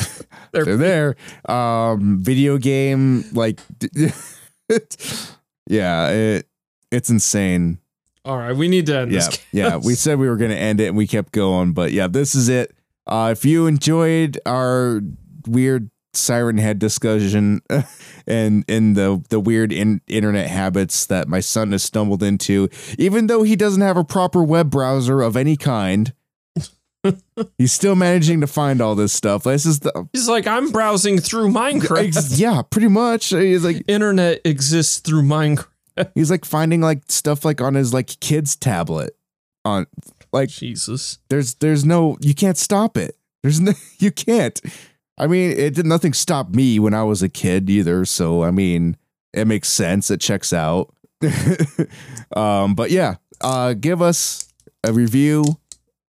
they're 0.51 0.65
they're 0.77 0.77
there. 0.77 1.15
Um, 1.55 2.19
video 2.21 2.57
game, 2.57 3.23
like, 3.33 3.59
yeah, 5.67 6.09
it 6.09 6.47
it's 6.91 7.09
insane. 7.09 7.79
all 8.25 8.37
right. 8.37 8.55
We 8.55 8.67
need 8.67 8.85
to 8.87 8.97
end 8.99 9.11
Yeah, 9.11 9.19
this. 9.25 9.39
yeah. 9.51 9.77
We 9.77 9.93
said 9.95 10.19
we 10.19 10.27
were 10.29 10.37
gonna 10.37 10.55
end 10.55 10.79
it, 10.81 10.87
and 10.87 10.97
we 10.97 11.07
kept 11.07 11.31
going, 11.31 11.73
but 11.73 11.91
yeah, 11.91 12.07
this 12.07 12.35
is 12.35 12.49
it. 12.49 12.73
Uh, 13.05 13.29
if 13.31 13.45
you 13.45 13.67
enjoyed 13.67 14.39
our 14.45 15.01
weird 15.47 15.89
siren 16.13 16.57
head 16.57 16.79
discussion 16.79 17.61
and 18.27 18.65
and 18.67 18.95
the 18.95 19.23
the 19.29 19.39
weird 19.39 19.71
in, 19.71 20.01
internet 20.07 20.47
habits 20.47 21.05
that 21.05 21.27
my 21.27 21.39
son 21.39 21.71
has 21.71 21.83
stumbled 21.83 22.23
into, 22.23 22.69
even 22.97 23.27
though 23.27 23.43
he 23.43 23.55
doesn't 23.55 23.81
have 23.81 23.97
a 23.97 24.03
proper 24.03 24.43
web 24.43 24.69
browser 24.69 25.21
of 25.21 25.37
any 25.37 25.55
kind. 25.57 26.13
He's 27.57 27.71
still 27.71 27.95
managing 27.95 28.41
to 28.41 28.47
find 28.47 28.81
all 28.81 28.95
this 28.95 29.13
stuff. 29.13 29.43
This 29.43 29.65
is 29.65 29.79
the 29.79 30.07
He's 30.13 30.27
like, 30.27 30.47
I'm 30.47 30.71
browsing 30.71 31.19
through 31.19 31.49
Minecraft. 31.49 32.07
Ex- 32.07 32.39
yeah, 32.39 32.61
pretty 32.61 32.87
much. 32.87 33.29
He's 33.29 33.63
like 33.63 33.83
Internet 33.87 34.41
exists 34.45 34.99
through 34.99 35.23
Minecraft. 35.23 35.67
he's 36.15 36.31
like 36.31 36.45
finding 36.45 36.81
like 36.81 37.03
stuff 37.09 37.45
like 37.45 37.61
on 37.61 37.75
his 37.75 37.93
like 37.93 38.19
kid's 38.19 38.55
tablet. 38.55 39.15
On 39.65 39.85
like 40.31 40.49
Jesus. 40.49 41.19
there's 41.29 41.55
there's 41.55 41.85
no 41.85 42.17
you 42.21 42.33
can't 42.33 42.57
stop 42.57 42.97
it. 42.97 43.17
There's 43.43 43.59
no 43.59 43.73
you 43.99 44.11
can't. 44.11 44.59
I 45.17 45.27
mean, 45.27 45.51
it 45.51 45.73
did 45.73 45.85
nothing 45.85 46.13
stop 46.13 46.49
me 46.49 46.79
when 46.79 46.93
I 46.93 47.03
was 47.03 47.23
a 47.23 47.29
kid 47.29 47.69
either. 47.69 48.05
So 48.05 48.43
I 48.43 48.51
mean, 48.51 48.97
it 49.33 49.45
makes 49.45 49.69
sense. 49.69 50.11
It 50.11 50.21
checks 50.21 50.53
out. 50.53 50.93
um, 52.35 52.75
but 52.75 52.91
yeah, 52.91 53.15
uh, 53.41 53.73
give 53.73 54.01
us 54.01 54.47
a 54.83 54.93
review 54.93 55.43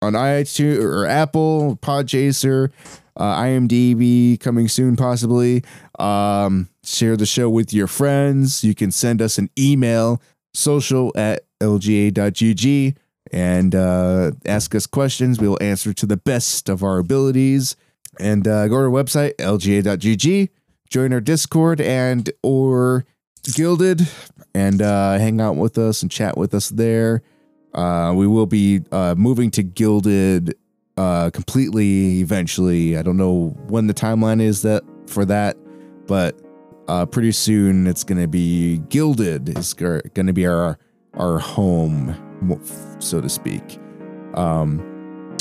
on 0.04 0.12
iTunes 0.12 0.82
or 0.82 1.06
Apple 1.06 1.78
Podchaser. 1.82 2.70
uh, 3.16 3.36
IMDb 3.36 4.38
coming 4.40 4.68
soon, 4.68 4.96
possibly. 4.96 5.62
Um, 5.98 6.68
share 6.82 7.16
the 7.16 7.26
show 7.26 7.48
with 7.48 7.72
your 7.72 7.86
friends. 7.86 8.64
You 8.64 8.74
can 8.74 8.90
send 8.90 9.22
us 9.22 9.38
an 9.38 9.50
email, 9.58 10.20
social 10.52 11.12
at 11.16 11.44
lga.gg, 11.60 12.96
and 13.32 13.74
uh, 13.74 14.32
ask 14.46 14.74
us 14.74 14.86
questions. 14.86 15.38
We 15.38 15.48
will 15.48 15.62
answer 15.62 15.92
to 15.92 16.06
the 16.06 16.16
best 16.16 16.68
of 16.68 16.82
our 16.82 16.98
abilities. 16.98 17.76
And 18.18 18.46
uh, 18.46 18.68
go 18.68 18.76
to 18.76 18.82
our 18.82 18.90
website, 18.90 19.34
lga.gg, 19.36 20.48
join 20.88 21.12
our 21.12 21.20
Discord 21.20 21.80
and 21.80 22.30
or 22.42 23.04
Guilded, 23.52 24.08
and 24.54 24.80
uh, 24.80 25.18
hang 25.18 25.38
out 25.40 25.56
with 25.56 25.76
us 25.76 26.00
and 26.00 26.10
chat 26.10 26.38
with 26.38 26.54
us 26.54 26.70
there. 26.70 27.22
Uh, 27.74 28.12
we 28.14 28.26
will 28.26 28.46
be 28.46 28.80
uh, 28.92 29.14
moving 29.16 29.50
to 29.52 29.62
Guilded 29.62 30.54
uh, 30.96 31.30
completely 31.30 32.20
eventually. 32.20 32.96
I 32.96 33.02
don't 33.02 33.16
know 33.16 33.56
when 33.68 33.86
the 33.86 33.94
timeline 33.94 34.40
is 34.40 34.62
that 34.62 34.84
for 35.06 35.24
that, 35.24 35.56
but 36.06 36.40
uh, 36.88 37.06
pretty 37.06 37.32
soon 37.32 37.86
it's 37.86 38.04
going 38.04 38.20
to 38.20 38.28
be 38.28 38.78
Guilded 38.88 39.58
is 39.58 39.74
going 39.74 40.26
to 40.26 40.32
be 40.32 40.46
our 40.46 40.78
our 41.14 41.38
home, 41.38 42.16
so 42.98 43.20
to 43.20 43.28
speak. 43.28 43.78
Um, 44.34 44.90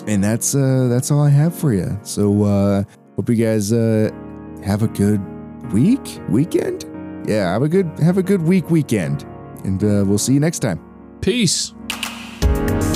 and 0.07 0.23
that's 0.23 0.55
uh, 0.55 0.87
that's 0.89 1.11
all 1.11 1.21
I 1.21 1.29
have 1.29 1.55
for 1.55 1.73
you. 1.73 1.99
So 2.03 2.43
uh, 2.43 2.83
hope 3.15 3.29
you 3.29 3.35
guys 3.35 3.71
uh, 3.71 4.09
have 4.63 4.83
a 4.83 4.87
good 4.87 5.21
week, 5.71 6.19
weekend. 6.29 6.85
Yeah, 7.27 7.51
have 7.53 7.63
a 7.63 7.69
good 7.69 7.87
have 7.99 8.17
a 8.17 8.23
good 8.23 8.41
week, 8.41 8.69
weekend, 8.69 9.23
and 9.63 9.83
uh, 9.83 10.03
we'll 10.05 10.17
see 10.17 10.33
you 10.33 10.39
next 10.39 10.59
time. 10.59 10.79
Peace. 11.21 11.73
It's 12.65 12.92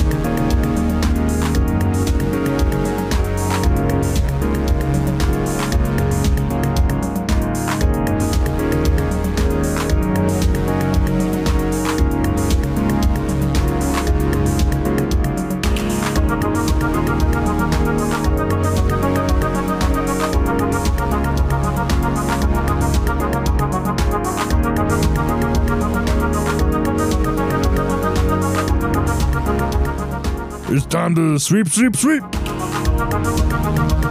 sweep, 31.40 31.68
sweep, 31.68 31.96
sweep. 31.96 34.07